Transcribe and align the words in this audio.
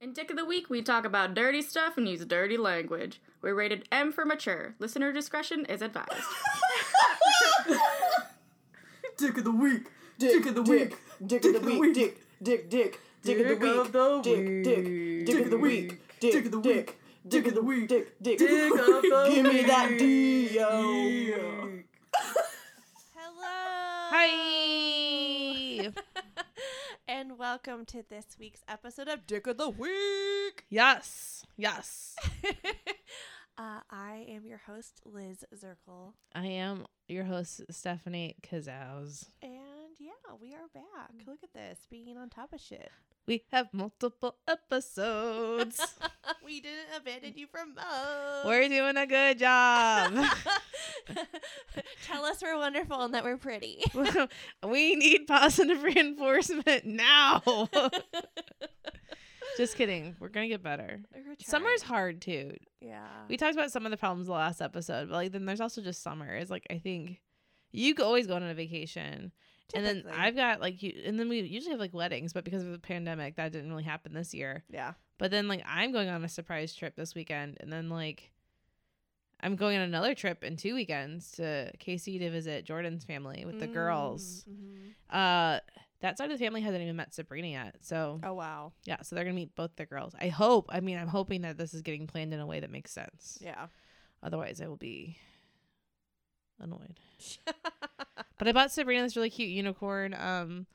In 0.00 0.12
Dick 0.12 0.30
of 0.30 0.36
the 0.36 0.44
Week, 0.44 0.70
we 0.70 0.80
talk 0.80 1.04
about 1.04 1.34
dirty 1.34 1.60
stuff 1.60 1.98
and 1.98 2.08
use 2.08 2.24
dirty 2.24 2.56
language. 2.56 3.20
We're 3.42 3.56
rated 3.56 3.88
M 3.90 4.12
for 4.12 4.24
mature. 4.24 4.76
Listener 4.78 5.12
discretion 5.12 5.64
is 5.64 5.82
advised. 5.82 6.22
Dick 9.16 9.36
of 9.38 9.42
the 9.42 9.50
week. 9.50 9.88
Dick, 10.16 10.30
Dick 10.34 10.46
of 10.46 10.54
the 10.54 10.62
week. 10.62 10.96
Dick 11.26 11.44
of 11.44 11.52
the 11.52 11.60
week. 11.60 11.94
Dick, 11.94 12.20
dick, 12.40 12.70
dick. 12.70 13.00
Dick 13.24 13.40
of 13.40 13.48
the 13.48 13.56
week. 13.56 14.22
Dick, 14.22 14.62
dick. 14.62 15.26
Dick 15.26 15.44
of 15.44 15.50
the 15.50 15.58
week. 15.58 16.00
Dick 16.20 16.44
of 16.44 16.50
the 16.52 16.60
week. 16.60 16.98
Dick 17.26 17.46
of 17.48 17.54
the 17.54 17.62
week. 17.62 17.88
Dick, 17.88 18.22
dick. 18.22 18.38
Dick 18.38 18.70
of 18.70 18.86
the 18.86 19.30
Give 19.34 19.44
me 19.46 19.62
that. 19.62 19.96
D, 19.98 20.54
yo. 20.54 21.82
Hello. 23.16 23.48
Hi. 24.12 24.57
And 27.38 27.44
welcome 27.44 27.84
to 27.84 28.04
this 28.08 28.26
week's 28.38 28.62
episode 28.68 29.08
of 29.08 29.26
Dick 29.26 29.46
of 29.46 29.58
the 29.58 29.68
Week. 29.68 30.64
yes. 30.68 31.44
Yes. 31.56 32.16
uh, 33.58 33.80
I 33.90 34.26
am 34.28 34.44
your 34.46 34.60
host, 34.66 35.00
Liz 35.04 35.44
Zirkle. 35.54 36.12
I 36.34 36.46
am 36.46 36.86
your 37.06 37.24
host, 37.24 37.62
Stephanie 37.70 38.36
Kazows. 38.42 39.26
And 39.42 39.77
yeah, 39.98 40.10
we 40.40 40.54
are 40.54 40.68
back. 40.72 41.12
Mm. 41.12 41.26
Look 41.26 41.40
at 41.42 41.52
this, 41.52 41.78
being 41.90 42.16
on 42.16 42.28
top 42.28 42.52
of 42.52 42.60
shit. 42.60 42.90
We 43.26 43.44
have 43.52 43.68
multiple 43.72 44.36
episodes. 44.46 45.80
we 46.44 46.60
didn't 46.60 46.86
abandon 46.96 47.34
you 47.36 47.46
for 47.46 47.60
most. 47.66 48.46
we're 48.46 48.68
doing 48.68 48.96
a 48.96 49.06
good 49.06 49.38
job. 49.38 50.14
Tell 52.06 52.24
us 52.24 52.40
we're 52.40 52.56
wonderful 52.56 53.02
and 53.02 53.14
that 53.14 53.24
we're 53.24 53.36
pretty. 53.36 53.82
we 54.66 54.94
need 54.94 55.26
positive 55.26 55.82
reinforcement 55.82 56.86
now. 56.86 57.42
Just 59.58 59.76
kidding. 59.76 60.16
We're 60.20 60.28
going 60.28 60.48
to 60.48 60.54
get 60.54 60.62
better. 60.62 61.00
Summer's 61.40 61.82
hard 61.82 62.22
too. 62.22 62.52
Yeah. 62.80 63.06
We 63.28 63.36
talked 63.36 63.54
about 63.54 63.72
some 63.72 63.84
of 63.84 63.90
the 63.90 63.96
problems 63.96 64.28
the 64.28 64.32
last 64.32 64.62
episode, 64.62 65.08
but 65.10 65.16
like 65.16 65.32
then 65.32 65.44
there's 65.44 65.60
also 65.60 65.82
just 65.82 66.02
summer. 66.02 66.32
It's 66.34 66.50
like 66.50 66.66
I 66.70 66.78
think 66.78 67.20
you 67.72 67.94
could 67.94 68.06
always 68.06 68.26
go 68.26 68.36
on 68.36 68.42
a 68.42 68.54
vacation. 68.54 69.32
And 69.74 69.84
then 69.84 70.04
I've 70.10 70.34
got 70.36 70.60
like 70.60 70.82
you, 70.82 70.92
and 71.04 71.18
then 71.20 71.28
we 71.28 71.40
usually 71.40 71.72
have 71.72 71.80
like 71.80 71.92
weddings, 71.94 72.32
but 72.32 72.44
because 72.44 72.64
of 72.64 72.72
the 72.72 72.78
pandemic, 72.78 73.36
that 73.36 73.52
didn't 73.52 73.70
really 73.70 73.84
happen 73.84 74.14
this 74.14 74.32
year. 74.32 74.64
Yeah. 74.70 74.92
But 75.18 75.30
then 75.30 75.46
like 75.48 75.62
I'm 75.66 75.92
going 75.92 76.08
on 76.08 76.24
a 76.24 76.28
surprise 76.28 76.74
trip 76.74 76.96
this 76.96 77.14
weekend, 77.14 77.58
and 77.60 77.72
then 77.72 77.88
like 77.90 78.30
I'm 79.40 79.56
going 79.56 79.76
on 79.76 79.82
another 79.82 80.14
trip 80.14 80.42
in 80.42 80.56
two 80.56 80.74
weekends 80.74 81.32
to 81.32 81.70
KC 81.78 82.18
to 82.18 82.30
visit 82.30 82.64
Jordan's 82.64 83.04
family 83.04 83.44
with 83.44 83.60
the 83.60 83.66
girls. 83.68 84.44
Mhm. 84.50 84.94
Uh, 85.10 85.60
that 86.00 86.16
side 86.18 86.30
of 86.30 86.38
the 86.38 86.44
family 86.44 86.60
hasn't 86.60 86.82
even 86.82 86.96
met 86.96 87.12
Sabrina 87.14 87.48
yet, 87.48 87.76
so 87.80 88.20
Oh, 88.22 88.34
wow. 88.34 88.72
yeah, 88.84 89.02
so 89.02 89.14
they're 89.16 89.24
gonna 89.24 89.34
meet 89.34 89.54
both 89.54 89.76
the 89.76 89.84
girls. 89.86 90.14
I 90.20 90.28
hope. 90.28 90.66
I 90.70 90.80
mean, 90.80 90.96
I'm 90.96 91.08
hoping 91.08 91.42
that 91.42 91.56
this 91.58 91.74
is 91.74 91.82
getting 91.82 92.06
planned 92.06 92.32
in 92.32 92.40
a 92.40 92.46
way 92.46 92.60
that 92.60 92.70
makes 92.70 92.92
sense. 92.92 93.38
Yeah. 93.40 93.66
Otherwise, 94.22 94.60
I 94.60 94.66
will 94.66 94.76
be 94.76 95.18
annoyed. 96.60 96.98
But 98.38 98.46
I 98.46 98.52
bought 98.52 98.70
Sabrina 98.70 99.02
this 99.02 99.16
really 99.16 99.30
cute 99.30 99.48
unicorn, 99.48 100.14
um, 100.14 100.66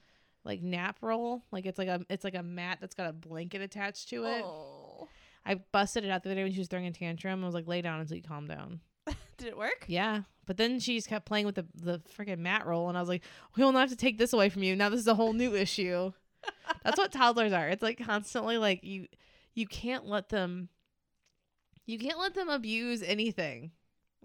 like 0.43 0.61
nap 0.61 0.97
roll. 1.01 1.43
Like 1.51 1.65
it's 1.65 1.79
like 1.79 1.87
a 1.87 2.05
it's 2.09 2.25
like 2.25 2.35
a 2.35 2.43
mat 2.43 2.79
that's 2.81 2.93
got 2.93 3.09
a 3.09 3.13
blanket 3.13 3.61
attached 3.61 4.09
to 4.09 4.25
it. 4.25 4.43
oh. 4.45 5.07
I 5.45 5.55
busted 5.55 6.05
it 6.05 6.09
out 6.09 6.23
the 6.23 6.29
other 6.29 6.35
day 6.35 6.43
when 6.43 6.53
she 6.53 6.59
was 6.59 6.67
throwing 6.67 6.85
a 6.85 6.91
tantrum. 6.91 7.43
I 7.43 7.45
was 7.45 7.55
like, 7.55 7.67
lay 7.67 7.81
down 7.81 7.99
until 7.99 8.15
you 8.15 8.23
calm 8.23 8.47
down. 8.47 8.79
Did 9.37 9.47
it 9.47 9.57
work? 9.57 9.85
Yeah. 9.87 10.21
But 10.45 10.55
then 10.55 10.79
she 10.79 10.95
just 10.95 11.09
kept 11.09 11.25
playing 11.25 11.45
with 11.45 11.55
the 11.55 11.65
the 11.73 12.01
freaking 12.17 12.39
mat 12.39 12.65
roll, 12.65 12.89
and 12.89 12.97
I 12.97 13.01
was 13.01 13.09
like, 13.09 13.23
we 13.55 13.63
will 13.63 13.71
not 13.71 13.81
have 13.81 13.89
to 13.89 13.95
take 13.95 14.17
this 14.17 14.33
away 14.33 14.49
from 14.49 14.63
you. 14.63 14.75
Now 14.75 14.89
this 14.89 14.99
is 14.99 15.07
a 15.07 15.15
whole 15.15 15.33
new 15.33 15.55
issue. 15.55 16.11
That's 16.83 16.97
what 16.97 17.11
toddlers 17.11 17.53
are. 17.53 17.69
It's 17.69 17.83
like 17.83 18.05
constantly 18.05 18.57
like 18.57 18.83
you 18.83 19.07
you 19.53 19.67
can't 19.67 20.05
let 20.05 20.29
them 20.29 20.67
you 21.85 21.97
can't 21.97 22.19
let 22.19 22.33
them 22.33 22.49
abuse 22.49 23.01
anything. 23.03 23.71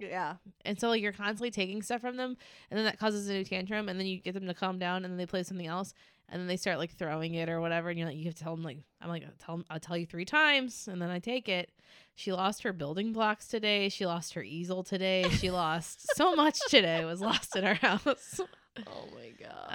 Yeah. 0.00 0.36
And 0.64 0.78
so 0.78 0.88
like 0.88 1.02
you're 1.02 1.12
constantly 1.12 1.50
taking 1.50 1.82
stuff 1.82 2.00
from 2.00 2.16
them 2.16 2.36
and 2.70 2.78
then 2.78 2.84
that 2.84 2.98
causes 2.98 3.28
a 3.28 3.32
new 3.32 3.44
tantrum 3.44 3.88
and 3.88 3.98
then 3.98 4.06
you 4.06 4.18
get 4.18 4.34
them 4.34 4.46
to 4.46 4.54
calm 4.54 4.78
down 4.78 5.04
and 5.04 5.12
then 5.12 5.18
they 5.18 5.26
play 5.26 5.42
something 5.42 5.66
else 5.66 5.94
and 6.28 6.40
then 6.40 6.46
they 6.46 6.56
start 6.56 6.78
like 6.78 6.90
throwing 6.96 7.34
it 7.34 7.48
or 7.48 7.60
whatever 7.60 7.88
and 7.88 7.98
you're 7.98 8.06
like 8.08 8.16
you 8.16 8.24
have 8.26 8.34
to 8.34 8.42
tell 8.42 8.54
them 8.54 8.64
like 8.64 8.78
I'm 9.00 9.08
like 9.08 9.24
tell 9.38 9.54
'em- 9.56 9.64
I'll 9.70 9.80
tell 9.80 9.96
you 9.96 10.06
3 10.06 10.24
times 10.24 10.88
and 10.90 11.00
then 11.00 11.10
I 11.10 11.18
take 11.18 11.48
it. 11.48 11.70
She 12.14 12.32
lost 12.32 12.62
her 12.64 12.72
building 12.72 13.12
blocks 13.12 13.46
today. 13.48 13.88
She 13.88 14.04
lost 14.06 14.34
her 14.34 14.42
easel 14.42 14.82
today. 14.82 15.24
She 15.30 15.50
lost 15.64 16.06
so 16.16 16.34
much 16.34 16.58
today 16.68 17.04
was 17.04 17.20
lost 17.20 17.56
in 17.56 17.64
our 17.64 17.74
house. 17.74 18.40
Oh 18.86 19.08
my 19.12 19.30
god. 19.40 19.68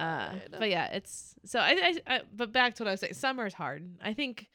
Uh, 0.54 0.58
but 0.60 0.70
yeah, 0.70 0.86
it's 0.94 1.36
so 1.44 1.60
I, 1.60 1.72
I, 2.08 2.16
I 2.16 2.22
but 2.34 2.54
back 2.54 2.76
to 2.76 2.84
what 2.84 2.88
I 2.88 2.92
was 2.92 3.02
saying. 3.02 3.16
Summer's 3.16 3.54
hard. 3.54 3.86
I 4.02 4.14
think 4.14 4.48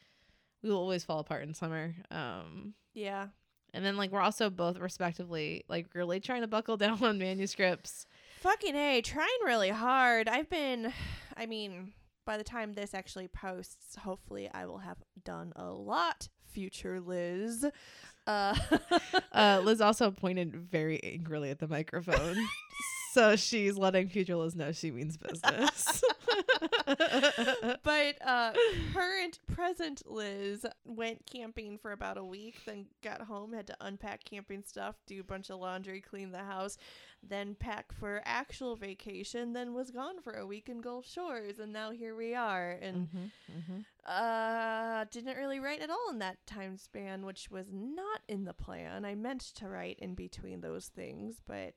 we 0.63 0.71
will 0.71 0.77
always 0.79 1.03
fall 1.03 1.19
apart 1.19 1.43
in 1.43 1.53
summer. 1.53 1.93
Um 2.09 2.73
yeah. 2.95 3.27
And 3.73 3.83
then 3.85 3.97
like 3.97 4.11
we're 4.11 4.21
also 4.21 4.49
both 4.49 4.77
respectively 4.77 5.63
like 5.67 5.87
really 5.93 6.19
trying 6.19 6.41
to 6.41 6.47
buckle 6.47 6.77
down 6.85 7.03
on 7.03 7.17
manuscripts. 7.17 8.05
Fucking 8.41 8.75
A, 8.75 9.01
trying 9.01 9.27
really 9.43 9.69
hard. 9.69 10.29
I've 10.29 10.49
been, 10.49 10.93
I 11.35 11.45
mean, 11.45 11.93
by 12.25 12.37
the 12.37 12.43
time 12.43 12.73
this 12.73 12.93
actually 12.93 13.27
posts, 13.27 13.95
hopefully 13.95 14.49
I 14.53 14.65
will 14.65 14.77
have 14.77 14.97
done 15.25 15.51
a 15.55 15.65
lot, 15.65 16.29
future 16.51 16.99
Liz. 17.01 17.65
Uh, 18.25 18.55
Uh, 19.31 19.61
Liz 19.63 19.79
also 19.79 20.11
pointed 20.11 20.55
very 20.55 21.01
angrily 21.03 21.49
at 21.49 21.59
the 21.59 21.67
microphone. 21.67 22.35
so 23.13 23.35
she's 23.35 23.77
letting 23.77 24.09
future 24.09 24.35
Liz 24.35 24.55
know 24.55 24.71
she 24.71 24.91
means 24.91 25.17
business. 25.17 26.03
but 27.83 28.15
uh, 28.25 28.53
current, 28.93 29.39
present 29.53 30.01
Liz 30.05 30.65
went 30.85 31.25
camping 31.25 31.77
for 31.77 31.91
about 31.91 32.17
a 32.17 32.23
week, 32.23 32.59
then 32.65 32.85
got 33.03 33.21
home, 33.21 33.53
had 33.53 33.67
to 33.67 33.75
unpack 33.81 34.23
camping 34.23 34.63
stuff, 34.63 34.95
do 35.05 35.19
a 35.19 35.23
bunch 35.23 35.49
of 35.49 35.59
laundry, 35.59 36.01
clean 36.01 36.31
the 36.31 36.39
house, 36.39 36.77
then 37.27 37.55
pack 37.55 37.91
for 37.91 38.21
actual 38.25 38.75
vacation, 38.75 39.53
then 39.53 39.73
was 39.73 39.91
gone 39.91 40.21
for 40.21 40.33
a 40.33 40.45
week 40.45 40.69
in 40.69 40.81
Gulf 40.81 41.05
Shores, 41.07 41.59
and 41.59 41.71
now 41.73 41.91
here 41.91 42.15
we 42.15 42.35
are. 42.35 42.77
And 42.81 43.07
Mhm, 43.09 43.31
mhm. 43.51 43.85
Uh, 44.05 45.05
didn't 45.11 45.37
really 45.37 45.59
write 45.59 45.81
at 45.81 45.89
all 45.91 46.07
in 46.09 46.19
that 46.19 46.37
time 46.47 46.77
span, 46.77 47.25
which 47.25 47.51
was 47.51 47.67
not 47.71 48.21
in 48.27 48.45
the 48.45 48.53
plan. 48.53 49.05
I 49.05 49.13
meant 49.13 49.41
to 49.55 49.67
write 49.67 49.99
in 49.99 50.15
between 50.15 50.61
those 50.61 50.87
things, 50.87 51.41
but 51.45 51.75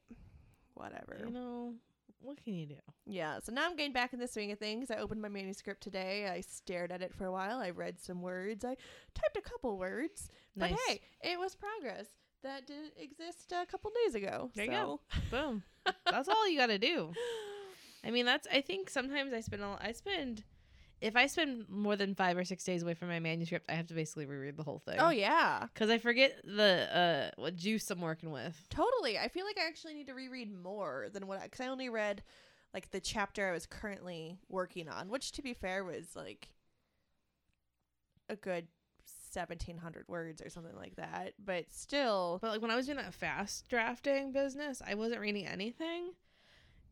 whatever. 0.82 1.24
You 1.24 1.32
know, 1.32 1.74
what 2.20 2.42
can 2.42 2.54
you 2.54 2.66
do? 2.66 2.76
yeah, 3.06 3.38
so 3.42 3.52
now 3.52 3.66
I'm 3.66 3.76
getting 3.76 3.92
back 3.92 4.12
in 4.12 4.18
the 4.18 4.28
swing 4.28 4.52
of 4.52 4.58
things. 4.58 4.90
I 4.90 4.96
opened 4.96 5.22
my 5.22 5.28
manuscript 5.28 5.82
today. 5.82 6.28
I 6.28 6.40
stared 6.40 6.92
at 6.92 7.02
it 7.02 7.14
for 7.14 7.24
a 7.26 7.32
while. 7.32 7.58
I 7.58 7.70
read 7.70 8.00
some 8.00 8.22
words. 8.22 8.64
I 8.64 8.76
typed 9.14 9.36
a 9.36 9.40
couple 9.40 9.78
words. 9.78 10.30
Nice. 10.56 10.70
But 10.70 10.78
hey, 10.86 11.00
it 11.22 11.38
was 11.38 11.54
progress 11.54 12.06
that 12.42 12.66
didn't 12.66 12.92
exist 12.96 13.52
a 13.52 13.66
couple 13.66 13.90
days 14.04 14.14
ago. 14.14 14.50
There 14.54 14.64
you 14.64 14.70
go. 14.70 15.00
Boom. 15.30 15.62
That's 16.06 16.28
all 16.28 16.48
you 16.48 16.58
got 16.58 16.66
to 16.66 16.78
do. 16.78 17.12
I 18.04 18.10
mean, 18.10 18.26
that's. 18.26 18.46
I 18.52 18.60
think 18.60 18.90
sometimes 18.90 19.32
I 19.32 19.40
spend. 19.40 19.62
A, 19.62 19.78
I 19.80 19.92
spend. 19.92 20.44
If 21.02 21.16
I 21.16 21.26
spend 21.26 21.68
more 21.68 21.96
than 21.96 22.14
five 22.14 22.36
or 22.38 22.44
six 22.44 22.62
days 22.62 22.82
away 22.84 22.94
from 22.94 23.08
my 23.08 23.18
manuscript, 23.18 23.66
I 23.68 23.72
have 23.74 23.88
to 23.88 23.94
basically 23.94 24.24
reread 24.24 24.56
the 24.56 24.62
whole 24.62 24.78
thing. 24.78 24.96
Oh 25.00 25.10
yeah, 25.10 25.66
Because 25.74 25.90
I 25.90 25.98
forget 25.98 26.40
the 26.44 27.32
uh 27.36 27.40
what 27.40 27.56
juice 27.56 27.90
I'm 27.90 28.00
working 28.00 28.30
with. 28.30 28.56
totally. 28.70 29.18
I 29.18 29.26
feel 29.28 29.44
like 29.44 29.58
I 29.58 29.66
actually 29.66 29.94
need 29.94 30.06
to 30.06 30.14
reread 30.14 30.50
more 30.52 31.08
than 31.12 31.26
what 31.26 31.40
I 31.40 31.42
because 31.44 31.60
I 31.60 31.66
only 31.66 31.88
read 31.88 32.22
like 32.72 32.90
the 32.92 33.00
chapter 33.00 33.48
I 33.48 33.52
was 33.52 33.66
currently 33.66 34.38
working 34.48 34.88
on, 34.88 35.08
which 35.08 35.32
to 35.32 35.42
be 35.42 35.54
fair 35.54 35.84
was 35.84 36.14
like 36.14 36.48
a 38.28 38.36
good 38.36 38.68
seventeen 39.32 39.78
hundred 39.78 40.04
words 40.08 40.40
or 40.40 40.50
something 40.50 40.76
like 40.76 40.94
that. 40.96 41.32
But 41.44 41.66
still, 41.70 42.38
But 42.40 42.52
like 42.52 42.62
when 42.62 42.70
I 42.70 42.76
was 42.76 42.86
doing 42.86 42.98
that 42.98 43.12
fast 43.12 43.68
drafting 43.68 44.30
business, 44.30 44.80
I 44.86 44.94
wasn't 44.94 45.20
reading 45.20 45.46
anything. 45.46 46.12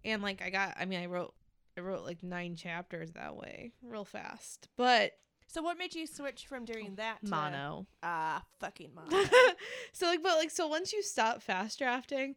And 0.05 0.21
like 0.21 0.43
I 0.43 0.51
got 0.51 0.75
I 0.79 0.85
mean 0.85 1.01
I 1.01 1.07
wrote 1.07 1.33
I 1.81 1.83
wrote 1.83 2.05
like 2.05 2.23
nine 2.23 2.57
chapters 2.57 3.13
that 3.13 3.37
way, 3.37 3.73
real 3.83 4.05
fast. 4.05 4.69
But 4.77 5.13
so 5.47 5.63
what 5.63 5.79
made 5.79 5.95
you 5.95 6.07
switch 6.07 6.47
from 6.47 6.65
doing 6.65 6.95
that 6.97 7.21
to 7.25 7.31
mono. 7.31 7.87
Ah, 8.03 8.45
fucking 8.61 8.91
mono. 8.95 9.25
so 9.93 10.07
like 10.07 10.23
but 10.23 10.37
like 10.37 10.51
so 10.51 10.69
once 10.69 10.93
you 10.93 11.03
stop 11.03 11.43
fast 11.43 11.79
drafting 11.79 12.37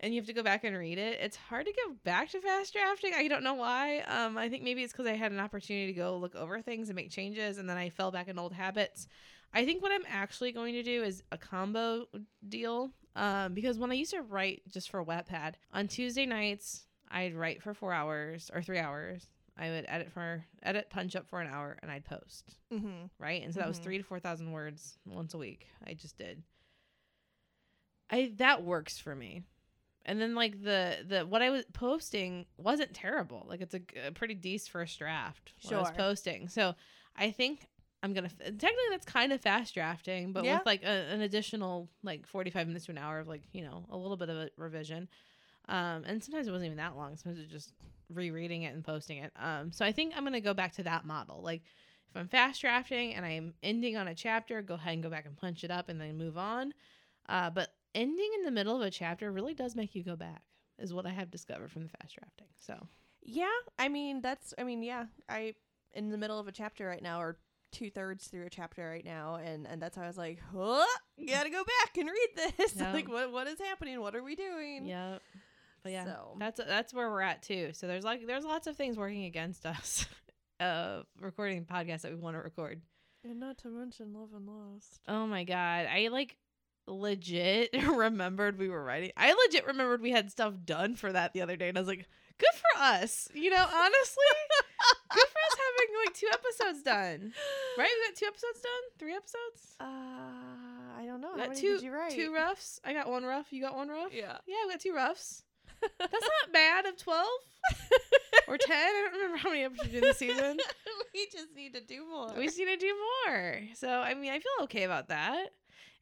and 0.00 0.14
you 0.14 0.20
have 0.20 0.26
to 0.26 0.32
go 0.32 0.42
back 0.42 0.64
and 0.64 0.76
read 0.76 0.98
it, 0.98 1.20
it's 1.20 1.36
hard 1.36 1.66
to 1.66 1.72
go 1.72 1.94
back 2.04 2.30
to 2.30 2.40
fast 2.40 2.72
drafting. 2.72 3.12
I 3.14 3.28
don't 3.28 3.44
know 3.44 3.54
why. 3.54 4.00
Um 4.00 4.38
I 4.38 4.48
think 4.48 4.64
maybe 4.64 4.82
it's 4.82 4.92
cuz 4.92 5.06
I 5.06 5.12
had 5.14 5.30
an 5.32 5.40
opportunity 5.40 5.86
to 5.88 5.92
go 5.92 6.16
look 6.16 6.34
over 6.34 6.60
things 6.62 6.88
and 6.88 6.96
make 6.96 7.10
changes 7.10 7.58
and 7.58 7.68
then 7.68 7.76
I 7.76 7.90
fell 7.90 8.10
back 8.10 8.28
in 8.28 8.38
old 8.38 8.54
habits. 8.54 9.06
I 9.52 9.64
think 9.64 9.82
what 9.82 9.92
I'm 9.92 10.06
actually 10.08 10.52
going 10.52 10.74
to 10.74 10.82
do 10.82 11.02
is 11.02 11.22
a 11.32 11.38
combo 11.38 12.06
deal. 12.48 12.92
Um, 13.16 13.54
because 13.54 13.78
when 13.78 13.90
I 13.90 13.94
used 13.94 14.12
to 14.12 14.22
write 14.22 14.62
just 14.72 14.90
for 14.90 15.04
Wattpad 15.04 15.54
on 15.72 15.88
Tuesday 15.88 16.24
nights, 16.26 16.86
I'd 17.10 17.34
write 17.34 17.62
for 17.62 17.74
four 17.74 17.92
hours 17.92 18.50
or 18.54 18.62
three 18.62 18.78
hours. 18.78 19.26
I 19.58 19.68
would 19.68 19.84
edit 19.88 20.10
for 20.12 20.44
edit 20.62 20.88
punch 20.90 21.16
up 21.16 21.28
for 21.28 21.40
an 21.40 21.48
hour 21.48 21.76
and 21.82 21.90
I'd 21.90 22.04
post 22.04 22.56
mm-hmm. 22.72 23.06
right? 23.18 23.42
And 23.42 23.52
so 23.52 23.60
that 23.60 23.68
was 23.68 23.78
Mhm. 23.78 23.82
three 23.82 23.98
to 23.98 24.04
four 24.04 24.18
thousand 24.20 24.52
words 24.52 24.98
once 25.06 25.34
a 25.34 25.38
week. 25.38 25.66
I 25.86 25.92
just 25.94 26.16
did. 26.16 26.42
I 28.10 28.32
that 28.36 28.62
works 28.64 28.98
for 28.98 29.14
me. 29.14 29.42
And 30.06 30.20
then 30.20 30.34
like 30.34 30.62
the 30.62 30.98
the 31.06 31.26
what 31.26 31.42
I 31.42 31.50
was 31.50 31.64
posting 31.72 32.46
wasn't 32.56 32.94
terrible. 32.94 33.44
Like 33.48 33.60
it's 33.60 33.74
a 33.74 34.10
pretty 34.12 34.34
decent 34.34 34.70
first 34.72 34.98
draft. 34.98 35.52
What 35.62 35.74
I 35.74 35.78
was 35.80 35.90
posting. 35.90 36.48
So 36.48 36.74
I 37.16 37.30
think 37.30 37.66
I'm 38.02 38.14
gonna 38.14 38.30
technically 38.30 38.88
that's 38.90 39.04
kind 39.04 39.32
of 39.32 39.40
fast 39.42 39.74
drafting, 39.74 40.32
but 40.32 40.44
Yeah. 40.44 40.56
with 40.58 40.66
like 40.66 40.82
a, 40.84 40.86
an 41.12 41.20
additional 41.20 41.90
like 42.02 42.26
45 42.26 42.66
minutes 42.66 42.86
to 42.86 42.92
an 42.92 42.98
hour 42.98 43.18
of 43.18 43.28
like 43.28 43.42
you 43.52 43.62
know 43.62 43.84
a 43.90 43.96
little 43.96 44.16
bit 44.16 44.30
of 44.30 44.36
a 44.36 44.50
revision. 44.56 45.08
Um, 45.70 46.04
and 46.04 46.22
sometimes 46.22 46.48
it 46.48 46.50
wasn't 46.50 46.66
even 46.66 46.78
that 46.78 46.96
long. 46.96 47.16
Sometimes 47.16 47.42
it's 47.42 47.50
just 47.52 47.72
rereading 48.12 48.62
it 48.64 48.74
and 48.74 48.84
posting 48.84 49.18
it. 49.18 49.32
Um, 49.36 49.70
so 49.72 49.84
I 49.84 49.92
think 49.92 50.12
I'm 50.16 50.24
gonna 50.24 50.40
go 50.40 50.52
back 50.54 50.72
to 50.74 50.82
that 50.82 51.04
model. 51.06 51.40
Like 51.42 51.62
if 52.10 52.16
I'm 52.16 52.28
fast 52.28 52.60
drafting 52.60 53.14
and 53.14 53.24
I'm 53.24 53.54
ending 53.62 53.96
on 53.96 54.08
a 54.08 54.14
chapter, 54.14 54.62
go 54.62 54.74
ahead 54.74 54.94
and 54.94 55.02
go 55.02 55.08
back 55.10 55.26
and 55.26 55.36
punch 55.36 55.62
it 55.64 55.70
up 55.70 55.88
and 55.88 56.00
then 56.00 56.18
move 56.18 56.36
on. 56.36 56.74
Uh, 57.28 57.50
but 57.50 57.68
ending 57.94 58.28
in 58.38 58.44
the 58.44 58.50
middle 58.50 58.74
of 58.74 58.82
a 58.82 58.90
chapter 58.90 59.30
really 59.30 59.54
does 59.54 59.76
make 59.76 59.94
you 59.94 60.02
go 60.02 60.16
back, 60.16 60.42
is 60.78 60.92
what 60.92 61.06
I 61.06 61.10
have 61.10 61.30
discovered 61.30 61.70
from 61.70 61.84
the 61.84 61.88
fast 62.00 62.16
drafting. 62.16 62.48
So 62.58 62.88
Yeah, 63.22 63.46
I 63.78 63.88
mean 63.88 64.20
that's 64.22 64.52
I 64.58 64.64
mean 64.64 64.82
yeah, 64.82 65.04
I 65.28 65.54
in 65.92 66.08
the 66.10 66.18
middle 66.18 66.38
of 66.40 66.48
a 66.48 66.52
chapter 66.52 66.86
right 66.86 67.02
now 67.02 67.20
or 67.20 67.38
two 67.72 67.90
thirds 67.90 68.26
through 68.26 68.46
a 68.46 68.50
chapter 68.50 68.88
right 68.88 69.04
now, 69.04 69.36
and 69.36 69.66
and 69.68 69.80
that's 69.80 69.94
how 69.96 70.02
I 70.02 70.08
was 70.08 70.18
like, 70.18 70.40
huh, 70.52 70.84
gotta 71.28 71.50
go 71.50 71.62
back 71.62 71.96
and 71.96 72.08
read 72.08 72.52
this. 72.58 72.74
Yeah. 72.76 72.92
like 72.92 73.08
what 73.08 73.30
what 73.32 73.46
is 73.46 73.60
happening? 73.60 74.00
What 74.00 74.16
are 74.16 74.24
we 74.24 74.34
doing? 74.34 74.86
yeah, 74.86 75.18
but 75.82 75.92
yeah, 75.92 76.04
So 76.04 76.36
that's 76.38 76.60
that's 76.66 76.92
where 76.94 77.10
we're 77.10 77.20
at 77.22 77.42
too. 77.42 77.70
So 77.72 77.86
there's 77.86 78.04
like 78.04 78.26
there's 78.26 78.44
lots 78.44 78.66
of 78.66 78.76
things 78.76 78.96
working 78.96 79.24
against 79.24 79.64
us. 79.66 80.06
Uh, 80.58 81.02
recording 81.20 81.64
podcasts 81.64 82.02
that 82.02 82.12
we 82.12 82.18
want 82.18 82.36
to 82.36 82.40
record. 82.42 82.82
and 83.24 83.40
not 83.40 83.56
to 83.58 83.68
mention 83.68 84.12
Love 84.12 84.30
and 84.34 84.46
Lust. 84.46 85.00
Oh 85.08 85.26
my 85.26 85.44
god, 85.44 85.86
I 85.90 86.08
like 86.12 86.36
legit 86.86 87.70
remembered 87.86 88.58
we 88.58 88.68
were 88.68 88.82
writing. 88.84 89.10
I 89.16 89.32
legit 89.46 89.66
remembered 89.66 90.02
we 90.02 90.10
had 90.10 90.30
stuff 90.30 90.54
done 90.64 90.96
for 90.96 91.12
that 91.12 91.32
the 91.32 91.42
other 91.42 91.56
day, 91.56 91.68
and 91.68 91.78
I 91.78 91.80
was 91.80 91.88
like, 91.88 92.06
good 92.38 92.50
for 92.54 92.82
us. 92.82 93.28
You 93.32 93.50
know, 93.50 93.56
honestly, 93.72 94.24
good 95.10 95.26
for 95.28 95.38
us 95.38 95.58
having 95.58 95.96
like 96.04 96.14
two 96.14 96.28
episodes 96.32 96.82
done. 96.82 97.32
Right? 97.78 97.88
We 97.88 98.08
got 98.08 98.16
two 98.16 98.26
episodes 98.26 98.60
done. 98.60 98.82
Three 98.98 99.14
episodes. 99.14 99.76
Uh, 99.80 99.84
I 100.98 101.04
don't 101.06 101.20
know. 101.20 101.32
We 101.34 101.40
How 101.40 101.46
got 101.46 101.48
many 101.50 101.60
two 101.60 101.74
did 101.74 101.82
you 101.82 101.92
write? 101.92 102.12
two 102.12 102.34
roughs. 102.34 102.80
I 102.84 102.92
got 102.92 103.08
one 103.08 103.24
rough. 103.24 103.52
You 103.52 103.62
got 103.62 103.76
one 103.76 103.88
rough. 103.88 104.12
Yeah. 104.12 104.36
Yeah, 104.46 104.56
we 104.66 104.72
got 104.72 104.80
two 104.80 104.94
roughs. 104.94 105.42
That's 105.98 106.12
not 106.12 106.52
bad 106.52 106.86
of 106.86 106.96
twelve 106.96 107.26
or 108.48 108.58
ten. 108.60 108.76
I 108.76 109.08
don't 109.10 109.20
remember 109.20 109.36
how 109.38 109.50
many 109.50 109.64
episodes 109.64 109.90
did 109.90 110.02
this 110.02 110.18
season. 110.18 110.58
we 111.14 111.26
just 111.32 111.54
need 111.54 111.74
to 111.74 111.80
do 111.80 112.06
more. 112.08 112.32
We 112.36 112.46
just 112.46 112.58
need 112.58 112.66
to 112.66 112.76
do 112.76 112.94
more. 113.26 113.60
So 113.74 113.88
I 113.88 114.14
mean, 114.14 114.32
I 114.32 114.38
feel 114.38 114.64
okay 114.64 114.84
about 114.84 115.08
that. 115.08 115.48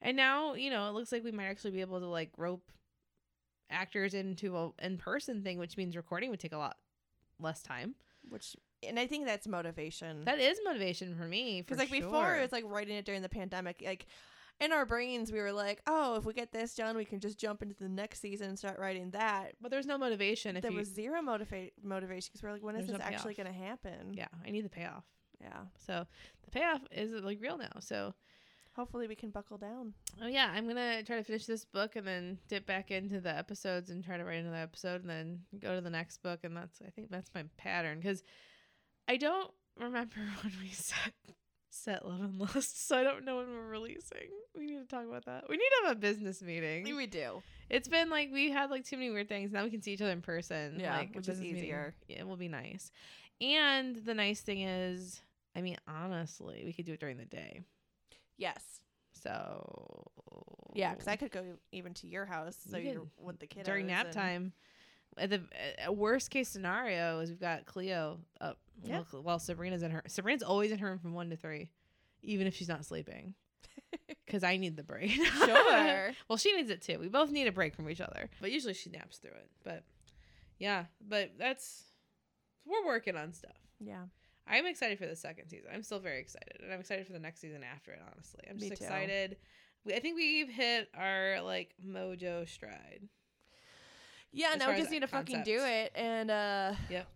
And 0.00 0.16
now 0.16 0.54
you 0.54 0.70
know 0.70 0.88
it 0.88 0.94
looks 0.94 1.12
like 1.12 1.24
we 1.24 1.32
might 1.32 1.46
actually 1.46 1.72
be 1.72 1.80
able 1.80 2.00
to 2.00 2.06
like 2.06 2.30
rope 2.36 2.70
actors 3.70 4.14
into 4.14 4.56
a 4.56 4.70
in 4.80 4.98
person 4.98 5.42
thing, 5.42 5.58
which 5.58 5.76
means 5.76 5.96
recording 5.96 6.30
would 6.30 6.40
take 6.40 6.52
a 6.52 6.58
lot 6.58 6.76
less 7.40 7.62
time. 7.62 7.94
Which 8.28 8.56
and 8.86 8.98
I 8.98 9.06
think 9.06 9.26
that's 9.26 9.48
motivation. 9.48 10.24
That 10.24 10.38
is 10.38 10.58
motivation 10.64 11.16
for 11.16 11.24
me. 11.24 11.62
Because 11.62 11.78
like 11.78 11.90
before, 11.90 12.26
sure. 12.26 12.36
it 12.36 12.42
was 12.42 12.52
like 12.52 12.64
writing 12.66 12.96
it 12.96 13.04
during 13.04 13.22
the 13.22 13.28
pandemic. 13.28 13.82
Like 13.84 14.06
in 14.60 14.72
our 14.72 14.84
brains, 14.84 15.30
we 15.30 15.40
were 15.40 15.52
like, 15.52 15.82
"Oh, 15.86 16.16
if 16.16 16.24
we 16.24 16.32
get 16.32 16.52
this 16.52 16.74
done, 16.74 16.96
we 16.96 17.04
can 17.04 17.20
just 17.20 17.38
jump 17.38 17.62
into 17.62 17.76
the 17.76 17.88
next 17.88 18.20
season 18.20 18.48
and 18.48 18.58
start 18.58 18.78
writing 18.78 19.10
that." 19.10 19.54
but 19.60 19.70
there's 19.70 19.86
no 19.86 19.98
motivation 19.98 20.56
if 20.56 20.62
there 20.62 20.72
you. 20.72 20.78
was 20.78 20.88
zero 20.88 21.20
motiva- 21.20 21.72
motivation 21.82 22.30
because 22.32 22.42
we're 22.42 22.52
like, 22.52 22.62
"When 22.62 22.76
is 22.76 22.86
this 22.86 22.98
no 22.98 23.04
actually 23.04 23.34
going 23.34 23.46
to 23.46 23.58
happen?" 23.58 24.12
yeah, 24.12 24.28
I 24.46 24.50
need 24.50 24.64
the 24.64 24.70
payoff. 24.70 25.04
yeah. 25.40 25.60
So 25.78 26.06
the 26.44 26.50
payoff 26.50 26.82
is 26.90 27.12
like 27.12 27.40
real 27.40 27.58
now. 27.58 27.80
So 27.80 28.14
Hopefully, 28.78 29.08
we 29.08 29.16
can 29.16 29.30
buckle 29.30 29.58
down. 29.58 29.92
Oh 30.22 30.28
yeah, 30.28 30.52
I'm 30.54 30.68
gonna 30.68 31.02
try 31.02 31.16
to 31.16 31.24
finish 31.24 31.46
this 31.46 31.64
book 31.64 31.96
and 31.96 32.06
then 32.06 32.38
dip 32.46 32.64
back 32.64 32.92
into 32.92 33.20
the 33.20 33.36
episodes 33.36 33.90
and 33.90 34.04
try 34.04 34.16
to 34.16 34.24
write 34.24 34.38
another 34.38 34.58
episode 34.58 35.00
and 35.00 35.10
then 35.10 35.40
go 35.58 35.74
to 35.74 35.80
the 35.80 35.90
next 35.90 36.22
book 36.22 36.44
and 36.44 36.56
that's 36.56 36.80
I 36.86 36.90
think 36.90 37.10
that's 37.10 37.28
my 37.34 37.42
pattern 37.56 37.98
because 37.98 38.22
I 39.08 39.16
don't 39.16 39.50
remember 39.76 40.14
when 40.42 40.52
we 40.62 40.68
set 40.68 41.12
set 41.70 42.06
Love 42.06 42.20
and 42.20 42.38
Lust, 42.40 42.86
so 42.88 42.96
I 42.98 43.02
don't 43.02 43.24
know 43.24 43.36
when 43.36 43.46
we're 43.48 43.68
releasing. 43.68 44.28
We 44.56 44.66
need 44.66 44.78
to 44.78 44.86
talk 44.86 45.06
about 45.06 45.24
that. 45.26 45.44
We 45.48 45.56
need 45.56 45.68
to 45.82 45.88
have 45.88 45.96
a 45.96 46.00
business 46.00 46.42
meeting. 46.42 46.84
We 46.96 47.06
do. 47.06 47.42
It's 47.70 47.88
been 47.88 48.10
like 48.10 48.30
we 48.32 48.50
had 48.50 48.70
like 48.70 48.84
too 48.84 48.96
many 48.96 49.10
weird 49.10 49.28
things. 49.28 49.52
Now 49.52 49.64
we 49.64 49.70
can 49.70 49.82
see 49.82 49.92
each 49.92 50.02
other 50.02 50.10
in 50.12 50.22
person. 50.22 50.78
Yeah, 50.80 50.96
like, 50.96 51.14
which 51.14 51.28
is 51.28 51.40
meeting. 51.40 51.56
easier. 51.58 51.94
It 52.08 52.26
will 52.26 52.36
be 52.36 52.48
nice. 52.48 52.90
And 53.40 53.96
the 53.96 54.14
nice 54.14 54.40
thing 54.40 54.62
is, 54.62 55.20
I 55.54 55.60
mean, 55.60 55.76
honestly, 55.86 56.62
we 56.64 56.72
could 56.72 56.86
do 56.86 56.94
it 56.94 57.00
during 57.00 57.18
the 57.18 57.24
day. 57.24 57.60
Yes. 58.36 58.80
So 59.22 60.06
Yeah, 60.74 60.92
because 60.92 61.08
I 61.08 61.16
could 61.16 61.30
go 61.30 61.44
even 61.72 61.94
to 61.94 62.06
your 62.06 62.24
house 62.24 62.56
so 62.70 62.76
You 62.78 62.84
you're 62.84 63.00
could- 63.00 63.10
with 63.18 63.38
the 63.38 63.46
kid 63.46 63.64
during 63.64 63.86
nap 63.88 64.10
time. 64.12 64.52
Uh, 65.20 65.26
The 65.26 65.42
uh, 65.88 65.92
worst 65.92 66.30
case 66.30 66.48
scenario 66.48 67.20
is 67.20 67.30
we've 67.30 67.40
got 67.40 67.66
Cleo 67.66 68.18
up 68.40 68.58
Yeah. 68.82 69.02
while, 69.10 69.22
while 69.22 69.38
Sabrina's 69.38 69.82
in 69.82 69.90
her. 69.90 70.02
Sabrina's 70.08 70.42
always 70.42 70.70
in 70.72 70.78
her 70.78 70.88
room 70.88 70.98
from 70.98 71.12
one 71.14 71.30
to 71.30 71.36
three, 71.36 71.70
even 72.22 72.46
if 72.46 72.54
she's 72.54 72.68
not 72.68 72.84
sleeping, 72.84 73.34
because 74.26 74.42
I 74.44 74.56
need 74.56 74.76
the 74.76 74.82
break. 74.84 75.10
Sure. 75.48 76.10
well, 76.28 76.36
she 76.36 76.54
needs 76.56 76.70
it 76.70 76.82
too. 76.82 76.98
We 76.98 77.08
both 77.08 77.30
need 77.30 77.46
a 77.46 77.52
break 77.52 77.74
from 77.74 77.88
each 77.90 78.00
other, 78.00 78.28
but 78.40 78.50
usually 78.52 78.74
she 78.74 78.90
naps 78.90 79.18
through 79.18 79.30
it. 79.32 79.48
But 79.64 79.84
yeah, 80.58 80.84
but 81.06 81.32
that's 81.38 81.84
we're 82.66 82.84
working 82.86 83.16
on 83.16 83.32
stuff. 83.32 83.56
Yeah. 83.80 84.04
I'm 84.50 84.64
excited 84.66 84.98
for 84.98 85.06
the 85.06 85.14
second 85.16 85.48
season. 85.48 85.68
I'm 85.74 85.82
still 85.82 85.98
very 86.00 86.20
excited, 86.20 86.60
and 86.62 86.72
I'm 86.72 86.80
excited 86.80 87.06
for 87.06 87.12
the 87.12 87.18
next 87.18 87.40
season 87.40 87.62
after 87.62 87.92
it. 87.92 88.00
Honestly, 88.12 88.40
I'm 88.48 88.58
just 88.58 88.72
excited. 88.72 89.36
We, 89.84 89.94
I 89.94 90.00
think 90.00 90.16
we've 90.16 90.48
hit 90.48 90.88
our 90.96 91.40
like 91.42 91.74
mojo 91.86 92.48
stride. 92.48 93.08
Yeah, 94.32 94.54
now 94.58 94.70
we 94.70 94.76
just 94.78 94.90
need 94.90 95.00
to 95.00 95.06
fucking 95.08 95.42
do 95.44 95.58
it, 95.62 95.92
and 95.94 96.30
uh, 96.30 96.74
Yep. 96.90 97.06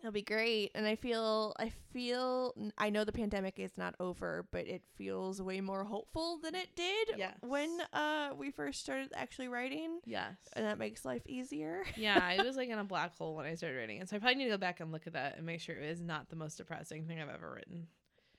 it'll 0.00 0.10
be 0.12 0.22
great. 0.22 0.70
And 0.74 0.86
I 0.86 0.96
feel, 0.96 1.54
I 1.58 1.70
feel, 1.92 2.54
I 2.78 2.90
know 2.90 3.04
the 3.04 3.12
pandemic 3.12 3.58
is 3.58 3.76
not 3.76 3.94
over, 4.00 4.46
but 4.50 4.66
it 4.66 4.82
feels 4.96 5.40
way 5.42 5.60
more 5.60 5.84
hopeful 5.84 6.38
than 6.42 6.54
it 6.54 6.68
did 6.74 7.12
Yes. 7.16 7.34
when 7.42 7.78
uh 7.92 8.30
we 8.36 8.50
first 8.50 8.80
started 8.80 9.12
actually 9.14 9.48
writing, 9.48 10.00
Yes. 10.04 10.36
and 10.54 10.64
that 10.66 10.78
makes 10.78 11.04
life 11.04 11.22
easier. 11.26 11.84
yeah, 11.96 12.18
I 12.22 12.42
was 12.42 12.56
like 12.56 12.68
in 12.70 12.78
a 12.78 12.84
black 12.84 13.16
hole 13.16 13.34
when 13.36 13.46
I 13.46 13.54
started 13.54 13.76
writing 13.78 13.98
it, 14.00 14.08
so 14.08 14.16
I 14.16 14.18
probably 14.18 14.36
need 14.36 14.44
to 14.44 14.50
go 14.50 14.58
back 14.58 14.80
and 14.80 14.90
look 14.92 15.06
at 15.06 15.12
that 15.12 15.36
and 15.36 15.44
make 15.46 15.60
sure 15.60 15.76
it 15.76 15.88
is 15.90 16.00
not 16.00 16.30
the 16.30 16.36
most 16.36 16.56
depressing 16.56 17.06
thing 17.06 17.20
I've 17.20 17.28
ever 17.28 17.52
written. 17.54 17.86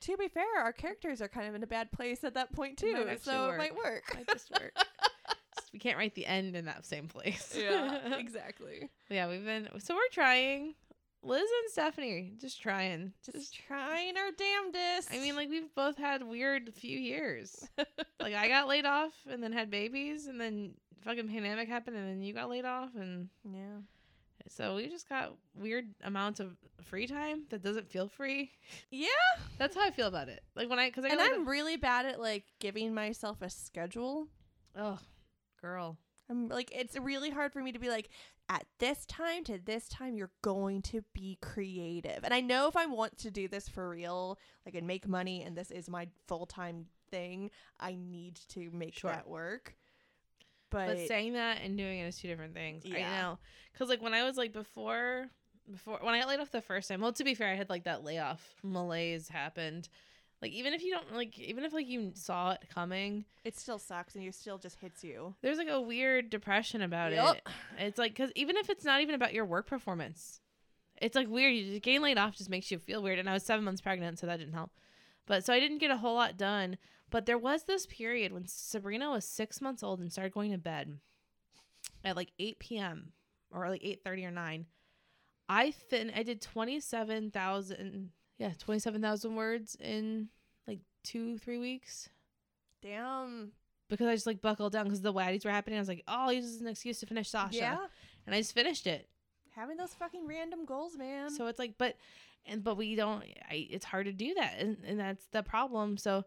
to 0.02 0.18
be 0.18 0.28
fair, 0.28 0.46
our 0.60 0.74
characters 0.74 1.22
are 1.22 1.28
kind 1.28 1.48
of 1.48 1.56
in 1.56 1.64
a 1.64 1.68
bad 1.68 1.92
place 1.92 2.24
at 2.24 2.34
that 2.36 2.52
point 2.52 2.78
too, 2.78 3.06
actually 3.10 3.18
so 3.34 3.48
work. 3.48 3.56
it 3.56 3.58
might 3.58 3.76
work. 3.76 4.04
Might 4.16 4.28
just 4.28 4.50
work. 4.52 4.74
Just- 5.68 5.74
we 5.74 5.80
can't 5.80 5.98
write 5.98 6.16
the 6.16 6.26
end 6.26 6.56
in 6.56 6.66
that 6.66 6.86
same 6.86 7.08
place. 7.08 7.56
Yeah, 7.58 8.18
exactly. 8.18 8.90
yeah, 9.10 9.28
we've 9.28 9.44
been 9.44 9.68
so 9.80 9.96
we're 9.96 10.02
trying. 10.12 10.76
Liz 11.24 11.42
and 11.42 11.72
Stephanie 11.72 12.34
just 12.40 12.62
trying. 12.62 13.12
Just 13.34 13.54
trying 13.68 14.16
our 14.18 14.32
damnedest. 14.38 15.10
I 15.12 15.18
mean, 15.18 15.36
like 15.36 15.50
we've 15.50 15.74
both 15.76 15.98
had 15.98 16.24
weird 16.24 16.74
few 16.74 16.98
years. 16.98 17.68
like 18.20 18.34
I 18.34 18.48
got 18.48 18.68
laid 18.68 18.86
off 18.86 19.12
and 19.30 19.44
then 19.44 19.52
had 19.52 19.70
babies, 19.70 20.28
and 20.28 20.40
then 20.40 20.76
fucking 21.04 21.28
pandemic 21.28 21.68
happened, 21.68 21.98
and 21.98 22.08
then 22.08 22.22
you 22.22 22.34
got 22.34 22.50
laid 22.50 22.66
off, 22.66 22.92
and 22.96 23.30
yeah. 23.44 23.80
so 24.48 24.76
we 24.76 24.88
just 24.88 25.10
got 25.10 25.34
weird 25.56 25.86
amounts 26.04 26.40
of 26.40 26.56
free 26.82 27.08
time 27.08 27.44
that 27.50 27.64
doesn't 27.64 27.90
feel 27.90 28.08
free. 28.08 28.52
Yeah, 28.92 29.08
That's 29.58 29.76
how 29.76 29.84
I 29.84 29.92
feel 29.92 30.08
about 30.08 30.30
it. 30.30 30.44
Like 30.56 30.70
when 30.70 30.80
I, 30.80 30.90
because 30.90 31.04
I 31.06 31.10
and 31.10 31.20
I'm 31.20 31.48
really 31.48 31.78
bad 31.78 32.06
at 32.06 32.22
like 32.22 32.46
giving 32.60 32.94
myself 32.94 33.42
a 33.42 33.50
schedule. 33.50 34.28
oh, 34.78 35.00
girl, 35.62 35.98
I'm 36.30 36.48
like 36.50 36.72
it's 36.76 36.98
really 36.98 37.30
hard 37.30 37.54
for 37.54 37.62
me 37.62 37.72
to 37.72 37.80
be 37.80 37.90
like 37.90 38.10
at 38.50 38.66
this 38.80 39.06
time 39.06 39.44
to 39.46 39.58
this 39.58 39.90
time 39.90 40.16
you're 40.18 40.32
going 40.42 40.82
to 40.84 41.04
be 41.14 41.38
creative. 41.42 42.20
And 42.24 42.34
I 42.34 42.42
know 42.42 42.68
if 42.68 42.76
I 42.78 42.86
want 42.86 43.18
to 43.20 43.32
do 43.32 43.48
this 43.48 43.68
for 43.68 43.90
real, 43.90 44.38
like 44.66 44.76
and 44.76 44.88
make 44.88 45.08
money 45.08 45.44
and 45.44 45.56
this 45.58 45.72
is 45.72 45.90
my 45.90 46.08
full-time 46.28 46.86
thing, 47.12 47.50
I 47.80 47.96
need 47.96 48.40
to 48.50 48.70
make 48.72 48.96
Sure. 48.98 49.12
that 49.12 49.28
work. 49.28 49.76
But, 50.70 50.88
but 50.88 51.08
saying 51.08 51.34
that 51.34 51.60
and 51.64 51.78
doing 51.78 52.00
it 52.00 52.08
is 52.08 52.18
two 52.18 52.28
different 52.28 52.54
things. 52.54 52.84
I 52.86 52.98
Yeah. 52.98 53.22
know, 53.22 53.40
because 53.72 53.88
like 53.90 54.02
when 54.02 54.14
I 54.14 54.24
was 54.24 54.36
like 54.38 54.52
before, 54.54 55.30
before 55.72 56.00
when 56.02 56.14
I 56.14 56.20
got 56.20 56.28
laid 56.28 56.40
off 56.40 56.52
the 56.52 56.62
first 56.62 56.90
time. 56.90 57.02
Well, 57.02 57.14
to 57.14 57.24
be 57.24 57.36
fair, 57.36 57.52
I 57.52 57.56
had 57.56 57.70
like 57.70 57.84
that 57.86 58.04
layoff 58.04 58.56
malaise 58.64 59.30
happened. 59.30 59.88
Like 60.42 60.52
even 60.52 60.74
if 60.74 60.84
you 60.84 60.92
don't 60.92 61.16
like, 61.16 61.38
even 61.40 61.64
if 61.64 61.74
like 61.74 61.88
you 61.88 62.12
saw 62.14 62.52
it 62.52 62.64
coming, 62.74 63.26
it 63.44 63.58
still 63.58 63.80
sucks 63.80 64.14
and 64.16 64.24
you 64.24 64.32
still 64.32 64.58
just 64.58 64.78
hits 64.80 65.04
you. 65.04 65.36
there's 65.42 65.58
like 65.58 65.70
a 65.70 65.82
weird 65.82 66.30
depression 66.30 66.82
about 66.82 67.12
Yup. 67.12 67.38
it. 67.38 67.44
It's 67.80 67.98
like 67.98 68.12
because 68.12 68.32
even 68.36 68.56
if 68.58 68.70
it's 68.70 68.86
not 68.86 69.02
even 69.02 69.16
about 69.16 69.34
your 69.34 69.46
work 69.46 69.66
performance, 69.66 70.40
it's 71.02 71.16
like 71.16 71.28
weird. 71.28 71.56
You 71.56 71.64
just 71.72 71.82
getting 71.82 72.02
laid 72.02 72.20
off 72.20 72.36
just 72.36 72.50
makes 72.50 72.70
you 72.70 72.78
feel 72.78 73.02
weird. 73.02 73.18
And 73.18 73.30
I 73.30 73.34
was 73.34 73.44
seven 73.44 73.66
months 73.66 73.82
pregnant, 73.82 74.20
so 74.20 74.28
that 74.28 74.38
didn't 74.38 74.54
help. 74.54 74.72
But 75.26 75.44
so 75.44 75.54
I 75.54 75.60
didn't 75.60 75.80
get 75.80 75.92
a 75.92 75.98
whole 75.98 76.16
lot 76.16 76.38
done. 76.38 76.78
But 77.10 77.26
there 77.26 77.38
was 77.38 77.64
this 77.64 77.86
period 77.86 78.32
when 78.32 78.46
Sabrina 78.48 79.10
was 79.10 79.26
six 79.26 79.62
months 79.62 79.82
old 79.82 80.00
and 80.00 80.12
started 80.12 80.34
going 80.34 80.52
to 80.52 80.58
bed 80.58 81.00
at 82.04 82.16
like 82.16 82.32
8 82.38 82.60
p.m. 82.60 83.14
or 83.52 83.70
like 83.70 83.82
8:30 83.82 84.26
or 84.26 84.32
9. 84.32 84.66
I 85.50 85.72
fin 85.72 86.12
I 86.16 86.24
did 86.24 86.42
27,000 86.42 88.12
yeah, 88.38 88.52
27,000 88.60 89.36
words 89.36 89.76
in 89.80 90.30
like 90.68 90.80
2 91.04 91.38
3 91.38 91.58
weeks 91.58 92.10
Damn. 92.82 93.52
because 93.90 94.08
I 94.08 94.14
just 94.14 94.28
like 94.28 94.42
buckled 94.42 94.74
down 94.74 94.86
because 94.86 95.02
the 95.02 95.14
Wattys 95.14 95.46
were 95.46 95.52
happening. 95.52 95.78
I 95.78 95.82
was 95.82 95.88
like, 95.88 96.04
oh, 96.08 96.26
I'll 96.26 96.34
use 96.34 96.46
this 96.46 96.56
as 96.56 96.62
an 96.62 96.68
excuse 96.68 97.00
to 97.00 97.06
finish 97.06 97.30
Sasha. 97.30 97.58
Yeah. 97.58 97.78
And 98.26 98.36
I 98.36 98.40
just 98.40 98.54
finished 98.54 98.88
it. 98.88 99.08
Having 99.56 99.78
those 99.78 99.94
fucking 99.94 100.28
random 100.28 100.66
goals, 100.66 100.96
man. 100.98 101.32
So 101.32 101.48
it's 101.48 101.58
like, 101.58 101.74
but, 101.80 101.96
and 102.48 102.64
but 102.64 102.78
we 102.78 102.96
don't 102.96 103.24
I, 103.50 103.68
it's 103.70 103.86
hard 103.86 104.06
to 104.06 104.14
do 104.14 104.34
that 104.36 104.56
and, 104.60 104.78
and 104.86 105.00
that's 105.00 105.26
the 105.32 105.44
problem 105.44 105.98
so 105.98 106.18
i'm 106.18 106.24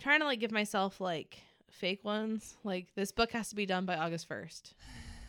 trying 0.00 0.20
to 0.20 0.26
like 0.26 0.40
give 0.40 0.52
myself 0.52 1.00
like 1.00 1.38
fake 1.70 2.04
ones 2.04 2.56
like 2.64 2.86
this 2.94 3.12
book 3.12 3.32
has 3.32 3.48
to 3.50 3.56
be 3.56 3.66
done 3.66 3.84
by 3.84 3.96
august 3.96 4.28
1st 4.28 4.72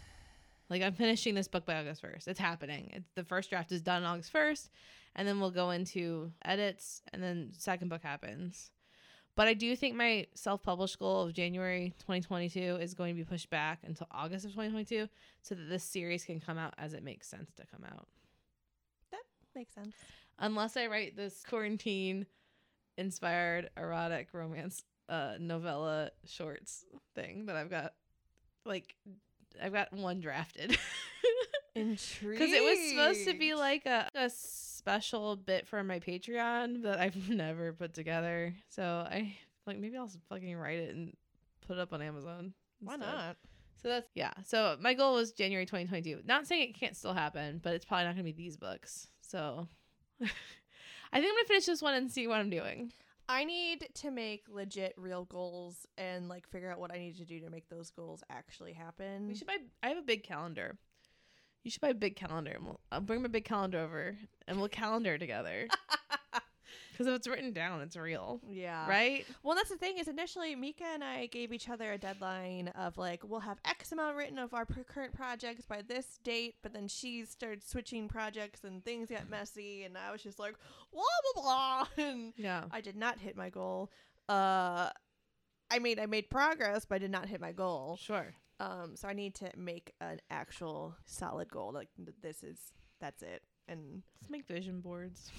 like 0.70 0.82
i'm 0.82 0.94
finishing 0.94 1.36
this 1.36 1.48
book 1.48 1.66
by 1.66 1.76
august 1.76 2.02
1st 2.02 2.28
it's 2.28 2.40
happening 2.40 2.92
it's, 2.94 3.10
the 3.16 3.24
first 3.24 3.50
draft 3.50 3.72
is 3.72 3.82
done 3.82 4.04
august 4.04 4.32
1st 4.32 4.70
and 5.18 5.28
then 5.28 5.40
we'll 5.42 5.52
go 5.52 5.72
into 5.72 6.32
edits 6.46 7.02
and 7.12 7.22
then 7.22 7.52
second 7.58 7.90
book 7.90 8.04
happens. 8.04 8.72
But 9.36 9.48
i 9.48 9.54
do 9.54 9.76
think 9.76 9.96
my 9.96 10.26
self-published 10.34 10.98
goal 10.98 11.22
of 11.22 11.34
january 11.34 11.94
2022 12.00 12.78
is 12.82 12.96
going 12.96 13.14
to 13.16 13.22
be 13.22 13.24
pushed 13.24 13.52
back 13.52 13.80
until 13.84 14.08
august 14.10 14.46
of 14.46 14.52
2022 14.52 15.08
so 15.44 15.54
that 15.54 15.70
this 15.70 15.84
series 15.84 16.26
can 16.26 16.40
come 16.40 16.58
out 16.58 16.74
as 16.80 16.94
it 16.94 17.04
makes 17.04 17.28
sense 17.28 17.54
to 17.54 17.64
come 17.72 17.84
out. 17.86 18.08
That 19.12 19.22
Makes 19.54 19.76
sense. 19.76 19.94
unless 20.40 20.76
I 20.76 20.88
write 20.88 21.16
this 21.16 21.44
quarantine 21.48 22.26
inspired 22.98 23.70
erotic 23.78 24.30
romance 24.34 24.84
uh 25.08 25.36
novella 25.40 26.10
shorts 26.26 26.84
thing 27.14 27.46
that 27.46 27.56
I've 27.56 27.70
got 27.70 27.94
like 28.66 28.96
I've 29.62 29.72
got 29.74 29.94
one 29.94 30.20
drafted 30.20 30.78
Intrigued. 31.78 32.40
because 32.40 32.54
it 32.54 32.64
was 32.64 32.90
supposed 32.90 33.28
to 33.28 33.34
be 33.38 33.54
like 33.54 33.86
a, 33.86 34.10
a 34.16 34.30
special 34.30 35.36
bit 35.36 35.68
for 35.68 35.84
my 35.84 36.00
Patreon 36.00 36.84
that 36.84 37.00
I've 37.00 37.30
never 37.30 37.74
put 37.74 37.94
together. 37.94 38.54
So 38.70 38.84
I 38.84 39.36
like 39.66 39.80
maybe 39.80 39.98
I'll 39.98 40.10
fucking 40.30 40.56
write 40.58 40.80
it 40.80 40.96
and 40.96 41.16
put 41.68 41.78
it 41.78 41.80
up 41.80 41.94
on 41.94 42.02
Amazon. 42.02 42.54
Why 42.80 42.96
instead. 42.96 43.14
not? 43.14 43.38
So 43.82 43.90
that's 43.90 44.10
yeah. 44.16 44.34
So 44.46 44.78
my 44.80 44.94
goal 44.94 45.16
was 45.16 45.32
January 45.32 45.66
2022. 45.66 46.22
Not 46.26 46.48
saying 46.48 46.70
it 46.70 46.80
can't 46.80 46.96
still 46.96 47.14
happen, 47.14 47.60
but 47.64 47.74
it's 47.74 47.86
probably 47.86 48.06
not 48.06 48.14
gonna 48.14 48.24
be 48.24 48.32
these 48.32 48.58
books. 48.58 49.08
So 49.22 49.68
I 50.22 50.26
think 50.26 50.34
I'm 51.14 51.22
gonna 51.22 51.48
finish 51.48 51.66
this 51.66 51.82
one 51.82 51.94
and 51.94 52.12
see 52.12 52.28
what 52.28 52.40
I'm 52.40 52.50
doing. 52.50 52.92
I 53.30 53.44
need 53.44 53.90
to 53.96 54.10
make 54.10 54.46
legit 54.50 54.94
real 54.96 55.26
goals 55.26 55.86
and 55.98 56.30
like 56.30 56.48
figure 56.48 56.72
out 56.72 56.80
what 56.80 56.94
I 56.94 56.98
need 56.98 57.18
to 57.18 57.26
do 57.26 57.42
to 57.42 57.50
make 57.50 57.68
those 57.68 57.90
goals 57.92 58.24
actually 58.30 58.74
happen. 58.74 59.28
We 59.28 59.36
should 59.36 59.48
buy. 59.48 59.58
I 59.84 59.90
have 59.90 59.98
a 59.98 60.02
big 60.02 60.24
calendar. 60.24 60.78
You 61.68 61.72
should 61.72 61.82
buy 61.82 61.90
a 61.90 61.94
big 61.94 62.16
calendar. 62.16 62.52
And 62.56 62.64
we'll, 62.64 62.80
I'll 62.94 63.02
bring 63.02 63.22
my 63.22 63.28
big 63.28 63.44
calendar 63.44 63.80
over 63.80 64.18
and 64.48 64.58
we'll 64.58 64.70
calendar 64.70 65.18
together. 65.18 65.68
Because 66.92 67.14
if 67.14 67.16
it's 67.18 67.28
written 67.28 67.54
down, 67.54 67.82
it's 67.82 67.96
real, 67.96 68.42
yeah. 68.50 68.90
right? 68.90 69.24
Well, 69.44 69.56
that's 69.56 69.70
the 69.70 69.78
thing 69.78 70.00
is 70.00 70.08
initially 70.08 70.56
Mika 70.56 70.84
and 70.84 71.04
I 71.04 71.28
gave 71.28 71.54
each 71.54 71.70
other 71.70 71.92
a 71.92 71.98
deadline 71.98 72.70
of 72.70 72.98
like 72.98 73.22
we'll 73.24 73.42
have 73.42 73.60
X 73.66 73.92
amount 73.92 74.16
written 74.18 74.40
of 74.40 74.52
our 74.56 74.66
current 74.66 75.14
projects 75.14 75.64
by 75.64 75.84
this 75.88 76.18
date, 76.24 76.56
but 76.64 76.74
then 76.74 76.88
she 76.88 77.24
started 77.26 77.64
switching 77.64 78.08
projects 78.08 78.64
and 78.64 78.84
things 78.84 79.10
got 79.12 79.30
messy, 79.30 79.84
and 79.84 79.96
I 79.96 80.12
was 80.12 80.24
just 80.24 80.40
like 80.40 80.56
blah 80.92 81.04
blah 81.36 81.44
blah, 81.44 81.88
and 82.04 82.34
Yeah. 82.36 82.64
I 82.72 82.82
did 82.82 82.96
not 82.96 83.20
hit 83.20 83.38
my 83.38 83.52
goal. 83.52 83.92
Uh, 84.28 84.90
I 85.70 85.78
made 85.80 86.00
I 86.00 86.08
made 86.08 86.32
progress, 86.32 86.84
but 86.84 86.96
I 86.96 87.00
did 87.00 87.12
not 87.12 87.28
hit 87.28 87.40
my 87.40 87.52
goal. 87.52 88.00
Sure. 88.02 88.34
Um, 88.60 88.96
so 88.96 89.08
I 89.08 89.14
need 89.14 89.36
to 89.36 89.52
make 89.56 89.94
an 90.02 90.20
actual 90.32 90.96
solid 91.06 91.50
goal. 91.52 91.72
Like 91.74 91.90
th- 91.98 92.16
this 92.22 92.44
is 92.44 92.58
that's 93.00 93.22
it, 93.22 93.44
and 93.68 94.02
Let's 94.22 94.30
make 94.32 94.48
vision 94.48 94.82
boards. 94.82 95.32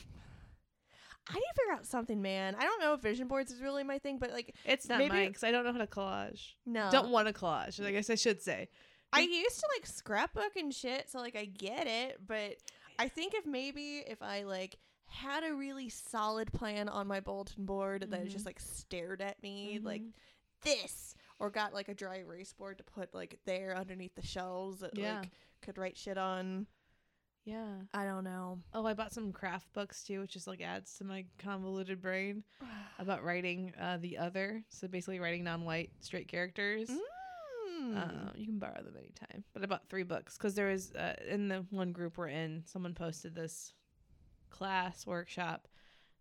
I 1.30 1.34
need 1.34 1.40
to 1.40 1.60
figure 1.62 1.74
out 1.74 1.86
something, 1.86 2.22
man. 2.22 2.54
I 2.58 2.62
don't 2.62 2.80
know 2.80 2.94
if 2.94 3.02
vision 3.02 3.28
boards 3.28 3.50
is 3.50 3.60
really 3.60 3.82
my 3.84 3.98
thing, 3.98 4.18
but 4.18 4.30
like 4.30 4.54
It's 4.64 4.88
not 4.88 4.98
Maybe- 4.98 5.10
mine 5.14 5.28
because 5.28 5.44
I 5.44 5.50
don't 5.50 5.64
know 5.64 5.72
how 5.72 5.78
to 5.78 5.86
collage. 5.86 6.54
no, 6.64 6.88
Don't 6.90 7.10
want 7.10 7.26
to 7.28 7.34
collage. 7.34 7.84
I 7.84 7.90
guess 7.92 8.08
I 8.08 8.14
should 8.14 8.40
say. 8.40 8.68
I 9.12 9.20
used 9.20 9.58
to 9.60 9.66
like 9.76 9.86
scrapbook 9.86 10.56
and 10.56 10.72
shit, 10.72 11.10
so 11.10 11.18
like 11.18 11.36
I 11.36 11.44
get 11.46 11.86
it, 11.86 12.18
but 12.26 12.56
I 12.98 13.08
think 13.08 13.34
if 13.34 13.44
maybe 13.46 14.04
if 14.06 14.22
I 14.22 14.42
like 14.44 14.78
had 15.06 15.42
a 15.44 15.54
really 15.54 15.88
solid 15.88 16.52
plan 16.52 16.88
on 16.88 17.06
my 17.06 17.20
bulletin 17.20 17.64
board 17.64 18.02
that 18.10 18.24
Mhm. 18.26 18.30
just 18.30 18.44
like 18.46 18.60
stared 18.60 19.20
at 19.22 19.42
me 19.42 19.80
like 19.82 20.02
Mhm. 20.02 20.12
this, 20.62 21.14
or 21.38 21.50
got 21.50 21.72
like 21.74 21.88
a 21.88 21.94
dry 21.94 22.18
erase 22.18 22.52
board 22.52 22.78
to 22.78 22.84
put 22.84 23.14
like 23.14 23.38
there 23.44 23.76
underneath 23.76 24.14
the 24.14 24.26
shelves 24.26 24.80
that 24.80 24.96
Yeah. 24.96 25.20
like 25.20 25.30
could 25.62 25.78
write 25.78 25.96
shit 25.96 26.18
on. 26.18 26.66
Yeah. 27.44 27.76
I 27.94 28.04
don't 28.04 28.24
know. 28.24 28.58
Oh, 28.74 28.84
I 28.84 28.92
bought 28.94 29.12
some 29.12 29.32
craft 29.32 29.72
books 29.72 30.02
too, 30.02 30.20
which 30.20 30.32
just 30.34 30.46
like 30.46 30.60
adds 30.60 30.94
to 30.98 31.04
my 31.04 31.24
convoluted 31.38 32.02
brain 32.02 32.42
about 32.98 33.24
writing 33.24 33.72
uh, 33.80 33.96
the 33.98 34.18
other. 34.18 34.62
So 34.68 34.86
basically, 34.88 35.18
writing 35.20 35.44
non-white 35.44 35.90
straight 36.00 36.28
characters. 36.28 36.90
Mm. 36.90 37.96
Uh, 37.96 38.32
you 38.36 38.44
can 38.44 38.58
borrow 38.58 38.82
them 38.82 38.96
anytime. 38.98 39.44
But 39.54 39.62
I 39.62 39.66
bought 39.66 39.88
three 39.88 40.02
books 40.02 40.36
because 40.36 40.54
there 40.54 40.66
was 40.66 40.92
uh, 40.94 41.14
in 41.26 41.48
the 41.48 41.64
one 41.70 41.92
group 41.92 42.18
we're 42.18 42.28
in, 42.28 42.64
someone 42.66 42.92
posted 42.92 43.34
this 43.34 43.72
class 44.50 45.06
workshop 45.06 45.68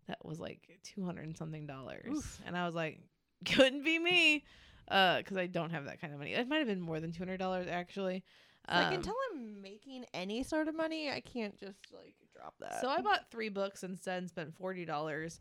that 0.06 0.24
was 0.24 0.38
like 0.38 0.60
two 0.82 1.04
hundred 1.04 1.26
and 1.26 1.36
something 1.36 1.66
dollars, 1.66 2.06
Oof. 2.16 2.40
and 2.46 2.56
I 2.56 2.64
was 2.64 2.74
like, 2.74 3.00
couldn't 3.44 3.84
be 3.84 3.98
me, 3.98 4.44
because 4.88 5.36
I 5.36 5.46
don't 5.46 5.70
have 5.70 5.84
that 5.84 6.00
kind 6.00 6.12
of 6.12 6.18
money. 6.18 6.32
It 6.34 6.48
might 6.48 6.58
have 6.58 6.66
been 6.66 6.80
more 6.80 7.00
than 7.00 7.12
two 7.12 7.20
hundred 7.20 7.38
dollars 7.38 7.66
actually. 7.68 8.24
like 8.68 8.86
Um, 8.86 8.94
until 8.94 9.14
I'm 9.32 9.60
making 9.62 10.04
any 10.14 10.42
sort 10.42 10.68
of 10.68 10.74
money, 10.74 11.10
I 11.10 11.20
can't 11.20 11.58
just 11.58 11.78
like 11.92 12.14
drop 12.34 12.54
that. 12.60 12.80
So 12.80 12.88
I 12.88 13.00
bought 13.00 13.30
three 13.30 13.48
books 13.48 13.82
instead 13.82 14.18
and 14.18 14.28
spent 14.28 14.54
forty 14.54 14.84
dollars, 14.84 15.40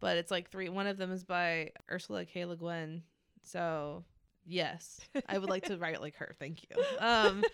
but 0.00 0.16
it's 0.16 0.30
like 0.30 0.50
three. 0.50 0.68
One 0.68 0.86
of 0.86 0.96
them 0.98 1.12
is 1.12 1.24
by 1.24 1.70
Ursula 1.90 2.24
K. 2.24 2.44
Le 2.44 2.56
Guin. 2.56 3.02
So 3.42 4.04
yes, 4.44 5.00
I 5.28 5.38
would 5.38 5.48
like 5.50 5.64
to 5.66 5.76
write 5.78 6.00
like 6.00 6.16
her. 6.16 6.34
Thank 6.38 6.64
you. 6.68 6.82
Um, 6.98 7.44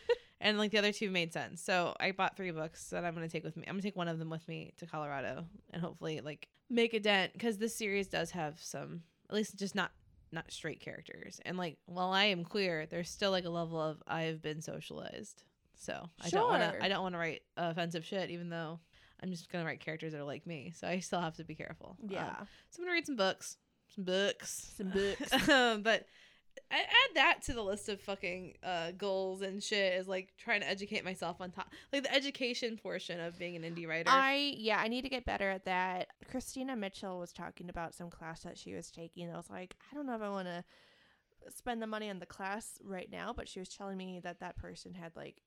and 0.40 0.58
like 0.58 0.70
the 0.70 0.78
other 0.78 0.92
two 0.92 1.10
made 1.10 1.32
sense. 1.32 1.62
So 1.62 1.94
I 2.00 2.12
bought 2.12 2.36
three 2.36 2.50
books 2.50 2.90
that 2.90 3.04
I'm 3.04 3.14
gonna 3.14 3.28
take 3.28 3.44
with 3.44 3.56
me. 3.56 3.64
I'm 3.66 3.74
gonna 3.74 3.82
take 3.82 3.96
one 3.96 4.08
of 4.08 4.18
them 4.18 4.30
with 4.30 4.46
me 4.48 4.72
to 4.78 4.86
Colorado 4.86 5.46
and 5.72 5.82
hopefully 5.82 6.20
like 6.20 6.48
make 6.70 6.94
a 6.94 7.00
dent 7.00 7.32
because 7.32 7.58
this 7.58 7.74
series 7.76 8.08
does 8.08 8.30
have 8.32 8.60
some, 8.60 9.02
at 9.28 9.34
least 9.34 9.56
just 9.58 9.74
not 9.74 9.90
not 10.34 10.50
straight 10.52 10.80
characters. 10.80 11.40
And 11.44 11.56
like 11.56 11.78
while 11.86 12.10
I 12.10 12.24
am 12.24 12.44
queer, 12.44 12.86
there's 12.86 13.08
still 13.10 13.30
like 13.30 13.44
a 13.44 13.50
level 13.50 13.80
of 13.80 14.02
I've 14.06 14.42
been 14.42 14.60
socialized. 14.60 15.42
So 15.76 16.08
I 16.22 16.28
don't 16.30 16.48
want 16.48 16.62
to 16.62 16.84
I 16.84 16.88
don't 16.88 17.02
want 17.02 17.14
to 17.14 17.18
write 17.18 17.42
offensive 17.56 18.04
shit, 18.04 18.30
even 18.30 18.48
though 18.48 18.80
I'm 19.22 19.30
just 19.30 19.50
gonna 19.50 19.64
write 19.64 19.80
characters 19.80 20.12
that 20.12 20.20
are 20.20 20.24
like 20.24 20.46
me. 20.46 20.72
So 20.76 20.86
I 20.86 20.98
still 21.00 21.20
have 21.20 21.36
to 21.36 21.44
be 21.44 21.54
careful. 21.54 21.96
Um, 22.02 22.08
yeah, 22.10 22.34
so 22.70 22.78
I'm 22.80 22.84
gonna 22.84 22.92
read 22.94 23.06
some 23.06 23.16
books, 23.16 23.56
some 23.94 24.04
books, 24.04 24.72
Some 24.76 24.90
books. 24.90 25.48
um, 25.48 25.82
but 25.82 26.06
I 26.70 26.78
add 26.78 27.14
that 27.14 27.42
to 27.44 27.52
the 27.52 27.62
list 27.62 27.88
of 27.88 28.00
fucking 28.00 28.54
uh, 28.62 28.92
goals 28.92 29.42
and 29.42 29.62
shit 29.62 29.94
is 29.94 30.08
like 30.08 30.32
trying 30.37 30.61
to 30.61 30.68
educate 30.68 31.04
myself 31.04 31.40
on 31.40 31.50
top, 31.50 31.70
like 31.92 32.02
the 32.02 32.14
education 32.14 32.76
portion 32.76 33.20
of 33.20 33.38
being 33.38 33.56
an 33.56 33.62
indie 33.62 33.87
writer. 33.87 34.11
I 34.11 34.54
yeah, 34.56 34.78
I 34.78 34.88
need 34.88 35.02
to 35.02 35.08
get 35.08 35.25
better 35.25 35.50
at 35.50 35.64
that. 35.64 36.08
Christina 36.30 36.76
Mitchell 36.76 37.18
was 37.18 37.32
talking 37.32 37.68
about 37.68 37.94
some 37.94 38.11
class 38.11 38.42
that 38.42 38.58
she 38.58 38.75
was 38.75 38.90
taking. 38.90 39.30
I 39.30 39.37
was 39.37 39.50
like, 39.50 39.76
I 39.90 39.94
don't 39.94 40.06
know 40.06 40.14
if 40.14 40.23
I 40.23 40.30
want 40.30 40.49
to 40.49 40.64
spend 41.54 41.82
the 41.82 41.87
money 41.87 42.11
on 42.11 42.18
the 42.18 42.26
class 42.26 42.78
right 42.82 43.11
now, 43.11 43.32
but 43.37 43.49
she 43.49 43.61
was 43.61 43.68
telling 43.68 43.96
me 43.96 44.20
that 44.23 44.40
that 44.40 44.56
person 44.56 44.94
had 44.94 45.12
like 45.14 45.42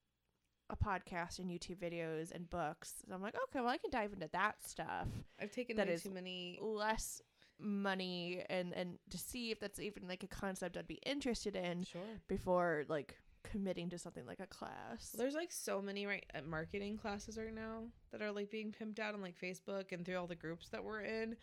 a 0.70 0.76
podcast 0.76 1.40
and 1.40 1.50
YouTube 1.50 1.78
videos 1.78 2.32
and 2.32 2.50
books. 2.50 2.96
So 3.08 3.16
I'm 3.16 3.22
like, 3.22 3.36
okay, 3.36 3.60
well, 3.60 3.70
I 3.70 3.78
can 3.78 3.90
dive 3.90 4.14
into 4.14 4.30
that 4.34 4.56
stuff. 4.66 5.08
I've 5.42 5.52
taken 5.52 5.78
that 5.78 5.88
way 5.88 5.94
is 5.94 6.04
too 6.04 6.12
many. 6.12 6.60
Less 6.62 7.22
money 7.60 8.44
and 8.50 8.74
and 8.74 8.98
to 9.10 9.18
see 9.18 9.52
if 9.52 9.60
that's 9.60 9.80
even 9.80 10.08
like 10.08 10.24
a 10.24 10.28
concept 10.28 10.78
I'd 10.78 10.88
be 10.88 11.00
interested 11.06 11.56
in 11.56 11.84
Sure. 11.84 12.02
before 12.28 12.86
like 12.88 13.16
committing 13.44 13.90
to 13.90 13.98
something 13.98 14.26
like 14.26 14.40
a 14.40 14.48
class. 14.48 15.16
There's 15.18 15.34
like 15.34 15.52
so 15.52 15.82
many 15.82 16.06
right 16.06 16.26
uh, 16.36 16.40
marketing 16.48 16.98
classes 16.98 17.38
right 17.38 17.54
now 17.54 17.84
that 18.12 18.22
are 18.22 18.32
like 18.32 18.52
being 18.52 18.74
pimped 18.78 19.00
out 19.00 19.14
on 19.14 19.22
like 19.22 19.40
Facebook 19.40 19.92
and 19.92 20.06
through 20.06 20.18
all 20.18 20.28
the 20.28 20.36
groups 20.36 20.70
that 20.70 20.84
we're 20.84 21.02
in. 21.02 21.36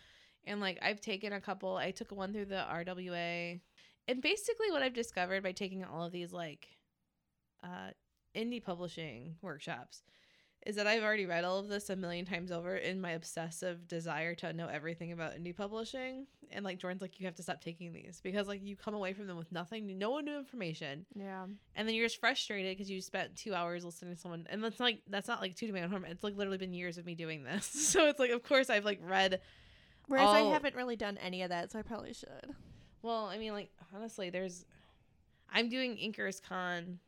And 0.46 0.60
like 0.60 0.78
I've 0.82 1.00
taken 1.00 1.32
a 1.32 1.40
couple. 1.40 1.76
I 1.76 1.90
took 1.90 2.12
one 2.12 2.32
through 2.32 2.44
the 2.46 2.64
RWA. 2.70 3.60
And 4.06 4.20
basically 4.20 4.70
what 4.70 4.82
I've 4.82 4.92
discovered 4.92 5.42
by 5.42 5.52
taking 5.52 5.82
all 5.84 6.04
of 6.04 6.12
these 6.12 6.32
like 6.32 6.68
uh 7.62 7.90
indie 8.36 8.62
publishing 8.62 9.36
workshops 9.40 10.02
is 10.66 10.76
that 10.76 10.86
I've 10.86 11.02
already 11.02 11.26
read 11.26 11.44
all 11.44 11.58
of 11.58 11.68
this 11.68 11.90
a 11.90 11.96
million 11.96 12.24
times 12.24 12.50
over 12.50 12.76
in 12.76 13.00
my 13.00 13.10
obsessive 13.10 13.86
desire 13.86 14.34
to 14.36 14.52
know 14.52 14.66
everything 14.68 15.12
about 15.12 15.34
indie 15.34 15.54
publishing. 15.54 16.26
And 16.50 16.64
like 16.64 16.78
Jordan's 16.78 17.02
like, 17.02 17.18
you 17.20 17.26
have 17.26 17.34
to 17.36 17.42
stop 17.42 17.60
taking 17.60 17.92
these 17.92 18.20
because 18.22 18.48
like 18.48 18.62
you 18.62 18.76
come 18.76 18.94
away 18.94 19.12
from 19.12 19.26
them 19.26 19.36
with 19.36 19.50
nothing, 19.50 19.98
no 19.98 20.20
new 20.20 20.38
information 20.38 21.04
yeah. 21.14 21.44
and 21.74 21.88
then 21.88 21.94
you're 21.94 22.06
just 22.06 22.20
frustrated 22.20 22.76
because 22.76 22.90
you 22.90 23.00
spent 23.00 23.36
two 23.36 23.54
hours 23.54 23.84
listening 23.84 24.14
to 24.14 24.20
someone 24.20 24.46
and 24.50 24.62
that's 24.62 24.80
like 24.80 25.00
that's 25.08 25.28
not 25.28 25.40
like 25.40 25.54
two 25.54 25.66
to 25.66 25.72
my 25.72 25.82
own 25.82 25.90
harm 25.90 26.04
it's 26.04 26.24
like 26.24 26.36
literally 26.36 26.58
been 26.58 26.72
years 26.72 26.98
of 26.98 27.06
me 27.06 27.14
doing 27.14 27.44
this 27.44 27.64
so 27.66 28.08
it's 28.08 28.18
like 28.18 28.30
of 28.30 28.42
course 28.42 28.70
i've 28.70 28.84
like 28.84 29.00
read 29.02 29.40
Whereas 30.06 30.28
I 30.28 30.40
haven't 30.40 30.74
really 30.74 30.96
done 30.96 31.16
any 31.16 31.40
of 31.42 31.48
that, 31.48 31.72
so 31.72 31.78
I 31.78 31.82
probably 31.82 32.12
should. 32.12 32.54
well 33.02 33.26
i 33.26 33.38
mean 33.38 33.52
like 33.52 33.70
honestly 33.94 34.30
there's 34.30 34.64
i'm 35.52 35.68
doing 35.68 35.96
inkers 35.96 36.42
con 36.42 36.98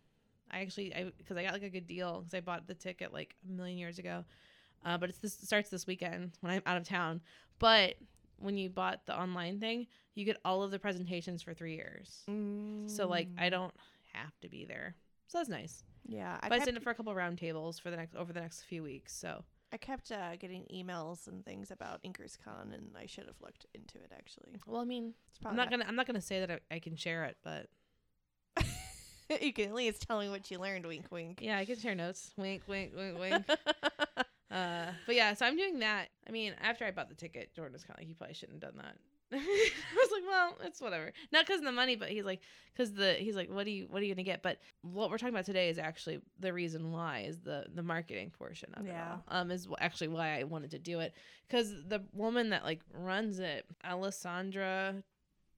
i 0.50 0.60
actually 0.60 0.94
i 0.94 1.10
because 1.18 1.36
i 1.36 1.42
got 1.42 1.52
like 1.52 1.62
a 1.62 1.70
good 1.70 1.86
deal 1.86 2.20
because 2.20 2.34
i 2.34 2.40
bought 2.40 2.66
the 2.66 2.74
ticket 2.74 3.12
like 3.12 3.34
a 3.48 3.52
million 3.52 3.78
years 3.78 3.98
ago. 3.98 4.24
Uh, 4.84 4.96
but 4.96 5.08
it's 5.08 5.18
this 5.18 5.34
it 5.42 5.46
starts 5.46 5.68
this 5.70 5.86
weekend 5.86 6.32
when 6.40 6.52
i'm 6.52 6.62
out 6.66 6.76
of 6.76 6.84
town. 6.84 7.20
But 7.58 7.94
when 8.38 8.56
you 8.56 8.68
bought 8.68 9.06
the 9.06 9.18
online 9.18 9.58
thing 9.60 9.86
you 10.14 10.24
get 10.24 10.38
all 10.44 10.62
of 10.62 10.70
the 10.70 10.78
presentations 10.78 11.42
for 11.42 11.54
three 11.54 11.74
years. 11.74 12.22
So 12.86 13.08
like 13.08 13.28
i 13.38 13.48
don't 13.48 13.74
have 14.12 14.38
to 14.40 14.48
be 14.48 14.64
there. 14.64 14.94
So 15.28 15.38
that's 15.38 15.48
nice. 15.48 15.82
Yeah, 16.08 16.38
But 16.40 16.52
I 16.52 16.58
signed 16.64 16.76
up 16.76 16.82
for 16.84 16.90
a 16.90 16.94
couple 16.94 17.14
round 17.14 17.38
tables 17.38 17.78
for 17.78 17.90
the 17.90 17.96
next 17.96 18.14
over 18.14 18.32
the 18.32 18.40
next 18.40 18.62
few 18.62 18.82
weeks. 18.82 19.12
So. 19.14 19.44
I 19.72 19.78
kept 19.78 20.12
uh, 20.12 20.36
getting 20.36 20.64
emails 20.72 21.26
and 21.26 21.44
things 21.44 21.72
about 21.72 22.00
Inkers 22.04 22.38
Con, 22.42 22.72
and 22.72 22.90
I 22.96 23.06
should 23.06 23.26
have 23.26 23.34
looked 23.40 23.66
into 23.74 23.98
it 23.98 24.12
actually. 24.16 24.60
Well, 24.64 24.80
I 24.80 24.84
mean, 24.84 25.12
It's 25.28 25.38
I'm 25.38 25.42
probably 25.42 25.56
not 25.56 25.70
gonna 25.70 25.84
I'm 25.88 25.96
not 25.96 26.06
gonna 26.06 26.20
say 26.20 26.38
that 26.38 26.50
I, 26.50 26.76
I 26.76 26.78
can 26.78 26.94
share 26.94 27.24
it, 27.24 27.36
but 27.42 27.66
you 29.40 29.52
can 29.52 29.68
at 29.68 29.74
least 29.74 30.02
tell 30.06 30.18
me 30.20 30.28
what 30.28 30.50
you 30.50 30.58
learned. 30.58 30.86
Wink, 30.86 31.06
wink. 31.10 31.40
yeah, 31.42 31.58
I 31.58 31.64
can 31.64 31.78
share 31.78 31.94
notes. 31.94 32.32
Wink, 32.36 32.62
wink, 32.66 32.92
wink, 32.96 33.18
wink. 33.18 33.44
uh, 34.50 34.86
but 35.06 35.14
yeah, 35.14 35.34
so 35.34 35.46
I'm 35.46 35.56
doing 35.56 35.80
that. 35.80 36.08
I 36.28 36.30
mean, 36.32 36.54
after 36.62 36.84
I 36.84 36.90
bought 36.90 37.08
the 37.08 37.14
ticket, 37.14 37.54
Jordan 37.54 37.72
was 37.72 37.84
kind 37.84 37.96
of 37.98 38.02
like, 38.02 38.08
"You 38.08 38.14
probably 38.14 38.34
shouldn't 38.34 38.62
have 38.62 38.72
done 38.74 38.82
that." 38.82 38.96
I 39.32 39.36
was 39.38 40.10
like, 40.12 40.22
"Well, 40.28 40.56
it's 40.64 40.80
whatever." 40.80 41.12
Not 41.32 41.46
because 41.46 41.58
of 41.60 41.64
the 41.66 41.72
money, 41.72 41.96
but 41.96 42.10
he's 42.10 42.24
like, 42.24 42.42
"Cause 42.76 42.92
the 42.92 43.14
he's 43.14 43.34
like, 43.34 43.50
what 43.50 43.64
do 43.64 43.72
you 43.72 43.86
what 43.90 44.00
are 44.00 44.04
you 44.04 44.14
gonna 44.14 44.22
get?" 44.22 44.42
But 44.42 44.58
what 44.82 45.10
we're 45.10 45.18
talking 45.18 45.34
about 45.34 45.46
today 45.46 45.68
is 45.68 45.78
actually 45.78 46.20
the 46.38 46.52
reason 46.52 46.92
why 46.92 47.24
is 47.26 47.40
the 47.40 47.66
the 47.74 47.82
marketing 47.82 48.30
portion 48.30 48.72
of 48.74 48.86
Yeah. 48.86 49.14
it. 49.14 49.18
All. 49.28 49.40
Um, 49.40 49.50
is 49.50 49.66
actually 49.80 50.08
why 50.08 50.38
I 50.38 50.44
wanted 50.44 50.70
to 50.70 50.78
do 50.78 51.00
it 51.00 51.12
because 51.48 51.72
the 51.88 52.04
woman 52.12 52.50
that 52.50 52.62
like 52.64 52.80
runs 52.92 53.40
it, 53.40 53.66
Alessandra 53.84 55.02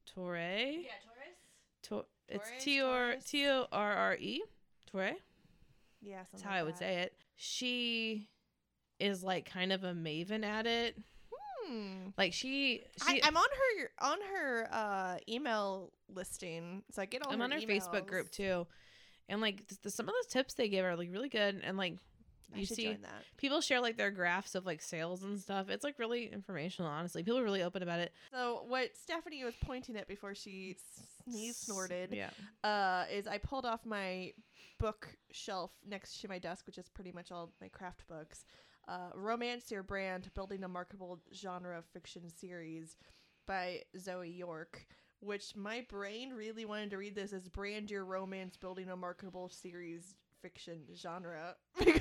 Torre. 0.07 0.39
Yeah, 0.39 0.89
Torres. 1.05 1.37
Tor- 1.83 2.07
it's 2.29 2.51
T 2.61 2.81
O 2.81 2.91
R 2.91 3.17
T 3.25 3.47
O 3.47 3.67
R 3.73 3.93
R 3.93 4.17
E. 4.17 4.43
Torre. 4.91 5.13
Yeah, 6.01 6.23
That's 6.31 6.43
how 6.43 6.53
I 6.53 6.63
would 6.63 6.77
say 6.79 6.99
it. 6.99 7.13
She 7.37 8.29
is 9.01 9.23
like 9.23 9.51
kind 9.51 9.73
of 9.73 9.85
a 9.85 9.93
maven 9.93 10.45
at 10.45 10.67
it. 10.67 10.97
Hmm. 11.33 12.09
Like 12.17 12.33
she, 12.33 12.83
I, 13.07 13.15
she 13.15 13.25
I'm 13.25 13.37
on 13.37 13.45
her 13.45 13.91
on 14.01 14.19
her 14.33 14.69
uh, 14.73 15.17
email 15.29 15.93
listing, 16.09 16.83
so 16.91 17.03
I 17.03 17.05
get 17.07 17.27
all. 17.27 17.33
I'm 17.33 17.39
her 17.39 17.45
on 17.45 17.51
her 17.53 17.59
Facebook 17.61 18.07
group 18.07 18.31
too, 18.31 18.67
and 19.29 19.41
like 19.41 19.67
th- 19.69 19.81
the, 19.83 19.91
some 19.91 20.09
of 20.09 20.15
the 20.23 20.29
tips 20.31 20.55
they 20.55 20.69
give 20.69 20.85
are 20.85 20.97
like 20.97 21.11
really 21.13 21.29
good, 21.29 21.61
and 21.63 21.77
like 21.77 21.95
I 21.95 21.97
you 22.55 22.65
see 22.67 22.97
people 23.37 23.61
share 23.61 23.81
like 23.81 23.97
their 23.97 24.11
graphs 24.11 24.55
of 24.55 24.65
like 24.67 24.81
sales 24.83 25.23
and 25.23 25.39
stuff. 25.39 25.69
It's 25.69 25.85
like 25.85 25.99
really 25.99 26.27
informational. 26.33 26.91
Honestly, 26.91 27.23
people 27.23 27.39
are 27.39 27.45
really 27.45 27.63
open 27.63 27.83
about 27.83 28.01
it. 28.01 28.13
So 28.33 28.65
what 28.67 28.97
Stephanie 28.97 29.45
was 29.45 29.55
pointing 29.65 29.97
at 29.97 30.09
before 30.09 30.35
she 30.35 30.77
sneeze 31.25 31.57
snorted 31.57 32.13
Yeah. 32.15 32.31
uh, 32.65 33.05
is 33.13 33.27
I 33.27 33.39
pulled 33.39 33.67
off 33.67 33.85
my 33.85 34.33
bookshelf 34.79 35.73
next 35.87 36.21
to 36.21 36.29
my 36.29 36.39
desk, 36.39 36.67
which 36.67 36.79
is 36.79 36.89
pretty 36.89 37.13
much 37.13 37.31
all 37.31 37.53
my 37.61 37.69
craft 37.69 38.07
books. 38.09 38.45
Uh, 38.87 39.11
Romance 39.15 39.71
Your 39.71 39.83
Brand, 39.83 40.31
Building 40.35 40.65
a 40.65 40.69
Marketable 40.69 41.21
Genre 41.35 41.83
Fiction 41.93 42.23
Series 42.31 42.97
by 43.47 43.83
Zoe 43.99 44.31
York, 44.31 44.87
which 45.21 45.55
my 45.55 45.85
brain 45.91 46.33
really 46.33 46.65
wanted 46.65 46.91
to 46.91 46.97
read 46.97 47.15
this 47.15 47.33
as 47.33 47.49
Brand 47.49 47.91
Your 47.91 48.05
Romance, 48.07 48.57
Building 48.57 48.89
a 48.89 48.97
Marketable 48.97 49.51
Series 49.51 50.15
Fiction 50.41 50.81
Genre. 50.97 51.55
Because 51.85 52.01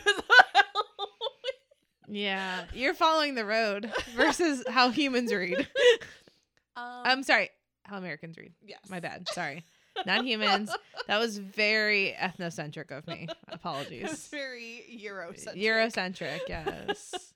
Yeah, 2.08 2.64
you're 2.74 2.94
following 2.94 3.36
the 3.36 3.46
road 3.46 3.92
versus 4.16 4.64
how 4.68 4.90
humans 4.90 5.34
read. 5.34 5.60
um, 6.76 7.02
I'm 7.06 7.24
sorry, 7.24 7.50
how 7.84 7.98
Americans 7.98 8.38
read. 8.38 8.54
yes. 8.66 8.80
My 8.90 9.00
bad. 9.00 9.28
Sorry. 9.30 9.64
Not 10.06 10.26
humans. 10.26 10.72
That 11.08 11.18
was 11.18 11.40
very 11.40 12.14
ethnocentric 12.20 12.92
of 12.96 13.08
me. 13.08 13.28
Apologies. 13.50 14.28
very 14.28 14.84
Eurocentric. 15.04 15.56
Eurocentric, 15.56 16.40
yes. 16.48 17.34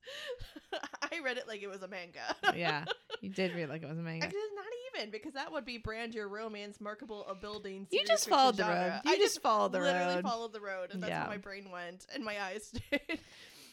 I 1.01 1.20
read 1.24 1.38
it 1.38 1.48
like 1.48 1.63
it 1.63 1.70
was 1.70 1.82
a 1.82 1.88
manga. 1.88 2.20
Yeah. 2.56 2.86
You 3.20 3.30
did 3.30 3.56
read 3.56 3.68
like 3.68 3.82
it 3.82 3.90
was 3.90 3.98
a 3.98 4.01
manga. 4.04 4.25
Actually, 4.25 4.40
not 4.56 4.66
even 5.00 5.10
because 5.10 5.34
that 5.34 5.51
would 5.51 5.66
be 5.66 5.80
brand 5.80 6.13
your 6.13 6.28
romance, 6.28 6.80
markable 6.80 7.25
a 7.28 7.34
building. 7.34 7.88
You 7.90 8.04
just 8.06 8.30
followed 8.30 8.58
the 8.58 8.63
genre. 8.63 8.80
road. 8.90 9.01
You 9.06 9.12
I 9.13 9.18
just 9.18 9.42
followed 9.42 9.72
the 9.72 9.80
literally 9.80 9.98
road. 10.00 10.06
Literally 10.06 10.22
followed 10.30 10.54
the 10.54 10.62
road, 10.62 10.90
and 10.94 11.01
that's 11.01 11.10
Yeah. 11.10 11.22
where 11.22 11.30
my 11.30 11.38
brain 11.38 11.72
went 11.72 12.06
and 12.13 12.24
my 12.24 12.40
eyes 12.44 12.72
did. 12.92 13.01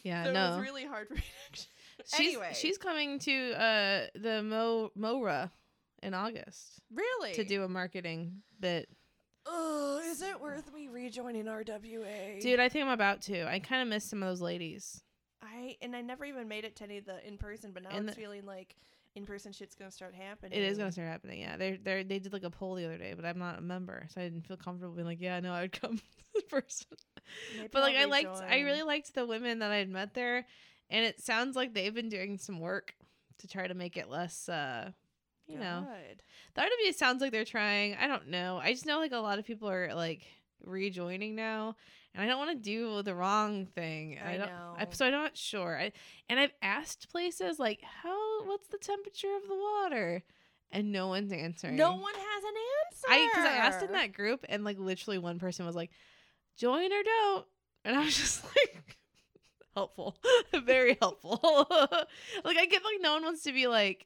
Yeah, 0.03 0.23
so 0.23 0.29
it 0.29 0.33
no. 0.33 0.49
was 0.51 0.59
really 0.61 0.85
hard 0.85 1.07
for 1.07 1.15
me. 1.15 1.21
To 1.21 1.27
actually... 1.51 1.67
she's, 2.05 2.27
anyway. 2.35 2.51
she's 2.53 2.77
coming 2.77 3.19
to 3.19 3.51
uh 3.53 4.05
the 4.15 4.41
Mo 4.43 4.91
Mora 4.95 5.51
in 6.01 6.13
August 6.13 6.81
really 6.93 7.33
to 7.33 7.43
do 7.43 7.63
a 7.63 7.69
marketing 7.69 8.41
bit. 8.59 8.89
Oh, 9.45 10.01
is 10.05 10.21
it 10.21 10.39
worth 10.39 10.71
me 10.73 10.87
rejoining 10.87 11.45
RWA, 11.45 12.41
Dude, 12.41 12.59
I 12.59 12.69
think 12.69 12.85
I'm 12.85 12.91
about 12.91 13.21
to. 13.23 13.49
I 13.49 13.59
kind 13.59 13.81
of 13.81 13.87
miss 13.87 14.03
some 14.03 14.21
of 14.21 14.29
those 14.29 14.41
ladies. 14.41 15.01
I 15.41 15.77
and 15.81 15.95
I 15.95 16.01
never 16.01 16.25
even 16.25 16.47
made 16.47 16.65
it 16.65 16.75
to 16.77 16.83
any 16.83 16.97
of 16.97 17.05
the 17.05 17.25
in 17.27 17.37
person, 17.37 17.71
but 17.73 17.83
now 17.83 17.89
And 17.91 18.07
it's 18.07 18.15
the- 18.15 18.21
feeling 18.21 18.45
like 18.45 18.75
in 19.15 19.25
person 19.25 19.51
shit's 19.51 19.75
gonna 19.75 19.91
start 19.91 20.13
happening. 20.13 20.57
It 20.57 20.63
is 20.63 20.77
gonna 20.77 20.91
start 20.91 21.07
happening. 21.07 21.39
Yeah, 21.41 21.57
they 21.57 21.77
they 21.77 22.03
they 22.03 22.19
did 22.19 22.33
like 22.33 22.43
a 22.43 22.49
poll 22.49 22.75
the 22.75 22.85
other 22.85 22.97
day, 22.97 23.13
but 23.15 23.25
I'm 23.25 23.39
not 23.39 23.59
a 23.59 23.61
member, 23.61 24.07
so 24.13 24.21
I 24.21 24.25
didn't 24.25 24.45
feel 24.45 24.57
comfortable 24.57 24.95
being 24.95 25.07
like, 25.07 25.21
yeah, 25.21 25.39
no, 25.39 25.53
I 25.53 25.61
would 25.61 25.79
come 25.79 25.91
in 25.93 25.99
person. 26.49 26.87
Maybe 27.55 27.69
But 27.71 27.81
like, 27.81 27.95
I'll 27.95 28.03
I 28.03 28.05
liked, 28.05 28.37
I 28.49 28.61
really 28.61 28.83
liked 28.83 29.13
the 29.13 29.25
women 29.25 29.59
that 29.59 29.71
I 29.71 29.77
had 29.77 29.89
met 29.89 30.13
there, 30.13 30.45
and 30.89 31.05
it 31.05 31.21
sounds 31.21 31.55
like 31.55 31.73
they've 31.73 31.93
been 31.93 32.09
doing 32.09 32.37
some 32.37 32.59
work 32.59 32.95
to 33.39 33.47
try 33.47 33.67
to 33.67 33.73
make 33.73 33.97
it 33.97 34.09
less, 34.09 34.49
uh, 34.49 34.91
you 35.47 35.57
know, 35.57 35.87
Good. 35.87 36.21
the 36.55 36.61
RWA 36.61 36.93
sounds 36.93 37.21
like 37.21 37.31
they're 37.31 37.45
trying. 37.45 37.95
I 37.95 38.07
don't 38.07 38.27
know. 38.27 38.59
I 38.61 38.71
just 38.71 38.85
know 38.85 38.99
like 38.99 39.11
a 39.11 39.17
lot 39.17 39.39
of 39.39 39.45
people 39.45 39.69
are 39.69 39.93
like 39.95 40.21
rejoining 40.63 41.35
now, 41.35 41.75
and 42.13 42.23
I 42.23 42.27
don't 42.27 42.37
want 42.37 42.51
to 42.51 42.63
do 42.63 43.01
the 43.01 43.15
wrong 43.15 43.65
thing. 43.65 44.19
I 44.23 44.37
don't. 44.37 44.47
know. 44.47 44.75
I, 44.77 44.87
so 44.91 45.05
I'm 45.05 45.11
not 45.11 45.37
sure. 45.37 45.77
I 45.79 45.91
and 46.29 46.39
I've 46.39 46.53
asked 46.61 47.09
places 47.11 47.59
like, 47.59 47.81
how, 47.81 48.45
what's 48.45 48.67
the 48.67 48.77
temperature 48.77 49.35
of 49.35 49.47
the 49.47 49.55
water, 49.55 50.23
and 50.71 50.91
no 50.91 51.07
one's 51.07 51.31
answering. 51.31 51.75
No 51.75 51.95
one 51.95 52.13
has 52.13 52.43
an 52.43 52.53
answer. 52.85 53.07
I 53.09 53.27
because 53.31 53.45
I 53.45 53.55
asked 53.55 53.83
in 53.83 53.91
that 53.93 54.13
group 54.13 54.45
and 54.49 54.63
like 54.63 54.77
literally 54.77 55.17
one 55.17 55.39
person 55.39 55.65
was 55.65 55.75
like, 55.75 55.91
join 56.59 56.91
or 56.91 57.03
don't, 57.03 57.45
and 57.85 57.95
I 57.95 58.03
was 58.05 58.17
just 58.17 58.43
like, 58.43 58.97
helpful, 59.73 60.17
very 60.65 60.97
helpful. 60.99 61.39
like 62.43 62.57
I 62.57 62.65
get 62.65 62.83
like 62.83 63.01
no 63.01 63.13
one 63.13 63.23
wants 63.23 63.43
to 63.43 63.53
be 63.53 63.67
like, 63.67 64.05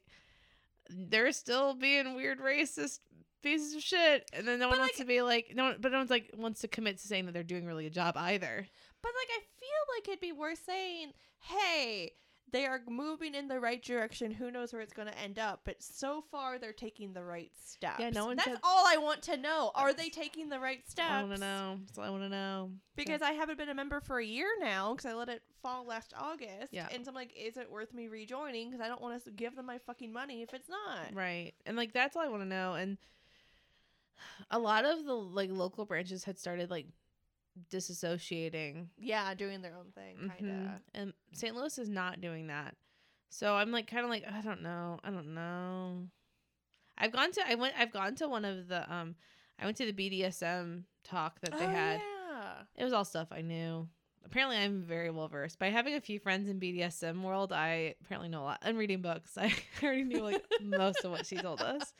they're 0.88 1.32
still 1.32 1.74
being 1.74 2.14
weird 2.14 2.38
racist 2.38 3.00
pieces 3.42 3.74
of 3.74 3.82
shit, 3.82 4.30
and 4.32 4.46
then 4.46 4.58
no 4.58 4.68
one 4.68 4.78
But, 4.78 4.82
wants 4.82 4.98
to 4.98 5.04
be 5.04 5.20
like 5.20 5.52
no, 5.54 5.64
one, 5.64 5.76
but 5.80 5.92
no 5.92 5.98
one's 5.98 6.10
like 6.10 6.30
wants 6.36 6.60
to 6.60 6.68
commit 6.68 6.98
to 6.98 7.08
saying 7.08 7.26
that 7.26 7.32
they're 7.32 7.42
doing 7.42 7.66
really 7.66 7.86
a 7.86 7.90
job 7.90 8.16
either. 8.16 8.66
But 9.02 9.12
like 9.20 9.28
I 9.30 9.40
feel 9.60 9.96
like 9.96 10.08
it'd 10.08 10.20
be 10.20 10.32
worth 10.32 10.62
saying, 10.64 11.12
hey, 11.40 12.12
they 12.52 12.66
are 12.66 12.80
moving 12.88 13.34
in 13.34 13.48
the 13.48 13.58
right 13.58 13.82
direction. 13.82 14.30
Who 14.30 14.50
knows 14.50 14.72
where 14.72 14.80
it's 14.82 14.92
going 14.92 15.08
to 15.08 15.18
end 15.18 15.38
up? 15.38 15.62
But 15.64 15.82
so 15.82 16.22
far, 16.30 16.58
they're 16.58 16.72
taking 16.72 17.12
the 17.12 17.24
right 17.24 17.50
steps. 17.64 17.98
Yeah, 17.98 18.10
no 18.10 18.26
one 18.26 18.36
That's 18.36 18.48
said- 18.48 18.58
all 18.62 18.84
I 18.86 18.96
want 18.96 19.22
to 19.22 19.36
know. 19.36 19.72
Are 19.74 19.92
they 19.92 20.08
taking 20.08 20.48
the 20.48 20.60
right 20.60 20.88
steps? 20.88 21.10
I 21.10 21.22
want 21.22 21.34
to 21.34 21.40
know. 21.40 21.78
That's 21.86 21.98
all 21.98 22.04
I 22.04 22.10
want 22.10 22.22
to 22.22 22.28
know. 22.28 22.70
Because 22.96 23.22
I 23.22 23.32
haven't 23.32 23.58
been 23.58 23.70
a 23.70 23.74
member 23.74 24.00
for 24.00 24.18
a 24.20 24.24
year 24.24 24.46
now 24.60 24.94
because 24.94 25.10
I 25.10 25.14
let 25.14 25.28
it 25.28 25.42
fall 25.62 25.84
last 25.84 26.14
August. 26.16 26.68
Yeah. 26.70 26.86
And 26.92 27.04
so 27.04 27.10
I'm 27.10 27.14
like, 27.16 27.32
is 27.36 27.56
it 27.56 27.68
worth 27.70 27.92
me 27.92 28.06
rejoining? 28.06 28.70
Because 28.70 28.84
I 28.84 28.88
don't 28.88 29.02
want 29.02 29.24
to 29.24 29.30
give 29.32 29.56
them 29.56 29.66
my 29.66 29.78
fucking 29.78 30.12
money 30.12 30.42
if 30.42 30.54
it's 30.54 30.68
not. 30.68 31.12
Right. 31.12 31.54
And 31.66 31.76
like 31.76 31.92
that's 31.92 32.14
all 32.14 32.22
I 32.22 32.28
want 32.28 32.42
to 32.42 32.48
know 32.48 32.74
and 32.74 32.98
a 34.50 34.58
lot 34.58 34.84
of 34.84 35.04
the 35.04 35.12
like 35.14 35.50
local 35.50 35.84
branches 35.84 36.24
had 36.24 36.38
started 36.38 36.70
like 36.70 36.86
disassociating 37.70 38.88
Yeah, 38.98 39.34
doing 39.34 39.62
their 39.62 39.76
own 39.76 39.92
thing, 39.94 40.28
kind 40.28 40.50
of. 40.50 40.56
Mhm. 40.56 40.80
and 40.94 41.12
St. 41.32 41.54
Louis 41.54 41.78
is 41.78 41.88
not 41.88 42.20
doing 42.20 42.48
that. 42.48 42.76
So 43.30 43.54
I'm 43.54 43.70
like 43.72 43.86
kind 43.88 44.04
of 44.04 44.10
like 44.10 44.24
I 44.30 44.40
don't 44.40 44.62
know. 44.62 44.98
I 45.02 45.10
don't 45.10 45.34
know. 45.34 46.08
I've 46.96 47.12
gone 47.12 47.32
to 47.32 47.48
I 47.48 47.54
went 47.56 47.74
I've 47.78 47.92
gone 47.92 48.14
to 48.16 48.28
one 48.28 48.44
of 48.44 48.68
the 48.68 48.92
um 48.92 49.16
I 49.58 49.64
went 49.64 49.76
to 49.78 49.90
the 49.90 49.92
BDSM 49.92 50.84
talk 51.04 51.40
that 51.40 51.58
they 51.58 51.64
oh, 51.64 51.68
had. 51.68 52.00
Yeah. 52.00 52.52
It 52.76 52.84
was 52.84 52.92
all 52.92 53.04
stuff 53.04 53.28
I 53.30 53.40
knew. 53.40 53.88
Apparently, 54.24 54.56
I'm 54.56 54.80
very 54.82 55.10
well 55.10 55.28
versed. 55.28 55.58
By 55.58 55.68
having 55.68 55.94
a 55.94 56.00
few 56.00 56.18
friends 56.18 56.48
in 56.48 56.58
BDSM 56.58 57.22
world, 57.22 57.52
I 57.52 57.94
apparently 58.00 58.30
know 58.30 58.42
a 58.42 58.44
lot. 58.44 58.58
And 58.62 58.78
reading 58.78 59.02
books, 59.02 59.36
I 59.38 59.54
already 59.82 60.04
knew 60.04 60.22
like 60.22 60.42
most 60.62 61.04
of 61.04 61.10
what 61.10 61.26
she 61.26 61.36
told 61.36 61.60
us. 61.60 61.92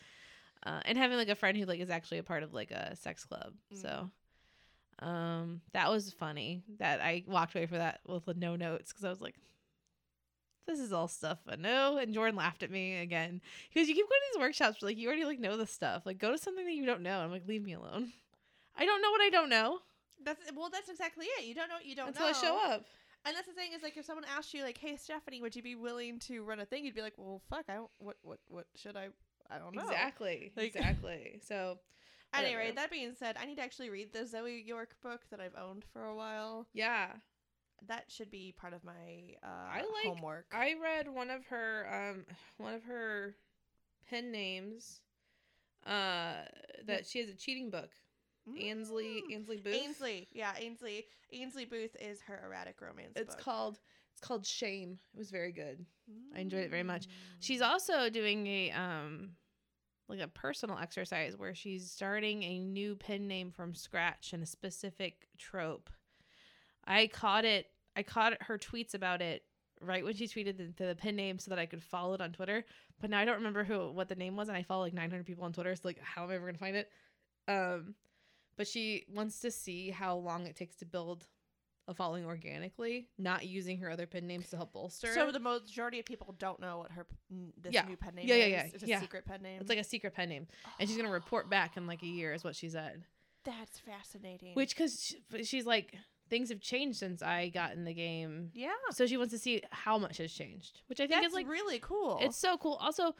Uh, 0.64 0.80
and 0.86 0.96
having 0.96 1.18
like 1.18 1.28
a 1.28 1.34
friend 1.34 1.58
who 1.58 1.66
like 1.66 1.80
is 1.80 1.90
actually 1.90 2.18
a 2.18 2.22
part 2.22 2.42
of 2.42 2.54
like 2.54 2.70
a 2.70 2.96
sex 2.96 3.24
club, 3.24 3.52
so 3.74 4.10
um, 5.00 5.60
that 5.72 5.90
was 5.90 6.12
funny. 6.12 6.62
That 6.78 7.00
I 7.00 7.24
walked 7.26 7.54
away 7.54 7.66
for 7.66 7.78
that 7.78 8.00
with 8.06 8.36
no 8.36 8.56
notes 8.56 8.92
because 8.92 9.04
I 9.04 9.10
was 9.10 9.20
like, 9.20 9.36
"This 10.66 10.78
is 10.78 10.92
all 10.92 11.08
stuff 11.08 11.38
I 11.48 11.56
know." 11.56 11.98
And 11.98 12.14
Jordan 12.14 12.36
laughed 12.36 12.62
at 12.62 12.70
me 12.70 12.98
again 12.98 13.40
because 13.72 13.88
you 13.88 13.94
keep 13.94 14.06
going 14.08 14.20
to 14.20 14.38
these 14.38 14.40
workshops, 14.40 14.78
but, 14.80 14.86
like 14.86 14.98
you 14.98 15.06
already 15.08 15.24
like 15.24 15.40
know 15.40 15.56
the 15.56 15.66
stuff. 15.66 16.06
Like 16.06 16.18
go 16.18 16.32
to 16.32 16.38
something 16.38 16.64
that 16.64 16.72
you 16.74 16.86
don't 16.86 17.02
know. 17.02 17.20
I'm 17.20 17.30
like, 17.30 17.46
leave 17.46 17.62
me 17.64 17.74
alone. 17.74 18.12
I 18.76 18.84
don't 18.84 19.02
know 19.02 19.10
what 19.10 19.20
I 19.20 19.30
don't 19.30 19.48
know 19.48 19.78
That's 20.24 20.40
well. 20.56 20.68
That's 20.70 20.88
exactly 20.88 21.26
it. 21.26 21.44
You 21.44 21.54
don't 21.54 21.68
know 21.68 21.76
what 21.76 21.86
you 21.86 21.94
don't 21.94 22.08
until 22.08 22.24
know. 22.26 22.30
I 22.30 22.32
show 22.32 22.58
up. 22.72 22.84
And 23.26 23.34
that's 23.34 23.46
the 23.46 23.54
thing 23.54 23.72
is 23.74 23.82
like 23.82 23.96
if 23.96 24.04
someone 24.04 24.24
asked 24.36 24.52
you 24.52 24.62
like, 24.62 24.78
"Hey 24.78 24.96
Stephanie, 24.96 25.40
would 25.40 25.56
you 25.56 25.62
be 25.62 25.74
willing 25.76 26.18
to 26.20 26.42
run 26.42 26.60
a 26.60 26.64
thing?" 26.66 26.84
You'd 26.84 26.94
be 26.94 27.02
like, 27.02 27.14
"Well, 27.16 27.40
fuck, 27.48 27.64
I 27.68 27.74
don't. 27.74 27.90
What 27.98 28.16
what 28.22 28.38
what 28.48 28.66
should 28.74 28.96
I? 28.96 29.08
I 29.50 29.58
don't 29.58 29.74
know." 29.74 29.82
Exactly. 29.82 30.52
Like- 30.56 30.66
exactly. 30.74 31.40
So 31.42 31.78
Anyway, 32.34 32.72
that 32.74 32.90
being 32.90 33.14
said, 33.18 33.36
I 33.40 33.44
need 33.46 33.56
to 33.56 33.62
actually 33.62 33.90
read 33.90 34.12
the 34.12 34.26
Zoe 34.26 34.62
York 34.66 34.96
book 35.02 35.20
that 35.30 35.40
I've 35.40 35.54
owned 35.60 35.84
for 35.92 36.06
a 36.06 36.14
while. 36.14 36.66
yeah, 36.72 37.08
That 37.86 38.04
should 38.10 38.30
be 38.30 38.52
part 38.58 38.72
of 38.72 38.82
my 38.84 39.36
uh, 39.42 39.46
I 39.70 39.78
like- 39.78 40.06
homework. 40.16 40.46
I 40.52 40.74
read 40.82 41.08
one 41.08 41.30
of 41.30 41.44
her 41.46 41.86
um 42.12 42.24
one 42.58 42.74
of 42.74 42.82
her 42.84 43.36
pen 44.08 44.30
names. 44.32 45.00
Uh, 45.86 46.44
that 46.86 47.06
she 47.06 47.20
has 47.20 47.28
a 47.28 47.34
cheating 47.34 47.68
book. 47.70 47.90
Ainsley 48.58 49.22
Mm. 49.28 49.32
Ainsley 49.34 49.56
Booth. 49.58 49.74
Ainsley, 49.74 50.28
yeah, 50.32 50.52
Ainsley. 50.58 51.06
Ainsley 51.32 51.64
Booth 51.66 51.94
is 52.00 52.20
her 52.22 52.42
erotic 52.46 52.80
romance 52.80 53.12
It's 53.16 53.34
book. 53.34 53.44
called 53.44 53.78
It's 54.12 54.20
called 54.20 54.46
Shame. 54.46 54.98
It 55.14 55.18
was 55.18 55.30
very 55.30 55.50
good. 55.52 55.84
I 56.34 56.40
enjoyed 56.40 56.64
it 56.64 56.70
very 56.70 56.82
much. 56.84 57.06
She's 57.40 57.60
also 57.60 58.08
doing 58.10 58.46
a 58.46 58.70
um 58.72 59.30
like 60.08 60.20
a 60.20 60.28
personal 60.28 60.78
exercise 60.78 61.36
where 61.36 61.54
she's 61.54 61.90
starting 61.90 62.42
a 62.42 62.58
new 62.58 62.94
pen 62.94 63.26
name 63.26 63.50
from 63.50 63.74
scratch 63.74 64.32
and 64.32 64.42
a 64.42 64.46
specific 64.46 65.28
trope. 65.38 65.90
I 66.86 67.06
caught 67.06 67.44
it. 67.44 67.66
I 67.96 68.02
caught 68.02 68.34
her 68.42 68.58
tweets 68.58 68.94
about 68.94 69.22
it 69.22 69.42
right 69.80 70.04
when 70.04 70.14
she 70.14 70.26
tweeted 70.26 70.56
the, 70.56 70.84
the 70.84 70.94
pin 70.94 71.16
name 71.16 71.38
so 71.38 71.50
that 71.50 71.58
I 71.58 71.66
could 71.66 71.82
follow 71.82 72.14
it 72.14 72.20
on 72.20 72.32
Twitter. 72.32 72.64
But 73.00 73.10
now 73.10 73.18
I 73.18 73.24
don't 73.24 73.36
remember 73.36 73.64
who 73.64 73.90
what 73.92 74.08
the 74.08 74.14
name 74.14 74.36
was, 74.36 74.48
and 74.48 74.56
I 74.56 74.62
follow 74.62 74.84
like 74.84 74.94
900 74.94 75.24
people 75.24 75.44
on 75.44 75.52
Twitter. 75.52 75.74
So 75.74 75.82
like, 75.84 76.00
how 76.00 76.24
am 76.24 76.30
I 76.30 76.34
ever 76.34 76.46
gonna 76.46 76.58
find 76.58 76.76
it? 76.76 76.90
Um, 77.48 77.94
but 78.56 78.66
she 78.66 79.04
wants 79.12 79.40
to 79.40 79.50
see 79.50 79.90
how 79.90 80.16
long 80.16 80.46
it 80.46 80.56
takes 80.56 80.76
to 80.76 80.86
build 80.86 81.26
following 81.92 82.24
organically, 82.24 83.08
not 83.18 83.44
using 83.44 83.78
her 83.78 83.90
other 83.90 84.06
pen 84.06 84.26
names 84.26 84.48
to 84.50 84.56
help 84.56 84.72
bolster. 84.72 85.12
So 85.12 85.30
the 85.30 85.40
majority 85.40 85.98
of 86.00 86.06
people 86.06 86.34
don't 86.38 86.58
know 86.60 86.78
what 86.78 86.92
her 86.92 87.06
this 87.60 87.74
Yeah. 87.74 87.84
new 87.84 87.96
pen 87.96 88.14
name 88.14 88.26
Yeah, 88.26 88.36
yeah, 88.36 88.44
is. 88.44 88.50
yeah, 88.50 88.70
It's 88.74 88.82
a 88.82 88.86
yeah. 88.86 89.00
secret 89.00 89.26
pen 89.26 89.42
name. 89.42 89.60
it's 89.60 89.68
like 89.68 89.78
a 89.78 89.84
secret 89.84 90.14
pen 90.14 90.30
name, 90.30 90.46
and 90.78 90.88
she's 90.88 90.96
gonna 90.96 91.10
oh. 91.10 91.12
report 91.12 91.50
back 91.50 91.76
in 91.76 91.86
like 91.86 92.02
a 92.02 92.06
year, 92.06 92.32
is 92.32 92.42
what 92.44 92.56
she 92.56 92.70
said. 92.70 93.04
That's 93.44 93.78
fascinating. 93.80 94.54
Which, 94.54 94.74
because 94.74 95.02
she, 95.04 95.44
she's 95.44 95.66
like, 95.66 95.94
things 96.30 96.48
have 96.48 96.60
changed 96.60 96.98
since 96.98 97.20
I 97.22 97.50
got 97.50 97.72
in 97.72 97.84
the 97.84 97.92
game, 97.92 98.50
yeah, 98.54 98.70
so 98.90 99.06
she 99.06 99.18
wants 99.18 99.32
to 99.34 99.38
see 99.38 99.60
how 99.70 99.98
much 99.98 100.16
has 100.16 100.32
changed, 100.32 100.80
which 100.86 101.00
I 101.00 101.06
think 101.06 101.20
that's 101.20 101.26
is 101.28 101.34
like 101.34 101.46
really 101.48 101.78
cool. 101.80 102.18
it's 102.22 102.38
so 102.38 102.56
cool. 102.56 102.78
Also, 102.80 103.14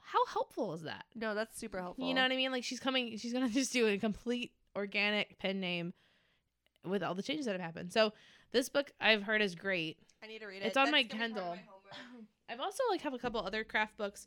how 0.00 0.24
helpful 0.26 0.72
is 0.72 0.82
that? 0.82 1.04
no, 1.14 1.34
that's 1.34 1.58
super 1.58 1.80
helpful. 1.80 2.06
You 2.06 2.14
know 2.14 2.22
what 2.22 2.32
I 2.32 2.36
mean? 2.36 2.50
Like 2.52 2.64
she's 2.64 2.80
coming, 2.80 3.18
she's 3.18 3.32
gonna 3.34 3.48
just 3.50 3.72
do 3.72 3.86
a 3.86 3.98
complete 3.98 4.52
organic 4.74 5.38
pen 5.38 5.60
name 5.60 5.92
with 6.84 7.02
all 7.02 7.14
the 7.14 7.22
changes 7.22 7.46
that 7.46 7.52
have 7.52 7.60
happened. 7.60 7.92
So 7.92 8.12
this 8.52 8.68
book 8.68 8.92
I've 9.00 9.22
heard 9.22 9.42
is 9.42 9.54
great. 9.54 9.98
I 10.22 10.26
need 10.26 10.40
to 10.40 10.46
read 10.46 10.62
it. 10.62 10.66
It's 10.66 10.76
on 10.76 10.90
my 10.90 11.02
That's 11.02 11.14
gonna 11.14 11.28
be 11.28 11.34
part 11.34 11.46
of 11.48 11.56
Kindle. 11.56 11.72
my. 11.90 12.52
I've 12.54 12.60
also 12.60 12.82
like 12.90 13.00
have 13.02 13.14
a 13.14 13.18
couple 13.18 13.40
other 13.40 13.64
craft 13.64 13.96
books 13.96 14.26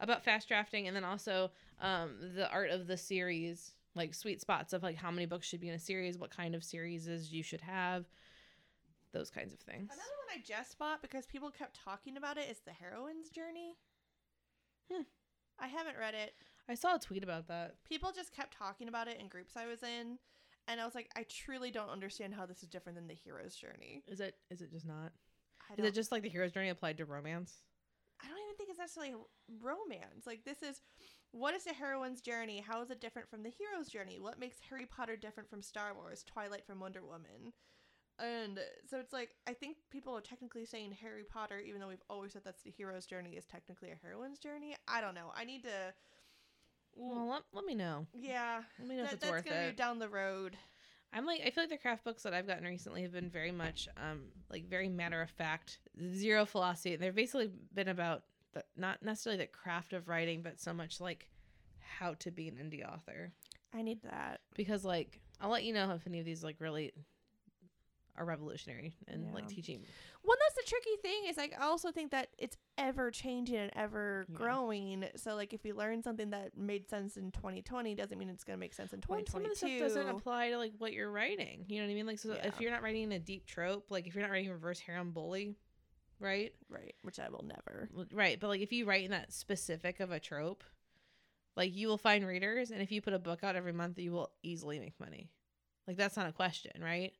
about 0.00 0.24
fast 0.24 0.48
drafting, 0.48 0.86
and 0.86 0.96
then 0.96 1.04
also 1.04 1.50
um, 1.80 2.16
the 2.34 2.50
art 2.50 2.70
of 2.70 2.86
the 2.86 2.96
series, 2.96 3.72
like 3.94 4.14
sweet 4.14 4.40
spots 4.40 4.72
of 4.72 4.82
like 4.82 4.96
how 4.96 5.10
many 5.10 5.26
books 5.26 5.46
should 5.46 5.60
be 5.60 5.68
in 5.68 5.74
a 5.74 5.78
series, 5.78 6.18
what 6.18 6.34
kind 6.34 6.54
of 6.54 6.64
series 6.64 7.06
you 7.32 7.42
should 7.42 7.60
have, 7.60 8.06
those 9.12 9.30
kinds 9.30 9.52
of 9.52 9.60
things. 9.60 9.90
Another 9.92 10.00
one 10.26 10.38
I 10.38 10.42
just 10.44 10.78
bought 10.78 11.02
because 11.02 11.26
people 11.26 11.50
kept 11.50 11.78
talking 11.84 12.16
about 12.16 12.38
it 12.38 12.48
is 12.50 12.60
the 12.60 12.72
heroine's 12.72 13.30
journey. 13.30 13.74
Hmm. 14.90 15.02
I 15.58 15.68
haven't 15.68 15.96
read 15.98 16.14
it. 16.14 16.32
I 16.68 16.74
saw 16.74 16.96
a 16.96 16.98
tweet 16.98 17.22
about 17.22 17.48
that. 17.48 17.74
People 17.88 18.12
just 18.12 18.32
kept 18.34 18.56
talking 18.56 18.88
about 18.88 19.08
it 19.08 19.18
in 19.20 19.28
groups 19.28 19.54
I 19.56 19.66
was 19.66 19.82
in, 19.82 20.18
and 20.70 20.80
I 20.80 20.84
was 20.84 20.94
like, 20.94 21.10
I 21.16 21.24
truly 21.28 21.70
don't 21.70 21.90
understand 21.90 22.32
how 22.32 22.46
this 22.46 22.62
is 22.62 22.68
different 22.68 22.96
than 22.96 23.08
the 23.08 23.14
hero's 23.14 23.56
journey. 23.56 24.02
Is 24.06 24.20
it? 24.20 24.36
Is 24.50 24.62
it 24.62 24.70
just 24.70 24.86
not? 24.86 25.10
Is 25.76 25.84
it 25.84 25.94
just 25.94 26.12
like 26.12 26.22
the 26.22 26.28
hero's 26.28 26.52
journey 26.52 26.68
applied 26.68 26.96
to 26.98 27.04
romance? 27.04 27.58
I 28.22 28.28
don't 28.28 28.38
even 28.38 28.56
think 28.56 28.70
it's 28.70 28.78
necessarily 28.78 29.14
romance. 29.60 30.26
Like 30.26 30.44
this 30.44 30.62
is 30.62 30.80
what 31.32 31.54
is 31.54 31.64
the 31.64 31.74
heroine's 31.74 32.20
journey? 32.20 32.62
How 32.66 32.82
is 32.82 32.90
it 32.90 33.00
different 33.00 33.28
from 33.28 33.42
the 33.42 33.50
hero's 33.50 33.88
journey? 33.88 34.18
What 34.20 34.38
makes 34.38 34.58
Harry 34.68 34.86
Potter 34.86 35.16
different 35.16 35.50
from 35.50 35.62
Star 35.62 35.94
Wars, 35.94 36.24
Twilight 36.24 36.66
from 36.66 36.80
Wonder 36.80 37.02
Woman? 37.02 37.52
And 38.18 38.60
so 38.88 38.98
it's 38.98 39.12
like 39.12 39.34
I 39.48 39.54
think 39.54 39.78
people 39.90 40.16
are 40.16 40.20
technically 40.20 40.66
saying 40.66 40.96
Harry 41.00 41.24
Potter, 41.24 41.58
even 41.58 41.80
though 41.80 41.88
we've 41.88 42.02
always 42.10 42.32
said 42.32 42.42
that's 42.44 42.62
the 42.62 42.70
hero's 42.70 43.06
journey, 43.06 43.30
is 43.30 43.46
technically 43.46 43.90
a 43.90 43.98
heroine's 44.06 44.38
journey. 44.38 44.76
I 44.86 45.00
don't 45.00 45.14
know. 45.14 45.32
I 45.34 45.44
need 45.44 45.64
to. 45.64 45.94
Well, 46.94 47.28
let, 47.28 47.42
let 47.52 47.64
me 47.64 47.74
know. 47.74 48.06
Yeah, 48.14 48.62
Let 48.78 48.88
me 48.88 48.96
know 48.96 49.04
if 49.04 49.08
that, 49.10 49.14
it's 49.14 49.22
that's 49.22 49.32
worth 49.32 49.44
gonna 49.44 49.60
it. 49.60 49.70
be 49.70 49.76
down 49.76 49.98
the 49.98 50.08
road. 50.08 50.56
I'm 51.12 51.26
like 51.26 51.40
I 51.44 51.50
feel 51.50 51.64
like 51.64 51.70
the 51.70 51.76
craft 51.78 52.04
books 52.04 52.22
that 52.22 52.34
I've 52.34 52.46
gotten 52.46 52.64
recently 52.64 53.02
have 53.02 53.12
been 53.12 53.30
very 53.30 53.50
much 53.50 53.88
um 53.96 54.26
like 54.50 54.68
very 54.68 54.88
matter 54.88 55.20
of 55.20 55.30
fact, 55.30 55.78
zero 56.14 56.44
philosophy. 56.46 56.96
They've 56.96 57.14
basically 57.14 57.50
been 57.74 57.88
about 57.88 58.22
the, 58.52 58.64
not 58.76 59.02
necessarily 59.02 59.38
the 59.38 59.46
craft 59.46 59.92
of 59.92 60.08
writing, 60.08 60.42
but 60.42 60.60
so 60.60 60.72
much 60.72 61.00
like 61.00 61.28
how 61.80 62.14
to 62.14 62.30
be 62.30 62.48
an 62.48 62.54
indie 62.56 62.86
author. 62.86 63.32
I 63.74 63.82
need 63.82 64.02
that. 64.02 64.40
Because 64.54 64.84
like 64.84 65.20
I'll 65.40 65.50
let 65.50 65.64
you 65.64 65.72
know 65.74 65.90
if 65.92 66.06
any 66.06 66.20
of 66.20 66.24
these 66.26 66.44
like 66.44 66.56
really 66.60 66.92
are 68.16 68.24
revolutionary 68.24 68.94
and 69.08 69.32
like 69.32 69.46
teaching. 69.48 69.82
Well, 70.24 70.36
that's 70.40 70.54
the 70.66 70.70
tricky 70.70 70.96
thing 71.02 71.24
is 71.28 71.36
like 71.36 71.54
I 71.58 71.64
also 71.66 71.90
think 71.90 72.10
that 72.10 72.28
it's 72.38 72.56
ever 72.76 73.10
changing 73.10 73.56
and 73.56 73.70
ever 73.74 74.26
Yeah. 74.28 74.34
growing. 74.36 75.04
So 75.16 75.34
like 75.34 75.52
if 75.52 75.62
we 75.64 75.72
learn 75.72 76.02
something 76.02 76.30
that 76.30 76.56
made 76.56 76.88
sense 76.88 77.16
in 77.16 77.30
2020 77.32 77.94
doesn't 77.94 78.18
mean 78.18 78.28
it's 78.28 78.44
gonna 78.44 78.58
make 78.58 78.74
sense 78.74 78.92
in 78.92 79.00
Well, 79.08 79.18
some 79.26 79.44
of 79.44 79.50
2022. 79.52 79.84
the 79.84 79.90
stuff 79.90 80.02
doesn't 80.02 80.16
apply 80.16 80.50
to 80.50 80.58
like 80.58 80.72
what 80.78 80.92
you're 80.92 81.10
writing. 81.10 81.64
You 81.68 81.78
know 81.80 81.86
what 81.86 81.92
I 81.92 81.94
mean? 81.94 82.06
Like 82.06 82.18
so 82.18 82.34
Yeah. 82.34 82.46
if 82.46 82.60
you're 82.60 82.70
not 82.70 82.82
writing 82.82 83.12
a 83.12 83.18
deep 83.18 83.46
trope, 83.46 83.90
like 83.90 84.06
if 84.06 84.14
you're 84.14 84.22
not 84.22 84.30
writing 84.30 84.50
reverse 84.50 84.80
harem 84.80 85.12
bully, 85.12 85.56
right? 86.18 86.52
right, 86.68 86.94
which 87.02 87.18
I 87.18 87.28
will 87.30 87.44
never. 87.44 87.88
Right, 88.12 88.38
but 88.38 88.48
like 88.48 88.60
if 88.60 88.72
you 88.72 88.84
write 88.84 89.04
in 89.04 89.10
that 89.12 89.32
specific 89.32 90.00
of 90.00 90.10
a 90.10 90.20
trope, 90.20 90.62
like 91.56 91.74
you 91.74 91.88
will 91.88 91.98
find 91.98 92.26
readers, 92.26 92.70
and 92.70 92.80
if 92.80 92.92
you 92.92 93.00
put 93.02 93.12
a 93.12 93.18
book 93.18 93.42
out 93.42 93.56
every 93.56 93.72
month, 93.72 93.98
you 93.98 94.12
will 94.12 94.30
easily 94.42 94.78
make 94.78 94.98
money. 95.00 95.30
Like 95.86 95.96
that's 95.96 96.16
not 96.16 96.28
a 96.28 96.32
question, 96.32 96.80
right? 96.82 97.12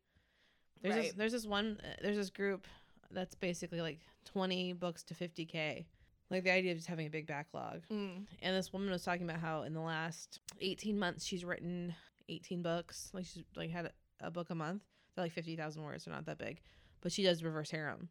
There's 0.83 0.95
this, 0.95 1.13
there's 1.13 1.33
this 1.33 1.47
one 1.47 1.81
uh, 1.83 1.97
there's 2.03 2.17
this 2.17 2.31
group 2.31 2.67
that's 3.11 3.35
basically 3.35 3.81
like 3.81 4.01
20 4.25 4.75
books 4.75 5.03
to 5.05 5.15
50k. 5.15 5.85
Like 6.31 6.45
the 6.45 6.53
idea 6.53 6.71
of 6.71 6.79
just 6.79 6.89
having 6.89 7.07
a 7.07 7.11
big 7.11 7.27
backlog. 7.27 7.83
Mm. 7.91 8.25
And 8.41 8.57
this 8.57 8.73
woman 8.73 8.91
was 8.91 9.03
talking 9.03 9.29
about 9.29 9.41
how 9.41 9.63
in 9.63 9.75
the 9.75 9.81
last 9.81 10.39
18 10.61 10.99
months 10.99 11.25
she's 11.25 11.45
written 11.45 11.95
18 12.29 12.63
books. 12.63 13.11
Like 13.13 13.25
she's 13.27 13.45
like 13.57 13.71
had 13.71 13.87
a, 13.87 14.27
a 14.27 14.31
book 14.31 14.51
a 14.51 14.55
month. 14.55 14.83
They're 15.15 15.25
like 15.25 15.33
50,000 15.33 15.83
words. 15.83 16.05
They're 16.05 16.15
not 16.15 16.27
that 16.27 16.39
big, 16.39 16.61
but 17.01 17.11
she 17.11 17.25
does 17.25 17.43
reverse 17.43 17.71
harem, 17.71 18.09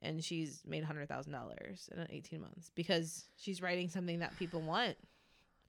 and 0.00 0.22
she's 0.22 0.62
made 0.64 0.84
hundred 0.84 1.08
thousand 1.08 1.32
dollars 1.32 1.88
in 1.92 2.06
18 2.08 2.40
months 2.40 2.70
because 2.76 3.24
she's 3.36 3.60
writing 3.60 3.88
something 3.88 4.20
that 4.20 4.38
people 4.38 4.60
want. 4.60 4.96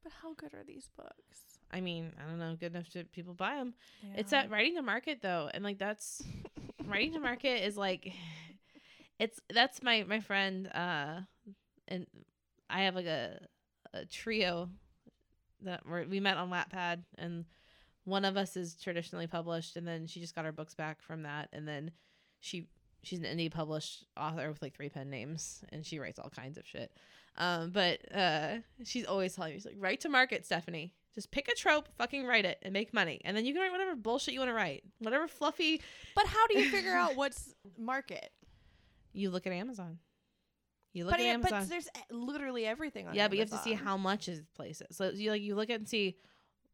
But 0.03 0.13
how 0.21 0.33
good 0.35 0.53
are 0.53 0.63
these 0.63 0.89
books? 0.95 1.48
I 1.71 1.81
mean, 1.81 2.11
I 2.19 2.27
don't 2.29 2.39
know, 2.39 2.55
good 2.59 2.73
enough 2.73 2.89
to 2.89 3.03
people 3.05 3.33
buy 3.33 3.55
them. 3.55 3.73
It's 4.15 4.31
Yeah. 4.31 4.43
that 4.43 4.51
writing 4.51 4.75
to 4.75 4.81
market 4.81 5.19
though, 5.21 5.49
and 5.53 5.63
like 5.63 5.77
that's 5.77 6.23
writing 6.85 7.13
to 7.13 7.19
market 7.19 7.63
is 7.65 7.77
like 7.77 8.11
it's 9.19 9.39
that's 9.53 9.83
my 9.83 10.03
my 10.07 10.19
friend 10.21 10.67
uh 10.73 11.21
and 11.87 12.07
I 12.69 12.83
have 12.83 12.95
like 12.95 13.05
a 13.05 13.39
a 13.93 14.05
trio 14.05 14.69
that 15.61 15.85
we 15.85 16.05
we 16.05 16.19
met 16.19 16.37
on 16.37 16.49
Wattpad 16.49 17.03
and 17.17 17.45
one 18.05 18.25
of 18.25 18.37
us 18.37 18.55
is 18.55 18.75
traditionally 18.75 19.27
published 19.27 19.75
and 19.75 19.87
then 19.87 20.07
she 20.07 20.19
just 20.19 20.33
got 20.35 20.45
her 20.45 20.51
books 20.51 20.73
back 20.73 21.01
from 21.01 21.23
that 21.23 21.49
and 21.53 21.67
then 21.67 21.91
she 22.39 22.67
she's 23.03 23.19
an 23.19 23.25
indie 23.25 23.51
published 23.51 24.05
author 24.17 24.49
with 24.49 24.61
like 24.61 24.73
three 24.75 24.89
pen 24.89 25.09
names 25.09 25.63
and 25.71 25.85
she 25.85 25.99
writes 25.99 26.17
all 26.19 26.29
kinds 26.29 26.57
of 26.57 26.65
shit. 26.65 26.91
Um 27.37 27.71
but 27.71 27.99
uh 28.15 28.57
she's 28.83 29.05
always 29.05 29.35
telling 29.35 29.51
me 29.51 29.57
she's 29.57 29.65
like 29.65 29.75
write 29.77 29.99
to 30.01 30.09
market 30.09 30.45
Stephanie. 30.45 30.93
Just 31.19 31.31
pick 31.31 31.49
a 31.49 31.55
trope, 31.55 31.89
fucking 31.97 32.25
write 32.25 32.45
it 32.45 32.57
and 32.61 32.71
make 32.71 32.93
money. 32.93 33.19
And 33.25 33.35
then 33.35 33.45
you 33.45 33.51
can 33.53 33.61
write 33.61 33.71
whatever 33.73 33.93
bullshit 33.95 34.33
you 34.33 34.39
want 34.39 34.49
to 34.49 34.53
write. 34.55 34.83
Whatever 34.99 35.27
fluffy 35.27 35.81
But 36.15 36.25
how 36.25 36.47
do 36.47 36.57
you 36.57 36.69
figure 36.71 36.93
out 36.95 37.15
what's 37.17 37.53
market? 37.77 38.31
you 39.11 39.29
look 39.29 39.45
at 39.45 39.51
Amazon. 39.53 39.97
You 40.93 41.03
look 41.03 41.11
But, 41.13 41.19
at 41.19 41.25
yeah, 41.25 41.33
Amazon. 41.33 41.59
but 41.61 41.69
there's 41.69 41.87
e- 41.87 42.13
literally 42.13 42.65
everything 42.65 43.07
on 43.07 43.15
yeah, 43.15 43.27
but 43.27 43.37
you 43.37 43.41
have 43.41 43.51
to 43.51 43.57
see 43.59 43.73
how 43.73 43.97
much 43.97 44.27
is 44.29 44.41
places. 44.55 44.87
So 44.95 45.09
you 45.09 45.31
like 45.31 45.41
you 45.41 45.55
look 45.55 45.69
at 45.69 45.79
and 45.79 45.87
see, 45.89 46.15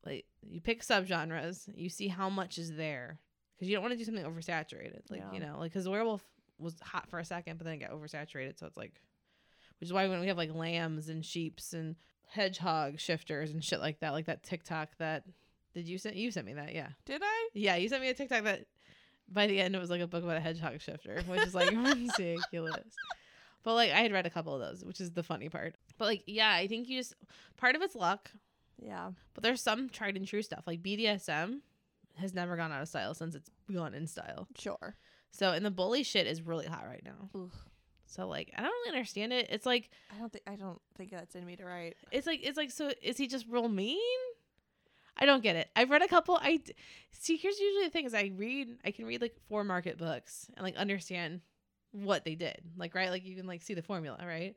like 0.05 0.25
you 0.41 0.61
pick 0.61 0.83
subgenres. 0.83 1.67
You 1.75 1.89
see 1.89 2.07
how 2.07 2.29
much 2.29 2.57
is 2.57 2.75
there 2.75 3.19
because 3.55 3.67
you 3.67 3.75
don't 3.75 3.81
want 3.83 3.93
to 3.93 3.97
do 3.97 4.05
something 4.05 4.23
oversaturated. 4.23 5.01
Like 5.09 5.23
you 5.33 5.39
know, 5.39 5.57
like 5.59 5.71
because 5.71 5.89
werewolf 5.89 6.23
was 6.59 6.75
hot 6.81 7.09
for 7.09 7.19
a 7.19 7.25
second, 7.25 7.57
but 7.57 7.65
then 7.65 7.73
it 7.73 7.79
got 7.79 7.91
oversaturated. 7.91 8.57
So 8.59 8.67
it's 8.67 8.77
like, 8.77 8.93
which 9.79 9.87
is 9.87 9.93
why 9.93 10.07
when 10.07 10.19
we 10.21 10.27
have 10.27 10.37
like 10.37 10.53
lambs 10.53 11.09
and 11.09 11.25
sheeps 11.25 11.73
and 11.73 11.95
hedgehog 12.27 12.99
shifters 12.99 13.51
and 13.51 13.63
shit 13.63 13.79
like 13.79 13.99
that, 13.99 14.11
like 14.11 14.25
that 14.25 14.43
TikTok 14.43 14.89
that 14.99 15.23
did 15.73 15.87
you 15.87 15.97
send 15.97 16.15
you 16.15 16.31
sent 16.31 16.45
me 16.45 16.53
that? 16.53 16.73
Yeah, 16.73 16.89
Did 17.05 17.21
I? 17.23 17.49
yeah, 17.53 17.75
you 17.75 17.89
sent 17.89 18.01
me 18.01 18.09
a 18.09 18.13
TikTok 18.13 18.43
that 18.45 18.65
by 19.27 19.47
the 19.47 19.59
end 19.59 19.75
it 19.75 19.79
was 19.79 19.89
like 19.89 20.01
a 20.01 20.07
book 20.07 20.23
about 20.23 20.37
a 20.37 20.39
hedgehog 20.41 20.79
shifter, 20.81 21.21
which 21.27 21.41
is 21.41 21.53
like 21.55 21.71
ridiculous. 21.75 22.93
But 23.63 23.73
like 23.73 23.91
I 23.91 23.99
had 24.01 24.11
read 24.13 24.25
a 24.25 24.29
couple 24.29 24.53
of 24.53 24.61
those, 24.61 24.85
which 24.85 25.01
is 25.01 25.11
the 25.11 25.23
funny 25.23 25.49
part. 25.49 25.75
But 25.97 26.05
like 26.05 26.23
yeah, 26.27 26.51
I 26.51 26.67
think 26.67 26.87
you 26.87 26.99
just 26.99 27.13
part 27.57 27.75
of 27.75 27.81
it's 27.81 27.95
luck, 27.95 28.31
Yeah. 28.81 29.11
but 29.33 29.43
there's 29.43 29.61
some 29.61 29.89
tried 29.89 30.15
and 30.17 30.27
true 30.27 30.41
stuff. 30.41 30.63
Like 30.67 30.81
BDSM 30.81 31.59
has 32.17 32.33
never 32.33 32.55
gone 32.55 32.71
out 32.71 32.81
of 32.81 32.87
style 32.87 33.13
since 33.13 33.35
it's 33.35 33.49
gone 33.73 33.93
in 33.93 34.07
style. 34.07 34.47
Sure. 34.57 34.95
So 35.31 35.51
and 35.51 35.65
the 35.65 35.71
bully 35.71 36.03
shit 36.03 36.27
is 36.27 36.41
really 36.41 36.67
hot 36.67 36.85
right 36.87 37.03
now. 37.03 37.49
So 38.15 38.27
like 38.27 38.51
I 38.55 38.61
don't 38.61 38.71
really 38.71 38.97
understand 38.97 39.33
it. 39.33 39.47
It's 39.49 39.65
like 39.65 39.89
I 40.15 40.17
don't 40.17 40.31
think 40.31 40.43
I 40.47 40.55
don't 40.55 40.79
think 40.97 41.11
that's 41.11 41.35
in 41.35 41.45
me 41.45 41.55
to 41.57 41.65
write. 41.65 41.95
it's 42.11 42.25
like 42.25 42.39
it's 42.43 42.57
like 42.57 42.71
so 42.71 42.91
is 43.01 43.17
he 43.17 43.27
just 43.27 43.45
real 43.49 43.67
mean? 43.67 43.99
I 45.17 45.25
don't 45.25 45.43
get 45.43 45.55
it. 45.55 45.69
I've 45.75 45.89
read 45.89 46.01
a 46.01 46.07
couple. 46.07 46.37
I 46.41 46.61
see. 47.11 47.37
Here's 47.37 47.59
usually 47.59 47.85
the 47.85 47.89
thing: 47.89 48.05
is 48.05 48.13
I 48.13 48.31
read. 48.35 48.69
I 48.85 48.91
can 48.91 49.05
read 49.05 49.21
like 49.21 49.35
four 49.49 49.63
market 49.63 49.97
books 49.97 50.47
and 50.55 50.63
like 50.63 50.75
understand 50.77 51.41
what 51.91 52.23
they 52.23 52.35
did. 52.35 52.57
Like 52.77 52.95
right, 52.95 53.09
like 53.09 53.25
you 53.25 53.35
can 53.35 53.47
like 53.47 53.61
see 53.61 53.73
the 53.73 53.81
formula, 53.81 54.17
right? 54.25 54.55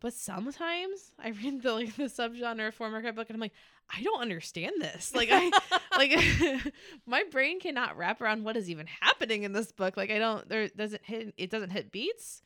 But 0.00 0.14
sometimes 0.14 1.12
I 1.18 1.30
read 1.30 1.62
the 1.62 1.72
like 1.72 1.94
the 1.96 2.04
subgenre 2.04 2.68
of 2.68 2.74
former 2.74 3.00
cry 3.00 3.10
book 3.10 3.28
and 3.28 3.36
I'm 3.36 3.40
like, 3.40 3.54
I 3.96 4.02
don't 4.02 4.20
understand 4.20 4.74
this. 4.80 5.14
Like 5.14 5.28
I 5.32 5.50
like 5.96 6.72
my 7.06 7.24
brain 7.30 7.60
cannot 7.60 7.96
wrap 7.96 8.20
around 8.20 8.44
what 8.44 8.56
is 8.56 8.70
even 8.70 8.86
happening 9.00 9.42
in 9.42 9.52
this 9.52 9.72
book. 9.72 9.96
Like 9.96 10.10
I 10.10 10.18
don't 10.18 10.48
there 10.48 10.68
doesn't 10.68 11.04
hit 11.04 11.34
it 11.36 11.50
doesn't 11.50 11.70
hit 11.70 11.92
beats. 11.92 12.42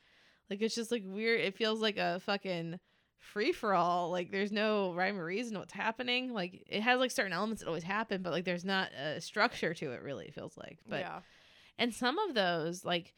Like 0.53 0.61
it's 0.61 0.75
just 0.75 0.93
like 0.93 1.03
weird. 1.07 1.41
It 1.41 1.57
feels 1.57 1.81
like 1.81 1.97
a 1.97 2.21
fucking 2.21 2.79
free 3.19 3.53
for 3.53 3.73
all. 3.73 4.11
Like 4.11 4.31
there's 4.31 4.53
no 4.53 4.93
rhyme 4.93 5.19
or 5.19 5.25
reason 5.25 5.59
what's 5.59 5.73
happening. 5.73 6.35
Like 6.35 6.63
it 6.69 6.83
has 6.83 7.01
like 7.01 7.11
certain 7.11 7.33
elements 7.33 7.63
that 7.63 7.69
always 7.69 7.83
happen, 7.83 8.21
but 8.21 8.33
like 8.33 8.45
there's 8.45 8.63
not 8.63 8.91
a 8.93 9.19
structure 9.23 9.73
to 9.73 9.93
it. 9.93 10.03
Really, 10.03 10.27
it 10.27 10.35
feels 10.35 10.55
like. 10.59 10.79
But 10.87 11.01
yeah. 11.01 11.21
and 11.79 11.95
some 11.95 12.19
of 12.19 12.35
those 12.35 12.85
like 12.85 13.15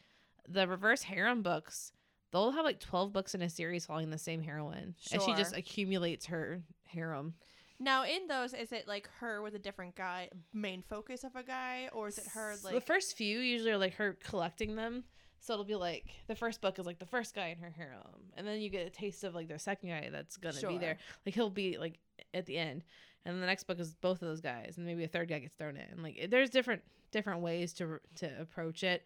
the 0.49 0.69
reverse 0.69 1.03
harem 1.03 1.43
books, 1.43 1.91
they'll 2.31 2.53
have 2.53 2.65
like 2.65 2.79
twelve 2.79 3.13
books 3.13 3.35
in 3.35 3.43
a 3.43 3.51
series 3.51 3.85
following 3.85 4.11
the 4.11 4.17
same 4.19 4.41
heroine, 4.41 4.95
and 5.11 5.21
she 5.21 5.35
just 5.35 5.57
accumulates 5.57 6.27
her 6.27 6.63
harem. 6.85 7.35
Now, 7.81 8.05
in 8.05 8.29
those, 8.29 8.55
is 8.55 8.71
it 8.71 8.87
like 8.87 9.11
her 9.19 9.43
with 9.43 9.57
a 9.57 9.59
different 9.59 9.97
guy, 9.97 10.29
main 10.53 10.85
focus 10.89 11.25
of 11.25 11.35
a 11.35 11.43
guy, 11.43 11.89
or 11.93 12.07
is 12.07 12.19
it 12.19 12.27
her 12.33 12.55
like? 12.63 12.75
the 12.75 12.81
first 12.81 13.17
few 13.17 13.41
usually 13.41 13.73
are 13.73 13.79
like 13.79 13.95
her 13.95 14.17
collecting 14.23 14.77
them. 14.77 15.03
So 15.45 15.53
it'll 15.53 15.67
be 15.67 15.75
like 15.75 16.07
the 16.27 16.35
first 16.35 16.63
book 16.63 16.79
is 16.79 16.87
like 16.87 16.99
the 16.99 17.05
first 17.05 17.35
guy 17.35 17.49
in 17.49 17.59
her 17.59 17.69
harem, 17.69 18.33
and 18.35 18.47
then 18.47 18.63
you 18.63 18.71
get 18.71 18.87
a 18.87 18.91
taste 18.91 19.25
of 19.25 19.35
like 19.35 19.47
their 19.47 19.59
second 19.59 19.91
guy 19.91 20.09
that's 20.11 20.39
gonna 20.39 20.67
be 20.67 20.79
there. 20.79 20.97
Like 21.27 21.35
he'll 21.35 21.51
be 21.51 21.77
like 21.77 21.99
at 22.33 22.47
the 22.47 22.57
end, 22.57 22.83
and 23.27 23.35
then 23.35 23.43
the 23.43 23.47
next 23.47 23.65
book 23.65 23.79
is 23.79 23.95
both 23.95 24.23
of 24.23 24.29
those 24.29 24.41
guys, 24.41 24.79
and 24.79 24.87
maybe 24.87 25.05
a 25.05 25.09
third 25.09 25.29
guy 25.29 25.41
gets 25.41 25.55
thrown 25.55 25.77
in. 25.77 25.85
And 25.91 26.03
like 26.03 26.29
there's 26.31 26.49
different 26.49 26.81
different 27.11 27.43
ways 27.43 27.75
to 27.75 28.01
to 28.17 28.41
approach 28.41 28.83
it. 28.83 29.05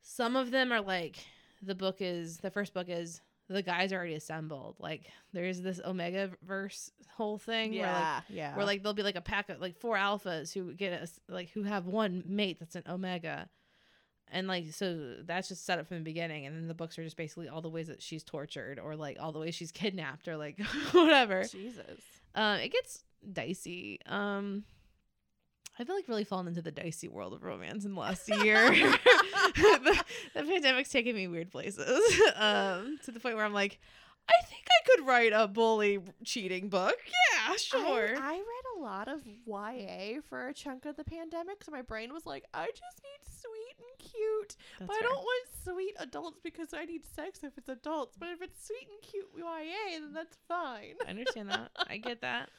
Some 0.00 0.36
of 0.36 0.52
them 0.52 0.70
are 0.70 0.80
like 0.80 1.16
the 1.60 1.74
book 1.74 1.96
is 1.98 2.36
the 2.36 2.52
first 2.52 2.72
book 2.72 2.88
is 2.88 3.20
the 3.48 3.60
guys 3.60 3.92
are 3.92 3.96
already 3.96 4.14
assembled. 4.14 4.76
Like 4.78 5.06
there's 5.32 5.60
this 5.60 5.80
Omega 5.84 6.30
verse 6.46 6.92
whole 7.16 7.36
thing 7.36 7.72
where 7.72 7.82
like 7.82 7.88
yeah, 7.90 8.20
yeah. 8.28 8.56
where 8.56 8.64
like 8.64 8.84
there'll 8.84 8.94
be 8.94 9.02
like 9.02 9.16
a 9.16 9.20
pack 9.20 9.48
of 9.48 9.60
like 9.60 9.76
four 9.76 9.96
alphas 9.96 10.54
who 10.54 10.72
get 10.72 10.92
us 11.02 11.18
like 11.28 11.50
who 11.50 11.64
have 11.64 11.86
one 11.86 12.22
mate 12.28 12.60
that's 12.60 12.76
an 12.76 12.84
omega 12.88 13.48
and 14.32 14.46
like 14.46 14.72
so 14.72 15.14
that's 15.24 15.48
just 15.48 15.64
set 15.64 15.78
up 15.78 15.86
from 15.86 15.98
the 15.98 16.02
beginning 16.02 16.46
and 16.46 16.56
then 16.56 16.68
the 16.68 16.74
books 16.74 16.98
are 16.98 17.04
just 17.04 17.16
basically 17.16 17.48
all 17.48 17.60
the 17.60 17.68
ways 17.68 17.88
that 17.88 18.02
she's 18.02 18.22
tortured 18.22 18.78
or 18.78 18.96
like 18.96 19.16
all 19.20 19.32
the 19.32 19.38
ways 19.38 19.54
she's 19.54 19.72
kidnapped 19.72 20.28
or 20.28 20.36
like 20.36 20.60
whatever 20.92 21.44
Jesus. 21.44 22.00
um 22.34 22.58
it 22.58 22.72
gets 22.72 23.04
dicey 23.32 24.00
um 24.06 24.64
I 25.80 25.84
feel 25.84 25.94
like 25.94 26.08
really 26.08 26.24
fallen 26.24 26.48
into 26.48 26.60
the 26.60 26.72
dicey 26.72 27.06
world 27.06 27.32
of 27.32 27.44
romance 27.44 27.84
in 27.84 27.94
the 27.94 28.00
last 28.00 28.28
year. 28.28 28.68
the, 28.70 30.04
the 30.34 30.42
pandemic's 30.42 30.88
taken 30.88 31.14
me 31.14 31.28
weird 31.28 31.52
places. 31.52 32.20
Um, 32.34 32.98
to 33.04 33.12
the 33.12 33.20
point 33.20 33.36
where 33.36 33.44
I'm 33.44 33.52
like, 33.52 33.78
I 34.28 34.44
think 34.46 34.66
I 34.68 34.86
could 34.96 35.06
write 35.06 35.32
a 35.34 35.48
bully 35.48 35.98
cheating 36.24 36.68
book. 36.68 36.96
Yeah, 37.06 37.56
sure. 37.56 38.16
I, 38.16 38.20
I 38.20 38.32
read 38.32 38.78
a 38.78 38.80
lot 38.80 39.08
of 39.08 39.20
YA 39.26 40.20
for 40.28 40.48
a 40.48 40.54
chunk 40.54 40.84
of 40.86 40.96
the 40.96 41.04
pandemic, 41.04 41.64
so 41.64 41.72
my 41.72 41.82
brain 41.82 42.12
was 42.12 42.26
like, 42.26 42.44
I 42.52 42.66
just 42.66 43.02
need 43.02 43.20
sweet 43.24 43.76
and 43.78 43.98
cute. 44.10 44.56
That's 44.78 44.88
but 44.88 44.96
I 44.96 45.02
don't 45.02 45.22
want 45.22 45.48
sweet 45.64 45.94
adults 45.98 46.40
because 46.42 46.74
I 46.74 46.84
need 46.84 47.02
sex 47.16 47.40
if 47.42 47.56
it's 47.56 47.68
adults. 47.68 48.16
But 48.18 48.28
if 48.30 48.42
it's 48.42 48.66
sweet 48.66 48.86
and 48.90 49.02
cute 49.02 49.28
YA, 49.36 50.00
then 50.00 50.12
that's 50.12 50.36
fine. 50.46 50.94
I 51.06 51.10
understand 51.10 51.50
that. 51.50 51.70
I 51.88 51.96
get 51.98 52.20
that. 52.22 52.50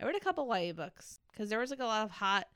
I 0.00 0.06
read 0.06 0.16
a 0.16 0.20
couple 0.20 0.46
YA 0.54 0.72
books 0.72 1.18
because 1.32 1.48
there 1.50 1.58
was 1.58 1.70
like 1.70 1.80
a 1.80 1.84
lot 1.84 2.04
of 2.04 2.10
hot, 2.10 2.46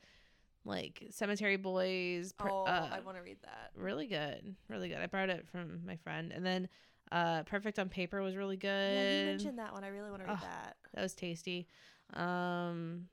like 0.65 1.03
Cemetery 1.11 1.57
Boys. 1.57 2.33
per- 2.33 2.49
oh, 2.49 2.65
uh, 2.65 2.89
I 2.93 3.01
want 3.01 3.17
to 3.17 3.23
read 3.23 3.39
that. 3.43 3.71
really 3.77 4.07
good, 4.07 4.55
really 4.69 4.89
good. 4.89 4.99
I 4.99 5.07
borrowed 5.07 5.31
it 5.31 5.49
from 5.51 5.81
my 5.85 5.97
friend, 5.97 6.33
and 6.33 6.47
then 6.47 6.69
uh, 7.13 7.43
Perfect 7.45 7.79
on 7.79 7.89
Paper 7.89 8.23
was 8.23 8.35
really 8.37 8.57
good. 8.57 8.69
Yeah, 8.95 9.21
you 9.21 9.27
mentioned 9.27 9.59
that 9.59 9.73
one. 9.73 9.85
I 9.85 9.89
really 9.89 10.11
want 10.11 10.23
to 10.23 10.29
read 10.29 10.39
Oh, 10.41 10.45
that. 10.47 10.77
that 10.95 11.03
was 11.03 11.15
tasty. 11.15 11.67
Um, 12.15 13.09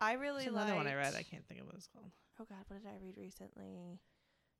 I 0.00 0.14
really 0.14 0.44
like 0.48 0.52
another 0.64 0.74
one 0.76 0.86
I 0.86 0.94
read. 0.94 1.14
I 1.14 1.22
can't 1.22 1.46
think 1.46 1.60
of 1.60 1.66
what 1.66 1.74
it's 1.76 1.86
called. 1.88 2.10
Oh 2.40 2.44
God, 2.48 2.58
what 2.68 2.82
did 2.82 2.88
I 2.88 2.96
read 3.04 3.16
recently? 3.18 4.00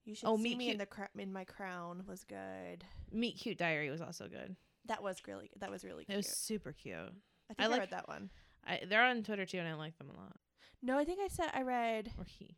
You 0.05 0.15
should 0.15 0.27
Oh, 0.29 0.37
see 0.37 0.43
Meet 0.43 0.59
me 0.59 0.71
in 0.71 0.79
the 0.79 0.87
cra- 0.87 1.09
in 1.19 1.33
my 1.33 1.45
crown 1.45 2.05
was 2.07 2.25
good. 2.25 2.85
Meet 3.13 3.37
Cute 3.39 3.59
Diary 3.59 3.91
was 3.91 4.01
also 4.01 4.29
good. 4.29 4.57
That 4.87 5.03
was 5.03 5.19
really 5.29 5.51
that 5.61 5.71
was 5.71 5.85
really 5.85 6.05
It 6.09 6.17
was 6.17 6.27
super 6.27 6.73
cute. 6.73 6.97
I 6.97 7.55
think 7.55 7.61
I 7.61 7.65
I, 7.65 7.67
like- 7.69 7.81
read 7.81 7.91
that 7.91 8.09
one. 8.09 8.31
I, 8.67 8.81
they're 8.89 9.03
on 9.03 9.23
Twitter 9.23 9.47
too, 9.47 9.59
and 9.59 9.69
I 9.69 9.75
like 9.75 9.97
them 9.99 10.11
a 10.11 10.17
lot. 10.19 10.37
No, 10.83 10.99
I 10.99 11.05
think 11.05 11.19
I 11.23 11.29
said 11.29 11.51
I 11.55 11.63
read 11.63 12.13
Or 12.19 12.25
he. 12.25 12.57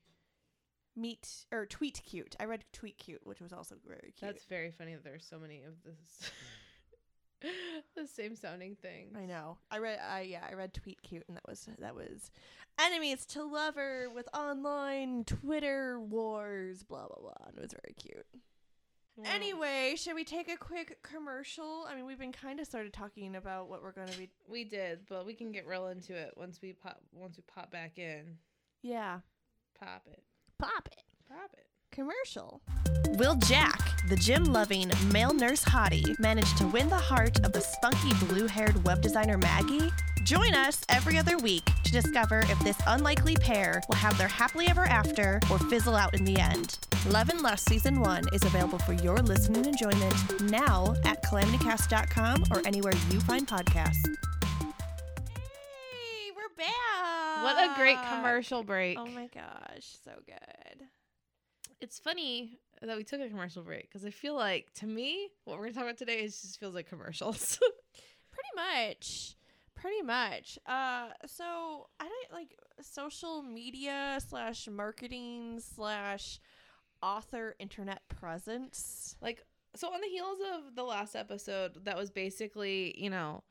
Meet 0.97 1.47
or 1.51 1.67
Tweet 1.67 2.03
Cute. 2.05 2.37
I 2.39 2.45
read 2.45 2.65
Tweet 2.73 2.99
Cute, 2.99 3.21
which 3.25 3.41
was 3.41 3.53
also 3.53 3.77
very 3.87 4.13
cute. 4.17 4.21
That's 4.21 4.45
very 4.45 4.71
funny 4.71 4.95
that 4.95 5.05
there's 5.05 5.25
so 5.29 5.39
many 5.39 5.63
of 5.63 5.75
this. 5.85 6.31
the 7.97 8.07
same 8.07 8.37
sounding 8.37 8.77
things. 8.77 9.17
I 9.17 9.25
know. 9.27 9.59
I 9.71 9.79
read. 9.79 9.99
I 10.07 10.21
yeah. 10.23 10.45
I 10.49 10.55
read 10.55 10.75
Tweet 10.75 11.03
Cute, 11.03 11.25
and 11.29 11.37
that 11.37 11.49
was 11.49 11.69
that 11.79 11.95
was 11.95 12.31
enemies 12.79 13.27
to 13.27 13.43
lover 13.45 14.09
with 14.15 14.29
online 14.35 15.25
Twitter 15.25 15.99
wars. 16.01 16.83
Blah 16.83 17.07
blah 17.09 17.21
blah. 17.21 17.47
And 17.49 17.57
it 17.57 17.63
was 17.63 17.73
very 17.73 17.95
cute. 17.95 18.27
Well, 19.17 19.31
Anyway, 19.31 19.95
should 19.97 20.15
we 20.15 20.25
take 20.25 20.51
a 20.51 20.57
quick 20.57 21.03
commercial? 21.03 21.85
I 21.87 21.95
mean, 21.95 22.07
we've 22.07 22.19
been 22.19 22.33
kind 22.33 22.59
of 22.61 22.67
started 22.67 22.95
talking 22.95 23.37
about 23.37 23.69
what 23.69 23.83
we're 23.83 23.93
going 23.93 24.09
to 24.09 24.17
be. 24.19 24.31
we 24.49 24.65
did, 24.65 25.01
but 25.07 25.27
we 25.27 25.35
can 25.35 25.53
get 25.53 25.67
real 25.67 25.89
into 25.89 26.15
it 26.15 26.33
once 26.37 26.61
we 26.63 26.73
pop. 26.73 26.99
Once 27.13 27.37
we 27.37 27.43
pop 27.43 27.71
back 27.71 27.99
in, 27.99 28.39
Yeah. 28.83 29.19
pop 29.79 30.03
it, 30.11 30.23
Pop 30.63 30.87
it. 30.87 31.03
pop 31.29 31.51
it. 31.55 31.67
Commercial. 31.91 32.63
Will 33.19 33.35
Jack, 33.35 33.81
the 34.09 34.15
gym 34.15 34.45
loving 34.45 34.93
male 35.11 35.35
nurse 35.35 35.65
hottie, 35.65 36.17
manage 36.21 36.55
to 36.55 36.69
win 36.69 36.89
the 36.89 36.95
heart 36.97 37.45
of 37.45 37.53
the 37.53 37.61
spunky 37.61 38.15
blue 38.27 38.47
haired 38.47 38.85
web 38.85 39.03
designer 39.03 39.37
Maggie? 39.37 39.91
Join 40.23 40.55
us 40.55 40.85
every 40.89 41.19
other 41.19 41.37
week 41.39 41.65
to 41.83 41.91
discover 41.91 42.45
if 42.49 42.59
this 42.61 42.79
unlikely 42.87 43.35
pair 43.35 43.83
will 43.89 43.97
have 43.97 44.17
their 44.19 44.29
happily 44.29 44.69
ever 44.69 44.85
after 44.85 45.41
or 45.51 45.59
fizzle 45.59 45.97
out 45.97 46.15
in 46.15 46.25
the 46.25 46.39
end. 46.39 46.79
Love 47.09 47.29
and 47.31 47.43
Lust 47.43 47.69
Season 47.69 47.99
1 47.99 48.27
is 48.33 48.45
available 48.45 48.79
for 48.79 48.93
your 48.93 49.17
listening 49.17 49.65
enjoyment 49.65 50.41
now 50.43 50.95
at 51.05 51.25
calamitycast.com 51.25 52.45
or 52.53 52.63
anywhere 52.65 52.95
you 53.11 53.19
find 53.19 53.49
podcasts. 53.49 54.15
Hey, 56.63 56.71
we're 57.39 57.45
back. 57.45 57.57
What 57.57 57.71
a 57.73 57.75
great 57.75 57.99
commercial 58.09 58.63
break! 58.63 58.97
Oh 58.97 59.07
my 59.07 59.27
gosh, 59.35 59.97
so 60.05 60.13
good. 60.25 60.87
It's 61.81 61.99
funny 61.99 62.61
that 62.81 62.97
we 62.97 63.03
took 63.03 63.21
a 63.21 63.29
commercial 63.29 63.65
break 63.65 63.89
because 63.91 64.05
I 64.05 64.11
feel 64.11 64.37
like 64.37 64.73
to 64.75 64.87
me, 64.87 65.29
what 65.45 65.59
we're 65.59 65.65
gonna 65.65 65.75
talk 65.75 65.83
about 65.83 65.99
today 65.99 66.21
is 66.21 66.41
just 66.41 66.61
feels 66.61 66.73
like 66.77 66.89
commercials. 66.89 67.59
Pretty 68.31 68.49
much. 68.55 69.35
Pretty 69.75 70.03
much. 70.03 70.57
Uh 70.65 71.09
so 71.27 71.89
I 71.99 72.05
don't 72.05 72.33
like 72.33 72.57
social 72.81 73.43
media 73.43 74.21
slash 74.25 74.69
marketing 74.69 75.59
slash 75.59 76.39
author 77.03 77.57
internet 77.59 78.03
presence. 78.09 79.17
like 79.21 79.43
so 79.75 79.93
on 79.93 80.01
the 80.01 80.07
heels 80.07 80.39
of 80.55 80.77
the 80.77 80.85
last 80.85 81.17
episode 81.17 81.85
that 81.87 81.97
was 81.97 82.13
basically 82.13 82.95
you 82.97 83.11
know 83.11 83.43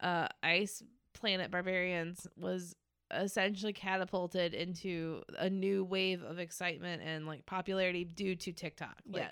uh 0.00 0.28
ice 0.42 0.82
planet 1.18 1.50
barbarians 1.50 2.26
was 2.36 2.74
essentially 3.10 3.72
catapulted 3.72 4.54
into 4.54 5.22
a 5.38 5.48
new 5.48 5.82
wave 5.84 6.22
of 6.22 6.38
excitement 6.38 7.02
and 7.02 7.26
like 7.26 7.44
popularity 7.46 8.04
due 8.04 8.36
to 8.36 8.52
tiktok 8.52 8.96
like, 9.10 9.30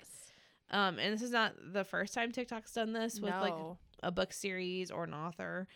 um 0.71 0.97
and 0.99 1.13
this 1.13 1.21
is 1.21 1.31
not 1.31 1.53
the 1.73 1.83
first 1.83 2.13
time 2.13 2.31
tiktok's 2.31 2.73
done 2.73 2.91
this 2.91 3.21
with 3.21 3.33
like 3.39 3.53
a 4.03 4.11
book 4.11 4.33
series 4.33 4.89
or 4.89 5.03
an 5.03 5.13
author 5.13 5.67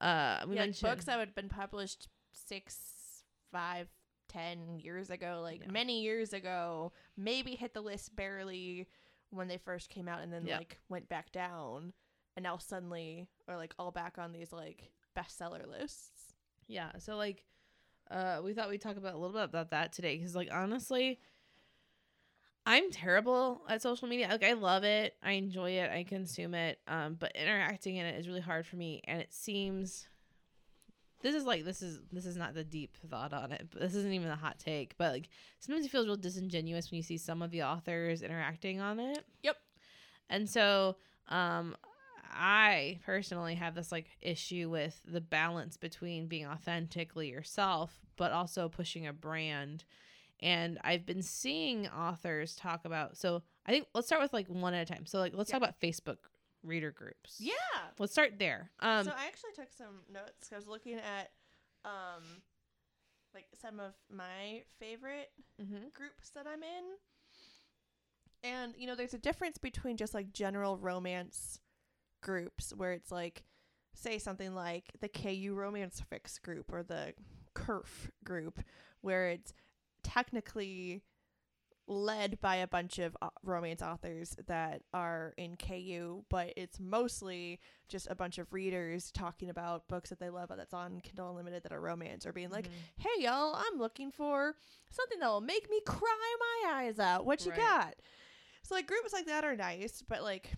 uh 0.00 0.38
we 0.48 0.54
yeah, 0.54 0.62
mentioned 0.62 0.90
books 0.90 1.04
that 1.04 1.18
had 1.18 1.34
been 1.34 1.48
published 1.48 2.08
six, 2.32 3.22
five, 3.52 3.86
ten 4.28 4.80
years 4.80 5.08
ago, 5.10 5.38
like 5.42 5.60
Yeah. 5.60 5.70
many 5.70 6.02
years 6.02 6.32
ago, 6.32 6.92
maybe 7.16 7.54
hit 7.54 7.74
the 7.74 7.80
list 7.80 8.16
barely 8.16 8.88
when 9.30 9.46
they 9.48 9.56
first 9.58 9.88
came 9.88 10.08
out 10.08 10.20
and 10.20 10.32
then 10.32 10.44
Yeah. 10.44 10.56
like 10.58 10.78
went 10.88 11.08
back 11.08 11.30
down 11.30 11.92
and 12.36 12.42
now 12.42 12.56
suddenly 12.58 13.28
are 13.46 13.56
like 13.56 13.72
all 13.78 13.92
back 13.92 14.18
on 14.18 14.32
these 14.32 14.52
like 14.52 14.90
bestseller 15.16 15.68
lists. 15.68 16.34
Yeah, 16.66 16.92
so 16.98 17.16
like 17.16 17.44
uh 18.10 18.40
we 18.44 18.52
thought 18.52 18.68
we'd 18.68 18.80
talk 18.80 18.96
about 18.96 19.14
a 19.14 19.18
little 19.18 19.34
bit 19.34 19.44
about 19.44 19.70
that 19.70 19.92
today 19.92 20.18
cuz 20.18 20.34
like 20.34 20.48
honestly 20.52 21.20
I'm 22.66 22.90
terrible 22.90 23.60
at 23.68 23.82
social 23.82 24.08
media. 24.08 24.26
Like 24.30 24.42
I 24.42 24.54
love 24.54 24.84
it. 24.84 25.16
I 25.22 25.32
enjoy 25.32 25.72
it. 25.72 25.90
I 25.90 26.04
consume 26.04 26.54
it. 26.54 26.78
Um 26.86 27.14
but 27.14 27.32
interacting 27.34 27.96
in 27.96 28.06
it 28.06 28.18
is 28.18 28.26
really 28.26 28.40
hard 28.40 28.66
for 28.66 28.76
me 28.76 29.02
and 29.04 29.20
it 29.20 29.32
seems 29.32 30.08
this 31.24 31.34
is 31.34 31.44
like 31.44 31.64
this 31.64 31.80
is 31.80 32.00
this 32.12 32.26
is 32.26 32.36
not 32.36 32.52
the 32.52 32.64
deep 32.64 32.96
thought 33.08 33.32
on 33.32 33.50
it. 33.50 33.68
But 33.72 33.80
this 33.80 33.94
isn't 33.94 34.12
even 34.12 34.28
a 34.28 34.36
hot 34.36 34.58
take, 34.58 34.96
but 34.98 35.12
like 35.12 35.28
sometimes 35.58 35.86
it 35.86 35.90
feels 35.90 36.06
real 36.06 36.16
disingenuous 36.16 36.90
when 36.90 36.96
you 36.96 37.02
see 37.02 37.16
some 37.16 37.40
of 37.40 37.50
the 37.50 37.62
authors 37.62 38.20
interacting 38.20 38.80
on 38.80 39.00
it. 39.00 39.24
Yep. 39.42 39.56
And 40.28 40.48
so 40.48 40.96
um 41.28 41.76
I 42.32 43.00
personally 43.04 43.54
have 43.54 43.74
this 43.74 43.92
like 43.92 44.06
issue 44.20 44.70
with 44.70 45.00
the 45.06 45.20
balance 45.20 45.76
between 45.76 46.26
being 46.26 46.46
authentically 46.46 47.30
yourself 47.30 48.00
but 48.16 48.32
also 48.32 48.68
pushing 48.68 49.06
a 49.06 49.12
brand. 49.12 49.84
And 50.40 50.78
I've 50.84 51.06
been 51.06 51.22
seeing 51.22 51.88
authors 51.88 52.54
talk 52.54 52.84
about 52.84 53.16
so 53.16 53.42
I 53.66 53.72
think 53.72 53.86
let's 53.94 54.06
start 54.06 54.22
with 54.22 54.32
like 54.32 54.48
one 54.48 54.74
at 54.74 54.90
a 54.90 54.92
time. 54.92 55.06
So 55.06 55.18
like 55.18 55.32
let's 55.34 55.50
talk 55.50 55.58
about 55.58 55.80
Facebook 55.80 56.18
reader 56.62 56.90
groups. 56.90 57.36
Yeah. 57.38 57.52
Let's 57.98 58.12
start 58.12 58.38
there. 58.38 58.70
Um, 58.80 59.04
so 59.04 59.10
I 59.10 59.26
actually 59.26 59.52
took 59.54 59.72
some 59.72 60.00
notes. 60.12 60.50
I 60.52 60.56
was 60.56 60.66
looking 60.66 60.94
at, 60.94 61.30
um, 61.84 62.22
like 63.34 63.46
some 63.60 63.80
of 63.80 63.92
my 64.10 64.62
favorite 64.78 65.30
mhm. 65.60 65.92
groups 65.92 66.30
that 66.34 66.46
I'm 66.46 66.62
in. 66.62 66.84
And 68.42 68.74
you 68.76 68.86
know, 68.86 68.94
there's 68.94 69.14
a 69.14 69.18
difference 69.18 69.58
between 69.58 69.96
just 69.96 70.14
like 70.14 70.32
general 70.32 70.78
romance 70.78 71.60
groups 72.24 72.72
where 72.76 72.92
it's 72.92 73.12
like 73.12 73.44
say 73.94 74.18
something 74.18 74.54
like 74.56 74.90
the 75.00 75.08
KU 75.08 75.54
romance 75.54 76.02
fix 76.10 76.38
group 76.40 76.72
or 76.72 76.82
the 76.82 77.14
KERF 77.54 78.10
group 78.24 78.58
where 79.02 79.28
it's 79.28 79.52
technically 80.02 81.02
led 81.86 82.40
by 82.40 82.56
a 82.56 82.66
bunch 82.66 82.98
of 82.98 83.14
romance 83.42 83.82
authors 83.82 84.34
that 84.46 84.80
are 84.94 85.34
in 85.36 85.54
KU, 85.56 86.24
but 86.30 86.52
it's 86.56 86.80
mostly 86.80 87.60
just 87.88 88.06
a 88.10 88.14
bunch 88.14 88.38
of 88.38 88.50
readers 88.54 89.10
talking 89.12 89.50
about 89.50 89.86
books 89.86 90.08
that 90.08 90.18
they 90.18 90.30
love 90.30 90.50
that's 90.56 90.72
on 90.72 91.00
Kindle 91.02 91.28
Unlimited 91.28 91.62
that 91.62 91.72
are 91.72 91.80
romance 91.80 92.24
or 92.24 92.32
being 92.32 92.48
like, 92.48 92.68
Mhm. 92.68 92.70
hey 93.02 93.22
y'all, 93.22 93.54
I'm 93.54 93.78
looking 93.78 94.10
for 94.10 94.56
something 94.90 95.18
that 95.20 95.28
will 95.28 95.42
make 95.42 95.68
me 95.68 95.80
cry 95.86 96.36
my 96.40 96.70
eyes 96.72 96.98
out. 96.98 97.26
What 97.26 97.44
you 97.44 97.50
Right. 97.50 97.60
got? 97.60 97.96
So 98.62 98.74
like 98.74 98.86
groups 98.86 99.12
like 99.12 99.26
that 99.26 99.44
are 99.44 99.54
nice, 99.54 100.00
but 100.08 100.22
like 100.22 100.52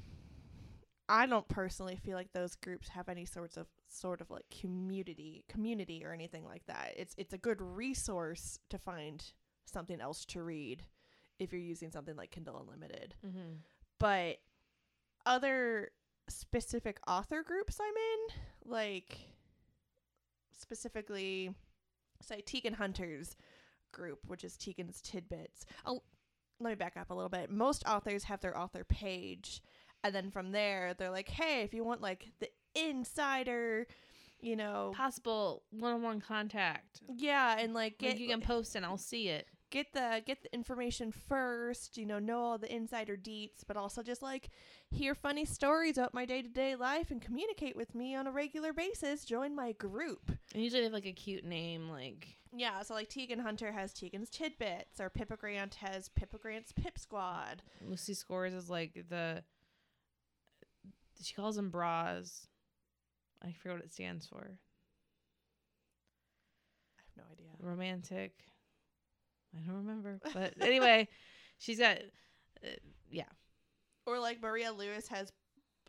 I 1.08 1.26
don't 1.26 1.46
personally 1.48 1.96
feel 1.96 2.16
like 2.16 2.32
those 2.32 2.56
groups 2.56 2.88
have 2.88 3.08
any 3.08 3.24
sorts 3.24 3.56
of 3.56 3.66
sort 3.88 4.20
of 4.20 4.30
like 4.30 4.44
community 4.60 5.44
community 5.48 6.04
or 6.04 6.12
anything 6.12 6.44
like 6.44 6.66
that. 6.66 6.94
It's 6.96 7.14
it's 7.16 7.32
a 7.32 7.38
good 7.38 7.60
resource 7.62 8.58
to 8.70 8.78
find 8.78 9.24
something 9.64 10.00
else 10.00 10.24
to 10.26 10.42
read 10.42 10.82
if 11.38 11.52
you're 11.52 11.60
using 11.60 11.90
something 11.90 12.16
like 12.16 12.30
Kindle 12.32 12.58
Unlimited. 12.58 13.14
Mhm. 13.24 13.58
But 13.98 14.38
other 15.24 15.90
specific 16.28 16.98
author 17.06 17.42
groups 17.42 17.78
I'm 17.80 17.94
in, 17.96 18.70
like 18.70 19.18
specifically 20.52 21.54
say 22.22 22.42
Teagan 22.42 22.74
Hunter's 22.74 23.36
group, 23.92 24.20
which 24.26 24.44
is 24.44 24.56
Teagan's 24.56 25.00
Tidbits. 25.02 25.64
Oh, 25.84 26.02
let 26.58 26.70
me 26.70 26.74
back 26.74 26.96
up 26.96 27.10
a 27.10 27.14
little 27.14 27.28
bit. 27.28 27.50
Most 27.50 27.84
authors 27.86 28.24
have 28.24 28.40
their 28.40 28.56
author 28.56 28.84
page, 28.84 29.62
and 30.06 30.14
then 30.14 30.30
from 30.30 30.52
there, 30.52 30.94
they're 30.94 31.10
like, 31.10 31.28
hey, 31.28 31.62
if 31.62 31.74
you 31.74 31.84
want 31.84 32.00
like 32.00 32.30
the 32.40 32.48
insider, 32.74 33.86
you 34.40 34.56
know, 34.56 34.92
possible 34.94 35.62
one-on-one 35.70 36.20
contact. 36.20 37.00
yeah, 37.16 37.56
and 37.58 37.74
like 37.74 37.94
Like 38.00 38.12
get 38.12 38.18
you 38.18 38.28
can 38.28 38.40
post 38.40 38.74
and 38.76 38.84
I'll 38.84 38.98
see 38.98 39.28
it. 39.28 39.46
get 39.70 39.92
the 39.92 40.22
get 40.24 40.42
the 40.42 40.52
information 40.54 41.10
first, 41.12 41.96
you 41.96 42.06
know, 42.06 42.18
know 42.18 42.40
all 42.40 42.58
the 42.58 42.72
insider 42.74 43.16
deets, 43.16 43.62
but 43.66 43.76
also 43.76 44.02
just 44.02 44.22
like 44.22 44.50
hear 44.90 45.14
funny 45.14 45.44
stories 45.44 45.98
about 45.98 46.14
my 46.14 46.24
day-to-day 46.24 46.76
life 46.76 47.10
and 47.10 47.20
communicate 47.20 47.76
with 47.76 47.94
me 47.94 48.14
on 48.14 48.26
a 48.26 48.30
regular 48.30 48.72
basis, 48.72 49.24
join 49.24 49.54
my 49.54 49.72
group. 49.72 50.30
And 50.54 50.62
usually 50.62 50.80
they 50.80 50.84
have 50.84 50.92
like 50.92 51.06
a 51.06 51.12
cute 51.12 51.44
name, 51.44 51.88
like 51.88 52.36
Yeah, 52.54 52.82
so 52.82 52.94
like 52.94 53.08
Teagan 53.10 53.40
Hunter 53.40 53.72
has 53.72 53.92
Teagan's 53.92 54.30
Tidbits 54.30 55.00
or 55.00 55.10
Pippa 55.10 55.36
Grant 55.36 55.74
has 55.76 56.08
Pippa 56.10 56.38
Grant's 56.38 56.72
Pip 56.72 56.98
Squad. 56.98 57.62
Lucy 57.82 58.14
Score's 58.14 58.54
is 58.54 58.70
like 58.70 59.06
the. 59.08 59.42
She 61.22 61.34
calls 61.34 61.56
them 61.56 61.70
bras. 61.70 62.46
I 63.42 63.52
forget 63.52 63.76
what 63.78 63.84
it 63.84 63.92
stands 63.92 64.26
for. 64.26 64.58
I 66.98 67.02
have 67.02 67.16
no 67.16 67.32
idea. 67.32 67.50
Romantic. 67.60 68.32
I 69.54 69.60
don't 69.66 69.76
remember, 69.76 70.20
but 70.32 70.54
anyway, 70.60 71.08
she's 71.58 71.78
got. 71.78 71.98
Uh, 72.64 72.68
yeah, 73.10 73.24
Or 74.06 74.18
like 74.18 74.40
Maria 74.42 74.72
Lewis 74.72 75.08
has 75.08 75.32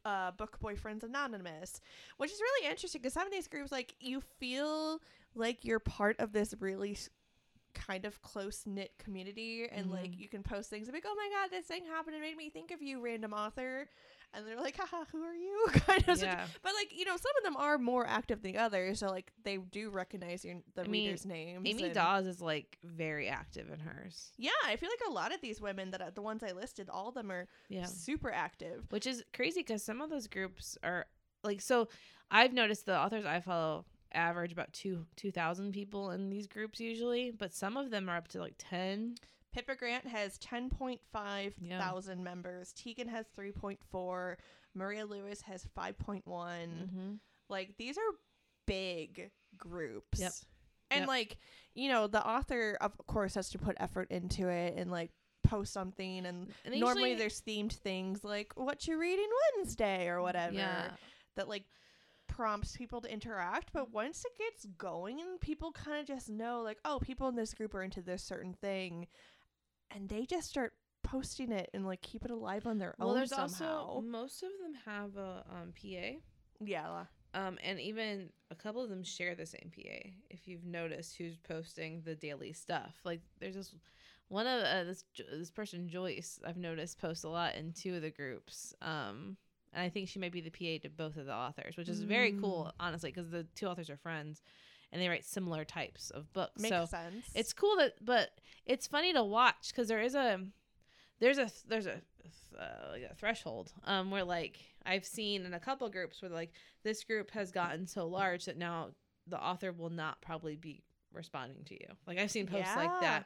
uh, 0.06 0.32
Book 0.32 0.58
Boyfriends 0.64 1.04
Anonymous, 1.04 1.82
which 2.18 2.32
is 2.32 2.40
really 2.40 2.70
interesting 2.70 3.02
because 3.02 3.14
some 3.14 3.26
of 3.28 3.34
these 3.34 3.48
groups, 3.48 3.72
like, 3.72 3.96
you 4.00 4.22
feel 4.40 5.02
like 5.36 5.66
you're 5.66 5.80
part 5.80 6.20
of 6.20 6.32
this 6.34 6.54
really 6.60 6.98
kind 7.74 8.06
of 8.06 8.22
close 8.22 8.64
knit 8.66 8.92
community, 9.00 9.68
and 9.72 9.92
like 9.92 10.12
Mhm. 10.12 10.20
you 10.20 10.28
can 10.30 10.44
post 10.44 10.70
things 10.70 10.90
like, 10.92 11.06
"Oh 11.08 11.16
my 11.16 11.30
god, 11.32 11.52
this 11.52 11.66
thing 11.68 11.86
happened 11.86 12.16
and 12.16 12.24
made 12.24 12.38
me 12.38 12.50
think 12.50 12.72
of 12.72 12.82
you, 12.82 13.00
random 13.02 13.34
author," 13.34 13.90
and 14.34 14.46
they're 14.46 14.60
like, 14.60 14.76
"Haha, 14.78 15.04
who 15.12 15.22
are 15.24 15.34
you?" 15.34 15.66
kind 15.72 16.08
of. 16.08 16.22
yeah. 16.22 16.46
But 16.62 16.74
like 16.76 16.98
you 16.98 17.06
know, 17.06 17.18
some 17.18 17.32
of 17.38 17.44
them 17.44 17.56
are 17.58 17.78
more 17.78 18.06
active 18.08 18.42
than 18.42 18.58
others, 18.58 19.00
so 19.00 19.08
like 19.08 19.32
they 19.44 19.58
do 19.58 19.90
recognize 19.90 20.44
your 20.46 20.56
the 20.76 20.84
I 20.84 20.88
mean, 20.88 21.06
readers' 21.06 21.26
names. 21.26 21.62
Amy 21.66 21.84
and- 21.86 21.94
Daws 21.94 22.26
is 22.28 22.42
like 22.42 22.78
very 22.84 23.28
active 23.30 23.70
in 23.72 23.80
hers. 23.80 24.32
Yeah, 24.38 24.52
I 24.66 24.76
feel 24.76 24.90
like 24.90 25.10
a 25.10 25.14
lot 25.14 25.34
of 25.34 25.42
these 25.42 25.60
women 25.62 25.92
that 25.92 26.02
uh, 26.02 26.10
the 26.14 26.22
ones 26.22 26.44
I 26.44 26.52
listed, 26.52 26.90
all 26.90 27.10
of 27.10 27.16
them 27.16 27.32
are 27.32 27.48
Yeah. 27.70 27.86
super 27.86 28.32
active. 28.32 28.86
which 28.90 29.08
is 29.08 29.24
crazy 29.34 29.62
because 29.62 29.84
some 29.84 30.02
of 30.02 30.10
those 30.10 30.28
groups 30.28 30.78
are 30.84 31.06
like 31.44 31.62
so 31.62 31.88
i've 32.32 32.52
noticed 32.52 32.86
the 32.86 32.98
authors 32.98 33.24
i 33.26 33.40
follow 33.40 33.86
average 34.12 34.52
about 34.52 34.74
two 34.74 35.06
2000 35.16 35.72
people 35.72 36.12
in 36.12 36.30
these 36.30 36.48
groups 36.48 36.80
usually 36.80 37.32
but 37.32 37.54
some 37.54 37.78
of 37.78 37.90
them 37.92 38.10
are 38.10 38.18
up 38.18 38.28
to 38.28 38.40
like 38.40 38.56
10 38.58 39.16
Pippa 39.58 39.76
Grant 39.76 40.06
has 40.06 40.38
10.5 40.38 41.54
Yeah. 41.60 41.80
thousand 41.80 42.24
members. 42.24 42.74
Teagan 42.74 43.08
has 43.10 43.26
3.4. 43.36 44.38
Maria 44.76 45.06
Lewis 45.06 45.42
has 45.42 45.66
5.1. 45.76 46.24
mm-hmm. 46.26 47.14
Like 47.50 47.76
these 47.78 47.98
are 47.98 48.12
big 48.68 49.32
groups. 49.58 50.20
Yep. 50.20 50.32
And 50.92 51.00
Yep. 51.02 51.08
like, 51.08 51.38
you 51.74 51.90
know, 51.90 52.06
the 52.08 52.26
author 52.26 52.78
of 52.82 52.96
course 53.08 53.34
has 53.34 53.50
to 53.50 53.58
put 53.58 53.76
effort 53.80 54.12
into 54.12 54.48
it 54.48 54.76
and 54.78 54.92
like 54.92 55.12
post 55.44 55.74
something 55.74 56.26
and, 56.26 56.54
and 56.66 56.80
normally 56.80 57.12
usually- 57.12 57.16
there's 57.16 57.42
themed 57.42 57.72
things 57.74 58.24
like 58.24 58.52
what 58.56 58.86
you 58.88 58.98
reading 59.00 59.30
Wednesday 59.56 60.08
or 60.08 60.22
whatever 60.22 60.54
yeah 60.54 60.90
that 61.36 61.48
like 61.48 61.64
prompts 62.28 62.76
people 62.76 63.00
to 63.00 63.10
interact 63.10 63.72
but 63.72 63.90
once 63.92 64.26
it 64.26 64.38
gets 64.38 64.66
going 64.78 65.22
and 65.22 65.40
people 65.40 65.72
kind 65.72 66.02
of 66.02 66.06
just 66.06 66.28
know 66.30 66.62
like 66.62 66.80
oh 66.84 67.00
people 67.00 67.30
in 67.30 67.36
this 67.36 67.54
group 67.54 67.74
are 67.74 67.82
into 67.82 68.02
this 68.02 68.22
certain 68.22 68.54
thing 68.54 69.08
and 69.92 70.10
they 70.10 70.26
just 70.26 70.50
start 70.50 70.74
posting 71.04 71.52
it 71.52 71.70
and 71.74 71.86
like 71.86 72.02
keep 72.02 72.26
it 72.26 72.32
alive 72.32 72.68
on 72.68 72.78
their 72.78 72.96
own. 73.00 73.08
well 73.08 73.10
own 73.10 73.16
there's 73.16 73.30
somehow 73.30 73.86
also 73.86 74.02
most 74.02 74.44
of 74.44 74.50
them 74.62 74.74
have 74.86 75.16
a 75.16 75.44
um, 75.50 75.74
pa 75.74 76.18
yeah 76.60 77.06
um, 77.34 77.58
and 77.64 77.80
even 77.80 78.30
a 78.52 78.56
couple 78.56 78.84
of 78.84 78.90
them 78.90 79.04
share 79.04 79.36
the 79.36 79.46
same 79.46 79.72
pa 79.74 80.10
if 80.30 80.48
you've 80.48 80.66
noticed 80.66 81.16
who's 81.18 81.38
posting 81.38 82.02
the 82.04 82.16
daily 82.16 82.52
stuff 82.52 82.96
like 83.06 83.22
there's 83.40 83.56
this 83.56 83.74
one 84.30 84.48
of 84.48 84.64
uh, 84.64 84.84
this 84.84 85.04
this 85.32 85.50
person 85.50 85.88
Joyce 85.88 86.40
I've 86.46 86.58
noticed 86.58 87.00
posts 87.00 87.24
a 87.24 87.30
lot 87.30 87.56
in 87.56 87.72
two 87.72 87.96
of 87.96 88.02
the 88.02 88.10
groups. 88.10 88.74
Um, 88.82 89.38
and 89.74 89.84
I 89.84 89.90
think 89.90 90.10
she 90.10 90.20
might 90.20 90.32
be 90.32 90.42
the 90.42 90.50
PA 90.50 90.82
to 90.84 90.90
both 90.90 91.18
of 91.18 91.26
the 91.26 91.34
authors, 91.34 91.78
which 91.78 91.90
is 91.90 92.02
very 92.02 92.32
cool, 92.32 92.72
honestly, 92.80 93.12
because 93.12 93.30
the 93.30 93.46
two 93.56 93.68
authors 93.68 93.90
are 93.90 93.98
friends, 93.98 94.42
and 94.92 95.02
they 95.02 95.08
write 95.08 95.26
similar 95.26 95.66
types 95.66 96.10
of 96.10 96.32
books. 96.34 96.62
makes 96.62 96.76
so 96.76 96.86
sense 96.86 97.26
it's 97.36 97.54
cool 97.54 97.76
that, 97.78 97.94
but 98.04 98.32
it's 98.66 98.88
funny 98.88 99.14
to 99.14 99.24
watch 99.24 99.70
because 99.70 99.88
there 99.88 100.02
is 100.02 100.16
a 100.16 100.40
there's 101.20 101.38
a 101.38 101.50
there's 101.68 101.88
a 101.88 102.02
uh, 102.60 102.92
like 102.92 103.04
a 103.10 103.16
threshold 103.16 103.72
um 103.86 104.12
where 104.12 104.24
like 104.24 104.60
I've 104.86 105.06
seen 105.06 105.46
in 105.46 105.54
a 105.54 105.60
couple 105.60 105.90
groups 105.90 106.22
where 106.22 106.32
like 106.32 106.52
this 106.84 107.04
group 107.04 107.32
has 107.32 107.52
gotten 107.52 107.86
so 107.86 108.08
large 108.08 108.46
that 108.46 108.58
now 108.58 108.92
the 109.28 109.42
author 109.42 109.72
will 109.72 109.90
not 109.90 110.22
probably 110.22 110.56
be 110.56 110.84
responding 111.14 111.64
to 111.66 111.74
you. 111.74 111.88
Like 112.06 112.18
I've 112.18 112.32
seen 112.32 112.48
posts 112.48 112.76
like 112.76 113.02
that, 113.02 113.26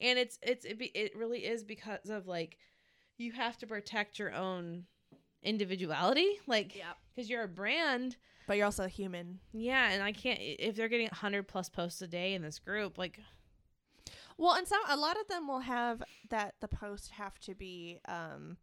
and 0.00 0.18
it's 0.18 0.38
it's 0.42 0.64
it, 0.64 0.78
be, 0.78 0.86
it 0.86 1.16
really 1.16 1.44
is 1.44 1.62
because 1.62 2.10
of 2.10 2.26
like 2.26 2.58
you 3.18 3.32
have 3.32 3.56
to 3.58 3.66
protect 3.66 4.18
your 4.18 4.34
own 4.34 4.84
individuality, 5.42 6.38
like 6.46 6.76
yeah. 6.76 6.92
because 7.14 7.28
you're 7.30 7.42
a 7.42 7.48
brand. 7.48 8.16
but 8.46 8.56
you're 8.56 8.66
also 8.66 8.84
a 8.84 8.88
human. 8.88 9.40
Yeah, 9.52 9.90
and 9.90 10.02
I 10.02 10.12
can't 10.12 10.38
if 10.40 10.76
they're 10.76 10.88
getting 10.88 11.06
100 11.06 11.48
plus 11.48 11.68
posts 11.68 12.02
a 12.02 12.06
day 12.06 12.34
in 12.34 12.42
this 12.42 12.58
group, 12.58 12.98
like 12.98 13.20
well 14.38 14.54
and 14.54 14.66
some 14.66 14.80
a 14.88 14.96
lot 14.96 15.18
of 15.20 15.26
them 15.28 15.48
will 15.48 15.60
have 15.60 16.02
that 16.30 16.54
the 16.60 16.68
post 16.68 17.10
have 17.12 17.38
to 17.40 17.54
be 17.54 17.98
um 18.08 18.56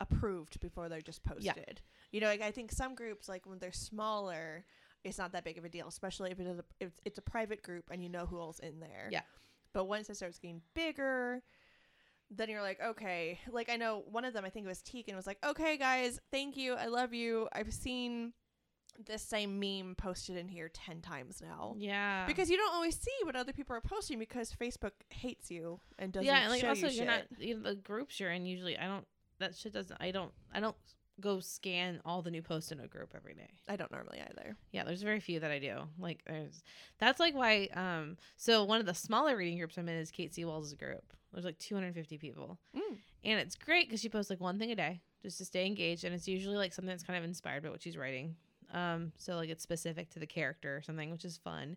approved 0.00 0.60
before 0.60 0.88
they're 0.88 1.00
just 1.00 1.22
posted. 1.24 1.80
You 2.12 2.20
know 2.20 2.26
like 2.26 2.42
i 2.42 2.50
think 2.50 2.72
some 2.72 2.94
groups 2.94 3.28
like 3.28 3.46
when 3.46 3.58
they're 3.58 3.70
smaller 3.70 4.64
it's 5.04 5.18
not 5.18 5.32
that 5.32 5.44
big 5.44 5.58
of 5.58 5.64
a 5.64 5.68
deal 5.68 5.86
especially 5.88 6.30
if 6.30 6.40
it 6.40 6.46
is 6.46 6.58
a 6.58 6.64
if 6.80 6.90
it's 7.04 7.18
a 7.18 7.22
private 7.22 7.62
group 7.62 7.84
and 7.90 8.02
you 8.02 8.08
know 8.08 8.26
who 8.26 8.38
else 8.40 8.58
in 8.58 8.80
there. 8.80 9.08
Yeah. 9.10 9.20
but 9.72 9.84
once 9.84 10.10
it 10.10 10.16
starts 10.16 10.38
getting 10.38 10.62
bigger 10.74 11.42
then 12.30 12.48
you're 12.48 12.62
like 12.62 12.80
okay 12.80 13.38
like 13.50 13.68
i 13.70 13.76
know 13.76 14.04
one 14.10 14.24
of 14.24 14.32
them 14.32 14.44
i 14.44 14.50
think 14.50 14.64
it 14.64 14.68
was 14.68 14.82
teagan 14.82 15.16
was 15.16 15.26
like 15.26 15.38
okay 15.44 15.76
guys 15.76 16.20
thank 16.30 16.56
you 16.56 16.74
i 16.74 16.86
love 16.86 17.12
you 17.12 17.48
i've 17.52 17.72
seen 17.72 18.32
this 19.06 19.22
same 19.22 19.58
meme 19.58 19.94
posted 19.96 20.36
in 20.36 20.48
here 20.48 20.68
10 20.68 21.00
times 21.00 21.42
now 21.42 21.74
yeah, 21.78 22.26
because 22.26 22.50
you 22.50 22.56
don't 22.56 22.74
always 22.74 22.98
see 22.98 23.10
what 23.24 23.36
other 23.36 23.52
people 23.52 23.74
are 23.74 23.80
posting 23.80 24.18
because 24.18 24.52
Facebook 24.52 24.92
hates 25.08 25.50
you 25.50 25.80
and 25.98 26.12
doesn't 26.12 26.26
yeah, 26.26 26.42
and 26.42 26.50
like 26.50 26.60
show 26.60 26.68
also 26.68 26.88
you 26.88 27.04
you're 27.04 27.06
shit. 27.06 27.06
not 27.06 27.22
you 27.38 27.54
know, 27.54 27.62
the 27.70 27.74
groups 27.74 28.20
you're 28.20 28.30
in 28.30 28.46
usually. 28.46 28.76
I 28.76 28.86
don't 28.86 29.06
that 29.38 29.56
shit 29.56 29.72
doesn't. 29.72 29.96
I 30.00 30.10
don't 30.10 30.32
I 30.52 30.60
don't 30.60 30.76
go 31.20 31.40
scan 31.40 32.00
all 32.04 32.22
the 32.22 32.30
new 32.30 32.42
posts 32.42 32.72
in 32.72 32.80
a 32.80 32.86
group 32.86 33.12
every 33.14 33.34
day. 33.34 33.50
I 33.68 33.76
don't 33.76 33.92
normally 33.92 34.20
either. 34.20 34.56
Yeah, 34.72 34.84
there's 34.84 35.02
very 35.02 35.20
few 35.20 35.40
that 35.40 35.50
I 35.50 35.58
do. 35.58 35.78
Like 35.98 36.22
there's 36.26 36.62
that's 36.98 37.20
like 37.20 37.34
why 37.34 37.68
um 37.74 38.16
so 38.36 38.64
one 38.64 38.80
of 38.80 38.86
the 38.86 38.94
smaller 38.94 39.36
reading 39.36 39.58
groups 39.58 39.76
I'm 39.76 39.88
in 39.88 39.96
is 39.96 40.10
Kate 40.10 40.34
Seawall's 40.34 40.74
group. 40.74 41.12
There's 41.32 41.44
like 41.44 41.58
250 41.58 42.18
people. 42.18 42.58
Mm. 42.76 42.96
And 43.24 43.40
it's 43.40 43.54
great 43.54 43.90
cuz 43.90 44.00
she 44.00 44.08
posts 44.08 44.30
like 44.30 44.40
one 44.40 44.58
thing 44.58 44.70
a 44.72 44.76
day. 44.76 45.00
just 45.22 45.38
to 45.38 45.44
stay 45.44 45.66
engaged, 45.66 46.04
and 46.04 46.14
it's 46.14 46.26
usually 46.26 46.56
like 46.56 46.72
something 46.72 46.88
that's 46.90 47.04
kind 47.04 47.18
of 47.18 47.24
inspired 47.24 47.62
by 47.62 47.70
what 47.70 47.82
she's 47.82 47.96
writing. 47.96 48.36
Um, 48.72 49.12
so 49.18 49.36
like 49.36 49.50
it's 49.50 49.62
specific 49.62 50.10
to 50.10 50.18
the 50.18 50.26
character 50.26 50.76
or 50.76 50.82
something, 50.82 51.10
which 51.10 51.24
is 51.24 51.36
fun. 51.36 51.76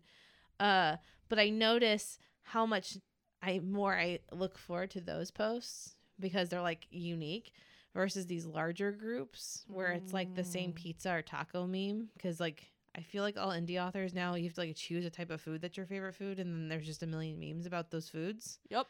Uh, 0.60 0.96
but 1.28 1.38
I 1.38 1.50
notice 1.50 2.18
how 2.42 2.66
much 2.66 2.98
I 3.42 3.58
more 3.58 3.94
I 3.94 4.20
look 4.32 4.56
forward 4.56 4.90
to 4.92 5.00
those 5.00 5.30
posts 5.30 5.96
because 6.18 6.48
they're 6.48 6.62
like 6.62 6.86
unique 6.90 7.52
versus 7.94 8.26
these 8.26 8.44
larger 8.44 8.90
groups 8.92 9.64
where 9.68 9.92
it's 9.92 10.12
like 10.12 10.34
the 10.34 10.44
same 10.44 10.72
Mm. 10.72 10.74
pizza 10.74 11.12
or 11.14 11.22
taco 11.22 11.66
meme 11.66 12.08
because 12.16 12.40
like 12.40 12.70
I 12.96 13.02
feel 13.02 13.22
like 13.22 13.36
all 13.36 13.50
indie 13.50 13.80
authors 13.84 14.12
now 14.14 14.34
you 14.34 14.44
have 14.44 14.54
to 14.54 14.60
like 14.60 14.76
choose 14.76 15.04
a 15.04 15.10
type 15.10 15.30
of 15.30 15.40
food 15.40 15.60
that's 15.62 15.76
your 15.76 15.86
favorite 15.86 16.14
food 16.14 16.38
and 16.38 16.52
then 16.54 16.68
there's 16.68 16.86
just 16.86 17.02
a 17.02 17.06
million 17.06 17.38
memes 17.38 17.66
about 17.66 17.90
those 17.90 18.08
foods. 18.08 18.58
Yep. 18.70 18.86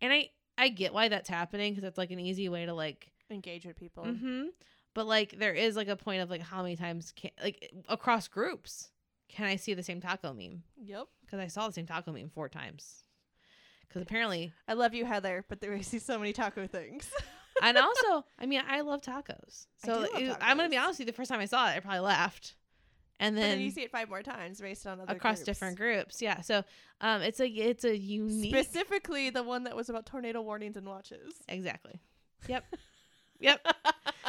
And 0.00 0.12
I 0.12 0.30
I 0.56 0.68
get 0.68 0.94
why 0.94 1.08
that's 1.08 1.28
happening 1.28 1.72
because 1.74 1.86
it's 1.88 1.98
like 1.98 2.10
an 2.12 2.20
easy 2.20 2.48
way 2.48 2.64
to 2.66 2.74
like 2.74 3.10
Engage 3.30 3.64
with 3.66 3.76
people. 3.76 4.04
mm-hmm. 4.04 4.44
But 4.94 5.06
like 5.06 5.38
there 5.38 5.54
is 5.54 5.74
like 5.76 5.88
a 5.88 5.96
point 5.96 6.22
of 6.22 6.30
like 6.30 6.42
how 6.42 6.62
many 6.62 6.76
times 6.76 7.12
can 7.16 7.30
like 7.42 7.72
across 7.88 8.28
groups 8.28 8.90
can 9.28 9.46
I 9.46 9.56
see 9.56 9.74
the 9.74 9.82
same 9.82 10.00
taco 10.00 10.32
meme? 10.32 10.62
Yep. 10.84 11.06
Because 11.22 11.40
I 11.40 11.48
saw 11.48 11.66
the 11.66 11.72
same 11.72 11.86
taco 11.86 12.12
meme 12.12 12.28
four 12.28 12.48
times. 12.48 13.02
Because 13.88 14.02
apparently, 14.02 14.52
I 14.68 14.74
love 14.74 14.94
you, 14.94 15.04
Heather, 15.04 15.44
but 15.48 15.60
there 15.60 15.72
I 15.74 15.80
see 15.80 15.98
so 16.10 16.18
many 16.18 16.32
taco 16.32 16.66
things. 16.68 17.10
And 17.62 17.76
also, 17.78 18.24
I 18.38 18.46
mean, 18.46 18.62
I 18.68 18.80
love 18.80 19.00
tacos. 19.00 19.66
So 19.84 20.00
love 20.00 20.08
it- 20.14 20.36
I'm 20.40 20.56
gonna 20.56 20.68
be 20.68 20.76
honest 20.76 20.98
with 20.98 21.06
you. 21.06 21.12
The 21.12 21.16
first 21.16 21.30
time 21.30 21.40
I 21.40 21.46
saw 21.46 21.68
it, 21.70 21.76
I 21.76 21.80
probably 21.80 22.00
laughed, 22.00 22.54
and 23.20 23.36
then, 23.36 23.50
then 23.50 23.60
you 23.60 23.70
see 23.70 23.82
it 23.82 23.90
five 23.90 24.08
more 24.08 24.22
times 24.22 24.60
based 24.60 24.86
on 24.86 25.00
other 25.00 25.14
across 25.14 25.36
groups. 25.36 25.46
different 25.46 25.76
groups, 25.76 26.20
yeah. 26.22 26.40
So 26.40 26.64
um, 27.00 27.22
it's 27.22 27.40
a 27.40 27.48
it's 27.48 27.84
a 27.84 27.96
unique 27.96 28.54
Specifically, 28.54 29.30
the 29.30 29.42
one 29.42 29.64
that 29.64 29.76
was 29.76 29.88
about 29.88 30.06
tornado 30.06 30.42
warnings 30.42 30.76
and 30.76 30.86
watches. 30.86 31.34
exactly. 31.48 32.00
Yep, 32.48 32.64
yep. 33.40 33.66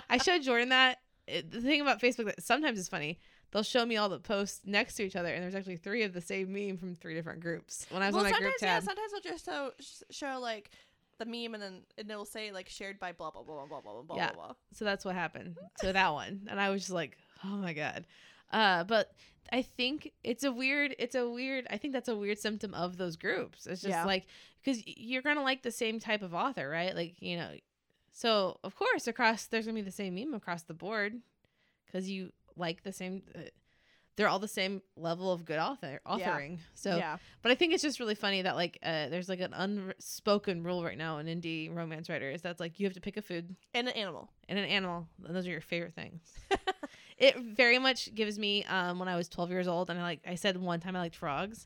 I 0.10 0.18
showed 0.18 0.42
Jordan 0.44 0.70
that. 0.70 1.00
It, 1.28 1.50
the 1.52 1.60
thing 1.60 1.82
about 1.82 2.00
Facebook 2.00 2.26
that 2.26 2.44
sometimes 2.44 2.78
is 2.78 2.88
funny. 2.88 3.20
They'll 3.52 3.64
show 3.64 3.86
me 3.86 3.98
all 3.98 4.10
the 4.10 4.20
posts 4.20 4.62
next 4.66 4.96
to 4.96 5.04
each 5.04 5.16
other, 5.16 5.34
and 5.34 5.44
there's 5.44 5.56
actually 5.56 5.78
three 5.78 6.04
of 6.04 6.14
the 6.14 6.22
same 6.22 6.52
meme 6.54 6.78
from 6.78 6.94
three 6.94 7.16
different 7.16 7.40
groups. 7.40 7.86
When 7.90 8.04
I 8.04 8.08
was 8.08 8.16
well, 8.16 8.26
on 8.26 8.32
my 8.32 8.36
sometimes 8.36 8.52
group 8.52 8.62
yeah, 8.62 8.74
tab, 8.76 8.84
sometimes 8.84 9.12
they'll 9.12 9.32
just 9.32 9.46
show, 9.46 9.72
show 10.12 10.40
like 10.40 10.72
the 11.18 11.26
meme 11.26 11.54
and 11.54 11.64
then 11.64 11.82
and 11.98 12.10
it'll 12.12 12.26
say 12.26 12.52
like 12.52 12.68
shared 12.70 13.00
by 13.00 13.12
blah 13.12 13.32
blah 13.32 13.44
blah 13.44 13.66
blah 13.66 13.82
blah 13.82 13.94
blah 13.94 14.02
blah 14.02 14.16
Yeah. 14.18 14.32
blah. 14.34 14.46
blah. 14.48 14.54
so 14.74 14.86
that's 14.86 15.06
what 15.06 15.16
happened 15.16 15.58
to 15.80 15.94
that 15.94 16.14
one 16.14 16.48
and 16.50 16.60
i 16.60 16.70
was 16.70 16.82
just 16.82 16.92
like 16.94 17.18
oh 17.44 17.58
my 17.58 17.74
god 17.74 18.06
uh 18.52 18.84
but 18.84 19.12
i 19.52 19.62
think 19.62 20.12
it's 20.24 20.44
a 20.44 20.52
weird 20.52 20.96
it's 21.00 21.16
a 21.16 21.30
weird 21.30 21.68
i 21.70 21.78
think 21.78 21.94
that's 21.94 22.10
a 22.10 22.16
weird 22.16 22.38
symptom 22.40 22.74
of 22.74 22.98
those 22.98 23.16
groups 23.16 23.66
it's 23.68 23.82
just 23.82 23.92
Yeah. 23.92 24.06
like 24.06 24.26
because 24.64 24.82
you're 24.86 25.22
gonna 25.22 25.44
like 25.44 25.64
the 25.64 25.72
same 25.72 26.00
type 26.00 26.22
of 26.22 26.34
author 26.34 26.68
right 26.70 26.96
like 26.96 27.16
you 27.22 27.38
know 27.38 27.52
so 28.12 28.58
of 28.64 28.76
course 28.76 29.08
across 29.08 29.46
there's 29.48 29.66
gonna 29.66 29.76
be 29.76 29.82
the 29.82 29.92
same 29.92 30.16
meme 30.16 30.34
across 30.34 30.64
the 30.64 30.74
board 30.74 31.22
because 31.86 32.10
you 32.10 32.32
like 32.58 32.84
the 32.84 32.94
same 32.94 33.24
uh, 33.36 33.40
they're 34.16 34.30
all 34.30 34.40
the 34.40 34.48
same 34.48 34.82
level 34.96 35.32
of 35.32 35.44
good 35.46 35.60
author 35.60 36.00
authoring. 36.08 36.60
So 36.74 36.96
yeah, 36.96 37.18
but 37.42 37.52
I 37.52 37.56
think 37.56 37.74
it's 37.74 37.84
just 37.84 38.00
really 38.00 38.16
funny 38.16 38.42
that 38.44 38.56
like 38.56 38.78
uh, 38.84 39.10
there's 39.10 39.28
like 39.30 39.40
an 39.42 39.54
unspoken 39.54 40.64
rule 40.64 40.84
right 40.84 40.98
now 40.98 41.18
in 41.18 41.28
indie 41.28 41.74
romance 41.74 42.10
writers 42.10 42.42
that's 42.42 42.60
like 42.60 42.80
you 42.80 42.86
have 42.86 42.94
to 42.94 43.02
pick 43.02 43.18
a 43.18 43.22
food 43.22 43.56
and 43.74 43.88
an 43.88 43.94
animal. 43.96 44.30
and 44.48 44.58
an 44.60 44.66
animal 44.66 45.08
and 45.26 45.36
those 45.36 45.46
are 45.48 45.52
your 45.52 45.62
favorite 45.62 45.94
things. 45.96 46.22
It 47.18 47.38
very 47.38 47.80
much 47.80 48.14
gives 48.14 48.38
me 48.38 48.66
um 48.66 49.00
when 49.00 49.08
i 49.08 49.16
was 49.16 49.30
12 49.30 49.50
years 49.50 49.68
old 49.70 49.90
and 49.90 49.98
i 49.98 50.04
like 50.04 50.20
i 50.28 50.36
said 50.36 50.58
one 50.58 50.82
time 50.82 50.98
i 50.98 51.00
liked 51.00 51.16
frogs 51.16 51.66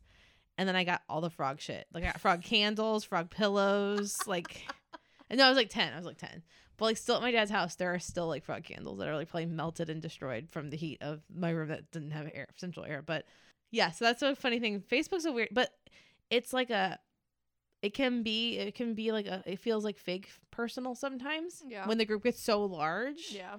and 0.60 0.70
then 0.70 0.76
i 0.76 0.84
got 0.84 1.02
all 1.10 1.22
the 1.22 1.32
frog 1.32 1.60
shit. 1.60 1.88
Like 1.92 2.04
i 2.04 2.08
got 2.08 2.22
frog 2.22 2.44
candles 2.44 3.04
frog 3.04 3.32
pillows 3.32 4.16
like 4.28 4.68
and 5.30 5.40
no 5.40 5.46
i 5.46 5.50
was 5.50 5.58
like 5.58 5.72
10 5.72 5.92
i 5.92 5.98
was 5.98 6.06
like 6.06 6.20
10 6.20 6.44
but 6.80 6.86
like 6.86 6.98
still 6.98 7.16
at 7.16 7.22
my 7.22 7.32
dad's 7.32 7.52
house 7.52 7.76
there 7.76 7.94
are 7.94 8.00
still 8.00 8.28
like 8.28 8.44
frog 8.44 8.64
candles 8.64 8.98
that 9.00 9.08
are 9.08 9.16
like 9.16 9.30
probably 9.30 9.46
melted 9.46 9.90
and 9.90 10.02
destroyed 10.02 10.48
from 10.50 10.70
the 10.70 10.78
heat 10.78 10.98
of 11.02 11.22
my 11.34 11.50
room 11.50 11.68
that 11.70 11.90
didn't 11.92 12.12
have 12.12 12.30
air 12.34 12.48
central 12.56 12.86
air 12.86 13.02
but 13.06 13.26
yeah 13.72 13.92
so 13.92 14.06
that's 14.06 14.22
a 14.22 14.36
funny 14.36 14.60
thing 14.60 14.82
facebook's 14.82 15.26
a 15.26 15.32
weird 15.32 15.50
but 15.52 15.70
it's 16.30 16.54
like 16.54 16.70
a 16.70 16.98
it 17.82 17.94
can 17.94 18.24
be 18.24 18.58
it 18.58 18.76
can 18.76 18.94
be 18.94 19.12
like 19.12 19.26
a 19.28 19.44
it 19.46 19.60
feels 19.60 19.84
like 19.86 19.98
fake 19.98 20.30
personal 20.52 20.96
sometimes 20.96 21.64
Yeah. 21.68 21.88
when 21.88 21.98
the 21.98 22.06
group 22.06 22.24
gets 22.24 22.42
so 22.42 22.66
large 22.66 23.32
Yeah, 23.32 23.58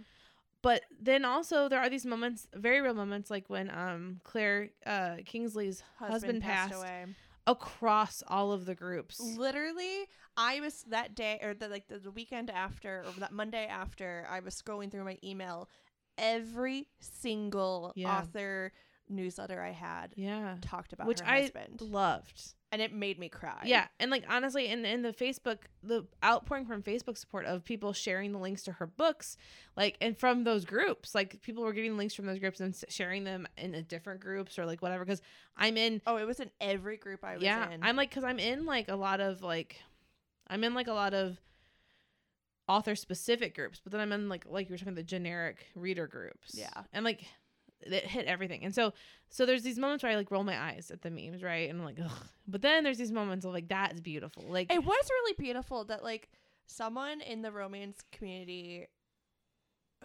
but 0.63 0.83
then 1.01 1.25
also 1.25 1.69
there 1.71 1.81
are 1.81 1.89
these 1.89 2.05
moments 2.05 2.47
very 2.55 2.81
real 2.83 2.93
moments 2.95 3.31
like 3.31 3.49
when 3.49 3.71
um 3.71 4.21
claire 4.25 4.71
uh 4.85 5.17
kingsley's 5.25 5.83
husband, 5.99 6.43
passed, 6.43 6.75
away. 6.75 7.07
Across 7.51 8.23
all 8.29 8.53
of 8.53 8.65
the 8.67 8.75
groups 8.75 9.21
Literally, 9.21 10.07
I 10.37 10.61
was 10.61 10.85
that 10.89 11.15
day 11.15 11.39
or 11.43 11.55
the 11.55 11.69
like 11.69 11.89
the, 11.89 11.99
the 11.99 12.11
weekend 12.11 12.51
after 12.51 13.03
or 13.07 13.13
that 13.21 13.33
Monday 13.33 13.67
after. 13.67 14.27
I 14.31 14.41
was 14.41 14.55
scrolling 14.55 14.91
through 14.91 15.05
my 15.05 15.19
email. 15.25 15.69
Every 16.19 16.89
single 17.01 17.93
Yeah. 17.95 18.19
author 18.19 18.73
newsletter 19.11 19.61
I 19.61 19.73
had 19.73 20.13
yeah 20.17 20.57
talked 20.63 20.93
about 20.93 21.07
which 21.07 21.21
i 21.23 21.43
husband, 21.43 21.81
loved 21.81 22.55
and 22.73 22.81
it 22.81 22.93
made 22.95 23.19
me 23.19 23.29
cry. 23.29 23.63
yeah 23.65 23.89
and 23.99 24.11
like 24.11 24.25
honestly 24.29 24.69
in 24.69 24.85
in 24.85 25.03
the 25.03 25.13
facebook 25.13 25.59
the 25.83 26.07
outpouring 26.25 26.65
from 26.67 26.83
facebook 26.83 27.19
support 27.19 27.45
of 27.45 27.65
people 27.65 27.93
sharing 27.93 28.31
the 28.33 28.39
links 28.39 28.63
to 28.63 28.73
her 28.73 28.87
books 28.87 29.37
like 29.77 29.97
and 30.01 30.17
from 30.17 30.45
those 30.45 30.65
groups 30.65 31.15
like 31.15 31.43
people 31.43 31.65
were 31.65 31.73
getting 31.73 31.97
links 31.97 32.15
from 32.15 32.27
those 32.27 32.39
groups 32.39 32.61
and 32.61 32.77
sharing 32.89 33.25
them 33.25 33.47
in 33.59 33.75
a 33.75 33.83
different 33.83 34.21
groups 34.21 34.59
or 34.59 34.65
like 34.65 34.81
whatever 34.81 35.05
because 35.05 35.21
i'm 35.57 35.77
in 35.77 36.01
Oh, 36.07 36.17
it 36.17 36.27
was 36.27 36.39
in 36.41 36.51
every 36.61 36.97
group 36.97 37.25
I 37.25 37.35
was 37.35 37.43
yeah 37.43 37.69
in. 37.71 37.83
i'm 37.83 37.97
like 37.97 38.11
because 38.11 38.25
i'm 38.25 38.39
in 38.39 38.65
like 38.67 38.89
a 38.89 38.97
lot 38.97 39.21
of 39.21 39.43
like 39.43 39.81
i'm 40.49 40.63
in 40.63 40.73
like 40.75 40.87
a 40.87 40.93
lot 40.93 41.13
of 41.15 41.39
author 42.69 42.95
specific 42.95 43.55
groups 43.57 43.81
but 43.83 43.91
then 43.91 44.01
i'm 44.01 44.13
in 44.13 44.29
like 44.29 44.45
like 44.49 44.69
you 44.69 44.75
were 44.75 44.79
talking 44.79 44.95
the 44.95 45.03
generic 45.03 45.67
reader 45.75 46.07
groups 46.07 46.53
Yeah. 46.55 46.69
and 46.93 47.05
like 47.05 47.25
it 47.83 48.05
hit 48.07 48.27
everything 48.27 48.65
and 48.65 48.75
so 48.75 48.93
so 49.29 49.47
there's 49.47 49.63
these 49.63 49.79
moments 49.79 50.03
where 50.03 50.13
i 50.13 50.17
like 50.17 50.31
roll 50.31 50.45
my 50.45 50.59
eyes 50.61 50.91
at 50.91 51.03
the 51.03 51.11
memes 51.11 51.43
right 51.43 51.69
and 51.71 51.79
i'm 51.79 51.85
like 51.85 51.99
Ugh. 52.03 52.11
but 52.47 52.63
then 52.63 52.85
there's 52.85 52.99
these 52.99 53.13
moments 53.13 53.45
of 53.45 53.53
like 53.53 53.69
that's 53.69 54.01
beautiful 54.01 54.45
like 54.49 54.73
It 54.73 54.85
was 54.85 55.05
really 55.11 55.35
beautiful 55.39 55.85
that 55.87 56.03
like 56.05 56.29
someone 56.67 57.21
in 57.21 57.43
the 57.43 57.51
romance 57.53 57.99
community 58.13 58.87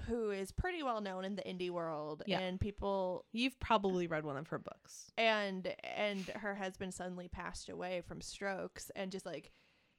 who 0.07 0.29
is 0.31 0.51
pretty 0.51 0.83
well 0.83 0.99
known 0.99 1.23
in 1.23 1.35
the 1.35 1.41
indie 1.43 1.69
world 1.69 2.21
Yeah. 2.27 2.39
and 2.39 2.59
people 2.59 3.25
you've 3.31 3.57
probably 3.59 4.07
read 4.07 4.25
one 4.25 4.35
of 4.37 4.47
her 4.47 4.59
books 4.59 5.09
and 5.17 5.73
and 5.95 6.19
her 6.35 6.53
husband 6.55 6.93
suddenly 6.93 7.27
passed 7.29 7.69
away 7.69 8.01
from 8.05 8.19
strokes 8.21 8.91
and 8.95 9.11
just 9.11 9.25
like 9.25 9.51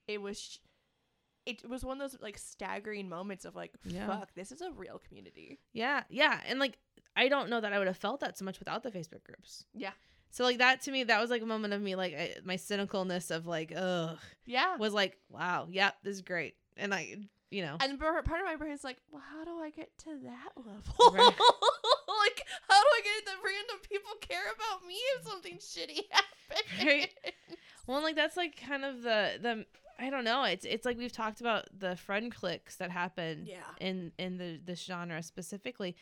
it 0.06 0.20
was 0.20 0.60
it 1.46 1.68
was 1.68 1.84
one 1.84 2.00
of 2.00 2.10
those 2.10 2.20
like 2.20 2.36
staggering 2.38 3.08
moments 3.08 3.44
of 3.44 3.54
like 3.56 3.72
Yeah. 3.84 4.06
fuck 4.06 4.34
this 4.34 4.52
is 4.52 4.60
a 4.60 4.70
real 4.72 5.00
community 5.06 5.58
yeah 5.72 6.02
yeah 6.10 6.40
and 6.46 6.58
like 6.58 6.78
i 7.16 7.28
don't 7.28 7.48
know 7.48 7.60
that 7.60 7.72
i 7.72 7.78
would 7.78 7.86
have 7.86 7.96
felt 7.96 8.20
that 8.20 8.36
so 8.36 8.44
much 8.44 8.58
without 8.58 8.82
the 8.82 8.90
facebook 8.90 9.22
groups 9.24 9.64
yeah 9.72 9.92
so 10.30 10.44
like 10.44 10.58
that 10.58 10.82
to 10.82 10.90
me 10.90 11.04
that 11.04 11.20
was 11.20 11.30
like 11.30 11.40
a 11.42 11.46
moment 11.46 11.72
of 11.72 11.80
me 11.80 11.94
like 11.96 12.14
I, 12.14 12.34
my 12.44 12.56
cynicalness 12.56 13.30
of 13.30 13.46
like 13.46 13.72
ugh 13.74 14.18
yeah 14.44 14.76
was 14.76 14.92
like, 14.92 15.16
wow, 15.30 15.66
yep, 15.70 15.94
this 16.02 16.16
is 16.16 16.22
great. 16.22 16.54
And 16.76 16.92
I, 16.94 17.16
you 17.50 17.62
know, 17.62 17.76
and 17.80 17.98
part 17.98 18.22
part 18.26 18.40
of 18.40 18.46
my 18.46 18.56
brain 18.56 18.72
is 18.72 18.84
like 18.84 18.98
well 19.10 19.22
how 19.32 19.44
do 19.44 19.58
i 19.60 19.70
get 19.70 19.96
to 19.98 20.10
that 20.24 20.52
level 20.56 21.12
Right. 21.12 21.24
like 22.20 22.42
how 22.68 22.80
do 22.80 22.88
i 22.98 23.00
get 23.02 23.24
that 23.26 23.36
random 23.44 23.76
people 23.88 24.10
care 24.20 24.44
about 24.54 24.86
me 24.86 24.94
if 25.16 25.26
something 25.26 25.56
shitty 25.58 26.02
happens 26.10 26.84
Right. 26.84 27.08
well, 27.86 28.02
like 28.02 28.14
that's 28.16 28.36
like 28.36 28.60
kind 28.60 28.84
of 28.84 29.02
the 29.02 29.38
the 29.40 29.66
I 29.98 30.10
don't 30.10 30.24
know. 30.24 30.44
It's 30.44 30.64
it's 30.64 30.84
like 30.84 30.98
we've 30.98 31.12
talked 31.12 31.40
about 31.40 31.66
the 31.78 31.96
friend 31.96 32.34
clicks 32.34 32.76
that 32.76 32.90
happen 32.90 33.46
yeah 33.46 33.62
in 33.80 34.12
in 34.18 34.36
the 34.38 34.60
this 34.64 34.82
genre 34.84 35.22
specifically, 35.22 35.96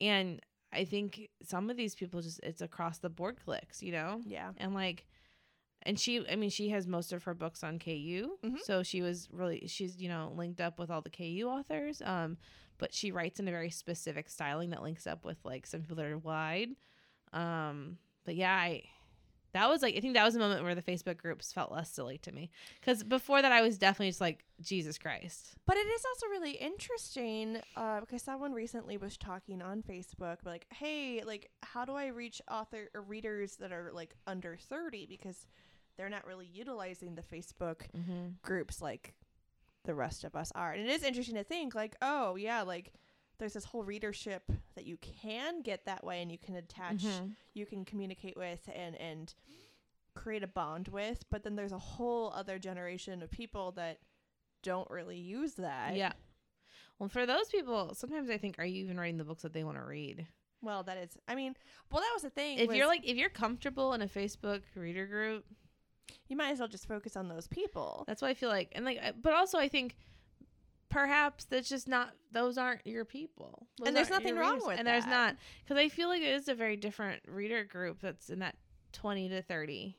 and 0.00 0.40
I 0.72 0.84
think 0.84 1.28
some 1.42 1.70
of 1.70 1.76
these 1.76 1.94
people 1.94 2.20
just 2.22 2.40
it's 2.42 2.60
across 2.62 2.98
the 2.98 3.10
board 3.10 3.36
clicks, 3.44 3.82
you 3.82 3.92
know, 3.92 4.20
yeah 4.26 4.50
and 4.56 4.74
like. 4.74 5.06
And 5.86 6.00
she, 6.00 6.26
I 6.30 6.36
mean, 6.36 6.48
she 6.48 6.70
has 6.70 6.86
most 6.86 7.12
of 7.12 7.24
her 7.24 7.34
books 7.34 7.62
on 7.62 7.78
KU, 7.78 8.38
Mhm. 8.42 8.58
so 8.62 8.82
she 8.82 9.02
was 9.02 9.28
really, 9.30 9.66
she's 9.66 10.00
you 10.00 10.08
know 10.08 10.32
linked 10.34 10.58
up 10.58 10.78
with 10.78 10.90
all 10.90 11.02
the 11.02 11.10
KU 11.10 11.46
authors. 11.46 12.00
Um, 12.00 12.38
but 12.78 12.94
she 12.94 13.12
writes 13.12 13.38
in 13.38 13.46
a 13.48 13.50
very 13.50 13.68
specific 13.68 14.30
styling 14.30 14.70
that 14.70 14.82
links 14.82 15.06
up 15.06 15.26
with 15.26 15.36
like 15.44 15.66
some 15.66 15.82
people 15.82 15.96
that 15.96 16.06
are 16.06 16.16
wide. 16.16 16.70
Um, 17.34 17.98
but 18.24 18.34
yeah, 18.34 18.54
I 18.56 18.84
that 19.54 19.68
was 19.70 19.80
like 19.82 19.96
I 19.96 20.00
think 20.00 20.14
that 20.14 20.24
was 20.24 20.36
a 20.36 20.38
moment 20.38 20.62
where 20.62 20.74
the 20.74 20.82
Facebook 20.82 21.16
groups 21.16 21.52
felt 21.52 21.72
less 21.72 21.90
silly 21.90 22.18
to 22.18 22.32
me 22.32 22.50
because 22.80 23.02
before 23.02 23.40
that 23.40 23.50
I 23.52 23.62
was 23.62 23.78
definitely 23.78 24.10
just 24.10 24.20
like 24.20 24.44
Jesus 24.60 24.98
Christ. 24.98 25.54
But 25.66 25.76
it 25.78 25.86
is 25.86 26.04
also 26.04 26.26
really 26.26 26.52
interesting 26.52 27.60
uh, 27.76 28.00
because 28.00 28.22
someone 28.22 28.52
recently 28.52 28.96
was 28.98 29.16
talking 29.16 29.62
on 29.62 29.82
Facebook, 29.82 30.38
like, 30.44 30.66
"Hey, 30.70 31.22
like, 31.24 31.50
how 31.62 31.84
do 31.86 31.92
I 31.92 32.08
reach 32.08 32.42
author 32.50 32.90
or 32.94 33.00
readers 33.00 33.56
that 33.56 33.72
are 33.72 33.90
like 33.92 34.14
under 34.26 34.56
thirty 34.56 35.06
because 35.06 35.46
they're 35.96 36.10
not 36.10 36.26
really 36.26 36.46
utilizing 36.52 37.14
the 37.14 37.22
Facebook 37.22 37.82
Mm-hmm. 37.96 38.26
groups 38.42 38.82
like 38.82 39.14
the 39.84 39.94
rest 39.94 40.24
of 40.24 40.34
us 40.36 40.50
are?" 40.54 40.72
And 40.72 40.82
it 40.86 40.90
is 40.92 41.02
interesting 41.04 41.36
to 41.36 41.44
think, 41.44 41.74
like, 41.74 41.96
oh 42.02 42.36
yeah, 42.36 42.62
like 42.62 42.92
there's 43.38 43.52
this 43.54 43.64
whole 43.64 43.82
readership 43.84 44.42
that 44.76 44.84
you 44.86 44.96
can 44.98 45.62
get 45.62 45.86
that 45.86 46.04
way, 46.04 46.22
and 46.22 46.30
you 46.30 46.38
can 46.38 46.56
attach, 46.56 47.02
Mm-hmm. 47.04 47.26
you 47.54 47.66
can 47.66 47.84
communicate 47.84 48.36
with, 48.36 48.68
and 48.74 48.94
and 48.96 49.34
create 50.14 50.42
a 50.44 50.46
bond 50.48 50.88
with. 50.88 51.24
But 51.30 51.42
then 51.42 51.56
there's 51.56 51.72
a 51.72 51.78
whole 51.78 52.32
other 52.34 52.58
generation 52.58 53.22
of 53.22 53.30
people 53.30 53.72
that 53.72 53.98
don't 54.62 54.88
really 54.90 55.18
use 55.18 55.54
that. 55.54 55.96
Yeah. 55.96 56.12
Well, 56.98 57.08
for 57.08 57.26
those 57.26 57.48
people, 57.48 57.94
sometimes 57.94 58.30
I 58.30 58.38
think, 58.38 58.58
are 58.58 58.64
you 58.64 58.84
even 58.84 58.98
writing 58.98 59.16
the 59.18 59.24
books 59.24 59.42
that 59.42 59.52
they 59.52 59.64
want 59.64 59.76
to 59.78 59.84
read? 59.84 60.26
Well, 60.62 60.84
that 60.84 60.96
is. 60.96 61.18
I 61.28 61.34
mean, 61.34 61.54
well, 61.90 62.00
that 62.00 62.10
was 62.14 62.22
the 62.22 62.30
thing. 62.30 62.58
If 62.58 62.68
was 62.68 62.76
you're 62.76 62.86
like, 62.86 63.02
if 63.04 63.16
you're 63.16 63.28
comfortable 63.28 63.92
in 63.94 64.00
a 64.02 64.06
Facebook 64.06 64.62
reader 64.76 65.06
group, 65.06 65.44
you 66.28 66.36
might 66.36 66.52
as 66.52 66.60
well 66.60 66.68
just 66.68 66.86
focus 66.86 67.16
on 67.16 67.28
those 67.28 67.48
people. 67.48 68.04
that's 68.06 68.22
what 68.22 68.28
I 68.28 68.34
feel 68.34 68.48
like. 68.48 68.72
And 68.76 68.84
like, 68.84 69.00
but 69.20 69.32
also 69.34 69.58
I 69.58 69.68
think 69.68 69.96
perhaps 70.94 71.44
that's 71.46 71.68
just 71.68 71.88
not, 71.88 72.10
those 72.30 72.56
aren't 72.56 72.86
your 72.86 73.04
people. 73.04 73.66
Those 73.78 73.88
And 73.88 73.96
there's 73.96 74.10
nothing 74.10 74.36
wrong 74.36 74.52
readers. 74.52 74.66
with 74.68 74.78
And 74.78 74.86
there's 74.86 75.06
not, 75.06 75.34
because 75.64 75.76
I 75.76 75.88
feel 75.88 76.08
like 76.08 76.22
it 76.22 76.32
is 76.32 76.46
a 76.48 76.54
very 76.54 76.76
different 76.76 77.20
reader 77.26 77.64
group 77.64 78.00
that's 78.00 78.30
in 78.30 78.38
that 78.38 78.54
20 78.92 79.28
to 79.30 79.42
30 79.42 79.98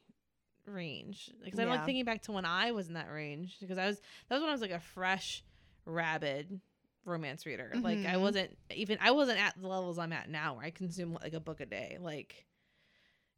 range. 0.66 1.32
Because 1.44 1.60
I'm 1.60 1.68
like 1.68 1.86
thinking 1.86 2.06
back 2.06 2.22
to 2.24 2.32
when 2.32 2.46
I 2.46 2.72
was 2.72 2.88
in 2.88 2.94
that 2.94 3.12
range, 3.12 3.58
because 3.60 3.78
I 3.78 3.88
was, 3.88 3.98
that 4.30 4.36
was 4.36 4.42
when 4.42 4.50
I 4.50 4.54
was 4.54 4.62
like 4.62 4.72
a 4.72 4.80
fresh, 4.80 5.44
rabid 5.86 6.62
romance 7.04 7.46
reader. 7.46 7.74
Like 7.84 8.06
I 8.06 8.14
Mhm. 8.16 8.22
wasn't 8.22 8.58
even, 8.74 8.98
I 9.02 9.12
wasn't 9.12 9.40
at 9.40 9.60
the 9.62 9.68
levels 9.68 10.00
I'm 10.00 10.14
at 10.14 10.30
now 10.30 10.56
where 10.56 10.66
I 10.66 10.70
consume 10.72 11.18
like 11.22 11.34
a 11.34 11.42
book 11.42 11.60
a 11.60 11.66
day. 11.66 11.98
Like, 12.00 12.46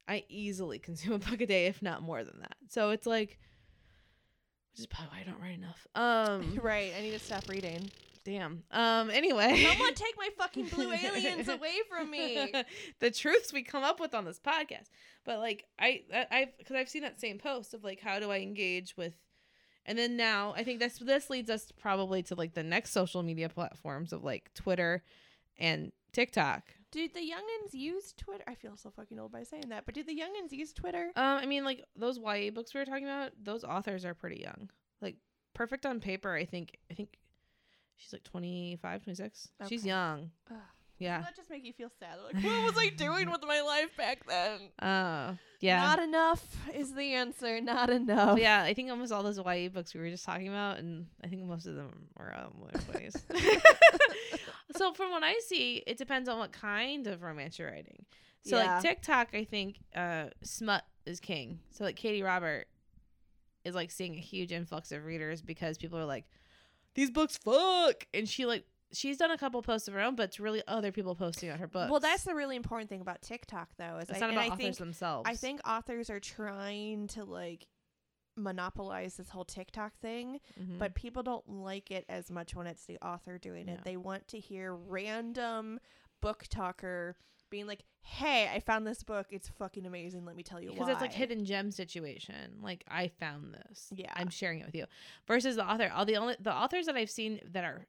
I 0.08 0.26
easily 0.30 0.78
consume 0.90 1.14
a 1.14 1.18
book 1.20 1.42
a 1.42 1.48
day, 1.48 1.66
if 1.66 1.82
not 1.82 2.04
more 2.04 2.24
than 2.24 2.40
that. 2.42 2.56
So 2.70 2.92
it's 2.92 3.08
like, 3.08 3.40
which 4.78 4.84
is 4.84 4.88
probably 4.88 5.10
why 5.12 5.22
I 5.22 5.24
don't 5.24 5.42
write 5.42 5.56
enough. 5.58 5.88
Um, 5.96 6.60
right. 6.64 6.94
I 6.96 7.02
need 7.02 7.12
to 7.12 7.20
stop 7.20 7.50
reading. 7.50 7.90
damn. 8.24 8.64
Um, 8.72 9.10
anyway, 9.10 9.66
Someone 9.68 9.94
take 9.96 10.16
my 10.18 10.30
fucking 10.38 10.66
blue 10.68 10.92
aliens 11.04 11.48
away 11.48 11.78
from 11.90 12.12
me. 12.12 12.54
the 13.00 13.10
truths 13.10 13.52
we 13.52 13.64
come 13.64 13.84
up 13.84 14.00
with 14.00 14.14
on 14.14 14.26
this 14.26 14.40
podcast. 14.40 14.90
But 15.26 15.40
like, 15.40 15.66
I, 15.80 16.04
I 16.14 16.26
I've 16.32 16.58
because 16.58 16.76
I've 16.76 16.90
seen 16.90 17.02
that 17.02 17.20
same 17.20 17.40
post 17.40 17.74
of 17.74 17.84
like, 17.84 18.00
how 18.02 18.20
do 18.20 18.30
I 18.30 18.40
engage 18.40 18.96
with, 18.96 19.14
and 19.86 19.98
then 19.98 20.16
now 20.16 20.54
I 20.56 20.64
think 20.64 20.80
this 20.80 21.00
this 21.00 21.30
leads 21.30 21.50
us 21.50 21.72
probably 21.80 22.22
to 22.24 22.36
like 22.36 22.54
the 22.54 22.64
next 22.64 22.92
social 22.92 23.24
media 23.24 23.50
platforms 23.50 24.14
of 24.14 24.24
like 24.24 24.54
Twitter 24.54 25.04
and 25.58 25.92
TikTok. 26.14 26.64
Did 26.92 27.14
the 27.14 27.20
youngins 27.20 27.74
use 27.74 28.14
Twitter? 28.18 28.44
I 28.48 28.56
feel 28.56 28.78
so 28.78 28.90
fucking 28.90 29.20
old 29.20 29.32
by 29.32 29.44
saying 29.44 29.70
that, 29.70 29.86
but 29.86 29.94
did 29.94 30.08
the 30.08 30.16
youngins 30.16 30.52
use 30.52 30.72
Twitter? 30.74 31.12
Um, 31.16 31.38
I 31.40 31.46
mean, 31.46 31.66
like 31.66 31.84
those 31.96 32.18
YA 32.18 32.50
books 32.52 32.74
we 32.74 32.80
were 32.80 32.86
talking 32.86 33.04
about, 33.04 33.32
those 33.42 33.64
authors 33.64 34.06
are 34.06 34.14
pretty 34.14 34.42
young. 34.42 34.70
Like 35.02 35.18
Perfect 35.54 35.86
on 35.86 36.00
Paper, 36.00 36.34
I 36.34 36.46
think 36.46 36.78
I 36.90 36.94
think 36.94 37.18
she's 37.98 38.14
like 38.14 38.24
25, 38.24 39.04
26. 39.04 39.50
She's 39.68 39.86
young. 39.86 40.32
Ugh. 40.50 40.58
Yeah. 41.00 41.22
That 41.22 41.36
just 41.36 41.50
make 41.50 41.64
you 41.64 41.74
feel 41.74 41.92
sad. 42.00 42.18
Like, 42.26 42.44
what 42.44 42.64
was 42.64 42.78
I 42.78 42.90
doing 42.90 43.30
with 43.30 43.42
my 43.48 43.62
life 43.62 43.96
back 43.98 44.26
then? 44.28 44.60
Uh, 44.80 45.34
yeah. 45.60 45.82
Not 45.82 46.00
enough 46.00 46.46
is 46.74 46.94
the 46.94 47.14
answer. 47.14 47.60
Not 47.62 47.90
enough. 47.90 48.38
Yeah, 48.40 48.62
I 48.64 48.74
think 48.74 48.90
almost 48.92 49.12
all 49.12 49.24
those 49.24 49.38
YA 49.40 49.70
books 49.70 49.94
we 49.94 50.00
were 50.00 50.10
just 50.10 50.24
talking 50.26 50.48
about, 50.50 50.78
and 50.78 51.08
I 51.24 51.28
think 51.28 51.44
most 51.44 51.66
of 51.66 51.76
them 51.76 52.08
were 52.16 52.34
um, 52.36 52.54
twenties. 52.92 53.16
so 54.76 54.94
from 54.94 55.12
what 55.12 55.24
I 55.24 55.36
see, 55.46 55.84
it 55.88 55.98
depends 55.98 56.30
on 56.30 56.38
what 56.38 56.52
kind 56.52 57.08
of 57.08 57.22
romance 57.24 57.58
you're 57.60 57.70
writing. 57.72 58.06
So 58.44 58.58
Yeah. 58.58 58.76
like 58.76 58.84
TikTok, 58.84 59.30
I 59.34 59.44
think 59.46 59.80
uh, 59.96 60.26
smut 60.44 60.84
is 61.06 61.20
king. 61.20 61.60
So 61.72 61.84
like 61.84 61.96
Katee 61.96 62.24
Robert 62.24 62.68
is 63.66 63.76
like 63.76 63.92
seeing 63.92 64.16
a 64.16 64.20
huge 64.22 64.52
influx 64.52 64.92
of 64.92 65.06
readers 65.06 65.42
because 65.42 65.78
people 65.78 65.98
are 66.00 66.06
like, 66.06 66.26
these 66.96 67.10
books 67.12 67.38
fuck, 67.38 68.06
and 68.14 68.28
she 68.28 68.46
like 68.46 68.64
she's 68.94 69.18
done 69.18 69.32
a 69.32 69.38
couple 69.38 69.62
posts 69.62 69.88
of 69.88 69.94
her 69.94 70.00
own, 70.02 70.16
but 70.16 70.24
it's 70.24 70.40
really 70.40 70.62
other 70.68 70.92
people 70.92 71.16
posting 71.16 71.50
on 71.52 71.60
her 71.60 71.68
books. 71.68 71.92
Well, 71.92 72.00
that's 72.00 72.24
the 72.24 72.34
really 72.36 72.56
important 72.56 72.90
thing 72.90 73.02
about 73.02 73.22
TikTok, 73.22 73.70
though. 73.78 73.98
Is 73.98 74.10
it's 74.10 74.18
I, 74.18 74.20
not 74.22 74.30
about 74.32 74.44
I 74.44 74.48
authors 74.48 74.58
think 74.58 74.78
themselves. 74.78 75.30
I 75.30 75.36
think 75.36 75.62
authors 75.68 76.10
are 76.10 76.20
trying 76.20 77.08
to 77.10 77.24
like 77.26 77.68
monopolize 78.36 79.16
this 79.18 79.30
whole 79.30 79.46
TikTok 79.46 79.98
thing, 80.00 80.40
Mhm. 80.60 80.78
but 80.78 80.94
people 80.94 81.24
don't 81.24 81.48
like 81.50 81.90
it 81.92 82.06
as 82.08 82.30
much 82.30 82.54
when 82.56 82.68
it's 82.68 82.86
the 82.86 82.98
author 83.00 83.38
doing 83.38 83.68
Yeah. 83.68 83.76
it. 83.76 83.84
They 83.84 83.98
want 83.98 84.28
to 84.30 84.40
hear 84.40 84.74
random 84.76 85.80
book 86.22 86.46
talker 86.50 87.18
being 87.50 87.66
like, 87.66 87.84
"Hey, 88.02 88.48
I 88.50 88.60
found 88.60 88.86
this 88.86 89.04
book. 89.04 89.28
It's 89.32 89.48
fucking 89.50 89.86
amazing. 89.86 90.26
Let 90.26 90.36
me 90.36 90.44
tell 90.44 90.62
you 90.62 90.72
because 90.72 90.90
it's 90.90 91.02
like 91.02 91.14
hidden 91.14 91.46
gem 91.46 91.72
situation. 91.72 92.60
Like 92.62 92.84
I 92.88 93.08
found 93.08 93.54
this. 93.54 93.92
Yeah. 93.96 94.12
I'm 94.16 94.30
sharing 94.30 94.60
it 94.60 94.66
with 94.66 94.76
you. 94.76 94.86
Versus 95.28 95.56
the 95.56 95.66
author. 95.68 95.90
All 95.94 96.06
the 96.06 96.18
only 96.18 96.36
the 96.40 96.54
authors 96.54 96.86
that 96.88 96.96
I've 96.96 97.10
seen 97.10 97.40
that 97.46 97.64
are 97.64 97.88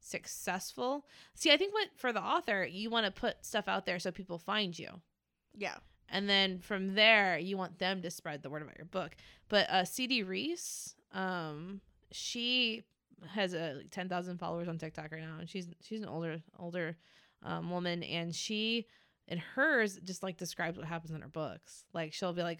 successful. 0.00 1.06
See, 1.34 1.52
I 1.52 1.56
think 1.56 1.72
what 1.72 1.88
for 1.96 2.12
the 2.12 2.22
author, 2.22 2.64
you 2.64 2.90
want 2.90 3.06
to 3.06 3.12
put 3.12 3.44
stuff 3.44 3.68
out 3.68 3.86
there 3.86 3.98
so 3.98 4.10
people 4.10 4.38
find 4.38 4.78
you. 4.78 4.88
Yeah. 5.56 5.76
And 6.08 6.28
then 6.28 6.58
from 6.58 6.94
there, 6.94 7.38
you 7.38 7.56
want 7.56 7.78
them 7.78 8.02
to 8.02 8.10
spread 8.10 8.42
the 8.42 8.50
word 8.50 8.62
about 8.62 8.78
your 8.78 8.86
book. 8.86 9.14
But 9.48 9.70
uh, 9.70 9.84
CD 9.84 10.22
Reiss, 10.22 10.94
um, 11.12 11.80
she 12.10 12.82
has 13.28 13.54
uh, 13.54 13.74
like 13.78 13.90
ten 13.90 14.08
thousand 14.08 14.38
followers 14.38 14.68
on 14.68 14.78
TikTok 14.78 15.12
right 15.12 15.22
now, 15.22 15.36
and 15.38 15.48
she's 15.48 15.68
she's 15.82 16.00
an 16.00 16.08
older 16.08 16.42
older 16.58 16.96
um, 17.44 17.70
woman, 17.70 18.02
and 18.02 18.34
she 18.34 18.86
and 19.28 19.38
hers 19.38 19.98
just 20.02 20.22
like 20.22 20.36
describes 20.36 20.78
what 20.78 20.86
happens 20.86 21.12
in 21.12 21.20
her 21.20 21.28
books. 21.28 21.84
Like 21.92 22.12
she'll 22.12 22.32
be 22.32 22.42
like, 22.42 22.58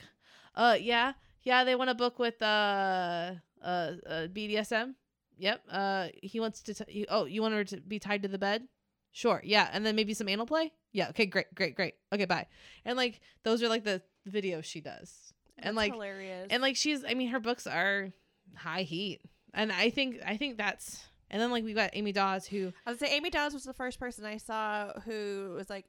"Uh, 0.55 0.77
yeah, 0.81 1.15
yeah, 1.43 1.65
they 1.65 1.75
want 1.75 1.91
a 1.91 1.95
book 1.95 2.19
with 2.19 2.41
uh 2.43 3.35
uh, 3.63 3.93
uh 4.07 4.27
BDSM. 4.29 4.95
Yep. 5.41 5.63
Uh, 5.71 6.09
he 6.23 6.39
wants 6.39 6.63
to. 6.63 6.75
T- 6.75 6.85
he, 6.89 7.07
oh, 7.09 7.25
you 7.25 7.43
want 7.43 7.55
her 7.55 7.65
to 7.65 7.81
be 7.81 7.99
tied 7.99 8.23
to 8.23 8.29
the 8.29 8.39
bed? 8.39 8.69
Sure. 9.13 9.41
Yeah, 9.45 9.69
and 9.73 9.85
then 9.85 9.97
maybe 9.97 10.15
some 10.15 10.29
anal 10.29 10.47
play. 10.47 10.73
Yeah. 10.93 11.09
Okay. 11.09 11.27
Great. 11.27 11.53
Great. 11.55 11.75
Great. 11.75 11.95
Okay. 12.13 12.27
Bye. 12.27 12.47
And 12.85 12.97
like 12.97 13.21
those 13.43 13.63
are 13.63 13.69
like 13.69 13.85
the 13.85 14.03
videos 14.29 14.65
she 14.65 14.81
does, 14.81 15.33
and 15.59 15.69
That's 15.69 15.77
like 15.77 15.93
hilarious. 15.93 16.47
and 16.51 16.63
like 16.63 16.77
she's. 16.77 17.05
I 17.05 17.15
mean, 17.15 17.31
her 17.31 17.41
books 17.41 17.67
are 17.67 18.11
high 18.55 18.83
heat, 18.83 19.21
and 19.55 19.73
I 19.73 19.91
think 19.91 20.19
I 20.25 20.37
think 20.37 20.59
that's. 20.59 21.05
And 21.33 21.41
then 21.41 21.51
like 21.53 21.65
we 21.65 21.75
got 21.75 21.91
Amy 21.93 22.13
Daws 22.13 22.45
who 22.47 22.73
I 22.85 22.91
would 22.91 22.99
say 22.99 23.15
Amy 23.17 23.31
Daws 23.31 23.55
was 23.55 23.63
the 23.65 23.73
first 23.73 23.99
person 24.01 24.25
I 24.25 24.37
saw 24.37 24.93
who 25.05 25.55
was 25.57 25.71
like, 25.71 25.87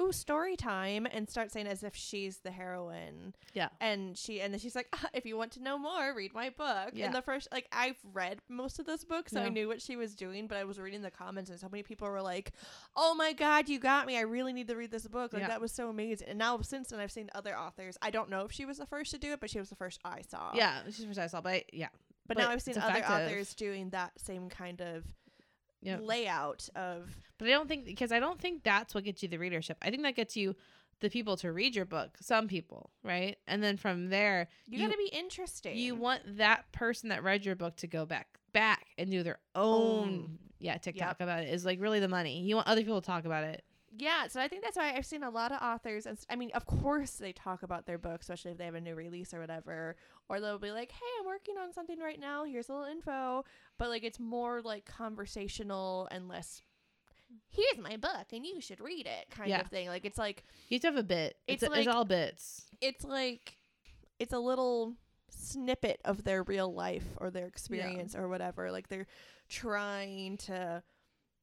"Ooh, 0.00 0.12
story 0.12 0.56
time," 0.56 1.06
and 1.10 1.28
start 1.28 1.50
saying 1.52 1.66
as 1.66 1.82
if 1.82 1.94
she's 1.94 2.38
the 2.38 2.50
heroine. 2.50 3.34
Yeah. 3.54 3.68
And 3.80 4.16
she 4.16 4.40
and 4.40 4.52
then 4.52 4.58
she's 4.60 4.74
like, 4.74 4.88
"Ah, 4.92 5.08
"If 5.12 5.26
you 5.26 5.36
want 5.36 5.52
to 5.52 5.62
know 5.62 5.78
more, 5.78 6.14
read 6.14 6.34
my 6.34 6.50
book." 6.50 6.90
Yeah. 6.92 7.06
And 7.06 7.14
the 7.14 7.22
first, 7.22 7.48
like, 7.52 7.68
I've 7.72 7.98
read 8.12 8.40
most 8.48 8.78
of 8.78 8.86
those 8.86 9.04
books, 9.04 9.32
so 9.32 9.40
I 9.42 9.48
knew 9.48 9.68
what 9.68 9.80
she 9.82 9.96
was 9.96 10.14
doing. 10.14 10.46
But 10.46 10.58
I 10.58 10.64
was 10.64 10.78
reading 10.78 11.02
the 11.02 11.10
comments, 11.10 11.50
and 11.50 11.58
so 11.58 11.68
many 11.70 11.82
people 11.82 12.08
were 12.08 12.22
like, 12.22 12.52
"Oh 12.96 13.14
my 13.14 13.32
god, 13.32 13.68
you 13.68 13.78
got 13.78 14.06
me! 14.06 14.16
I 14.16 14.22
really 14.22 14.52
need 14.52 14.68
to 14.68 14.76
read 14.76 14.90
this 14.90 15.06
book. 15.06 15.32
Like 15.32 15.42
Yeah. 15.42 15.48
that 15.48 15.60
was 15.60 15.72
so 15.72 15.88
amazing." 15.88 16.28
And 16.28 16.38
now 16.38 16.60
since 16.62 16.88
then, 16.88 17.00
I've 17.00 17.12
seen 17.12 17.30
other 17.34 17.56
authors. 17.56 17.98
I 18.02 18.10
don't 18.10 18.30
know 18.30 18.44
if 18.44 18.52
she 18.52 18.64
was 18.64 18.78
the 18.78 18.86
first 18.86 19.10
to 19.12 19.18
do 19.18 19.32
it, 19.32 19.40
but 19.40 19.50
she 19.50 19.58
was 19.58 19.68
the 19.68 19.76
first 19.76 20.00
I 20.04 20.22
saw. 20.22 20.52
yeah 20.54 20.82
she's 20.86 20.98
the 20.98 21.06
first 21.06 21.18
I 21.18 21.26
saw, 21.26 21.40
but 21.40 21.52
I, 21.52 21.64
yeah 21.72 21.88
But, 22.26 22.36
but 22.36 22.38
now 22.38 22.50
I've 22.50 22.62
seen 22.62 22.78
other 22.78 23.04
authors 23.04 23.54
doing 23.54 23.90
that 23.90 24.12
same 24.18 24.48
kind 24.48 24.80
of 24.80 25.04
yeah. 25.82 25.98
layout 26.00 26.68
of 26.74 27.14
But 27.38 27.48
I 27.48 27.50
don't 27.50 27.68
think 27.68 27.84
because 27.84 28.12
I 28.12 28.20
don't 28.20 28.40
think 28.40 28.62
that's 28.62 28.94
what 28.94 29.04
gets 29.04 29.22
you 29.22 29.28
the 29.28 29.38
readership. 29.38 29.76
I 29.82 29.90
think 29.90 30.02
that 30.04 30.14
gets 30.16 30.36
you 30.36 30.54
the 31.00 31.10
people 31.10 31.36
to 31.38 31.50
read 31.52 31.74
your 31.74 31.84
book. 31.84 32.16
Some 32.20 32.46
people, 32.46 32.90
right? 33.02 33.36
And 33.48 33.62
then 33.62 33.76
from 33.76 34.08
there, 34.08 34.48
you, 34.68 34.78
You- 34.78 34.86
got 34.86 34.92
to 34.92 34.98
be 34.98 35.10
interesting. 35.12 35.76
you 35.76 35.94
want 35.96 36.22
that 36.38 36.70
person 36.72 37.08
that 37.08 37.22
read 37.24 37.44
your 37.44 37.56
book 37.56 37.76
to 37.78 37.86
go 37.88 38.06
back 38.06 38.28
back 38.52 38.86
and 38.98 39.10
do 39.10 39.22
their 39.22 39.38
own 39.54 39.98
Own. 40.08 40.38
yeah 40.60 40.76
TikTok 40.76 41.20
about 41.20 41.42
it. 41.42 41.52
Is 41.52 41.64
like 41.64 41.80
really 41.80 42.00
the 42.00 42.08
money. 42.08 42.40
You 42.42 42.54
want 42.56 42.68
other 42.68 42.82
people 42.82 43.00
to 43.00 43.06
talk 43.06 43.24
about 43.24 43.44
it. 43.44 43.64
Yeah, 43.94 44.26
so 44.28 44.40
I 44.40 44.48
think 44.48 44.62
that's 44.62 44.76
why 44.76 44.94
I've 44.96 45.04
seen 45.04 45.22
a 45.22 45.28
lot 45.30 45.52
of 45.52 45.60
authors, 45.60 46.06
and 46.06 46.18
I 46.30 46.36
mean, 46.36 46.50
of 46.54 46.64
course, 46.64 47.12
they 47.12 47.32
talk 47.32 47.62
about 47.62 47.84
their 47.84 47.98
book, 47.98 48.22
especially 48.22 48.52
if 48.52 48.56
they 48.56 48.64
have 48.64 48.74
a 48.74 48.80
new 48.80 48.94
release 48.94 49.34
or 49.34 49.40
whatever, 49.40 49.96
or 50.30 50.40
they'll 50.40 50.58
be 50.58 50.70
like, 50.70 50.90
"Hey, 50.92 51.04
I'm 51.20 51.26
working 51.26 51.58
on 51.58 51.72
something 51.74 51.98
right 51.98 52.18
now. 52.18 52.44
Here's 52.44 52.68
a 52.70 52.72
little 52.72 52.86
info," 52.90 53.44
but 53.78 53.90
like 53.90 54.02
it's 54.02 54.18
more 54.18 54.62
like 54.62 54.86
conversational 54.86 56.08
and 56.10 56.26
less. 56.26 56.62
Here's 57.50 57.78
my 57.82 57.96
book, 57.98 58.32
and 58.32 58.46
you 58.46 58.60
should 58.62 58.80
read 58.80 59.06
it, 59.06 59.28
kind 59.30 59.50
Yeah. 59.50 59.60
of 59.60 59.66
thing. 59.68 59.88
Like 59.88 60.04
it's 60.06 60.18
like 60.18 60.44
You 60.68 60.76
have 60.76 60.80
to 60.82 60.86
have 60.88 60.96
a 60.96 61.02
bit. 61.02 61.36
It's, 61.46 61.62
It's 61.62 61.74
it's 61.76 61.86
like- 61.86 61.94
all 61.94 62.04
bits. 62.06 62.64
it's 62.80 63.04
like 63.04 63.56
it's 64.18 64.32
a 64.32 64.38
little 64.38 64.96
snippet 65.28 66.00
of 66.04 66.24
their 66.24 66.42
real 66.42 66.72
life 66.72 67.04
or 67.18 67.30
their 67.30 67.46
experience 67.46 68.14
or 68.14 68.28
whatever. 68.28 68.70
Like 68.70 68.88
they're 68.88 69.06
trying 69.48 70.36
to, 70.38 70.82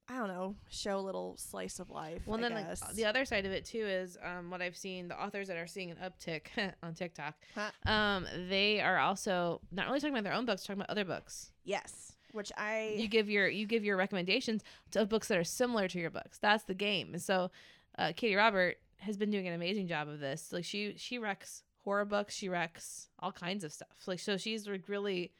I 0.09 0.17
don't 0.17 0.27
know, 0.27 0.55
show 0.69 0.97
a 0.97 1.01
little 1.01 1.35
slice 1.37 1.79
of 1.79 1.91
life. 1.91 2.23
Well, 2.25 2.39
then 2.39 2.53
like 2.53 2.67
the 2.95 3.05
other 3.05 3.25
side 3.25 3.45
of 3.45 3.51
it 3.51 3.63
too 3.63 3.85
is 3.85 4.17
um, 4.23 4.49
what 4.49 4.59
I've 4.61 4.75
seen 4.75 5.07
the 5.07 5.21
authors 5.21 5.47
that 5.49 5.57
are 5.57 5.67
seeing 5.67 5.91
an 5.91 5.97
uptick 5.97 6.47
on 6.83 6.95
TikTok. 6.95 7.35
Huh. 7.53 7.91
Um, 7.91 8.25
they 8.49 8.81
are 8.81 8.97
also 8.97 9.61
not 9.71 9.85
really 9.87 9.99
talking 9.99 10.13
about 10.15 10.23
their 10.23 10.33
own 10.33 10.45
books, 10.45 10.63
talking 10.63 10.81
about 10.81 10.89
other 10.89 11.05
books. 11.05 11.51
yes, 11.63 12.13
which 12.31 12.51
I 12.57 12.95
you 12.97 13.07
give 13.07 13.29
your 13.29 13.47
you 13.47 13.65
give 13.67 13.83
your 13.83 13.97
recommendations 13.97 14.63
to 14.91 15.05
books 15.05 15.27
that 15.27 15.37
are 15.37 15.43
similar 15.43 15.87
to 15.87 15.99
your 15.99 16.09
books. 16.09 16.39
That's 16.39 16.63
the 16.63 16.73
game. 16.75 17.13
And 17.13 17.21
so, 17.21 17.51
uh, 17.97 18.07
Katee 18.15 18.35
Robert 18.35 18.77
has 18.97 19.15
been 19.15 19.31
doing 19.31 19.47
an 19.47 19.53
amazing 19.53 19.87
job 19.87 20.07
of 20.07 20.19
this. 20.19 20.51
Like 20.51 20.65
she 20.65 20.95
she 20.97 21.19
wrecks 21.19 21.63
horror 21.83 22.05
books, 22.05 22.35
she 22.35 22.49
wrecks 22.49 23.09
all 23.19 23.31
kinds 23.31 23.63
of 23.63 23.71
stuff. 23.71 23.89
Like 24.07 24.19
so, 24.19 24.37
she's 24.37 24.67
like 24.67 24.87
really 24.87 25.33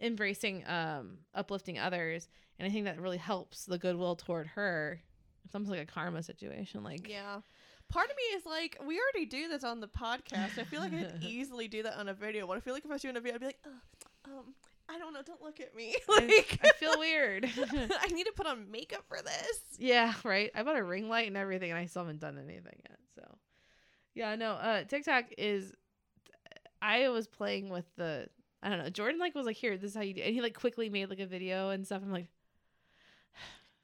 embracing 0.00 0.64
um 0.66 1.18
uplifting 1.34 1.78
others, 1.78 2.28
and 2.62 2.70
I 2.70 2.72
think 2.72 2.84
that 2.84 3.00
really 3.00 3.16
helps 3.16 3.64
the 3.64 3.76
goodwill 3.76 4.14
toward 4.14 4.46
her. 4.48 5.00
It's 5.44 5.52
almost 5.52 5.70
like 5.72 5.80
a 5.80 5.86
karma 5.86 6.22
situation. 6.22 6.84
Like 6.84 7.08
Yeah. 7.08 7.40
Part 7.88 8.08
of 8.08 8.16
me 8.16 8.22
is 8.36 8.46
like, 8.46 8.78
we 8.86 9.00
already 9.00 9.26
do 9.26 9.48
this 9.48 9.64
on 9.64 9.80
the 9.80 9.88
podcast. 9.88 10.58
I 10.58 10.62
feel 10.64 10.80
like 10.80 10.94
I 10.94 11.02
could 11.02 11.18
easily 11.22 11.66
do 11.66 11.82
that 11.82 11.98
on 11.98 12.08
a 12.08 12.14
video. 12.14 12.46
What 12.46 12.56
I 12.56 12.60
feel 12.60 12.72
like 12.72 12.84
if 12.84 12.90
I 12.90 12.94
was 12.94 13.02
doing 13.02 13.16
a 13.16 13.20
video, 13.20 13.34
I'd 13.34 13.40
be 13.40 13.46
like, 13.46 13.58
um, 14.24 14.54
I 14.88 14.96
don't 14.96 15.12
know. 15.12 15.22
Don't 15.26 15.42
look 15.42 15.58
at 15.60 15.74
me. 15.74 15.96
I, 16.08 16.20
Like 16.20 16.60
I 16.62 16.68
feel 16.78 16.96
weird. 16.98 17.44
I 17.58 18.06
need 18.12 18.24
to 18.26 18.32
put 18.36 18.46
on 18.46 18.70
makeup 18.70 19.04
for 19.08 19.18
this. 19.20 19.58
yeah, 19.78 20.14
right. 20.24 20.52
I 20.54 20.62
bought 20.62 20.76
a 20.78 20.84
ring 20.84 21.08
light 21.08 21.26
and 21.26 21.36
everything, 21.36 21.70
and 21.72 21.80
I 21.80 21.86
still 21.86 22.02
haven't 22.02 22.20
done 22.20 22.38
anything 22.38 22.80
yet. 22.88 22.98
So, 23.16 23.38
yeah, 24.14 24.36
no. 24.36 24.52
Uh, 24.52 24.84
TikTok 24.84 25.24
is. 25.36 25.72
I 26.80 27.08
was 27.08 27.26
playing 27.26 27.68
with 27.68 27.86
the. 27.96 28.28
I 28.62 28.68
don't 28.68 28.78
know. 28.78 28.90
Jordan 28.90 29.18
like 29.18 29.34
was 29.34 29.46
like, 29.46 29.56
"Here, 29.56 29.76
this 29.76 29.90
is 29.90 29.96
how 29.96 30.02
you 30.02 30.14
do," 30.14 30.22
and 30.22 30.32
he 30.34 30.40
like 30.40 30.54
quickly 30.54 30.88
made 30.88 31.10
like 31.10 31.20
a 31.20 31.26
video 31.26 31.70
and 31.70 31.84
stuff. 31.84 32.02
I'm 32.02 32.12
like, 32.12 32.28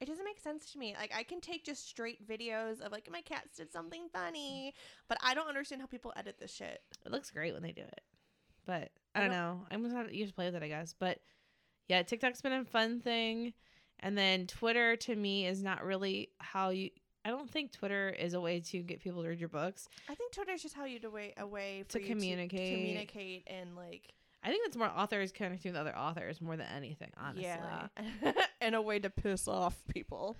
It 0.01 0.07
doesn't 0.07 0.23
make 0.23 0.39
sense 0.39 0.71
to 0.71 0.79
me. 0.79 0.95
Like 0.97 1.11
I 1.15 1.23
can 1.23 1.41
take 1.41 1.65
just 1.65 1.87
straight 1.87 2.25
videos 2.27 2.79
of 2.79 2.91
like 2.91 3.09
my 3.11 3.21
cats 3.21 3.57
did 3.57 3.71
something 3.71 4.07
funny, 4.13 4.73
but 5.07 5.17
I 5.23 5.33
don't 5.33 5.47
understand 5.47 5.81
how 5.81 5.87
people 5.87 6.13
edit 6.15 6.37
this 6.39 6.53
shit. 6.53 6.81
it 7.05 7.11
looks 7.11 7.31
great 7.31 7.53
when 7.53 7.63
they 7.63 7.71
do 7.73 7.81
it, 7.81 8.01
but 8.65 8.91
I 9.13 9.21
don't, 9.21 9.31
know. 9.31 9.65
I'm 9.69 9.81
gonna 9.81 9.95
have 9.95 10.09
to 10.09 10.33
play 10.33 10.45
with 10.45 10.55
it, 10.55 10.63
I 10.63 10.69
guess. 10.69 10.95
But 10.97 11.19
yeah, 11.89 12.03
TikTok's 12.03 12.41
been 12.41 12.53
a 12.53 12.63
fun 12.63 13.01
thing, 13.01 13.53
and 13.99 14.17
then 14.17 14.47
Twitter 14.47 14.95
to 14.95 15.15
me 15.15 15.45
is 15.47 15.61
not 15.61 15.83
really 15.83 16.29
how 16.39 16.69
you. 16.69 16.91
I 17.25 17.31
don't 17.31 17.49
think 17.49 17.73
Twitter 17.73 18.09
is 18.09 18.33
a 18.33 18.39
way 18.39 18.61
to 18.61 18.81
get 18.81 19.01
people 19.01 19.21
to 19.23 19.27
read 19.27 19.39
your 19.41 19.49
books. 19.49 19.89
I 20.09 20.15
think 20.15 20.31
Twitter 20.31 20.53
is 20.53 20.63
just 20.63 20.75
how 20.75 20.85
you 20.85 20.99
do 20.99 21.15
a, 21.17 21.33
a 21.37 21.45
way 21.45 21.83
To 21.89 21.99
communicate. 21.99 22.77
communicate 22.77 23.43
and 23.47 23.75
like 23.75 24.13
I 24.43 24.49
think 24.49 24.65
it's 24.65 24.77
more 24.77 24.87
authors 24.87 25.31
connecting 25.31 25.71
with 25.71 25.79
other 25.79 25.97
authors 25.97 26.41
more 26.41 26.55
than 26.55 26.67
anything, 26.67 27.11
honestly. 27.17 27.43
yeah, 27.43 27.87
and 28.61 28.75
a 28.75 28.81
way 28.81 28.99
to 28.99 29.09
piss 29.09 29.47
off 29.47 29.75
people. 29.89 30.37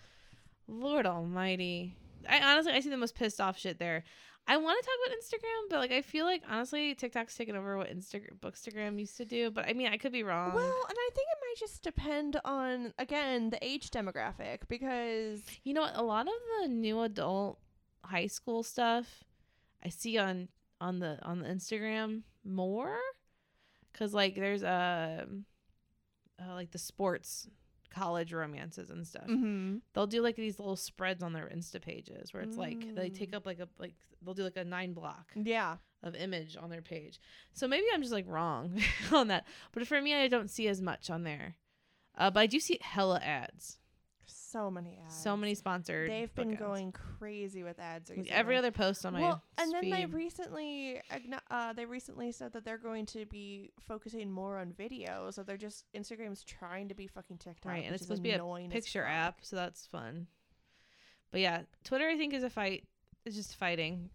Lord 0.67 1.05
Almighty. 1.05 1.95
I 2.27 2.39
honestly 2.39 2.73
I 2.73 2.79
see 2.79 2.89
the 2.89 2.97
most 2.97 3.15
pissed 3.15 3.41
off 3.41 3.57
shit 3.57 3.79
there. 3.79 4.03
I 4.47 4.57
want 4.57 4.81
to 4.81 4.85
talk 4.85 4.95
about 5.05 5.17
Instagram, 5.19 5.69
but 5.69 5.79
like 5.79 5.91
I 5.91 6.01
feel 6.01 6.25
like 6.25 6.43
honestly 6.49 6.95
TikTok's 6.95 7.35
taken 7.35 7.55
over 7.55 7.77
what 7.77 7.95
Instagram 7.95 8.39
Bookstagram 8.39 8.99
used 8.99 9.17
to 9.17 9.25
do. 9.25 9.51
But 9.51 9.67
I 9.67 9.73
mean 9.73 9.87
I 9.87 9.97
could 9.97 10.11
be 10.11 10.23
wrong. 10.23 10.53
Well, 10.53 10.65
and 10.65 10.97
I 10.97 11.09
think 11.13 11.27
it 11.31 11.37
might 11.41 11.59
just 11.59 11.83
depend 11.83 12.39
on 12.45 12.93
again 12.97 13.49
the 13.49 13.63
age 13.63 13.89
demographic 13.91 14.61
because 14.67 15.41
you 15.63 15.73
know 15.73 15.81
what? 15.81 15.95
A 15.95 16.01
lot 16.03 16.27
of 16.27 16.33
the 16.61 16.67
new 16.67 17.01
adult 17.01 17.59
high 18.03 18.27
school 18.27 18.63
stuff 18.63 19.23
I 19.83 19.89
see 19.89 20.17
on 20.17 20.47
on 20.81 20.99
the 20.99 21.19
on 21.23 21.39
the 21.39 21.47
Instagram 21.47 22.23
more 22.43 22.97
because 23.99 24.13
like 24.13 24.35
there's 24.35 24.63
a 24.63 25.27
uh, 26.41 26.53
like 26.53 26.71
the 26.71 26.77
sports 26.77 27.49
college 27.93 28.31
romances 28.31 28.91
and 28.91 29.05
stuff. 29.05 29.25
mm-hmm. 29.27 29.77
they'll 29.93 30.07
do 30.07 30.21
like 30.21 30.35
these 30.35 30.59
little 30.59 30.75
spreads 30.75 31.21
on 31.23 31.33
their 31.33 31.49
insta 31.53 31.81
pages 31.81 32.33
where 32.33 32.43
it's 32.43 32.55
like 32.55 32.95
they 32.95 33.09
Mm. 33.09 33.17
take 33.17 33.35
up 33.35 33.45
like 33.45 33.59
a 33.59 33.67
like 33.79 33.95
they'll 34.23 34.35
do 34.35 34.43
like 34.43 34.57
a 34.57 34.63
nine 34.63 34.93
block 34.93 35.31
yeah, 35.35 35.77
of 36.03 36.15
image 36.15 36.55
on 36.55 36.69
their 36.69 36.83
page 36.83 37.19
so 37.53 37.67
maybe 37.67 37.85
i'm 37.93 38.01
just 38.01 38.13
like 38.13 38.25
wrong 38.27 38.79
on 39.11 39.27
that 39.29 39.45
but 39.73 39.87
for 39.87 39.99
me 40.01 40.13
i 40.13 40.27
don't 40.27 40.49
see 40.51 40.67
as 40.67 40.81
much 40.81 41.09
on 41.09 41.23
there 41.23 41.55
uh, 42.17 42.29
but 42.29 42.41
i 42.41 42.45
do 42.45 42.59
see 42.59 42.77
hella 42.81 43.19
ads 43.23 43.79
so 44.51 44.69
many 44.71 44.99
ads. 45.05 45.15
so 45.15 45.35
many 45.37 45.55
sponsored 45.55 46.09
They've 46.09 46.33
been 46.33 46.51
ads. 46.51 46.59
going 46.59 46.91
crazy 46.91 47.63
with 47.63 47.79
ads. 47.79 48.09
Recently. 48.09 48.31
every 48.31 48.57
other 48.57 48.71
post 48.71 49.05
on 49.05 49.13
my 49.13 49.21
well, 49.21 49.43
and 49.57 49.71
then 49.73 49.89
they 49.89 50.05
recently, 50.05 51.01
uh, 51.51 51.73
they 51.73 51.85
recently 51.85 52.31
said 52.31 52.53
that 52.53 52.65
they're 52.65 52.77
going 52.77 53.05
to 53.07 53.25
be 53.25 53.71
focusing 53.79 54.31
more 54.31 54.57
on 54.57 54.73
video. 54.73 55.29
So 55.31 55.43
they're 55.43 55.57
just 55.57 55.85
Instagram's 55.95 56.43
trying 56.43 56.89
to 56.89 56.95
be 56.95 57.07
fucking 57.07 57.37
TikTok, 57.37 57.71
right 57.71 57.85
and 57.85 57.93
it's 57.93 58.03
supposed 58.03 58.23
to 58.23 58.29
be 58.29 58.31
a 58.31 58.69
picture 58.69 59.03
app 59.03 59.39
so 59.41 59.55
that's 59.55 59.85
fun 59.85 60.27
but 61.31 61.41
yeah 61.41 61.61
twitter 61.83 62.07
i 62.07 62.17
think 62.17 62.33
is 62.33 62.43
a 62.43 62.49
fight 62.49 62.87
it's 63.25 63.35
just 63.35 63.55
fighting 63.55 64.09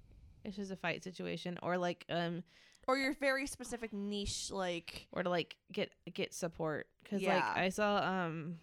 it's 0.45 0.57
just 0.57 0.70
a 0.72 0.76
fight 0.76 1.03
situation 1.05 1.59
or 1.62 1.78
like 1.78 2.05
um 2.11 2.43
or 2.87 2.99
your 2.99 3.14
very 3.14 3.47
specific 3.47 3.93
niche, 3.93 4.51
like 4.51 5.07
or 5.12 5.22
to 5.22 5.30
like 5.30 5.57
get 5.72 5.91
get 6.12 6.35
support 6.35 6.87
because 7.03 7.22
Yeah. 7.22 7.37
like 7.37 7.57
I 7.57 7.68
saw 7.70 7.97
um 7.97 8.57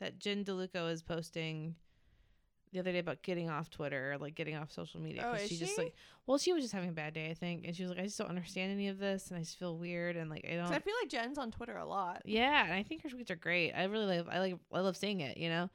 that 0.00 0.18
Jen 0.18 0.44
DeLuca 0.44 0.90
is 0.92 1.02
posting 1.02 1.76
the 2.72 2.78
other 2.78 2.92
day 2.92 2.98
about 2.98 3.22
getting 3.22 3.48
off 3.50 3.68
Twitter 3.70 4.12
or 4.12 4.18
like 4.18 4.34
getting 4.34 4.56
off 4.56 4.70
social 4.70 5.00
media 5.00 5.24
Oh, 5.26 5.32
is 5.34 5.48
she 5.48 5.56
just 5.56 5.76
like 5.76 5.92
well 6.26 6.38
she 6.38 6.52
was 6.52 6.62
just 6.62 6.72
having 6.74 6.88
a 6.88 6.92
bad 6.92 7.14
day 7.14 7.28
I 7.30 7.34
think 7.34 7.64
and 7.66 7.74
she 7.74 7.82
was 7.82 7.90
like 7.90 7.98
I 8.00 8.04
just 8.04 8.16
don't 8.18 8.28
understand 8.28 8.70
any 8.70 8.86
of 8.88 8.98
this 8.98 9.28
and 9.28 9.36
I 9.38 9.40
just 9.42 9.58
feel 9.58 9.76
weird 9.76 10.16
and 10.16 10.30
like 10.30 10.46
I 10.48 10.54
don't 10.54 10.66
I 10.72 10.78
feel 10.78 10.94
like 11.02 11.08
Jen's 11.10 11.36
on 11.38 11.50
Twitter 11.50 11.76
a 11.76 11.84
lot. 11.86 12.22
yeah 12.26 12.64
and 12.64 12.72
I 12.74 12.82
think 12.84 13.02
her 13.02 13.08
tweets 13.08 13.30
are 13.30 13.36
great. 13.36 13.72
I 13.72 13.84
really 13.84 14.18
like 14.18 14.26
I 14.30 14.38
like 14.38 14.54
I 14.72 14.80
love 14.80 14.96
seeing 14.96 15.20
it 15.20 15.36
you 15.36 15.48
know? 15.48 15.68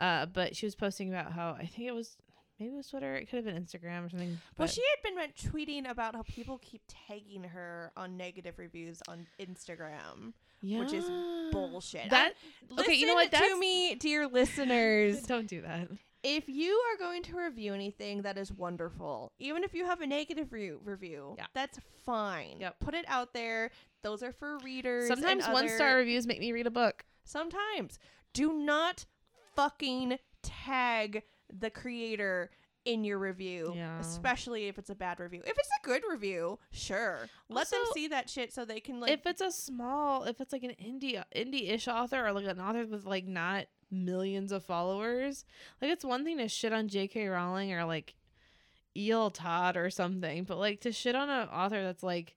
Uh 0.00 0.26
but 0.26 0.56
she 0.56 0.66
was 0.66 0.74
posting 0.74 1.08
about 1.10 1.32
how 1.32 1.52
I 1.58 1.66
think 1.66 1.86
it 1.88 1.94
was 1.94 2.16
maybe 2.58 2.72
it 2.72 2.76
was 2.76 2.88
Twitter 2.88 3.14
it 3.14 3.26
could 3.30 3.36
have 3.36 3.44
been 3.44 3.62
Instagram 3.64 4.06
or 4.06 4.10
something 4.10 4.30
Well, 4.30 4.66
but- 4.66 4.70
she 4.70 4.82
had 4.96 5.14
been 5.14 5.50
tweeting 5.52 5.88
about 5.88 6.16
how 6.16 6.22
people 6.22 6.58
keep 6.58 6.82
tagging 6.88 7.44
her 7.44 7.92
on 7.96 8.16
negative 8.16 8.58
reviews 8.58 9.00
on 9.06 9.26
Instagram, 9.40 10.32
which 10.62 10.92
is 10.92 11.04
bullshit. 11.52 12.08
that 12.10 12.32
I- 12.76 12.80
okay 12.80 12.94
you 12.94 13.06
know 13.06 13.14
what 13.14 13.30
that's 13.30 13.46
to 13.46 13.58
me, 13.58 13.94
dear 13.96 14.26
listeners. 14.32 15.22
don't 15.22 15.46
do 15.48 15.60
that 15.62 15.88
if 16.24 16.48
you 16.48 16.72
are 16.92 16.96
going 17.04 17.22
to 17.24 17.36
review 17.36 17.74
anything 17.74 18.22
that 18.22 18.38
is 18.38 18.52
wonderful, 18.52 19.32
even 19.40 19.64
if 19.64 19.74
you 19.74 19.84
have 19.84 20.00
a 20.02 20.06
negative 20.06 20.52
re- 20.52 20.70
review, 20.70 21.34
Yeah. 21.36 21.46
that's 21.52 21.80
fine. 22.06 22.58
Yep. 22.60 22.76
Put 22.78 22.94
it 22.94 23.04
out 23.08 23.34
there. 23.34 23.72
Those 24.04 24.22
are 24.22 24.30
for 24.32 24.58
readers. 24.58 25.08
sometimes 25.08 25.44
one 25.48 25.64
other- 25.64 25.74
star 25.74 25.96
reviews 25.96 26.24
make 26.28 26.38
me 26.38 26.52
read 26.52 26.68
a 26.68 26.70
book 26.70 27.04
Sometimes. 27.24 27.98
Do 28.34 28.52
not 28.52 29.04
fucking 29.56 30.18
tag 30.44 31.22
the 31.52 31.70
creator 31.70 32.50
in 32.84 33.04
your 33.04 33.18
review, 33.18 33.72
Yeah. 33.76 34.00
especially 34.00 34.66
if 34.68 34.78
it's 34.78 34.90
a 34.90 34.94
bad 34.94 35.20
review. 35.20 35.42
If 35.44 35.56
it's 35.56 35.68
a 35.82 35.86
good 35.86 36.02
review, 36.10 36.58
sure. 36.72 37.28
Let 37.48 37.70
them 37.70 37.80
see 37.94 38.08
that 38.08 38.28
shit 38.28 38.52
so 38.52 38.64
they 38.64 38.80
can 38.80 38.98
like 39.00 39.10
if 39.12 39.24
it's 39.26 39.40
a 39.40 39.52
small 39.52 40.24
if 40.24 40.40
it's 40.40 40.52
like 40.52 40.64
an 40.64 40.74
indie 40.82 41.22
indie-ish 41.34 41.86
author 41.88 42.26
or 42.26 42.32
like 42.32 42.46
an 42.46 42.60
author 42.60 42.84
with 42.86 43.04
like 43.04 43.26
not 43.26 43.66
millions 43.90 44.52
of 44.52 44.64
followers 44.64 45.44
like 45.82 45.90
it's 45.90 46.02
one 46.04 46.24
thing 46.24 46.38
to 46.38 46.48
shit 46.48 46.72
on 46.72 46.88
jk 46.88 47.30
rowling 47.30 47.74
or 47.74 47.84
like 47.84 48.14
el 48.96 49.30
todd 49.30 49.76
or 49.76 49.90
something 49.90 50.44
but 50.44 50.56
like 50.56 50.80
to 50.80 50.90
shit 50.90 51.14
on 51.14 51.28
an 51.28 51.46
author 51.48 51.82
that's 51.82 52.02
like 52.02 52.34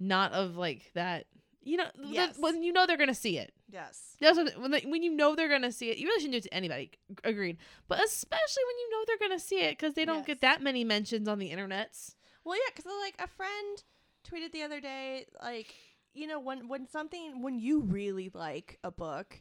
not 0.00 0.32
of 0.32 0.56
like 0.56 0.90
that 0.94 1.26
you 1.62 1.76
know 1.76 1.86
Yes. 2.02 2.36
when 2.40 2.62
you 2.64 2.72
know 2.72 2.86
they're 2.88 2.96
gonna 2.96 3.14
see 3.14 3.38
it 3.38 3.54
yes. 3.72 4.16
that's 4.20 4.36
what, 4.36 4.52
when, 4.60 4.70
they, 4.70 4.80
when 4.80 5.02
you 5.02 5.10
know 5.10 5.34
they're 5.34 5.48
gonna 5.48 5.72
see 5.72 5.90
it 5.90 5.98
you 5.98 6.06
really 6.06 6.20
shouldn't 6.20 6.32
do 6.32 6.38
it 6.38 6.42
to 6.44 6.54
anybody 6.54 6.90
agreed 7.24 7.56
but 7.88 8.02
especially 8.04 8.62
when 8.66 8.78
you 8.78 8.90
know 8.90 9.04
they're 9.06 9.28
gonna 9.28 9.38
see 9.40 9.60
it 9.60 9.70
because 9.78 9.94
they 9.94 10.04
don't 10.04 10.18
Yes. 10.18 10.26
get 10.26 10.40
that 10.42 10.62
many 10.62 10.84
mentions 10.84 11.28
on 11.28 11.38
the 11.38 11.50
internets 11.50 12.14
Well, 12.44 12.56
yeah, 12.56 12.70
because 12.74 12.90
like 13.04 13.14
a 13.18 13.28
friend 13.28 13.82
tweeted 14.28 14.52
the 14.52 14.62
other 14.62 14.80
day, 14.80 15.26
like 15.42 15.74
you 16.14 16.26
know 16.26 16.40
when 16.40 16.68
when 16.68 16.86
something 16.88 17.42
when 17.42 17.58
you 17.58 17.80
really 17.82 18.30
like 18.34 18.78
a 18.84 18.90
book, 18.90 19.40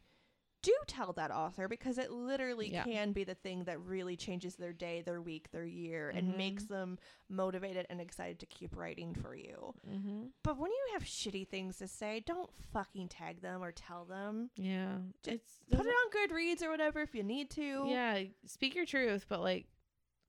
do 0.61 0.75
tell 0.87 1.13
that 1.13 1.31
author 1.31 1.67
because 1.67 1.97
it 1.97 2.11
literally 2.11 2.71
Yeah. 2.71 2.83
can 2.83 3.11
be 3.13 3.23
the 3.23 3.35
thing 3.35 3.63
that 3.63 3.79
really 3.79 4.15
changes 4.17 4.55
their 4.55 4.73
day, 4.73 5.01
their 5.01 5.21
week, 5.21 5.51
their 5.51 5.65
year, 5.65 6.11
Mhm. 6.13 6.17
and 6.17 6.37
makes 6.37 6.65
them 6.65 6.97
motivated 7.29 7.85
and 7.89 8.01
excited 8.01 8.39
to 8.39 8.45
keep 8.45 8.75
writing 8.75 9.13
for 9.15 9.33
you. 9.35 9.73
mm-hmm. 9.87 10.27
But 10.43 10.57
when 10.57 10.71
you 10.71 10.87
have 10.93 11.03
shitty 11.03 11.47
things 11.47 11.77
to 11.77 11.87
say, 11.87 12.19
don't 12.19 12.51
fucking 12.73 13.07
tag 13.09 13.41
them 13.41 13.63
or 13.63 13.71
tell 13.71 14.05
them. 14.05 14.49
yeah 14.55 14.97
Ju- 15.23 15.31
it's 15.31 15.59
Put 15.71 15.85
it 15.85 15.89
on 15.89 16.11
Goodreads 16.11 16.61
or 16.61 16.69
whatever 16.69 17.01
if 17.01 17.13
you 17.15 17.23
need 17.23 17.49
to. 17.51 17.85
Yeah, 17.87 18.23
speak 18.45 18.75
your 18.75 18.85
truth, 18.85 19.25
but 19.29 19.39
like 19.41 19.67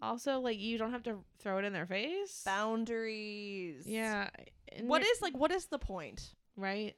also 0.03 0.41
like 0.41 0.59
you 0.59 0.79
don't 0.79 0.93
have 0.93 1.03
to 1.05 1.25
throw 1.39 1.59
it 1.59 1.65
in 1.65 1.73
their 1.73 1.87
face. 1.87 2.43
Boundaries. 2.45 3.87
Yeah. 3.87 4.31
and 4.69 4.89
What 4.89 5.03
like 5.21 5.37
what 5.37 5.51
is 5.51 5.67
the 5.67 5.79
point? 5.79 6.35
right? 6.57 6.97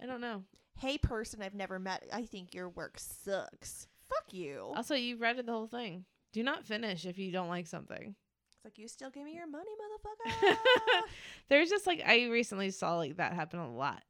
I 0.00 0.06
don't 0.06 0.20
know. 0.20 0.44
Hey 0.78 0.98
person 0.98 1.42
I've 1.42 1.54
never 1.54 1.78
met, 1.78 2.04
I 2.12 2.22
think 2.24 2.54
your 2.54 2.68
work 2.68 2.98
sucks. 2.98 3.86
Fuck 4.08 4.32
you. 4.32 4.72
Also, 4.74 4.94
you 4.94 5.16
read 5.16 5.36
the 5.44 5.52
whole 5.52 5.66
thing. 5.66 6.04
Do 6.32 6.42
not 6.42 6.64
finish 6.64 7.04
if 7.04 7.18
you 7.18 7.30
don't 7.32 7.48
like 7.48 7.66
something. 7.66 8.14
It's 8.54 8.64
like 8.64 8.78
you 8.78 8.88
still 8.88 9.10
give 9.10 9.24
me 9.24 9.34
your 9.34 9.46
money, 9.46 9.70
motherfucker. 9.70 11.02
There's 11.48 11.68
just 11.70 11.86
like 11.86 12.02
I 12.06 12.26
recently 12.28 12.70
saw 12.70 12.96
like 12.96 13.16
that 13.18 13.32
happen 13.34 13.60
a 13.60 13.70
lot. 13.72 14.02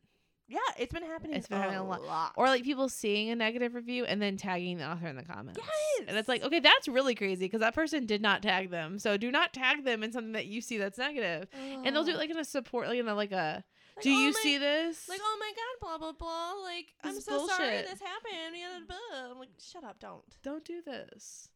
yeah, 0.48 0.58
it's 0.78 0.92
been 0.92 1.02
happening. 1.02 1.36
It's 1.36 1.46
been 1.48 1.58
a 1.58 1.62
happening 1.62 1.80
a 1.80 1.86
lot. 1.86 2.02
lot. 2.04 2.32
Or 2.36 2.46
like 2.46 2.64
people 2.64 2.88
seeing 2.88 3.30
a 3.30 3.36
negative 3.36 3.74
review 3.74 4.04
and 4.04 4.20
then 4.22 4.36
tagging 4.36 4.78
the 4.78 4.84
author 4.90 5.06
in 5.06 5.16
the 5.16 5.22
comments. 5.22 5.60
Yes. 5.62 6.06
And 6.08 6.16
it's 6.16 6.28
like, 6.28 6.42
okay, 6.42 6.60
that's 6.60 6.88
really 6.88 7.14
crazy 7.14 7.44
because 7.44 7.60
that 7.60 7.74
person 7.74 8.06
did 8.06 8.22
not 8.22 8.42
tag 8.42 8.70
them. 8.70 8.98
So 8.98 9.16
do 9.16 9.30
not 9.30 9.52
tag 9.52 9.84
them 9.84 10.02
in 10.02 10.12
something 10.12 10.32
that 10.32 10.46
you 10.46 10.60
see 10.60 10.78
that's 10.78 10.96
negative. 10.98 11.48
And 11.84 11.94
they'll 11.94 12.04
do 12.04 12.12
it 12.12 12.18
like 12.18 12.30
in 12.30 12.38
a 12.38 12.44
support, 12.44 12.88
like 12.88 12.98
in 12.98 13.08
a 13.08 13.14
like 13.14 13.32
a. 13.32 13.64
Like, 13.98 14.04
do 14.04 14.14
oh 14.14 14.20
you 14.20 14.28
my- 14.28 14.40
see 14.40 14.58
this? 14.58 15.08
Like, 15.08 15.20
oh 15.22 15.36
my 15.40 15.50
god, 15.50 15.98
blah 15.98 15.98
blah 15.98 16.12
blah. 16.12 16.62
Like, 16.62 16.86
I'm 17.02 17.10
This 17.10 17.18
is 17.18 17.24
so 17.24 17.46
sorry 17.48 17.82
this 17.82 18.00
happened. 18.00 18.56
Yeah, 18.56 18.78
blah, 18.86 18.96
blah. 19.10 19.32
I'm 19.32 19.38
like, 19.38 19.48
shut 19.58 19.82
up, 19.82 19.98
don't. 19.98 20.22
don't 20.42 20.64
do 20.64 20.80
this. 20.82 21.48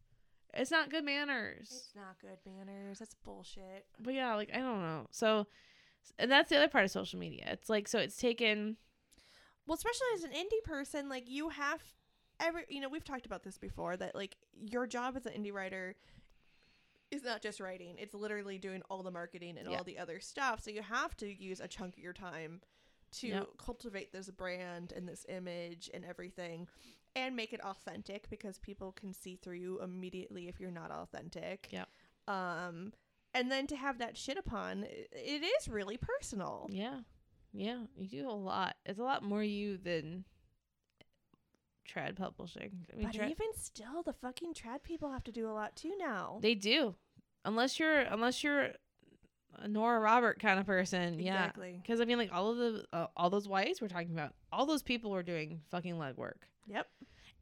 It's 0.55 0.71
not 0.71 0.91
good 0.91 1.05
manners. 1.05 1.69
It's 1.71 1.93
not 1.97 2.17
good 2.21 2.39
manners. 2.45 2.99
That's 2.99 3.15
bullshit. 3.25 3.87
but 4.01 4.15
yeah, 4.15 4.35
like 4.35 4.51
I 4.53 4.59
don't 4.59 4.83
know. 4.83 5.07
So, 5.11 5.47
and 6.19 6.31
that's 6.31 6.51
the 6.51 6.57
other 6.57 6.69
part 6.69 6.85
of 6.85 6.91
social 6.91 7.19
media. 7.19 7.45
It's 7.53 7.71
like 7.71 7.87
so 7.89 7.99
it's 7.99 8.17
taken. 8.17 8.77
Well, 9.67 9.77
especially 9.77 10.09
as 10.17 10.25
an 10.25 10.33
indie 10.33 10.65
person, 10.65 11.09
like 11.09 11.31
you 11.31 11.51
have 11.51 11.81
every 12.41 12.65
you 12.69 12.81
know, 12.81 12.89
we've 12.89 13.05
talked 13.05 13.25
about 13.25 13.45
this 13.45 13.57
before 13.57 13.97
that 13.97 14.15
like 14.15 14.37
your 14.55 14.87
job 14.87 15.17
as 15.17 15.27
an 15.27 15.33
indie 15.33 15.53
writer 15.53 15.95
is 17.13 17.23
not 17.23 17.43
just 17.43 17.61
writing. 17.61 17.97
It's 17.99 18.15
literally 18.15 18.59
doing 18.59 18.83
all 18.91 19.03
the 19.03 19.11
marketing 19.11 19.59
and 19.59 19.71
Yeah. 19.71 19.77
all 19.79 19.85
the 19.85 19.99
other 19.99 20.19
stuff. 20.19 20.61
So 20.63 20.71
you 20.71 20.83
have 20.83 21.17
to 21.19 21.33
use 21.33 21.61
a 21.61 21.69
chunk 21.69 21.95
of 21.97 22.03
your 22.03 22.13
time 22.13 22.61
to 23.13 23.29
Yep. 23.29 23.49
cultivate 23.59 24.13
this 24.13 24.31
brand 24.31 24.91
and 24.93 25.07
this 25.07 25.27
image 25.29 25.91
and 25.93 26.05
everything 26.05 26.67
and 27.15 27.37
make 27.37 27.53
it 27.53 27.61
authentic 27.63 28.31
because 28.31 28.59
people 28.59 28.91
can 28.93 29.13
see 29.13 29.37
through 29.37 29.57
you 29.57 29.81
immediately 29.83 30.49
if 30.49 30.59
you're 30.59 30.71
not 30.71 30.91
authentic. 30.91 31.69
Yep. 31.71 31.89
Um 32.27 32.93
and 33.35 33.51
then 33.51 33.67
to 33.67 33.77
have 33.77 33.99
that 33.99 34.17
shit 34.17 34.39
upon 34.39 34.85
it 34.85 35.43
is 35.43 35.69
really 35.69 35.99
personal. 35.99 36.69
Yeah. 36.71 37.03
Yeah. 37.53 37.85
You 37.97 38.09
do 38.23 38.31
a 38.31 38.33
lot. 38.33 38.77
It's 38.87 38.99
a 38.99 39.03
lot 39.05 39.23
more 39.23 39.43
you 39.43 39.77
than 39.77 40.25
trad 41.89 42.17
publishing. 42.17 42.87
I 42.93 42.97
mean, 42.97 43.07
But 43.07 43.15
trad- 43.17 43.31
even 43.31 43.47
still 43.57 44.03
the 44.03 44.13
fucking 44.13 44.55
trad 44.55 44.83
people 44.83 45.11
have 45.11 45.25
to 45.25 45.33
do 45.33 45.49
a 45.49 45.53
lot 45.53 45.75
too 45.77 45.95
now. 45.99 46.39
they 46.41 46.55
do. 46.55 46.95
Unless 47.45 47.79
you're 47.81 48.01
unless 48.01 48.45
you're 48.45 48.69
a 49.59 49.69
Nora 49.69 50.01
Robert 50.01 50.39
kind 50.41 50.59
of 50.59 50.67
person. 50.67 51.19
Yeah. 51.19 51.35
Exactly. 51.35 51.79
Because 51.83 52.01
I 52.01 52.05
mean, 52.05 52.19
like 52.19 52.33
all 52.33 52.51
of 52.51 52.57
the 52.57 52.85
uh, 52.93 53.07
all 53.17 53.31
those 53.31 53.47
YAs 53.49 53.81
we're 53.81 53.89
talking 53.89 54.13
about, 54.13 54.33
all 54.53 54.65
those 54.67 54.83
people 54.83 55.11
were 55.11 55.23
doing 55.23 55.61
fucking 55.71 55.95
legwork. 55.97 56.35
Yep. 56.67 56.87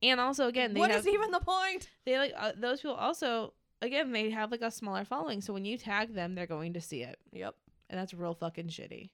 And 0.02 0.18
also, 0.18 0.46
again, 0.48 0.72
they 0.72 0.80
What 0.80 0.90
have 0.90 1.00
is 1.00 1.06
even 1.08 1.30
the 1.30 1.40
point? 1.40 1.90
they 2.06 2.16
like 2.18 2.32
uh, 2.36 2.52
those 2.56 2.80
people 2.80 2.96
also 2.96 3.52
again 3.82 4.12
they 4.12 4.30
have 4.30 4.50
like 4.50 4.62
a 4.62 4.70
smaller 4.70 5.04
following, 5.04 5.40
so 5.42 5.52
when 5.52 5.64
you 5.66 5.76
tag 5.76 6.14
them, 6.14 6.34
they're 6.34 6.46
going 6.46 6.72
to 6.72 6.80
see 6.80 7.02
it, 7.02 7.18
Yep. 7.32 7.54
and 7.90 8.00
that's 8.00 8.14
real 8.14 8.34
fucking 8.34 8.68
shitty. 8.68 9.10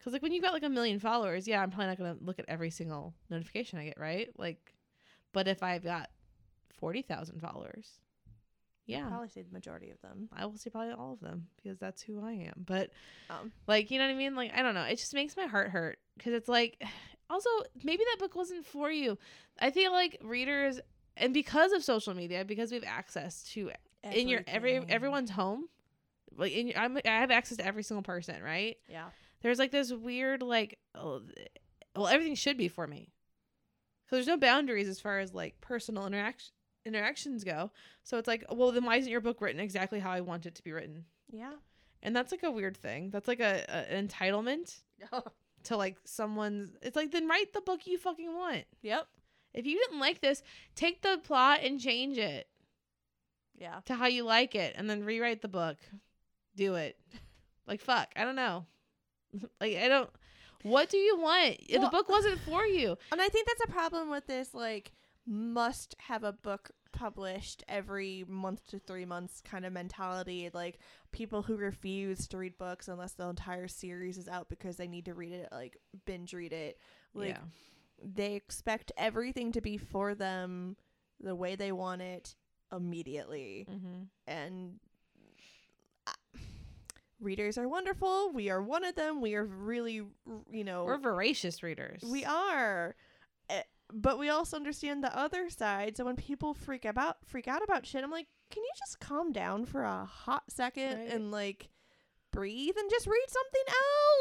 Because 0.00 0.14
like 0.14 0.22
when 0.22 0.32
you've 0.32 0.42
got 0.42 0.54
like 0.54 0.62
a 0.62 0.68
million 0.70 0.98
followers, 0.98 1.46
yeah, 1.46 1.62
I'm 1.62 1.70
probably 1.70 1.88
not 1.88 1.98
gonna 1.98 2.16
look 2.22 2.38
at 2.38 2.46
every 2.48 2.70
single 2.70 3.12
notification 3.28 3.78
I 3.78 3.84
get, 3.84 4.00
right? 4.00 4.30
Like, 4.38 4.74
but 5.32 5.46
if 5.46 5.62
I've 5.62 5.84
got 5.84 6.08
forty 6.70 7.02
thousand 7.02 7.40
followers, 7.40 8.00
yeah, 8.86 9.06
Probably 9.08 9.28
see 9.28 9.42
the 9.42 9.52
majority 9.52 9.90
of 9.90 10.00
them. 10.00 10.30
I 10.34 10.46
will 10.46 10.56
see 10.56 10.70
probably 10.70 10.92
all 10.92 11.12
of 11.12 11.20
them 11.20 11.48
because 11.62 11.78
that's 11.78 12.00
who 12.02 12.24
I 12.24 12.32
am. 12.32 12.64
But 12.66 12.90
Um 13.28 13.52
like, 13.66 13.90
you 13.90 13.98
know 13.98 14.06
what 14.06 14.12
I 14.12 14.16
mean? 14.16 14.34
Like, 14.34 14.52
I 14.56 14.62
don't 14.62 14.74
know. 14.74 14.84
It 14.84 14.96
just 14.96 15.12
makes 15.12 15.36
my 15.36 15.44
heart 15.44 15.68
hurt 15.68 15.98
because 16.16 16.32
it's 16.32 16.48
like, 16.48 16.82
also, 17.30 17.50
maybe 17.84 18.02
that 18.10 18.18
book 18.18 18.34
wasn't 18.34 18.64
for 18.64 18.90
you. 18.90 19.18
I 19.60 19.70
feel 19.70 19.92
like 19.92 20.18
readers, 20.22 20.80
and 21.18 21.34
because 21.34 21.72
of 21.72 21.84
social 21.84 22.14
media, 22.14 22.44
because 22.44 22.70
we 22.70 22.76
have 22.76 22.84
access 22.84 23.42
to 23.52 23.70
in 24.02 24.28
your 24.28 24.40
every 24.46 24.80
everyone's 24.88 25.30
home, 25.30 25.68
like 26.36 26.52
in 26.52 26.68
your, 26.68 26.78
I'm, 26.78 26.96
I 26.96 27.20
have 27.20 27.30
access 27.30 27.58
to 27.58 27.66
every 27.66 27.82
single 27.82 28.02
person, 28.02 28.42
right? 28.42 28.78
Yeah. 28.88 29.10
There's 29.42 29.58
like 29.58 29.70
this 29.72 29.92
weird 29.92 30.42
like, 30.42 30.78
oh, 30.94 31.22
well, 31.96 32.08
everything 32.08 32.34
should 32.34 32.56
be 32.56 32.68
for 32.68 32.86
me. 32.86 33.12
So 34.08 34.16
there's 34.16 34.26
no 34.26 34.36
boundaries 34.36 34.88
as 34.88 35.00
far 35.00 35.18
as 35.20 35.32
like 35.34 35.60
personal 35.60 36.06
interaction 36.06 36.52
interactions 36.86 37.44
go. 37.44 37.70
So 38.02 38.18
it's 38.18 38.26
like, 38.28 38.44
well, 38.50 38.72
then 38.72 38.84
why 38.84 38.96
isn't 38.96 39.10
your 39.10 39.20
book 39.20 39.40
written 39.40 39.60
exactly 39.60 40.00
how 40.00 40.10
I 40.10 40.20
want 40.20 40.46
it 40.46 40.54
to 40.56 40.62
be 40.64 40.72
written? 40.72 41.04
Yeah. 41.30 41.52
And 42.02 42.16
that's 42.16 42.32
like 42.32 42.42
a 42.42 42.50
weird 42.50 42.76
thing. 42.76 43.10
That's 43.10 43.28
like 43.28 43.40
a, 43.40 43.64
a 43.68 43.92
an 43.94 44.08
entitlement 44.08 44.80
to 45.64 45.76
like 45.76 45.96
someone's. 46.04 46.70
It's 46.82 46.96
like 46.96 47.12
then 47.12 47.28
write 47.28 47.52
the 47.52 47.60
book 47.60 47.86
you 47.86 47.98
fucking 47.98 48.34
want. 48.34 48.64
yep. 48.82 49.06
If 49.52 49.66
you 49.66 49.78
didn't 49.78 49.98
like 50.00 50.20
this, 50.20 50.42
take 50.76 51.02
the 51.02 51.18
plot 51.24 51.60
and 51.64 51.80
change 51.80 52.18
it 52.18 52.46
Yeah. 53.58 53.80
to 53.86 53.94
how 53.94 54.06
you 54.06 54.22
like 54.24 54.54
it, 54.54 54.74
and 54.76 54.88
then 54.88 55.04
rewrite 55.04 55.42
the 55.42 55.48
book. 55.48 55.76
Do 56.56 56.76
it. 56.76 56.96
Like 57.66 57.80
fuck, 57.80 58.08
I 58.16 58.24
don't 58.24 58.36
know. 58.36 58.64
like 59.60 59.76
I 59.76 59.88
don't. 59.88 60.10
What 60.62 60.90
do 60.90 60.98
you 60.98 61.18
want? 61.18 61.56
Well- 61.72 61.82
the 61.82 61.88
book 61.88 62.08
wasn't 62.08 62.38
for 62.40 62.64
you. 62.64 62.96
And 63.12 63.20
I 63.20 63.28
think 63.28 63.46
that's 63.46 63.64
a 63.68 63.72
problem 63.72 64.10
with 64.10 64.26
this 64.26 64.54
like 64.54 64.92
must 65.26 65.94
have 65.98 66.24
a 66.24 66.32
book 66.32 66.70
published 66.92 67.62
every 67.68 68.24
month 68.26 68.66
to 68.66 68.78
3 68.80 69.04
months 69.04 69.40
kind 69.44 69.64
of 69.64 69.72
mentality 69.72 70.50
like 70.52 70.80
people 71.12 71.40
who 71.42 71.56
refuse 71.56 72.26
to 72.26 72.36
read 72.36 72.58
books 72.58 72.88
unless 72.88 73.12
the 73.12 73.24
entire 73.24 73.68
series 73.68 74.18
is 74.18 74.26
out 74.28 74.48
because 74.48 74.76
they 74.76 74.88
need 74.88 75.04
to 75.04 75.14
read 75.14 75.32
it 75.32 75.48
like 75.52 75.76
binge 76.04 76.32
read 76.34 76.52
it 76.52 76.78
like 77.14 77.28
yeah. 77.28 77.38
they 78.02 78.34
expect 78.34 78.90
everything 78.98 79.52
to 79.52 79.60
be 79.60 79.76
for 79.76 80.16
them 80.16 80.76
the 81.20 81.34
way 81.34 81.54
they 81.54 81.70
want 81.70 82.02
it 82.02 82.34
immediately 82.72 83.66
Mm-hmm. 83.70 84.02
and 84.26 84.80
readers 87.20 87.58
are 87.58 87.68
wonderful 87.68 88.30
we 88.32 88.48
are 88.50 88.62
one 88.62 88.84
of 88.84 88.94
them 88.94 89.20
we 89.20 89.34
are 89.34 89.44
really 89.44 90.02
you 90.50 90.64
know 90.64 90.84
We're 90.84 90.98
voracious 90.98 91.62
readers. 91.62 92.02
we 92.02 92.24
are. 92.24 92.94
Eh, 93.50 93.62
But 93.92 94.18
we 94.18 94.28
also 94.30 94.56
understand 94.56 95.02
the 95.04 95.16
other 95.16 95.50
side. 95.50 95.96
So 95.96 96.04
when 96.04 96.16
people 96.16 96.54
freak 96.54 96.84
about 96.84 97.16
freak 97.26 97.48
out 97.48 97.62
about 97.62 97.84
shit, 97.86 98.02
I'm 98.04 98.10
like, 98.10 98.28
can 98.50 98.62
you 98.62 98.70
just 98.78 99.00
calm 99.00 99.32
down 99.32 99.64
for 99.66 99.82
a 99.84 100.04
hot 100.04 100.44
second 100.48 100.98
Right. 100.98 101.08
and 101.12 101.30
like 101.30 101.68
breathe 102.32 102.74
and 102.78 102.88
just 102.90 103.06
read 103.08 103.26
something 103.28 103.74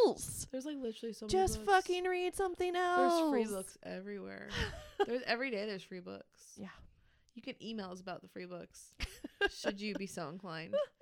else? 0.08 0.48
There's 0.52 0.66
like 0.66 0.78
literally 0.78 1.14
so 1.14 1.28
Just 1.28 1.64
books. 1.64 1.70
fucking 1.88 2.04
read 2.06 2.36
something 2.36 2.76
else. 2.76 3.14
There's 3.20 3.30
free 3.30 3.56
books 3.56 3.78
everywhere. 3.84 4.50
there's 5.06 5.22
every 5.28 5.52
day 5.52 5.66
there's 5.68 5.84
free 5.84 6.00
books. 6.00 6.54
Yeah. 6.58 6.68
You 7.36 7.44
can 7.44 7.56
email 7.64 7.92
us 7.92 8.02
about 8.02 8.22
the 8.24 8.28
free 8.28 8.46
books. 8.46 8.94
should 9.52 9.80
you 9.80 9.94
be 9.96 10.08
so 10.08 10.28
inclined. 10.30 10.74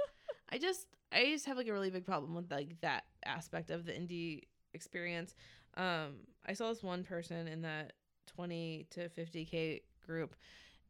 I 0.49 0.57
just 0.57 0.87
I 1.11 1.25
just 1.25 1.45
have 1.45 1.57
like 1.57 1.67
a 1.67 1.73
really 1.73 1.89
big 1.89 2.05
problem 2.05 2.35
with 2.35 2.51
like 2.51 2.79
that 2.81 3.05
aspect 3.25 3.71
of 3.71 3.85
the 3.85 3.91
indie 3.91 4.43
experience. 4.73 5.35
Um 5.75 6.25
I 6.45 6.53
saw 6.53 6.69
this 6.69 6.83
one 6.83 7.03
person 7.03 7.47
in 7.47 7.61
that 7.61 7.93
20 8.35 8.87
to 8.91 9.09
50k 9.09 9.81
group 10.05 10.35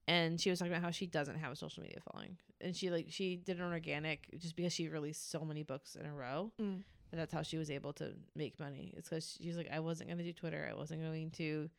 and 0.07 0.39
she 0.39 0.49
was 0.49 0.59
talking 0.59 0.71
about 0.71 0.83
how 0.83 0.91
she 0.91 1.05
doesn't 1.05 1.37
have 1.37 1.51
a 1.51 1.55
social 1.55 1.83
media 1.83 1.99
following. 2.11 2.37
And 2.61 2.75
she 2.75 2.89
like 2.89 3.07
she 3.09 3.35
did 3.35 3.59
an 3.59 3.71
organic 3.71 4.27
just 4.39 4.55
because 4.55 4.73
she 4.73 4.87
released 4.87 5.31
so 5.31 5.41
many 5.41 5.63
books 5.63 5.95
in 5.95 6.05
a 6.05 6.13
row. 6.13 6.51
Mm. 6.61 6.83
And 7.09 7.21
that's 7.21 7.33
how 7.33 7.41
she 7.41 7.57
was 7.57 7.71
able 7.71 7.93
to 7.93 8.13
make 8.35 8.59
money. 8.59 8.93
It's 8.97 9.09
cuz 9.09 9.37
she's 9.41 9.57
like 9.57 9.69
I 9.71 9.79
wasn't 9.79 10.09
going 10.09 10.17
to 10.17 10.23
do 10.23 10.33
Twitter. 10.33 10.67
I 10.69 10.75
wasn't 10.75 11.01
going 11.01 11.31
to 11.31 11.69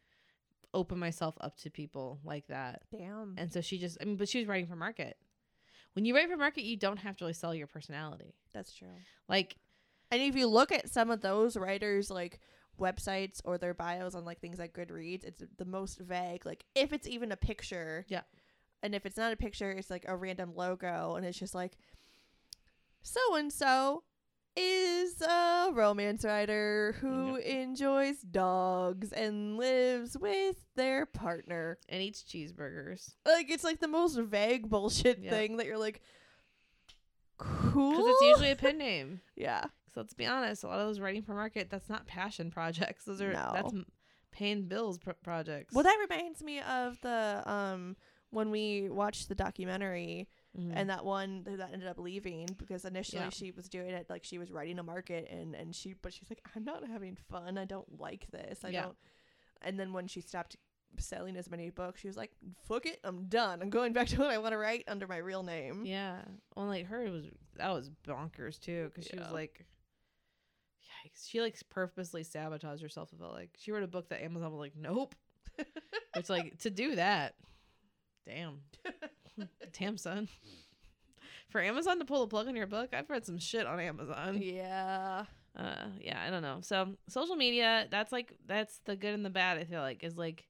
open 0.74 0.98
myself 0.98 1.36
up 1.40 1.56
to 1.58 1.70
people 1.70 2.20
like 2.24 2.46
that. 2.48 2.82
Damn. 2.90 3.34
And 3.36 3.52
so 3.52 3.60
she 3.60 3.78
just, 3.78 3.98
I 4.00 4.04
mean, 4.04 4.16
but 4.16 4.28
she 4.28 4.38
was 4.38 4.46
writing 4.46 4.66
for 4.66 4.76
market. 4.76 5.16
When 5.98 6.04
you 6.04 6.14
write 6.14 6.28
for 6.30 6.36
market, 6.36 6.62
you 6.62 6.76
don't 6.76 6.98
have 6.98 7.16
to 7.16 7.24
really 7.24 7.32
sell 7.32 7.52
your 7.52 7.66
personality. 7.66 8.36
That's 8.54 8.72
true. 8.72 8.86
Like, 9.28 9.56
And 10.12 10.22
if 10.22 10.36
you 10.36 10.46
look 10.46 10.70
at 10.70 10.88
some 10.88 11.10
of 11.10 11.22
those 11.22 11.56
writers 11.56 12.08
like 12.08 12.38
websites 12.78 13.40
or 13.44 13.58
their 13.58 13.74
bios 13.74 14.14
on 14.14 14.24
like 14.24 14.40
things 14.40 14.60
like 14.60 14.72
Goodreads, 14.72 15.24
it's 15.24 15.42
the 15.56 15.64
most 15.64 15.98
vague. 15.98 16.46
Like 16.46 16.62
if 16.76 16.92
it's 16.92 17.08
even 17.08 17.32
a 17.32 17.36
picture. 17.36 18.06
Yeah. 18.08 18.20
And 18.80 18.94
if 18.94 19.06
it's 19.06 19.16
not 19.16 19.32
a 19.32 19.36
picture, 19.36 19.72
it's 19.72 19.90
like 19.90 20.04
a 20.06 20.14
random 20.14 20.52
logo 20.54 21.16
and 21.16 21.26
it's 21.26 21.36
just 21.36 21.52
like 21.52 21.76
so 23.02 23.34
and 23.34 23.52
so 23.52 24.04
is 24.58 25.20
a 25.22 25.70
romance 25.72 26.24
writer 26.24 26.96
who 27.00 27.36
enjoys 27.36 28.18
dogs 28.20 29.12
and 29.12 29.56
lives 29.56 30.16
with 30.18 30.56
their 30.76 31.06
partner. 31.06 31.78
and 31.88 32.02
eats 32.02 32.22
cheeseburgers. 32.22 33.14
Like 33.26 33.50
it's 33.50 33.64
like 33.64 33.80
the 33.80 33.88
most 33.88 34.18
vague 34.18 34.68
bullshit 34.68 35.18
Yeah. 35.20 35.30
thing 35.30 35.56
that 35.58 35.66
you're 35.66 35.78
like 35.78 36.00
cool. 37.38 37.90
Because 37.92 38.06
it's 38.08 38.22
usually 38.22 38.50
a 38.50 38.56
pen 38.56 38.78
name. 38.88 39.20
yeah. 39.36 39.64
So 39.94 40.00
let's 40.00 40.14
be 40.14 40.26
honest, 40.26 40.64
a 40.64 40.68
lot 40.68 40.80
of 40.80 40.86
those 40.86 41.00
writing 41.00 41.22
for 41.22 41.32
market, 41.34 41.70
that's 41.70 41.88
not 41.88 42.06
passion 42.06 42.50
projects. 42.50 43.04
Those 43.04 43.22
are, 43.22 43.32
No. 43.32 43.50
that's 43.54 43.72
paying 44.32 44.68
bills 44.68 44.98
pro- 44.98 45.14
projects. 45.14 45.74
Well, 45.74 45.84
that 45.84 45.96
reminds 46.08 46.42
me 46.42 46.60
of 46.60 47.00
the 47.00 47.42
um 47.46 47.96
when 48.30 48.50
we 48.50 48.88
watched 48.90 49.28
the 49.30 49.34
documentary 49.34 50.28
Mhm. 50.58 50.72
and 50.74 50.90
that 50.90 51.04
one 51.04 51.44
that 51.44 51.70
ended 51.72 51.86
up 51.88 51.98
leaving 51.98 52.46
because 52.58 52.84
initially 52.84 53.22
Yeah. 53.22 53.30
she 53.30 53.50
was 53.52 53.68
doing 53.68 53.90
it 53.90 54.10
like 54.10 54.24
she 54.24 54.38
was 54.38 54.50
writing 54.50 54.78
a 54.78 54.82
market 54.82 55.28
and 55.30 55.54
and 55.54 55.74
she 55.74 55.92
but 55.94 56.12
she's 56.12 56.28
like 56.28 56.42
I'm 56.56 56.64
not 56.64 56.84
having 56.86 57.14
fun. 57.14 57.56
I 57.58 57.64
don't 57.64 58.00
like 58.00 58.30
this. 58.30 58.64
I 58.64 58.70
Yeah. 58.70 58.82
don't. 58.82 58.96
And 59.62 59.78
then 59.78 59.92
when 59.92 60.06
she 60.08 60.20
stopped 60.20 60.56
selling 60.98 61.36
as 61.36 61.50
many 61.50 61.70
books, 61.70 62.00
she 62.00 62.08
was 62.08 62.16
like, 62.16 62.32
"Fuck 62.66 62.86
it, 62.86 62.98
I'm 63.04 63.26
done. 63.28 63.60
I'm 63.62 63.70
going 63.70 63.92
back 63.92 64.08
to 64.08 64.16
what 64.18 64.30
I 64.30 64.38
want 64.38 64.52
to 64.52 64.58
write 64.58 64.84
under 64.88 65.06
my 65.06 65.18
real 65.18 65.42
name." 65.42 65.84
yeah. 65.84 66.22
Well, 66.56 66.66
like 66.66 66.86
her, 66.86 67.04
it 67.04 67.10
was, 67.10 67.26
that 67.56 67.68
was 67.70 67.90
bonkers 68.06 68.58
too. 68.58 68.90
Because 68.92 69.06
she 69.06 69.16
was 69.18 69.30
like, 69.30 69.64
yikes. 71.04 71.28
She 71.28 71.40
like 71.40 71.56
purposely 71.70 72.22
sabotaged 72.24 72.82
herself. 72.82 73.12
About 73.12 73.32
like 73.32 73.50
she 73.58 73.70
wrote 73.72 73.82
a 73.82 73.88
book 73.88 74.08
that 74.08 74.22
Amazon 74.24 74.50
was 74.52 74.60
like, 74.60 74.74
nope. 74.76 75.14
It's 76.16 76.30
like 76.30 76.58
to 76.60 76.70
do 76.70 76.96
that. 76.96 77.34
Damn. 78.26 78.60
Damn, 79.78 79.96
son. 79.96 80.28
For 81.50 81.60
Amazon 81.62 81.98
to 81.98 82.04
pull 82.04 82.20
the 82.20 82.26
plug 82.28 82.46
on 82.48 82.56
your 82.56 82.66
book, 82.66 82.90
I've 82.92 83.08
read 83.08 83.24
some 83.24 83.38
shit 83.38 83.66
on 83.66 83.80
Amazon. 83.80 84.38
yeah. 84.42 85.24
Uh, 85.56 85.86
yeah, 86.00 86.22
I 86.24 86.30
don't 86.30 86.42
know. 86.42 86.58
So 86.60 86.94
social 87.08 87.34
media, 87.36 87.86
that's 87.90 88.12
like 88.12 88.32
that's 88.46 88.78
the 88.84 88.94
good 88.96 89.14
and 89.14 89.24
the 89.24 89.30
bad. 89.30 89.58
I 89.58 89.64
feel 89.64 89.80
like 89.80 90.04
is 90.04 90.16
like, 90.16 90.46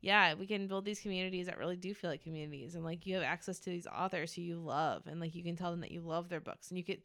yeah, 0.00 0.34
we 0.34 0.46
can 0.46 0.66
build 0.66 0.84
these 0.86 0.98
communities 1.00 1.46
that 1.46 1.58
really 1.58 1.76
do 1.76 1.94
feel 1.94 2.10
like 2.10 2.22
communities, 2.24 2.74
and 2.74 2.82
like 2.82 3.06
you 3.06 3.14
have 3.14 3.22
access 3.22 3.58
to 3.60 3.70
these 3.70 3.86
authors 3.86 4.32
who 4.32 4.42
you 4.42 4.56
love, 4.58 5.02
and 5.06 5.20
like 5.20 5.34
you 5.34 5.44
can 5.44 5.56
tell 5.56 5.70
them 5.70 5.80
that 5.82 5.92
you 5.92 6.00
love 6.00 6.28
their 6.30 6.40
books, 6.40 6.70
and 6.70 6.78
you 6.78 6.84
get 6.84 7.02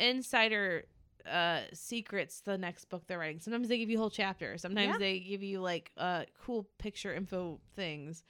insider 0.00 0.84
uh 1.30 1.60
secrets 1.74 2.40
the 2.40 2.56
next 2.56 2.86
book 2.86 3.02
they're 3.06 3.18
writing 3.18 3.38
sometimes 3.38 3.68
they 3.68 3.76
give 3.76 3.90
you 3.90 3.98
whole 3.98 4.08
chapters 4.08 4.62
sometimes 4.62 4.92
Yeah. 4.92 4.98
they 4.98 5.20
give 5.20 5.42
you 5.42 5.60
like 5.60 5.90
uh 5.98 6.24
cool 6.42 6.66
picture 6.78 7.12
info 7.14 7.60
things 7.76 8.24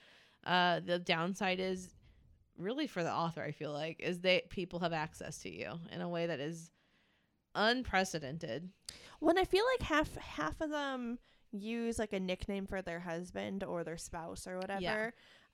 uh 0.45 0.81
the 0.85 0.99
downside 0.99 1.61
is 1.61 1.87
really 2.61 2.87
for 2.87 3.03
the 3.03 3.11
author 3.11 3.41
i 3.41 3.51
feel 3.51 3.71
like 3.73 3.99
is 3.99 4.19
they 4.21 4.41
people 4.49 4.79
have 4.79 4.93
access 4.93 5.39
to 5.39 5.49
you 5.49 5.71
in 5.91 6.01
a 6.01 6.07
way 6.09 6.27
that 6.27 6.39
is 6.39 6.71
unprecedented 7.55 8.69
When 9.19 9.37
I 9.37 9.43
feel 9.43 9.63
like 9.73 9.87
half 9.87 10.15
half 10.15 10.61
of 10.61 10.69
them 10.69 11.19
use 11.51 11.99
like 11.99 12.13
a 12.13 12.19
nickname 12.19 12.65
for 12.65 12.81
their 12.81 12.99
husband 13.01 13.63
or 13.63 13.83
their 13.83 13.97
spouse 13.97 14.47
or 14.47 14.57
whatever. 14.57 14.81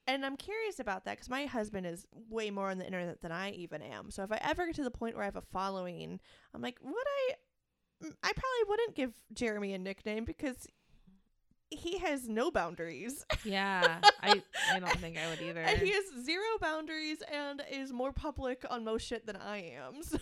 And 0.05 0.25
I'm 0.25 0.37
curious 0.37 0.79
about 0.79 1.03
that 1.05 1.15
because 1.15 1.29
my 1.29 1.45
husband 1.45 1.85
is 1.85 2.05
way 2.29 2.49
more 2.49 2.69
on 2.69 2.77
the 2.77 2.85
internet 2.85 3.21
than 3.21 3.31
I 3.31 3.51
even 3.51 3.81
am. 3.81 4.09
So 4.11 4.23
if 4.23 4.31
I 4.31 4.39
ever 4.41 4.65
get 4.67 4.75
to 4.75 4.83
the 4.83 4.91
point 4.91 5.15
where 5.15 5.23
I 5.23 5.27
have 5.27 5.35
a 5.35 5.41
following, 5.41 6.19
I'm 6.53 6.61
like, 6.61 6.77
would 6.81 6.93
I? 6.93 7.33
mm, 8.05 8.13
I 8.23 8.31
probably 8.31 8.69
wouldn't 8.69 8.95
give 8.95 9.13
Jeremy 9.33 9.73
a 9.73 9.79
nickname 9.79 10.23
because 10.23 10.67
he 11.70 11.97
has 11.99 12.28
no 12.28 12.49
boundaries. 12.51 13.26
Yeah, 13.43 13.99
I 14.22 14.41
I 14.72 14.80
don't 14.80 14.97
think 14.99 15.18
I 15.18 15.30
would 15.30 15.41
either. 15.47 15.61
And 15.61 15.80
he 15.80 15.91
has 15.91 16.03
zero 16.24 16.43
boundaries 16.61 17.18
and 17.32 17.61
is 17.72 17.91
more 17.91 18.11
public 18.11 18.65
on 18.70 18.84
most 18.84 19.05
shit 19.05 19.26
than 19.26 19.36
I 19.36 19.74
am. 19.78 20.01
So 20.03 20.20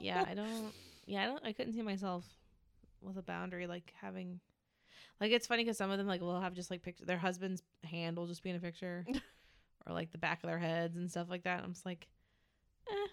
yeah, 0.00 0.24
I 0.26 0.34
don't. 0.34 0.72
Yeah, 1.06 1.24
I 1.24 1.26
don't. 1.26 1.44
I 1.44 1.52
couldn't 1.52 1.74
see 1.74 1.82
myself 1.82 2.24
with 3.02 3.16
a 3.18 3.22
boundary 3.22 3.66
like 3.66 3.92
having. 4.00 4.40
Like 5.20 5.32
it's 5.32 5.46
funny 5.46 5.64
because 5.64 5.76
some 5.76 5.90
of 5.90 5.98
them 5.98 6.06
like 6.06 6.20
will 6.22 6.40
have 6.40 6.54
just 6.54 6.70
like 6.70 6.82
picture 6.82 7.04
their 7.04 7.18
husband's 7.18 7.62
hand 7.84 8.16
will 8.16 8.26
just 8.26 8.42
be 8.42 8.50
in 8.50 8.56
a 8.56 8.60
picture, 8.60 9.04
or 9.86 9.92
like 9.92 10.12
the 10.12 10.18
back 10.18 10.42
of 10.42 10.48
their 10.48 10.58
heads 10.58 10.96
and 10.96 11.10
stuff 11.10 11.28
like 11.28 11.44
that. 11.44 11.62
I'm 11.62 11.72
just 11.72 11.84
like, 11.84 12.06
eh, 12.88 13.08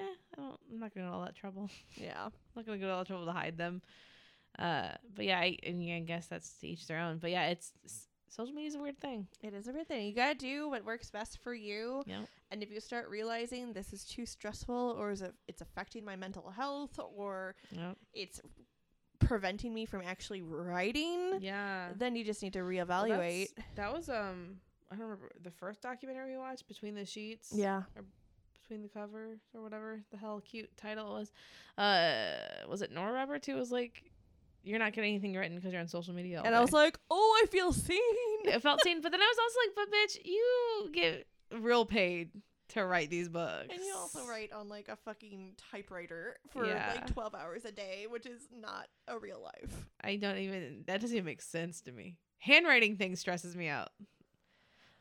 eh. 0.00 0.04
I 0.36 0.40
don't. 0.40 0.60
I'm 0.70 0.80
not 0.80 0.94
gonna 0.94 1.06
go 1.06 1.10
to 1.12 1.16
all 1.16 1.24
that 1.24 1.36
trouble. 1.36 1.70
yeah. 1.96 2.24
I'm 2.26 2.32
not 2.56 2.66
gonna 2.66 2.78
go 2.78 2.86
to 2.86 2.92
all 2.92 2.98
that 2.98 3.06
trouble 3.06 3.26
to 3.26 3.32
hide 3.32 3.56
them. 3.56 3.80
Uh, 4.58 4.90
but 5.14 5.24
yeah, 5.24 5.38
I, 5.38 5.56
I, 5.66 5.72
mean, 5.72 5.96
I 5.96 6.00
guess 6.00 6.26
that's 6.26 6.50
to 6.58 6.68
each 6.68 6.86
their 6.86 6.98
own. 7.00 7.18
But 7.18 7.30
yeah, 7.30 7.46
it's 7.46 7.72
social 8.28 8.54
media 8.54 8.68
is 8.68 8.74
a 8.74 8.78
weird 8.80 9.00
thing. 9.00 9.26
It 9.42 9.54
is 9.54 9.68
a 9.68 9.72
weird 9.72 9.88
thing. 9.88 10.06
You 10.06 10.14
gotta 10.14 10.34
do 10.36 10.68
what 10.68 10.84
works 10.84 11.10
best 11.10 11.38
for 11.42 11.54
you. 11.54 12.02
Yep. 12.06 12.26
And 12.50 12.62
if 12.62 12.70
you 12.70 12.80
start 12.80 13.08
realizing 13.08 13.72
this 13.72 13.92
is 13.92 14.04
too 14.04 14.26
stressful, 14.26 14.96
or 14.98 15.10
is 15.10 15.22
it 15.22 15.34
it's 15.48 15.60
affecting 15.62 16.04
my 16.04 16.16
mental 16.16 16.50
health, 16.50 16.98
or 17.16 17.54
Yep. 17.72 17.96
it's 18.12 18.40
preventing 19.20 19.72
me 19.72 19.86
from 19.86 20.02
actually 20.04 20.42
writing, 20.42 21.38
Yeah. 21.40 21.90
then 21.96 22.14
you 22.16 22.24
just 22.24 22.42
need 22.42 22.52
to 22.54 22.62
Well, 22.62 22.70
reevaluate. 22.70 23.54
that's- 23.54 23.74
that 23.76 23.92
was 23.92 24.08
um. 24.08 24.60
I 24.90 24.96
don't 24.96 25.06
remember 25.06 25.32
the 25.42 25.50
first 25.50 25.80
documentary 25.80 26.32
we 26.32 26.36
watched, 26.38 26.68
Between 26.68 26.94
the 26.94 27.04
Sheets. 27.06 27.50
yeah. 27.54 27.82
between 28.62 28.82
the 28.82 28.88
covers 28.88 29.40
or 29.54 29.60
whatever 29.60 30.00
the 30.10 30.16
hell 30.16 30.40
cute 30.40 30.74
title 30.76 31.12
was. 31.12 31.32
Uh, 31.76 32.36
was 32.68 32.80
it 32.80 32.90
Nora 32.92 33.12
Roberts 33.12 33.46
who 33.46 33.56
was 33.56 33.70
like, 33.70 34.10
"You're 34.64 34.78
not 34.80 34.92
getting 34.92 35.10
anything 35.10 35.34
written 35.34 35.56
because 35.56 35.72
you're 35.72 35.80
on 35.80 35.88
social 35.88 36.14
media." 36.14 36.40
all 36.40 36.46
And 36.46 36.54
I 36.54 36.60
was 36.60 36.72
like, 36.72 36.98
oh, 37.10 37.40
I 37.42 37.46
feel 37.46 37.72
seen. 37.72 38.00
it 38.44 38.60
felt 38.62 38.82
seen, 38.82 39.00
but 39.00 39.12
then 39.12 39.20
I 39.20 39.26
was 39.26 39.38
also 39.38 39.58
like, 39.66 39.74
"But 39.76 39.96
bitch, 39.96 40.24
you 40.24 40.90
get 40.92 41.26
real 41.60 41.84
paid 41.86 42.30
to 42.68 42.84
write 42.84 43.10
these 43.10 43.28
books." 43.28 43.68
And 43.70 43.80
you 43.80 43.94
also 43.96 44.26
write 44.26 44.52
on 44.52 44.68
like 44.68 44.88
a 44.88 44.96
fucking 44.96 45.54
typewriter 45.70 46.36
for 46.50 46.66
Yeah. 46.66 46.92
like 46.96 47.12
12 47.12 47.34
hours 47.34 47.64
a 47.64 47.72
day, 47.72 48.06
which 48.08 48.26
is 48.26 48.48
not 48.52 48.88
a 49.06 49.18
real 49.18 49.40
life. 49.42 49.86
I 50.02 50.16
don't 50.16 50.38
even. 50.38 50.84
That 50.86 51.00
doesn't 51.00 51.16
even 51.16 51.26
make 51.26 51.42
sense 51.42 51.80
to 51.82 51.92
me. 51.92 52.16
Handwriting 52.38 52.96
thing 52.96 53.16
stresses 53.16 53.56
me 53.56 53.68
out. 53.68 53.90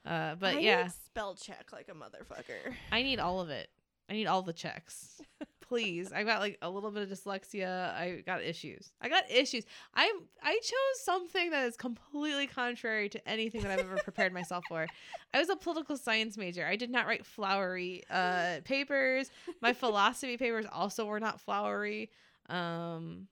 Uh, 0.06 0.36
but 0.36 0.56
I 0.56 0.60
yeah, 0.60 0.84
need 0.84 0.92
spell 0.92 1.34
check 1.36 1.72
like 1.72 1.88
a 1.90 1.94
motherfucker. 1.94 2.74
I 2.92 3.04
need 3.04 3.20
all 3.20 3.40
of 3.40 3.50
it. 3.50 3.70
I 4.10 4.14
need 4.14 4.28
all 4.28 4.42
the 4.42 4.52
checks. 4.54 5.22
Please. 5.74 6.14
I 6.14 6.24
got 6.24 6.40
like 6.40 6.60
a 6.62 6.70
little 6.70 6.92
bit 6.92 7.02
of 7.02 7.10
dyslexia. 7.10 7.96
I 7.96 8.22
got 8.28 8.44
issues. 8.44 8.92
I 9.02 9.10
got 9.10 9.24
issues. 9.32 9.66
I 9.96 10.12
I 10.44 10.60
chose 10.62 11.04
something 11.04 11.50
that 11.50 11.66
is 11.66 11.76
completely 11.76 12.46
contrary 12.46 13.10
to 13.10 13.28
anything 13.28 13.64
that 13.64 13.72
I've 13.72 13.80
ever 13.80 13.96
prepared 14.04 14.34
myself 14.34 14.66
for. 14.70 14.86
I 15.34 15.40
was 15.40 15.50
a 15.50 15.56
political 15.56 15.98
science 15.98 16.38
major. 16.38 16.64
I 16.64 16.76
did 16.76 16.92
not 16.92 17.08
write 17.08 17.26
flowery 17.26 18.04
uh 18.12 18.60
papers. 18.66 19.32
My 19.64 19.74
philosophy 19.74 20.38
papers 20.38 20.68
also 20.72 21.08
were 21.08 21.20
not 21.20 21.42
flowery. 21.42 22.12
Um 22.50 23.28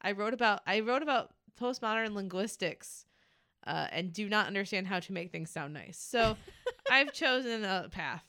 I 0.00 0.12
wrote 0.12 0.32
about 0.32 0.60
I 0.68 0.78
wrote 0.78 1.02
about 1.02 1.30
postmodern 1.60 2.14
linguistics. 2.14 3.04
Uh, 3.66 3.86
and 3.92 4.10
do 4.14 4.26
not 4.26 4.46
understand 4.46 4.86
how 4.86 5.00
to 5.00 5.12
make 5.12 5.30
things 5.30 5.50
sound 5.50 5.74
nice. 5.74 5.98
So 5.98 6.34
I've 6.90 7.12
chosen 7.12 7.62
a 7.62 7.88
path 7.90 8.24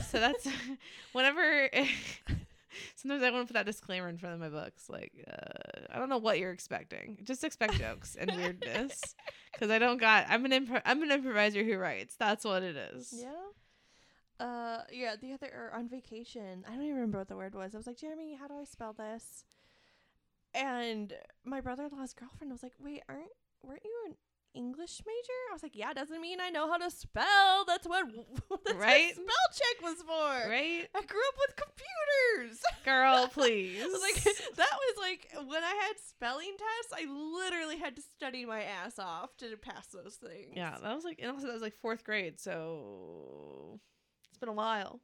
so 0.00 0.20
that's 0.20 0.46
whenever 1.12 1.68
sometimes 2.96 3.22
i 3.22 3.30
want 3.30 3.46
to 3.46 3.52
put 3.52 3.58
that 3.58 3.66
disclaimer 3.66 4.08
in 4.08 4.18
front 4.18 4.34
of 4.34 4.40
my 4.40 4.48
books 4.48 4.88
like 4.88 5.12
uh, 5.28 5.80
i 5.90 5.98
don't 5.98 6.08
know 6.08 6.18
what 6.18 6.38
you're 6.38 6.52
expecting 6.52 7.18
just 7.24 7.44
expect 7.44 7.74
jokes 7.74 8.16
and 8.16 8.30
weirdness 8.36 9.00
because 9.52 9.70
i 9.70 9.78
don't 9.78 9.98
got 9.98 10.26
i'm 10.28 10.44
an 10.44 10.52
impro- 10.52 10.82
i'm 10.84 11.02
an 11.02 11.10
improviser 11.10 11.62
who 11.64 11.76
writes 11.76 12.14
that's 12.18 12.44
what 12.44 12.62
it 12.62 12.76
is 12.76 13.14
Yeah. 13.22 13.30
Uh, 14.40 14.82
yeah. 14.90 15.14
The 15.14 15.32
other 15.34 15.46
or 15.54 15.76
on 15.78 15.88
vacation, 15.88 16.64
I 16.66 16.72
don't 16.72 16.82
even 16.82 16.96
remember 16.96 17.18
what 17.18 17.28
the 17.28 17.36
word 17.36 17.54
was. 17.54 17.74
I 17.74 17.78
was 17.78 17.86
like, 17.86 17.98
Jeremy, 17.98 18.34
how 18.34 18.48
do 18.48 18.54
I 18.54 18.64
spell 18.64 18.92
this? 18.92 19.44
And 20.52 21.12
my 21.44 21.60
brother-in-law's 21.60 22.12
girlfriend 22.14 22.50
was 22.50 22.62
like, 22.62 22.72
Wait, 22.80 23.02
aren't 23.08 23.28
weren't 23.62 23.84
you 23.84 24.02
an 24.06 24.16
English 24.54 25.00
major? 25.06 25.38
I 25.50 25.52
was 25.54 25.62
like, 25.62 25.74
Yeah, 25.76 25.92
doesn't 25.92 26.20
mean 26.20 26.38
I 26.40 26.50
know 26.50 26.68
how 26.68 26.76
to 26.78 26.90
spell. 26.90 27.64
That's 27.66 27.86
what 27.86 28.06
that's 28.66 28.76
Right? 28.78 29.06
what 29.06 29.14
spell 29.14 29.48
check 29.52 29.82
was 29.82 30.02
for. 30.02 30.50
right 30.50 30.88
I 30.94 31.00
grew 31.02 31.20
up 31.28 31.34
with 31.46 31.56
computers. 31.56 32.60
girl 32.84 33.28
please 33.28 33.80
like 34.02 34.22
that 34.56 34.70
was 34.72 34.96
like 35.00 35.28
when 35.46 35.62
I 35.62 35.74
had 35.86 35.98
spelling 36.04 36.52
tests, 36.58 36.92
I 36.92 37.06
literally 37.10 37.78
had 37.78 37.96
to 37.96 38.02
study 38.02 38.44
my 38.44 38.62
ass 38.62 38.98
off 38.98 39.36
to 39.38 39.56
pass 39.56 39.86
those 39.88 40.16
things. 40.16 40.52
yeah 40.54 40.76
that 40.82 40.94
was 40.94 41.04
like 41.04 41.18
and 41.22 41.30
also 41.30 41.46
that 41.46 41.52
was 41.54 41.62
like 41.62 41.74
fourth 41.76 42.04
grade 42.04 42.40
so 42.40 43.78
it's 44.28 44.38
been 44.38 44.48
a 44.48 44.52
while 44.52 45.00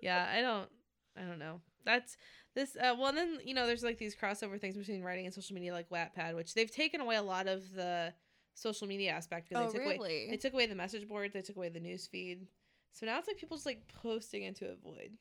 yeah 0.00 0.28
i 0.34 0.40
don't 0.40 0.68
i 1.16 1.22
don't 1.22 1.38
know 1.38 1.60
that's 1.84 2.16
this 2.54 2.76
uh 2.76 2.94
well 2.98 3.08
and 3.08 3.16
then 3.18 3.38
you 3.44 3.54
know 3.54 3.66
there's 3.66 3.82
like 3.82 3.98
these 3.98 4.14
crossover 4.16 4.58
things 4.60 4.76
between 4.76 5.02
writing 5.02 5.26
and 5.26 5.34
social 5.34 5.54
media 5.54 5.72
like 5.72 5.88
wattpad 5.90 6.34
which 6.34 6.54
they've 6.54 6.70
taken 6.70 7.00
away 7.00 7.16
a 7.16 7.22
lot 7.22 7.46
of 7.46 7.72
the 7.74 8.12
social 8.60 8.86
media 8.86 9.10
aspect 9.12 9.48
because 9.48 9.64
Oh, 9.68 9.72
they 9.72 9.78
took 9.78 9.86
away 9.86 9.96
really? 9.98 10.26
they 10.30 10.36
took 10.36 10.52
away 10.52 10.66
the 10.66 10.74
message 10.74 11.08
boards 11.08 11.32
they 11.32 11.42
took 11.42 11.56
away 11.56 11.68
the 11.68 11.80
news 11.80 12.06
feed 12.06 12.46
so 12.92 13.06
now 13.06 13.18
it's 13.18 13.26
like 13.28 13.38
people 13.38 13.56
just 13.56 13.66
like 13.66 13.82
posting 14.02 14.42
into 14.44 14.66
a 14.66 14.74
void 14.76 15.12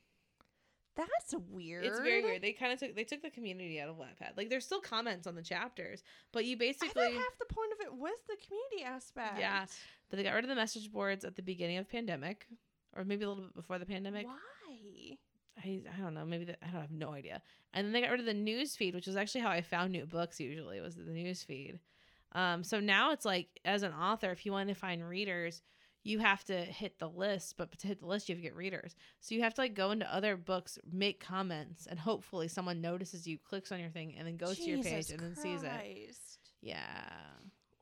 That's 0.95 1.33
weird. 1.49 1.85
it's 1.85 1.99
very 1.99 2.21
weird 2.23 2.41
they 2.41 2.51
kind 2.51 2.73
of 2.73 2.79
took 2.79 2.95
they 2.95 3.03
took 3.05 3.21
the 3.21 3.29
community 3.29 3.79
out 3.79 3.89
of 3.89 3.95
wattpad 3.95 4.35
like 4.37 4.49
there's 4.49 4.65
still 4.65 4.81
comments 4.81 5.25
on 5.27 5.35
the 5.35 5.41
chapters 5.41 6.03
but 6.33 6.43
you 6.45 6.55
I 6.55 6.59
basically 6.59 6.89
thought 7.03 7.13
half 7.13 7.37
the 7.39 7.53
point 7.53 7.71
of 7.73 7.85
it 7.85 7.93
was 7.93 8.17
the 8.27 8.35
community 8.45 8.83
aspect. 8.83 9.39
Yeah. 9.39 9.65
but 10.09 10.17
they 10.17 10.23
got 10.23 10.33
rid 10.33 10.43
of 10.43 10.49
the 10.49 10.55
message 10.55 10.91
boards 10.91 11.23
at 11.23 11.35
the 11.35 11.41
beginning 11.41 11.77
of 11.77 11.89
pandemic 11.89 12.47
or 12.95 13.05
maybe 13.05 13.23
a 13.23 13.29
little 13.29 13.43
bit 13.43 13.55
before 13.55 13.79
the 13.79 13.85
pandemic 13.85 14.25
Why? 14.25 15.17
I, 15.63 15.81
I 15.97 16.01
don't 16.01 16.13
know. 16.13 16.23
Maybe 16.25 16.45
the, 16.45 16.55
I 16.63 16.67
don't 16.71 16.79
have 16.79 16.91
no 16.91 17.11
idea. 17.11 17.41
And 17.73 17.85
then 17.85 17.91
they 17.91 17.99
got 17.99 18.11
rid 18.11 18.21
of 18.21 18.25
the 18.25 18.33
news 18.33 18.77
feed, 18.77 18.95
which 18.95 19.07
was 19.07 19.17
actually 19.17 19.41
how 19.41 19.49
I 19.49 19.59
found 19.61 19.91
new 19.91 20.05
books. 20.05 20.39
Usually 20.39 20.79
was 20.79 20.95
the 20.95 21.03
news 21.03 21.43
feed. 21.43 21.79
Um, 22.34 22.63
so 22.63 22.80
now 22.80 23.11
it's 23.11 23.25
like 23.25 23.47
as 23.65 23.84
an 23.84 23.93
author, 23.93 24.32
if 24.32 24.45
you 24.45 24.51
want 24.51 24.69
to 24.69 24.75
find 24.75 25.07
readers, 25.07 25.61
you 26.03 26.19
have 26.19 26.43
to 26.45 26.57
hit 26.57 26.99
the 26.99 27.09
list. 27.09 27.55
But 27.57 27.77
to 27.80 27.88
hit 27.88 27.99
the 27.99 28.07
list, 28.07 28.30
you 28.30 28.36
have 28.36 28.41
to 28.41 28.47
get 28.47 28.55
readers. 28.55 28.95
So 29.19 29.36
you 29.36 29.41
have 29.43 29.53
to 29.55 29.61
like 29.61 29.73
go 29.73 29.91
into 29.91 30.13
other 30.13 30.38
books, 30.38 30.77
make 30.91 31.19
comments, 31.19 31.88
and 31.88 31.99
hopefully 31.99 32.47
someone 32.47 32.82
notices 32.82 33.27
you, 33.27 33.38
clicks 33.38 33.71
on 33.71 33.80
your 33.80 33.89
thing, 33.89 34.15
and 34.17 34.27
then 34.27 34.38
goes 34.38 34.57
to 34.57 34.63
your 34.63 34.77
page 34.84 35.07
Jesus 35.07 35.11
and 35.11 35.19
then 35.19 35.36
sees 35.36 35.63
it. 35.63 36.17
Yeah. 36.61 37.09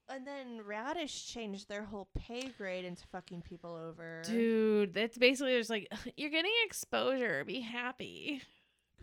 And 0.10 0.26
then 0.26 0.62
Radish 0.66 1.28
changed 1.28 1.68
their 1.68 1.84
whole 1.84 2.08
pay 2.18 2.50
grade 2.58 2.86
into 2.86 3.06
fucking 3.08 3.42
people 3.42 3.76
over. 3.76 4.22
Dude, 4.26 4.94
that's 4.94 5.18
basically 5.18 5.58
just 5.58 5.70
like 5.70 5.92
you're 6.18 6.32
getting 6.32 6.52
exposure. 6.66 7.44
Be 7.46 7.60
happy. 7.60 8.42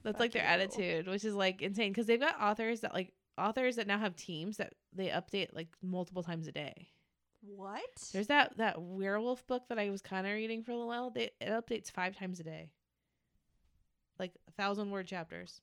That's 0.03 0.14
Fuck 0.14 0.20
like 0.20 0.32
their 0.32 0.42
you. 0.42 0.49
attitude, 0.49 1.07
which 1.09 1.24
is 1.24 1.34
like 1.34 1.62
insane 1.62 1.90
because 1.90 2.07
they've 2.07 2.20
got 2.20 2.40
authors 2.40 2.80
that 2.80 2.95
like 2.95 3.12
authors 3.39 3.76
that 3.76 3.87
now 3.87 3.99
have 3.99 4.16
teams 4.16 4.57
that 4.59 4.74
they 4.93 5.09
update 5.09 5.55
like 5.55 5.68
multiple 5.82 6.22
times 6.22 6.47
a 6.47 6.53
day. 6.53 6.89
What? 7.43 7.82
There's 8.12 8.28
that 8.28 8.57
that 8.57 8.80
werewolf 8.80 9.47
book 9.47 9.64
that 9.68 9.78
I 9.78 9.91
was 9.91 10.01
kind 10.01 10.26
of 10.26 10.32
reading 10.32 10.62
for 10.62 10.72
a 10.72 10.74
little 10.74 10.89
while. 10.89 11.11
They 11.11 11.30
it 11.41 11.49
updates 11.51 11.91
five 11.91 12.16
times 12.16 12.41
a 12.41 12.45
day, 12.45 12.70
like 14.18 14.32
a 14.49 14.53
thousand 14.53 14.91
word 14.91 15.07
chapters. 15.07 15.61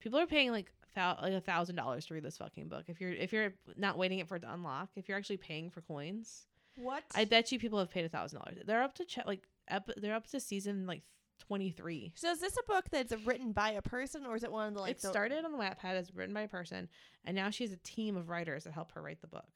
People 0.00 0.18
are 0.18 0.26
paying 0.26 0.50
like 0.52 0.70
thou- 0.94 1.18
like 1.22 1.32
a 1.32 1.40
thousand 1.40 1.76
dollars 1.76 2.06
to 2.06 2.14
read 2.14 2.22
this 2.22 2.36
fucking 2.38 2.68
book. 2.68 2.84
If 2.88 3.00
you're 3.00 3.12
if 3.12 3.32
you're 3.32 3.54
not 3.76 3.96
waiting 3.98 4.18
it 4.18 4.28
for 4.28 4.36
it 4.36 4.40
to 4.40 4.52
unlock, 4.52 4.90
if 4.96 5.08
you're 5.08 5.18
actually 5.18 5.38
paying 5.38 5.70
for 5.70 5.80
coins, 5.80 6.46
what? 6.76 7.02
I 7.14 7.24
bet 7.24 7.50
you 7.50 7.58
people 7.58 7.78
have 7.78 7.90
paid 7.90 8.04
a 8.04 8.08
thousand 8.08 8.40
dollars. 8.40 8.58
They're 8.66 8.82
up 8.82 8.94
to 8.96 9.04
ch- 9.04 9.20
like 9.26 9.44
ep- 9.68 9.90
they're 9.96 10.14
up 10.14 10.26
to 10.28 10.40
season 10.40 10.86
like 10.86 11.02
twenty 11.38 11.70
three. 11.70 12.12
so 12.16 12.30
is 12.30 12.40
this 12.40 12.56
a 12.56 12.62
book 12.70 12.86
that's 12.90 13.12
written 13.24 13.52
by 13.52 13.70
a 13.70 13.82
person 13.82 14.26
or 14.26 14.36
is 14.36 14.44
it 14.44 14.52
one 14.52 14.68
of 14.68 14.74
the 14.74 14.80
like 14.80 14.92
it 14.92 15.00
the- 15.02 15.08
started 15.08 15.44
on 15.44 15.52
the 15.52 15.58
Wattpad 15.58 15.94
as 15.94 16.14
written 16.14 16.34
by 16.34 16.42
a 16.42 16.48
person, 16.48 16.88
and 17.24 17.34
now 17.36 17.50
she 17.50 17.64
has 17.64 17.72
a 17.72 17.78
team 17.78 18.16
of 18.16 18.28
writers 18.28 18.64
that 18.64 18.72
help 18.72 18.92
her 18.92 19.02
write 19.02 19.20
the 19.20 19.26
book. 19.26 19.48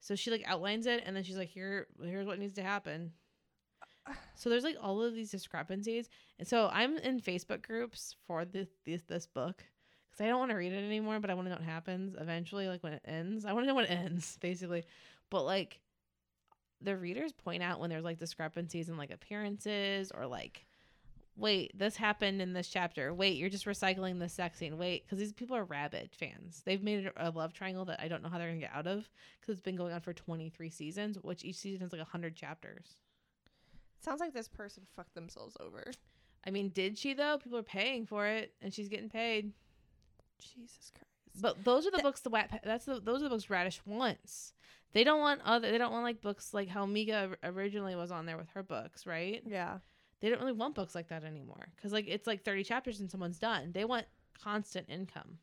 So 0.00 0.14
she 0.14 0.30
like 0.30 0.42
outlines 0.46 0.86
it, 0.86 1.02
and 1.04 1.14
then 1.14 1.22
she's 1.24 1.36
like, 1.36 1.48
"Here, 1.50 1.86
here's 2.02 2.26
what 2.26 2.38
needs 2.38 2.54
to 2.54 2.62
happen." 2.62 3.12
So 4.34 4.48
there's 4.48 4.64
like 4.64 4.76
all 4.80 5.02
of 5.02 5.14
these 5.14 5.30
discrepancies, 5.30 6.08
and 6.38 6.48
so 6.48 6.68
I'm 6.72 6.96
in 6.98 7.20
Facebook 7.20 7.62
groups 7.62 8.16
for 8.26 8.44
this 8.44 8.68
this, 8.84 9.02
this 9.02 9.26
book 9.26 9.62
because 10.10 10.24
I 10.24 10.28
don't 10.28 10.38
want 10.38 10.50
to 10.50 10.56
read 10.56 10.72
it 10.72 10.84
anymore, 10.84 11.20
but 11.20 11.30
I 11.30 11.34
want 11.34 11.46
to 11.46 11.50
know 11.50 11.56
what 11.60 11.64
happens 11.64 12.16
eventually, 12.18 12.66
like 12.66 12.82
when 12.82 12.94
it 12.94 13.02
ends. 13.04 13.44
I 13.44 13.52
want 13.52 13.64
to 13.64 13.68
know 13.68 13.74
when 13.74 13.84
it 13.84 13.90
ends, 13.90 14.38
basically. 14.40 14.84
But 15.30 15.44
like, 15.44 15.80
the 16.82 16.96
readers 16.96 17.32
point 17.32 17.62
out 17.62 17.80
when 17.80 17.90
there's 17.90 18.04
like 18.04 18.18
discrepancies 18.18 18.88
in 18.88 18.96
like 18.96 19.10
appearances 19.10 20.10
or 20.12 20.26
like 20.26 20.66
wait, 21.36 21.76
this 21.76 21.96
happened 21.96 22.42
in 22.42 22.52
this 22.52 22.68
chapter. 22.68 23.14
Wait, 23.14 23.36
you're 23.36 23.48
just 23.48 23.64
recycling 23.64 24.18
the 24.18 24.28
sex 24.28 24.58
scene. 24.58 24.76
Wait, 24.76 25.04
because 25.04 25.18
these 25.18 25.32
people 25.32 25.56
are 25.56 25.64
rabid 25.64 26.10
fans. 26.14 26.62
They've 26.64 26.82
made 26.82 27.10
a 27.16 27.30
love 27.30 27.54
triangle 27.54 27.86
that 27.86 28.00
I 28.00 28.08
don't 28.08 28.22
know 28.22 28.28
how 28.28 28.38
they're 28.38 28.48
gonna 28.48 28.60
get 28.60 28.74
out 28.74 28.86
of 28.86 29.08
because 29.40 29.54
it's 29.54 29.62
been 29.62 29.76
going 29.76 29.92
on 29.92 30.00
for 30.02 30.12
23 30.12 30.70
seasons, 30.70 31.18
which 31.22 31.44
each 31.44 31.56
season 31.56 31.80
has 31.80 31.92
like 31.92 32.00
100 32.00 32.36
chapters. 32.36 32.96
Sounds 34.00 34.20
like 34.20 34.34
this 34.34 34.48
person 34.48 34.84
fucked 34.96 35.14
themselves 35.14 35.56
over. 35.60 35.84
I 36.46 36.50
mean, 36.50 36.70
did 36.70 36.98
she 36.98 37.14
though? 37.14 37.38
People 37.38 37.58
are 37.58 37.62
paying 37.62 38.06
for 38.06 38.26
it, 38.26 38.52
and 38.60 38.72
she's 38.72 38.88
getting 38.88 39.10
paid. 39.10 39.52
Jesus 40.38 40.90
Christ. 40.94 41.09
But 41.38 41.64
those 41.64 41.86
are 41.86 41.90
the 41.90 42.02
books 42.02 42.20
the 42.20 42.30
Wattpad. 42.30 42.60
That's 42.64 42.84
the 42.84 43.00
those 43.00 43.20
are 43.20 43.24
the 43.24 43.30
books 43.30 43.50
Radish 43.50 43.80
wants. 43.84 44.52
They 44.92 45.04
don't 45.04 45.20
want 45.20 45.40
other. 45.44 45.70
They 45.70 45.78
don't 45.78 45.92
want 45.92 46.04
like 46.04 46.20
books 46.20 46.52
like 46.52 46.68
how 46.68 46.86
Mika 46.86 47.36
originally 47.44 47.94
was 47.94 48.10
on 48.10 48.26
there 48.26 48.36
with 48.36 48.48
her 48.50 48.62
books, 48.62 49.06
right? 49.06 49.42
yeah. 49.46 49.78
They 50.20 50.28
don't 50.28 50.40
really 50.40 50.52
want 50.52 50.74
books 50.74 50.94
like 50.94 51.08
that 51.08 51.24
anymore 51.24 51.68
because 51.76 51.92
like 51.92 52.06
it's 52.06 52.26
like 52.26 52.42
thirty 52.44 52.62
chapters 52.62 53.00
and 53.00 53.10
someone's 53.10 53.38
done. 53.38 53.72
They 53.72 53.84
want 53.86 54.04
constant 54.42 54.88
income, 54.90 55.38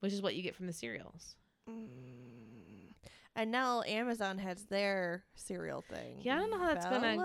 which 0.00 0.12
is 0.12 0.22
what 0.22 0.34
you 0.34 0.42
get 0.42 0.56
from 0.56 0.66
the 0.66 0.72
serials. 0.72 1.36
Mm. 1.68 2.94
And 3.36 3.52
now 3.52 3.82
Amazon 3.82 4.38
has 4.38 4.64
their 4.64 5.24
serial 5.34 5.82
thing. 5.82 6.18
Yeah, 6.20 6.36
I 6.36 6.38
don't 6.40 6.50
know 6.50 6.58
how 6.58 6.74
that's 6.74 6.86
gonna- 6.86 7.16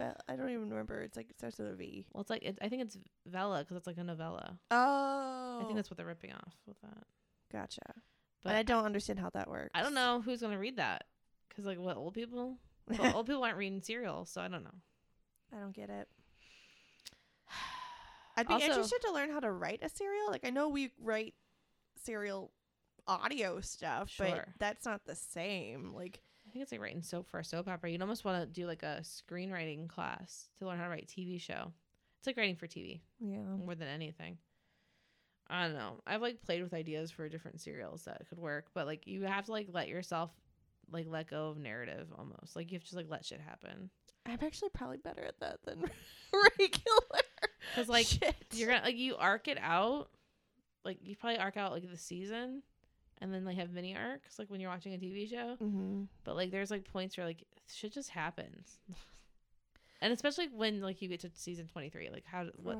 I 0.00 0.36
don't 0.36 0.50
even 0.50 0.70
remember. 0.70 1.00
It's 1.00 1.16
like 1.16 1.30
it 1.30 1.38
starts 1.38 1.58
with 1.58 1.68
a 1.68 1.74
V. 1.74 2.06
Well, 2.12 2.20
it's 2.20 2.30
like 2.30 2.42
it, 2.42 2.58
I 2.62 2.68
think 2.68 2.82
it's 2.82 2.98
Vella 3.26 3.60
because 3.60 3.76
it's 3.76 3.86
like 3.86 3.98
a 3.98 4.04
novella. 4.04 4.58
Oh. 4.70 5.58
I 5.60 5.64
think 5.64 5.76
that's 5.76 5.88
oh. 5.88 5.90
what 5.90 5.96
they're 5.98 6.06
ripping 6.06 6.32
off 6.32 6.54
with 6.66 6.80
that. 6.82 7.04
gotcha. 7.52 7.80
But 7.86 8.50
But 8.50 8.54
I 8.56 8.62
don't 8.62 8.84
understand 8.84 9.18
how 9.18 9.30
that 9.30 9.48
works. 9.48 9.70
I 9.74 9.82
don't 9.82 9.94
know 9.94 10.22
who's 10.24 10.40
gonna 10.40 10.58
read 10.58 10.76
that 10.76 11.04
because 11.48 11.66
like 11.66 11.78
what 11.78 11.96
old 11.96 12.14
people. 12.14 12.58
Well, 12.88 13.16
old 13.16 13.26
people 13.26 13.44
aren't 13.44 13.56
reading 13.56 13.80
serials, 13.80 14.30
so 14.30 14.40
I 14.40 14.48
don't 14.48 14.64
know. 14.64 14.74
I 15.54 15.60
don't 15.60 15.74
get 15.74 15.90
it. 15.90 16.08
I'd 18.36 18.48
be 18.48 18.54
Also- 18.54 18.66
interested 18.66 19.00
to 19.02 19.12
learn 19.12 19.30
how 19.30 19.40
to 19.40 19.50
write 19.50 19.80
a 19.82 19.88
serial. 19.88 20.30
Like 20.30 20.44
I 20.46 20.50
know 20.50 20.68
we 20.68 20.90
write 21.00 21.34
serial 22.02 22.52
audio 23.06 23.60
stuff, 23.60 24.10
Sure. 24.10 24.26
but 24.26 24.48
that's 24.58 24.84
not 24.84 25.04
the 25.04 25.14
same. 25.14 25.92
Like 25.94 26.20
think 26.54 26.62
it's 26.62 26.72
like 26.72 26.80
writing 26.80 27.02
soap 27.02 27.28
for 27.28 27.40
a 27.40 27.44
soap 27.44 27.66
opera. 27.66 27.90
You'd 27.90 28.00
almost 28.00 28.24
want 28.24 28.40
to 28.40 28.46
do 28.46 28.68
like 28.68 28.84
a 28.84 29.00
screenwriting 29.02 29.88
class 29.88 30.48
to 30.58 30.66
learn 30.66 30.78
how 30.78 30.84
to 30.84 30.90
write 30.90 31.08
TV 31.08 31.40
show. 31.40 31.72
It's 32.18 32.28
like 32.28 32.36
writing 32.36 32.54
for 32.54 32.68
TV 32.68 33.00
yeah. 33.18 33.38
more 33.38 33.74
than 33.74 33.88
anything. 33.88 34.38
I 35.50 35.64
don't 35.64 35.74
know. 35.74 36.00
I've 36.06 36.22
like 36.22 36.42
played 36.42 36.62
with 36.62 36.72
ideas 36.72 37.10
for 37.10 37.28
different 37.28 37.60
serials 37.60 38.04
that 38.04 38.22
could 38.28 38.38
work, 38.38 38.66
but 38.72 38.86
like 38.86 39.08
you 39.08 39.22
have 39.22 39.46
to 39.46 39.50
like 39.52 39.66
let 39.72 39.88
yourself 39.88 40.30
like 40.92 41.06
let 41.08 41.28
go 41.28 41.48
of 41.48 41.58
narrative 41.58 42.06
almost. 42.16 42.54
Like 42.54 42.70
you 42.70 42.76
have 42.76 42.82
to 42.82 42.86
just 42.86 42.96
like 42.96 43.10
let 43.10 43.24
shit 43.24 43.40
happen. 43.40 43.90
I'm 44.24 44.38
actually 44.40 44.70
probably 44.70 44.98
better 44.98 45.24
at 45.24 45.40
that 45.40 45.58
than 45.64 45.80
regular. 46.60 47.20
Because 47.74 47.88
like, 47.88 48.06
shit. 48.06 48.36
You're 48.52 48.68
gonna 48.68 48.84
like 48.84 48.96
you 48.96 49.16
arc 49.16 49.48
it 49.48 49.58
out. 49.60 50.08
Like 50.84 50.98
you 51.02 51.16
probably 51.16 51.40
arc 51.40 51.56
out 51.56 51.72
like 51.72 51.90
the 51.90 51.98
season 51.98 52.62
and 53.18 53.32
then 53.32 53.44
like 53.44 53.56
have 53.56 53.72
mini 53.72 53.96
arcs 53.96 54.38
like 54.38 54.50
when 54.50 54.60
you're 54.60 54.70
watching 54.70 54.94
a 54.94 54.98
TV 54.98 55.28
show. 55.28 55.56
Mm-hmm. 55.62 56.02
But 56.24 56.36
like 56.36 56.50
there's 56.50 56.70
like 56.70 56.84
points 56.84 57.16
where 57.16 57.26
like 57.26 57.44
shit 57.72 57.92
just 57.92 58.10
happens. 58.10 58.78
and 60.00 60.12
especially 60.12 60.48
when 60.54 60.80
like 60.80 61.00
you 61.00 61.08
get 61.08 61.20
to 61.20 61.30
season 61.34 61.66
23 61.66 62.10
like 62.10 62.24
how 62.26 62.46
what 62.62 62.78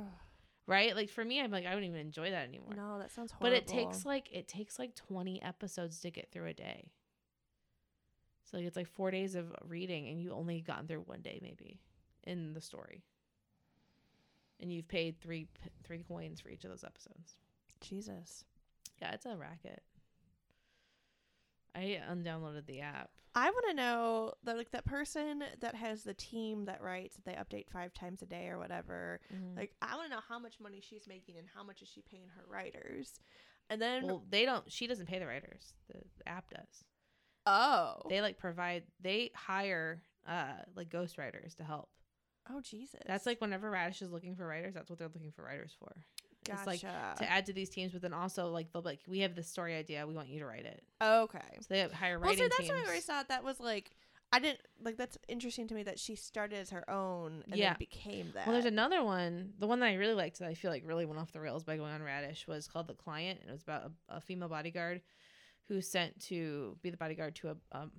right? 0.66 0.95
Like 0.95 1.11
for 1.11 1.24
me 1.24 1.41
I'm 1.41 1.51
like 1.51 1.66
I 1.66 1.74
wouldn't 1.74 1.91
even 1.91 2.01
enjoy 2.01 2.30
that 2.30 2.49
anymore. 2.49 2.74
No, 2.76 2.99
that 2.99 3.11
sounds 3.11 3.32
horrible. 3.32 3.51
but 3.51 3.57
it 3.57 3.66
takes 3.66 4.05
like 4.05 4.28
it 4.32 4.49
takes 4.49 4.78
like 4.78 4.95
20 4.95 5.43
episodes 5.43 6.01
to 6.01 6.11
get 6.11 6.30
through 6.32 6.47
a 6.47 6.55
day. 6.55 6.91
So 8.45 8.59
like 8.59 8.66
it's 8.66 8.76
like 8.76 8.89
4 8.89 9.11
days 9.11 9.35
of 9.35 9.53
reading 9.66 10.09
and 10.09 10.20
you 10.20 10.32
only 10.32 10.61
gotten 10.61 10.87
through 10.87 11.05
one 11.07 11.22
day 11.22 11.39
maybe 11.43 11.80
in 12.24 12.53
the 12.53 12.61
story. 12.61 13.03
And 14.61 14.72
you've 14.72 14.89
paid 14.89 15.20
3 15.20 15.47
3 15.85 16.05
coins 16.07 16.41
for 16.41 16.49
each 16.49 16.64
of 16.64 16.70
those 16.70 16.85
episodes. 16.85 17.37
Jesus. 17.80 18.45
Yeah, 19.01 19.12
it's 19.12 19.26
a 19.26 19.37
racket. 19.37 19.82
I 21.75 22.01
undownloaded 22.11 22.66
the 22.66 22.81
app. 22.81 23.11
I 23.37 23.51
want 23.51 23.64
to 23.70 23.75
know 23.75 24.35
that 24.45 24.57
like 24.57 24.70
that 24.70 24.85
person 24.85 25.43
that 25.61 25.75
has 25.75 26.05
the 26.05 26.14
team 26.14 26.66
that 26.66 26.81
writes 26.81 27.16
that 27.16 27.25
they 27.25 27.33
update 27.33 27.68
five 27.68 27.93
times 27.93 28.22
a 28.22 28.27
day 28.27 28.47
or 28.49 28.59
whatever. 28.59 29.20
Like 29.57 29.57
Like 29.57 29.72
I 29.83 29.97
want 29.97 30.09
to 30.09 30.14
know 30.14 30.22
how 30.29 30.39
much 30.39 30.61
money 30.61 30.81
she's 30.81 31.09
making 31.09 31.37
and 31.39 31.47
how 31.53 31.64
much 31.64 31.83
is 31.83 31.89
she 31.89 32.03
paying 32.03 32.29
her 32.37 32.45
writers, 32.49 33.18
and 33.70 33.83
then 33.83 34.07
well, 34.07 34.22
they 34.31 34.45
don't 34.45 34.70
she 34.70 34.87
doesn't 34.87 35.07
pay 35.09 35.18
the 35.18 35.27
writers. 35.27 35.75
The, 35.89 35.99
the 36.18 36.29
app 36.29 36.49
does. 36.51 36.85
oh 37.47 38.03
They 38.09 38.20
like 38.20 38.39
provide 38.39 38.85
they 39.01 39.33
hire 39.35 40.03
uh 40.29 40.62
like 40.77 40.91
ghostwriters 40.91 41.57
to 41.57 41.64
help. 41.64 41.89
oh 42.49 42.61
Jesus 42.61 43.01
That's 43.05 43.27
like 43.27 43.41
whenever 43.41 43.68
Radish 43.68 44.01
is 44.01 44.12
looking 44.12 44.37
for 44.37 44.47
writers, 44.47 44.75
that's 44.75 44.89
what 44.91 45.01
they're 45.01 45.11
looking 45.12 45.33
for 45.33 45.43
writers 45.43 45.75
for. 45.77 45.93
Gotcha. 46.45 46.70
It's 46.70 46.84
like 46.84 47.16
to 47.18 47.30
add 47.30 47.47
to 47.47 47.53
these 47.53 47.70
teams, 47.70 47.92
but 47.92 48.03
then 48.03 48.12
also 48.12 48.49
like 48.49 48.72
they'll 48.72 48.82
be 48.82 48.88
like 48.90 49.01
we 49.09 49.20
have 49.20 49.34
this 49.34 49.49
story 49.49 49.74
idea, 49.74 50.07
we 50.07 50.14
want 50.14 50.28
you 50.28 50.40
to 50.40 50.47
write 50.47 50.64
it. 50.66 50.82
okay. 51.03 51.40
So 51.61 51.66
they 51.68 51.80
hire 51.88 52.18
Well, 52.18 52.28
writing 52.30 52.38
Well, 52.45 52.49
see, 52.51 52.57
that's 52.57 52.57
teams. 52.57 52.70
why 52.70 52.82
I 52.84 52.88
always 52.88 53.05
thought 53.05 53.28
that 53.28 53.45
was 53.45 53.61
like 53.61 53.92
I 54.32 54.40
didn't 54.40 54.61
like. 54.82 54.97
That's 54.97 55.16
interesting 55.28 55.68
to 55.68 55.74
me 55.76 55.84
that 55.84 55.97
she 55.99 56.16
started 56.16 56.59
as 56.59 56.70
her 56.70 56.88
own 56.90 57.45
and 57.49 57.55
Yeah. 57.57 57.70
then 57.70 57.76
became 57.78 58.32
that. 58.34 58.47
Well, 58.47 58.55
there's 58.55 58.64
another 58.64 59.05
one. 59.05 59.53
The 59.61 59.66
one 59.68 59.78
that 59.78 59.86
I 59.86 59.95
really 59.95 60.14
liked 60.14 60.40
that 60.40 60.49
I 60.49 60.55
feel 60.55 60.72
like 60.72 60.82
really 60.84 61.07
went 61.07 61.20
off 61.20 61.30
the 61.30 61.38
rails 61.40 61.62
by 61.62 61.76
going 61.76 61.92
on 61.92 62.03
Radish 62.03 62.49
was 62.49 62.66
called 62.66 62.88
The 62.88 62.95
Client. 62.95 63.38
And 63.42 63.49
it 63.49 63.53
was 63.53 63.62
about 63.62 63.92
a, 64.09 64.16
a 64.16 64.20
female 64.20 64.49
bodyguard 64.49 65.03
who 65.68 65.80
sent 65.80 66.18
to 66.22 66.76
be 66.82 66.90
the 66.90 66.97
bodyguard 66.97 67.36
to 67.36 67.51
a 67.51 67.57
um, 67.70 67.92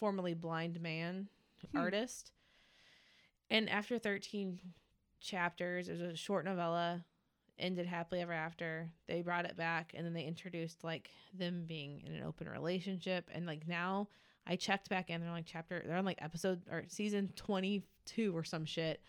formerly 0.00 0.32
blind 0.32 0.80
man 0.80 1.28
Hmm. 1.72 1.78
artist. 1.78 2.32
And 3.50 3.68
after 3.68 3.98
13 3.98 4.58
chapters, 5.20 5.88
it 5.88 5.92
was 5.92 6.00
a 6.00 6.16
short 6.16 6.44
novella, 6.46 7.04
ended 7.58 7.86
happily 7.86 8.20
ever 8.20 8.32
after. 8.32 8.90
They 9.06 9.22
brought 9.22 9.44
it 9.44 9.56
back 9.56 9.92
and 9.94 10.04
then 10.04 10.12
they 10.12 10.24
introduced 10.24 10.84
like 10.84 11.10
them 11.36 11.64
being 11.66 12.02
in 12.06 12.14
an 12.14 12.24
open 12.24 12.48
relationship. 12.48 13.28
And 13.32 13.46
like 13.46 13.66
now 13.68 14.08
I 14.46 14.56
checked 14.56 14.88
back 14.88 15.10
in, 15.10 15.20
they're 15.20 15.30
like 15.30 15.46
chapter, 15.46 15.82
they're 15.86 15.96
on 15.96 16.04
like 16.04 16.22
episode 16.22 16.62
or 16.70 16.84
season 16.88 17.32
22 17.36 18.36
or 18.36 18.44
some 18.44 18.64
shit 18.64 19.00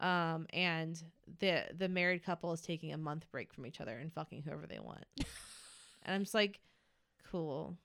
um 0.00 0.46
and 0.52 1.02
the 1.40 1.64
the 1.76 1.88
married 1.88 2.24
couple 2.24 2.52
is 2.52 2.60
taking 2.60 2.92
a 2.92 2.96
month 2.96 3.26
break 3.30 3.52
from 3.52 3.66
each 3.66 3.80
other 3.80 3.96
and 3.96 4.12
fucking 4.12 4.42
whoever 4.42 4.66
they 4.66 4.78
want 4.78 5.04
and 6.02 6.14
i'm 6.14 6.22
just 6.22 6.34
like 6.34 6.60
cool 7.30 7.76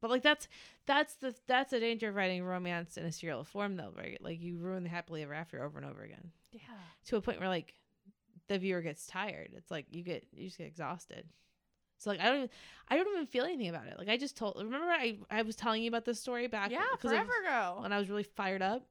but 0.00 0.10
like 0.10 0.22
that's 0.22 0.48
that's 0.86 1.14
the 1.14 1.34
that's 1.46 1.70
the 1.70 1.80
danger 1.80 2.10
of 2.10 2.14
writing 2.14 2.44
romance 2.44 2.96
in 2.96 3.04
a 3.04 3.12
serial 3.12 3.42
form 3.42 3.76
though 3.76 3.92
right 3.96 4.18
like 4.20 4.40
you 4.40 4.58
ruin 4.58 4.82
the 4.82 4.88
happily 4.88 5.22
ever 5.22 5.34
after 5.34 5.62
over 5.62 5.78
and 5.78 5.88
over 5.88 6.02
again 6.02 6.30
yeah. 6.52 6.60
to 7.06 7.16
a 7.16 7.20
point 7.20 7.40
where 7.40 7.48
like 7.48 7.74
the 8.50 8.58
viewer 8.58 8.82
gets 8.82 9.06
tired 9.06 9.48
it's 9.56 9.70
like 9.70 9.86
you 9.90 10.02
get 10.02 10.26
you 10.32 10.44
just 10.46 10.58
get 10.58 10.66
exhausted 10.66 11.24
so 11.98 12.10
like 12.10 12.20
i 12.20 12.24
don't 12.26 12.36
even 12.36 12.50
i 12.88 12.96
don't 12.96 13.06
even 13.14 13.26
feel 13.26 13.44
anything 13.44 13.68
about 13.68 13.86
it 13.86 13.94
like 13.96 14.08
i 14.08 14.16
just 14.16 14.36
told 14.36 14.54
remember 14.58 14.86
i 14.88 15.16
i 15.30 15.40
was 15.42 15.56
telling 15.56 15.82
you 15.82 15.88
about 15.88 16.04
this 16.04 16.20
story 16.20 16.46
back 16.48 16.70
Yeah, 16.70 16.84
of- 16.92 17.00
forever 17.00 17.30
ago. 17.46 17.78
when 17.82 17.92
i 17.92 17.98
was 17.98 18.08
really 18.10 18.22
fired 18.24 18.60
up 18.62 18.82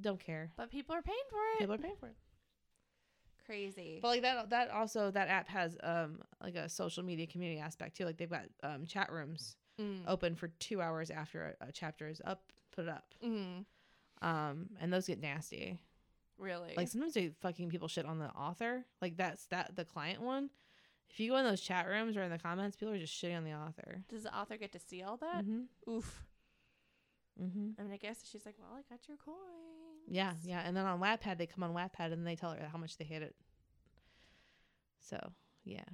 don't 0.00 0.20
care 0.24 0.50
But 0.56 0.70
people 0.70 0.94
are 0.94 1.02
paying 1.02 1.18
for 1.30 1.36
it. 1.54 1.58
people 1.60 1.74
are 1.74 1.78
paying 1.78 1.96
for 1.98 2.06
it 2.08 2.16
Crazy. 3.44 3.98
But 4.00 4.06
like 4.08 4.22
that 4.22 4.50
that 4.50 4.70
also 4.70 5.10
that 5.10 5.26
app 5.28 5.48
has 5.48 5.76
um 5.82 6.20
like 6.40 6.54
a 6.54 6.68
social 6.68 7.02
media 7.02 7.26
community 7.26 7.60
aspect 7.60 7.96
too. 7.96 8.04
Like 8.04 8.16
they've 8.16 8.30
got 8.30 8.44
um 8.62 8.86
chat 8.86 9.10
rooms 9.12 9.56
Mm. 9.80 10.02
open 10.06 10.36
for 10.36 10.48
two 10.60 10.80
hours 10.82 11.10
after 11.10 11.56
a, 11.60 11.68
a 11.68 11.72
chapter 11.72 12.06
is 12.08 12.20
up, 12.24 12.52
put 12.70 12.84
it 12.84 12.88
up. 12.90 13.14
Mm. 13.24 13.64
Um 14.22 14.68
and 14.80 14.92
those 14.92 15.06
get 15.08 15.20
nasty. 15.20 15.80
Really? 16.38 16.74
Like 16.76 16.88
sometimes 16.88 17.14
they 17.14 17.30
fucking 17.40 17.70
people 17.70 17.88
shit 17.88 18.06
on 18.06 18.18
the 18.18 18.30
author. 18.30 18.84
Like 19.00 19.16
that's 19.16 19.46
that 19.46 19.76
the 19.76 19.84
client 19.84 20.22
one. 20.22 20.50
If 21.08 21.20
you 21.20 21.30
go 21.30 21.36
in 21.36 21.44
those 21.44 21.60
chat 21.60 21.86
rooms 21.86 22.16
or 22.16 22.22
in 22.22 22.30
the 22.30 22.38
comments, 22.38 22.76
people 22.76 22.94
are 22.94 22.98
just 22.98 23.12
shitting 23.12 23.36
on 23.36 23.44
the 23.44 23.52
author. 23.52 24.02
Does 24.08 24.22
the 24.22 24.34
author 24.36 24.56
get 24.56 24.72
to 24.72 24.78
see 24.78 25.02
all 25.02 25.18
that? 25.18 25.44
Mm-hmm. 25.44 25.90
Oof. 25.90 26.24
Mm-hmm. 27.40 27.68
I 27.78 27.82
mean, 27.82 27.92
I 27.92 27.96
guess 27.96 28.20
she's 28.30 28.46
like, 28.46 28.54
well, 28.58 28.70
I 28.72 28.82
got 28.90 29.06
your 29.08 29.18
coins. 29.18 29.36
Yeah, 30.08 30.32
yeah. 30.42 30.62
And 30.64 30.76
then 30.76 30.86
on 30.86 31.00
Wattpad, 31.00 31.38
they 31.38 31.46
come 31.46 31.62
on 31.64 31.74
Wattpad 31.74 32.12
and 32.12 32.26
they 32.26 32.36
tell 32.36 32.52
her 32.52 32.68
how 32.70 32.78
much 32.78 32.96
they 32.96 33.04
hate 33.04 33.22
it. 33.22 33.34
So 35.00 35.18
yeah, 35.64 35.84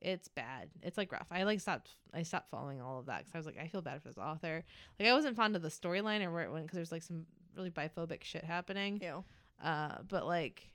it's 0.00 0.28
bad. 0.28 0.70
It's 0.82 0.98
like 0.98 1.10
rough. 1.12 1.28
I 1.30 1.44
like 1.44 1.60
stopped. 1.60 1.96
I 2.12 2.22
stopped 2.22 2.50
following 2.50 2.82
all 2.82 2.98
of 2.98 3.06
that 3.06 3.20
because 3.20 3.34
I 3.34 3.38
was 3.38 3.46
like, 3.46 3.58
I 3.58 3.68
feel 3.68 3.82
bad 3.82 4.02
for 4.02 4.08
this 4.08 4.18
author. 4.18 4.64
Like 4.98 5.08
I 5.08 5.14
wasn't 5.14 5.36
fond 5.36 5.56
of 5.56 5.62
the 5.62 5.68
storyline 5.68 6.24
or 6.24 6.30
where 6.30 6.44
it 6.44 6.52
went 6.52 6.66
because 6.66 6.76
there's 6.76 6.92
like 6.92 7.02
some 7.02 7.26
really 7.56 7.70
biphobic 7.70 8.24
shit 8.24 8.44
happening. 8.44 9.00
Ew. 9.02 9.24
Uh, 9.64 9.96
but 10.08 10.26
like, 10.26 10.68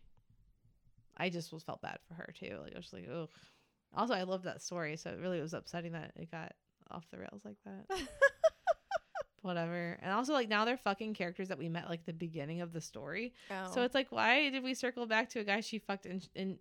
I 1.16 1.30
just 1.30 1.54
was 1.54 1.64
felt 1.64 1.82
bad 1.82 2.00
for 2.08 2.16
her 2.16 2.34
too. 2.38 2.58
Like 2.64 2.74
I 2.74 2.78
was 2.78 2.86
just 2.86 2.94
like, 2.94 3.08
oh. 3.08 3.30
Also, 3.96 4.14
I 4.14 4.24
loved 4.24 4.44
that 4.44 4.62
story, 4.62 4.98
so 4.98 5.10
it 5.10 5.20
really 5.20 5.42
was 5.42 5.54
upsetting 5.54 5.94
that 5.94 6.12
it 6.16 6.30
got 6.30 6.54
off 6.92 7.06
the 7.12 7.18
rails 7.18 7.42
like 7.44 7.58
that. 7.66 8.00
Whatever. 9.42 9.98
And 10.02 10.12
also, 10.12 10.34
like 10.34 10.50
now 10.50 10.66
they're 10.66 10.78
fucking 10.78 11.14
characters 11.14 11.48
that 11.48 11.58
we 11.58 11.70
met 11.70 11.90
like 11.90 12.06
the 12.06 12.14
beginning 12.14 12.62
of 12.62 12.74
the 12.74 12.82
story. 12.82 13.34
Oh. 13.50 13.72
So 13.74 13.84
it's 13.84 13.96
like, 13.96 14.12
why 14.12 14.50
did 14.50 14.64
we 14.64 14.74
circle 14.74 15.06
back 15.06 15.30
to 15.30 15.40
a 15.40 15.44
guy 15.44 15.62
she 15.62 15.80
fucked 15.80 16.06
in 16.06 16.22
in 16.36 16.58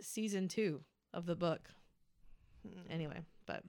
season 0.00 0.48
two 0.48 0.80
of 1.12 1.26
the 1.26 1.36
book? 1.36 1.68
Hmm. 2.66 2.90
Anyway, 2.90 3.20
but 3.46 3.62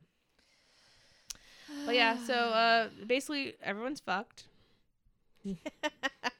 but 1.86 1.95
yeah. 1.95 2.18
So 2.26 2.34
uh, 2.34 2.89
basically, 3.05 3.55
everyone's 3.61 3.99
fucked. 3.99 4.45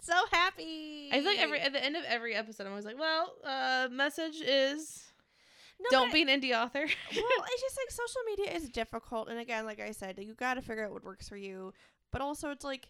so 0.00 0.14
happy. 0.32 1.10
I 1.12 1.16
feel 1.16 1.24
like 1.26 1.38
every 1.38 1.60
at 1.60 1.72
the 1.72 1.84
end 1.84 1.96
of 1.96 2.04
every 2.06 2.34
episode, 2.34 2.64
I'm 2.64 2.70
always 2.72 2.84
like, 2.84 2.98
well, 2.98 3.34
uh, 3.44 3.88
message 3.90 4.40
is 4.40 5.04
No, 5.80 5.86
don't 5.90 6.12
be 6.12 6.22
an 6.22 6.28
indie 6.28 6.52
author. 6.56 6.80
well, 6.80 6.88
it's 7.14 7.62
just 7.62 7.78
like 7.78 7.90
social 7.90 8.22
media 8.26 8.52
is 8.54 8.68
difficult, 8.68 9.28
and 9.28 9.38
again, 9.38 9.64
like 9.66 9.80
I 9.80 9.92
said, 9.92 10.18
you 10.18 10.34
got 10.34 10.54
to 10.54 10.62
figure 10.62 10.84
out 10.84 10.92
what 10.92 11.04
works 11.04 11.28
for 11.28 11.36
you. 11.36 11.72
But 12.10 12.20
also, 12.22 12.50
it's 12.50 12.64
like 12.64 12.88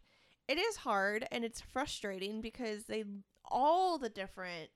it 0.49 0.59
is 0.59 0.77
hard 0.77 1.27
and 1.31 1.45
it's 1.45 1.61
frustrating 1.61 2.41
because 2.41 2.85
they 2.85 3.05
all 3.45 3.99
the 3.99 4.09
different 4.09 4.71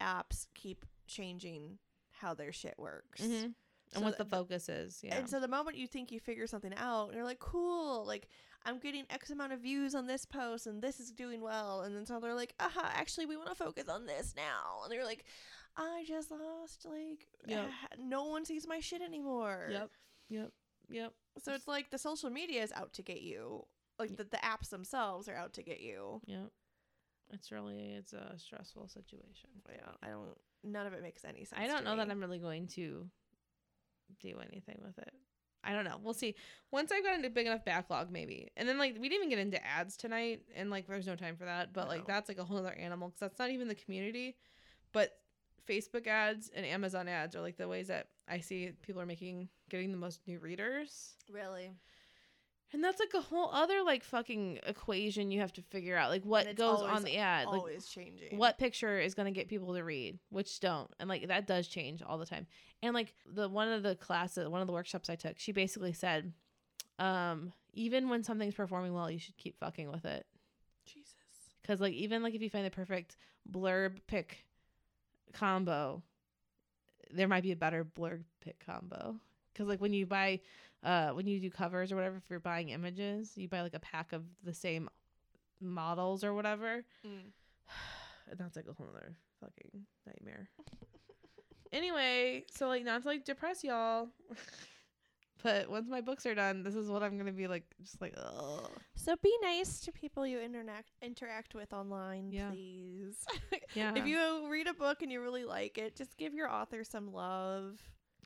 apps 0.00 0.46
keep 0.54 0.84
changing 1.06 1.78
how 2.20 2.34
their 2.34 2.52
shit 2.52 2.74
works. 2.78 3.20
Mhm. 3.20 3.54
And 3.94 4.00
So 4.00 4.06
what 4.06 4.18
the 4.18 4.24
th- 4.24 4.30
focus 4.30 4.68
is. 4.68 5.00
Yeah. 5.02 5.16
And 5.16 5.28
so 5.28 5.40
the 5.40 5.48
moment 5.48 5.76
you 5.76 5.86
think 5.86 6.12
you 6.12 6.20
figure 6.20 6.46
something 6.46 6.74
out, 6.76 7.12
you're 7.14 7.24
like, 7.24 7.38
cool, 7.40 8.04
like 8.06 8.28
I'm 8.64 8.78
getting 8.78 9.04
X 9.10 9.30
amount 9.30 9.52
of 9.52 9.60
views 9.60 9.94
on 9.94 10.06
this 10.06 10.24
post 10.24 10.66
and 10.66 10.80
this 10.82 11.00
is 11.00 11.10
doing 11.10 11.40
well. 11.40 11.82
And 11.82 11.96
then 11.96 12.06
so 12.06 12.20
they're 12.20 12.34
like, 12.34 12.54
aha, 12.60 12.92
actually, 12.94 13.26
we 13.26 13.36
want 13.36 13.48
to 13.48 13.54
focus 13.54 13.88
on 13.88 14.06
this 14.06 14.34
now. 14.36 14.82
And 14.84 14.92
they're 14.92 15.04
like, 15.04 15.24
I 15.76 16.04
just 16.06 16.30
lost, 16.30 16.84
like, 16.84 17.26
Yep. 17.46 17.66
ah, 17.70 17.86
no 17.98 18.24
one 18.24 18.44
sees 18.44 18.66
my 18.66 18.80
shit 18.80 19.00
anymore. 19.02 19.68
Yep. 19.70 19.90
Yep. 20.28 20.52
Yep. 20.90 21.12
So 21.42 21.52
it's 21.54 21.68
like 21.68 21.90
the 21.90 21.98
social 21.98 22.30
media 22.30 22.62
is 22.62 22.72
out 22.72 22.92
to 22.94 23.02
get 23.02 23.22
you. 23.22 23.64
Like 23.98 24.16
the, 24.16 24.24
the 24.24 24.38
apps 24.38 24.70
themselves 24.70 25.28
are 25.28 25.36
out 25.36 25.52
to 25.54 25.62
get 25.62 25.80
you. 25.80 26.20
Yep. 26.26 26.50
It's 27.32 27.52
really 27.52 27.92
it's 27.96 28.12
a 28.12 28.32
stressful 28.36 28.88
situation. 28.88 29.50
Yeah, 29.68 29.92
I 30.02 30.08
don't. 30.08 30.36
None 30.64 30.86
of 30.86 30.92
it 30.92 31.02
makes 31.02 31.24
any 31.24 31.44
sense. 31.44 31.60
I 31.62 31.66
don't 31.68 31.84
know 31.84 31.96
that. 31.96 32.10
I'm 32.10 32.20
really 32.20 32.38
going 32.40 32.66
to 32.68 33.06
do 34.20 34.38
anything 34.50 34.80
with 34.84 34.98
it. 34.98 35.12
I 35.62 35.72
don't 35.72 35.84
know. 35.84 35.98
We'll 36.02 36.14
see. 36.14 36.34
Once 36.70 36.90
I've 36.90 37.04
got 37.04 37.22
a 37.22 37.28
big 37.28 37.46
enough 37.46 37.64
backlog, 37.64 38.10
maybe. 38.10 38.50
And 38.56 38.68
then 38.68 38.78
like 38.78 38.96
we 38.98 39.08
didn't 39.08 39.26
even 39.26 39.28
get 39.28 39.38
into 39.38 39.64
ads 39.66 39.96
tonight, 39.96 40.42
and 40.56 40.70
like 40.70 40.86
there's 40.86 41.06
no 41.06 41.16
time 41.16 41.36
for 41.36 41.44
that. 41.44 41.72
But 41.72 41.88
like 41.88 42.06
that's 42.06 42.28
like 42.28 42.38
a 42.38 42.44
whole 42.44 42.58
other 42.58 42.72
animal 42.72 43.08
because 43.08 43.20
that's 43.20 43.38
not 43.38 43.50
even 43.50 43.68
the 43.68 43.74
community. 43.74 44.36
But 44.92 45.18
Facebook 45.68 46.06
ads 46.06 46.50
and 46.54 46.64
Amazon 46.64 47.08
ads 47.08 47.36
are 47.36 47.40
like 47.40 47.56
the 47.56 47.68
ways 47.68 47.88
that 47.88 48.08
I 48.28 48.40
see 48.40 48.72
people 48.82 49.02
are 49.02 49.06
making 49.06 49.48
getting 49.68 49.92
the 49.92 49.98
most 49.98 50.20
new 50.26 50.38
readers. 50.38 51.14
really. 51.30 51.72
And 52.72 52.84
that's 52.84 53.00
like 53.00 53.14
a 53.14 53.20
whole 53.20 53.50
other 53.52 53.82
like 53.82 54.04
fucking 54.04 54.60
equation 54.66 55.30
you 55.32 55.40
have 55.40 55.52
to 55.54 55.62
figure 55.62 55.96
out. 55.96 56.08
Like 56.10 56.24
what 56.24 56.54
goes 56.54 56.80
always- 56.80 56.96
on 56.96 57.02
the 57.02 57.16
ad. 57.16 57.46
Like 57.48 57.58
Always 57.60 57.86
changing. 57.86 58.38
what 58.38 58.58
picture 58.58 58.98
is 59.00 59.14
going 59.14 59.26
to 59.26 59.32
get 59.38 59.48
people 59.48 59.74
to 59.74 59.82
read 59.82 60.18
which 60.30 60.60
don't 60.60 60.88
and 61.00 61.08
like 61.08 61.26
that 61.28 61.46
does 61.46 61.66
change 61.66 62.00
all 62.02 62.16
the 62.18 62.26
time 62.26 62.46
and 62.82 62.94
like 62.94 63.12
the 63.26 63.48
one 63.48 63.68
of 63.68 63.82
the 63.82 63.96
classes 63.96 64.48
one 64.48 64.60
of 64.60 64.66
the 64.68 64.72
workshops 64.72 65.10
i 65.10 65.16
took 65.16 65.38
she 65.38 65.50
basically 65.52 65.92
said 65.92 66.32
um 67.00 67.52
even 67.72 68.08
when 68.08 68.22
something's 68.22 68.54
performing 68.54 68.92
well 68.94 69.10
you 69.10 69.18
should 69.18 69.36
keep 69.36 69.58
fucking 69.58 69.90
with 69.90 70.04
it 70.04 70.26
Jesus. 70.86 71.14
because 71.62 71.80
like 71.80 71.92
even 71.94 72.22
like 72.22 72.34
if 72.34 72.40
you 72.42 72.50
find 72.50 72.64
the 72.66 72.70
perfect 72.70 73.16
blurb 73.50 73.98
pick 74.06 74.44
combo 75.32 76.02
there 77.12 77.28
might 77.28 77.42
be 77.42 77.52
a 77.52 77.56
better 77.56 77.84
blurb 77.84 78.22
pick 78.40 78.64
combo 78.64 79.16
because 79.60 79.68
like 79.68 79.80
when 79.80 79.92
you 79.92 80.06
buy 80.06 80.40
uh 80.84 81.10
when 81.10 81.26
you 81.26 81.38
do 81.38 81.50
covers 81.50 81.92
or 81.92 81.96
whatever 81.96 82.16
if 82.16 82.22
you're 82.30 82.40
buying 82.40 82.70
images 82.70 83.32
you 83.36 83.46
buy 83.46 83.60
like 83.60 83.74
a 83.74 83.80
pack 83.80 84.14
of 84.14 84.22
the 84.42 84.54
same 84.54 84.88
models 85.60 86.24
or 86.24 86.32
whatever 86.32 86.82
Mm. 87.06 87.30
and 88.30 88.38
that's 88.40 88.56
like 88.56 88.64
a 88.68 88.72
whole 88.72 88.88
other 88.88 89.14
fucking 89.40 89.82
nightmare. 90.06 90.48
anyway, 91.72 92.44
so 92.50 92.68
like 92.68 92.84
not 92.84 93.02
to 93.02 93.08
like 93.08 93.24
depress 93.24 93.62
y'all, 93.62 94.08
but 95.42 95.70
once 95.70 95.88
my 95.88 96.00
books 96.00 96.26
are 96.26 96.34
done, 96.34 96.62
this 96.62 96.74
is 96.74 96.88
what 96.88 97.02
I'm 97.02 97.16
gonna 97.18 97.32
be 97.32 97.46
like, 97.46 97.64
just 97.82 98.00
like, 98.00 98.14
ugh. 98.16 98.70
So 98.96 99.14
be 99.22 99.32
nice 99.42 99.80
to 99.80 99.92
people 99.92 100.26
you 100.26 100.40
interact 100.40 100.90
interact 101.02 101.54
with 101.54 101.72
online, 101.72 102.30
Yeah. 102.32 102.50
please. 102.50 103.16
Yeah. 103.74 103.92
if 103.94 104.04
you 104.06 104.48
read 104.50 104.66
a 104.66 104.74
book 104.74 105.02
and 105.02 105.12
you 105.12 105.20
really 105.20 105.44
like 105.44 105.78
it, 105.78 105.94
just 105.96 106.16
give 106.16 106.34
your 106.34 106.50
author 106.50 106.82
some 106.84 107.12
love. 107.12 107.80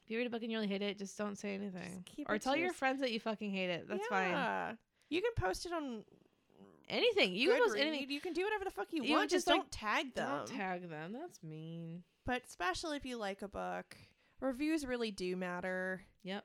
If 0.05 0.11
you 0.11 0.19
read 0.19 0.27
a 0.27 0.31
book 0.31 0.43
and 0.43 0.51
you 0.53 0.59
really 0.59 0.69
hate 0.69 0.83
it, 0.83 0.99
just 0.99 1.17
don't 1.17 1.37
say 1.37 1.55
anything, 1.55 2.05
keep 2.05 2.29
or 2.29 2.39
tell 2.39 2.57
your 2.57 2.73
friends 2.73 3.01
that 3.01 3.11
you 3.13 3.21
fucking 3.21 3.51
hate 3.51 3.71
it. 3.71 3.89
That's 3.89 4.07
fine. 4.07 4.29
yeah. 4.31 4.73
You 5.09 5.23
can 5.23 5.33
post 5.37 5.67
it 5.67 5.73
on 5.73 6.05
Anything 6.89 7.35
you 7.35 7.51
can 7.51 7.61
post 7.63 7.77
anything. 7.79 8.11
You 8.11 8.21
can 8.21 8.35
do 8.35 8.45
whatever 8.45 8.65
the 8.65 8.71
fuck 8.71 8.89
you, 8.93 9.03
You 9.03 9.17
want. 9.17 9.31
just, 9.31 9.47
Just 9.47 9.49
like, 9.49 9.61
don't 9.63 9.73
tag 9.73 10.15
them. 10.15 10.29
Don't 10.29 10.47
tag 10.47 10.91
them. 10.91 11.13
That's 11.13 11.43
mean. 11.43 12.03
but 12.27 12.43
especially 12.47 12.97
if 12.99 13.07
you 13.07 13.17
like 13.17 13.41
a 13.43 13.49
book, 13.49 13.97
reviews 14.41 14.87
really 14.87 15.11
do 15.11 15.35
matter. 15.37 16.03
Yep. 16.25 16.45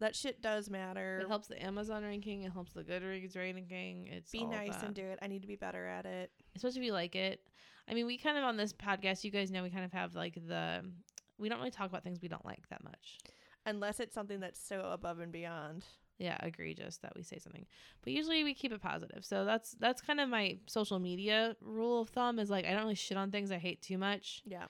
That 0.00 0.14
shit 0.14 0.42
does 0.42 0.68
matter. 0.70 1.20
It 1.22 1.28
helps 1.28 1.48
the 1.48 1.60
Amazon 1.62 2.04
ranking. 2.04 2.42
It 2.42 2.52
helps 2.52 2.72
the 2.72 2.84
Goodreads 2.84 3.34
ranking. 3.34 4.08
It's 4.08 4.30
Be 4.30 4.44
nice 4.44 4.80
and 4.82 4.94
do 4.94 5.02
it. 5.02 5.18
I 5.22 5.26
need 5.26 5.42
to 5.42 5.48
be 5.48 5.56
better 5.56 5.86
at 5.86 6.04
it. 6.06 6.30
especially 6.54 6.80
if 6.80 6.86
you 6.86 6.92
like 6.92 7.16
it. 7.16 7.40
I 7.90 7.94
mean, 7.94 8.06
we 8.06 8.18
kind 8.18 8.36
of 8.36 8.44
on 8.44 8.56
this 8.58 8.72
podcast, 8.74 9.24
you 9.24 9.30
guys 9.30 9.50
know 9.50 9.62
we 9.62 9.70
kind 9.70 9.84
of 9.86 9.92
have 9.92 10.14
like 10.14 10.34
the 10.34 10.84
we 11.38 11.48
don't 11.48 11.58
really 11.58 11.70
talk 11.70 11.88
about 11.88 12.02
things 12.02 12.20
we 12.20 12.28
don't 12.28 12.44
like 12.44 12.68
that 12.70 12.82
much. 12.84 13.18
Unless 13.66 14.00
it's 14.00 14.14
something 14.14 14.40
that's 14.40 14.60
so 14.60 14.80
above 14.92 15.20
and 15.20 15.32
beyond. 15.32 15.84
Yeah, 16.18 16.36
egregious 16.42 16.96
that 16.98 17.12
we 17.14 17.22
say 17.22 17.38
something. 17.38 17.64
But 18.02 18.12
usually 18.12 18.42
we 18.42 18.54
keep 18.54 18.72
it 18.72 18.82
positive. 18.82 19.24
So 19.24 19.44
that's 19.44 19.72
that's 19.78 20.00
kind 20.00 20.20
of 20.20 20.28
my 20.28 20.58
social 20.66 20.98
media 20.98 21.54
rule 21.60 22.00
of 22.00 22.08
thumb 22.08 22.38
is 22.38 22.50
like 22.50 22.64
I 22.64 22.70
don't 22.70 22.82
really 22.82 22.94
shit 22.96 23.16
on 23.16 23.30
things 23.30 23.52
I 23.52 23.58
hate 23.58 23.82
too 23.82 23.98
much. 23.98 24.42
Yeah. 24.44 24.64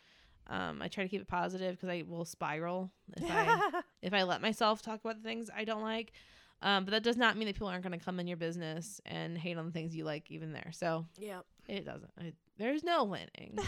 Um, 0.48 0.80
I 0.80 0.88
try 0.88 1.04
to 1.04 1.10
keep 1.10 1.20
it 1.20 1.28
positive 1.28 1.76
because 1.76 1.88
I 1.90 2.04
will 2.06 2.24
spiral 2.24 2.90
if 3.16 3.30
I 3.30 3.82
if 4.02 4.12
I 4.12 4.24
let 4.24 4.42
myself 4.42 4.82
talk 4.82 5.00
about 5.00 5.22
the 5.22 5.28
things 5.28 5.50
I 5.54 5.64
don't 5.64 5.82
like. 5.82 6.12
Um, 6.60 6.84
but 6.84 6.90
that 6.90 7.02
does 7.02 7.16
not 7.16 7.36
mean 7.36 7.46
that 7.46 7.54
people 7.54 7.68
aren't 7.68 7.84
going 7.84 7.96
to 7.98 8.04
come 8.04 8.18
in 8.18 8.26
your 8.26 8.36
business 8.36 9.00
and 9.06 9.38
hate 9.38 9.56
on 9.56 9.66
the 9.66 9.72
things 9.72 9.94
you 9.94 10.04
like 10.04 10.30
even 10.30 10.52
there. 10.52 10.70
So 10.72 11.06
yeah. 11.16 11.40
it 11.68 11.84
doesn't. 11.84 12.10
I, 12.18 12.32
there's 12.58 12.82
no 12.82 13.04
winning. 13.04 13.58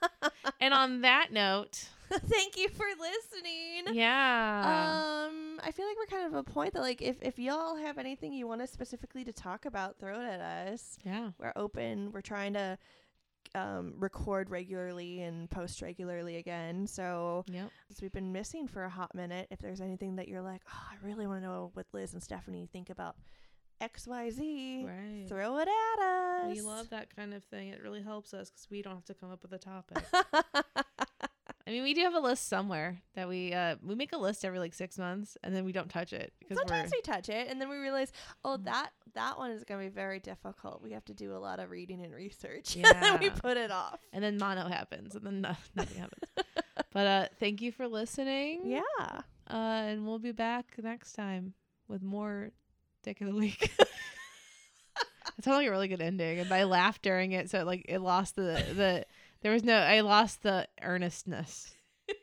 and 0.60 0.72
on 0.72 1.02
that 1.02 1.32
note, 1.32 1.88
Thank 2.28 2.56
you 2.56 2.68
for 2.68 2.86
listening. 2.98 3.94
yeah. 3.94 5.26
Um, 5.28 5.60
I 5.62 5.70
feel 5.70 5.86
like 5.86 5.96
we're 5.96 6.06
kind 6.18 6.26
of 6.26 6.34
a 6.34 6.42
point 6.42 6.72
that 6.74 6.80
like 6.82 7.00
if 7.02 7.16
if 7.22 7.38
y'all 7.38 7.76
have 7.76 7.98
anything 7.98 8.32
you 8.32 8.46
want 8.48 8.62
us 8.62 8.70
specifically 8.70 9.24
to 9.24 9.32
talk 9.32 9.64
about, 9.64 9.98
throw 9.98 10.20
it 10.20 10.26
at 10.26 10.40
us. 10.40 10.98
yeah. 11.04 11.30
We're 11.38 11.52
open. 11.56 12.10
We're 12.12 12.20
trying 12.22 12.54
to 12.54 12.78
um 13.54 13.94
record 13.98 14.48
regularly 14.50 15.22
and 15.22 15.50
post 15.50 15.82
regularly 15.82 16.36
again. 16.36 16.86
So 16.86 17.44
Yep. 17.50 17.70
since 17.88 18.02
we've 18.02 18.12
been 18.12 18.32
missing 18.32 18.68
for 18.68 18.84
a 18.84 18.90
hot 18.90 19.14
minute, 19.14 19.48
if 19.50 19.58
there's 19.60 19.80
anything 19.80 20.16
that 20.16 20.28
you're 20.28 20.42
like, 20.42 20.62
oh, 20.68 20.82
I 20.92 21.06
really 21.06 21.26
want 21.26 21.42
to 21.42 21.46
know 21.48 21.70
what 21.74 21.86
Liz 21.92 22.12
and 22.12 22.22
Stephanie 22.22 22.68
think 22.72 22.90
about 22.90 23.16
X 23.80 24.06
Y 24.06 24.30
Z, 24.30 24.84
Right. 24.86 25.24
throw 25.28 25.58
it 25.58 25.68
at 25.68 26.02
us. 26.02 26.54
We 26.54 26.60
love 26.60 26.90
that 26.90 27.14
kind 27.16 27.32
of 27.34 27.42
thing. 27.44 27.68
It 27.68 27.82
really 27.82 28.02
helps 28.02 28.34
us 28.34 28.50
because 28.50 28.68
we 28.70 28.82
don't 28.82 28.94
have 28.94 29.04
to 29.06 29.14
come 29.14 29.30
up 29.30 29.42
with 29.42 29.52
a 29.52 29.58
topic. 29.58 29.98
I 31.70 31.72
mean, 31.72 31.84
we 31.84 31.94
do 31.94 32.00
have 32.00 32.14
a 32.14 32.18
list 32.18 32.48
somewhere 32.48 33.00
that 33.14 33.28
we 33.28 33.52
uh 33.54 33.76
we 33.80 33.94
make 33.94 34.12
a 34.12 34.16
list 34.16 34.44
every 34.44 34.58
like 34.58 34.74
six 34.74 34.98
months 34.98 35.36
and 35.44 35.54
then 35.54 35.64
we 35.64 35.70
don't 35.70 35.88
touch 35.88 36.12
it 36.12 36.32
because 36.40 36.56
Sometimes 36.58 36.90
we're 36.92 37.00
touch 37.00 37.28
it, 37.28 37.46
and 37.48 37.60
then 37.60 37.68
we 37.68 37.76
realize, 37.76 38.10
oh, 38.44 38.56
Mm. 38.58 38.64
that 38.64 38.90
that 39.14 39.38
one 39.38 39.52
is 39.52 39.62
going 39.62 39.80
to 39.80 39.88
be 39.88 39.94
very 39.94 40.18
difficult. 40.18 40.82
We 40.82 40.90
have 40.90 41.04
to 41.04 41.14
do 41.14 41.32
a 41.32 41.38
lot 41.38 41.60
of 41.60 41.70
reading 41.70 42.04
and 42.04 42.12
research. 42.12 42.74
and 42.82 42.84
then 42.84 43.20
we 43.20 43.30
put 43.30 43.56
it 43.56 43.70
off. 43.70 44.00
and 44.12 44.24
then 44.24 44.36
mono 44.36 44.66
happens 44.68 45.14
and 45.14 45.24
then 45.24 45.42
no, 45.42 45.52
nothing 45.76 45.98
happens. 46.00 46.24
But 46.92 47.06
uh, 47.06 47.26
thank 47.38 47.62
you 47.62 47.70
for 47.70 47.86
listening. 47.86 48.62
Yeah. 48.64 48.80
Uh, 49.48 49.54
and 49.54 50.04
we'll 50.04 50.18
be 50.18 50.32
back 50.32 50.74
next 50.82 51.12
time 51.12 51.54
with 51.86 52.02
more 52.02 52.50
Dick 53.04 53.20
of 53.20 53.28
the 53.28 53.34
Week. 53.36 53.70
That 55.36 55.44
sounds 55.44 55.56
like 55.56 55.68
a 55.68 55.70
really 55.70 55.88
good 55.88 56.02
ending, 56.02 56.40
and 56.40 56.52
I 56.52 56.64
laughed 56.64 57.00
during 57.00 57.32
it, 57.32 57.48
so 57.48 57.60
it, 57.60 57.66
like 57.66 57.86
it 57.88 58.00
lost 58.00 58.36
the 58.36 58.62
the. 58.74 59.06
There 59.42 59.52
was 59.52 59.64
no. 59.64 59.76
I 59.76 60.00
lost 60.00 60.42
the 60.42 60.68
earnestness. 60.82 61.74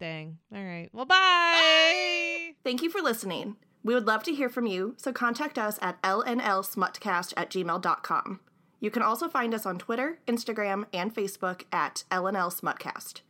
Dang. 0.00 0.38
All 0.54 0.62
right. 0.62 0.88
Well, 0.92 1.04
bye. 1.04 2.52
Thank 2.62 2.82
you 2.82 2.90
for 2.90 3.00
listening. 3.00 3.56
We 3.82 3.94
would 3.94 4.06
love 4.06 4.22
to 4.24 4.34
hear 4.34 4.48
from 4.48 4.66
you, 4.66 4.94
so 4.98 5.12
contact 5.12 5.58
us 5.58 5.78
at 5.80 6.00
lnlsmutcast 6.02 7.34
at 7.36 7.50
gmail.com. 7.50 8.40
You 8.80 8.90
can 8.90 9.02
also 9.02 9.28
find 9.28 9.54
us 9.54 9.66
on 9.66 9.78
Twitter, 9.78 10.20
Instagram, 10.26 10.84
and 10.92 11.14
Facebook 11.14 11.62
at 11.72 12.04
LNL 12.10 12.52
Smutcast. 12.52 13.22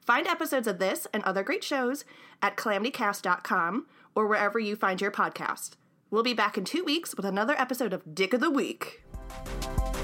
Find 0.00 0.26
episodes 0.26 0.66
of 0.66 0.78
this 0.78 1.06
and 1.12 1.22
other 1.24 1.42
great 1.42 1.64
shows 1.64 2.04
at 2.42 2.56
calamitycast.com 2.56 3.86
or 4.14 4.26
wherever 4.26 4.58
you 4.58 4.76
find 4.76 5.00
your 5.00 5.10
podcast. 5.10 5.72
We'll 6.10 6.22
be 6.22 6.34
back 6.34 6.56
in 6.56 6.64
two 6.64 6.84
weeks 6.84 7.14
with 7.16 7.26
another 7.26 7.54
episode 7.58 7.92
of 7.92 8.14
Dick 8.14 8.32
of 8.32 8.40
the 8.40 8.50
Week. 8.50 9.02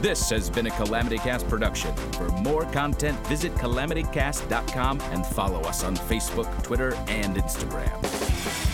This 0.00 0.30
has 0.30 0.48
been 0.48 0.66
a 0.66 0.70
Calamity 0.70 1.18
Cast 1.18 1.46
production. 1.46 1.94
For 2.12 2.28
more 2.28 2.64
content, 2.72 3.18
visit 3.26 3.54
calamitycast.com 3.56 4.98
and 5.02 5.26
follow 5.26 5.60
us 5.60 5.84
on 5.84 5.94
Facebook, 5.94 6.62
Twitter, 6.62 6.94
and 7.06 7.36
Instagram. 7.36 8.69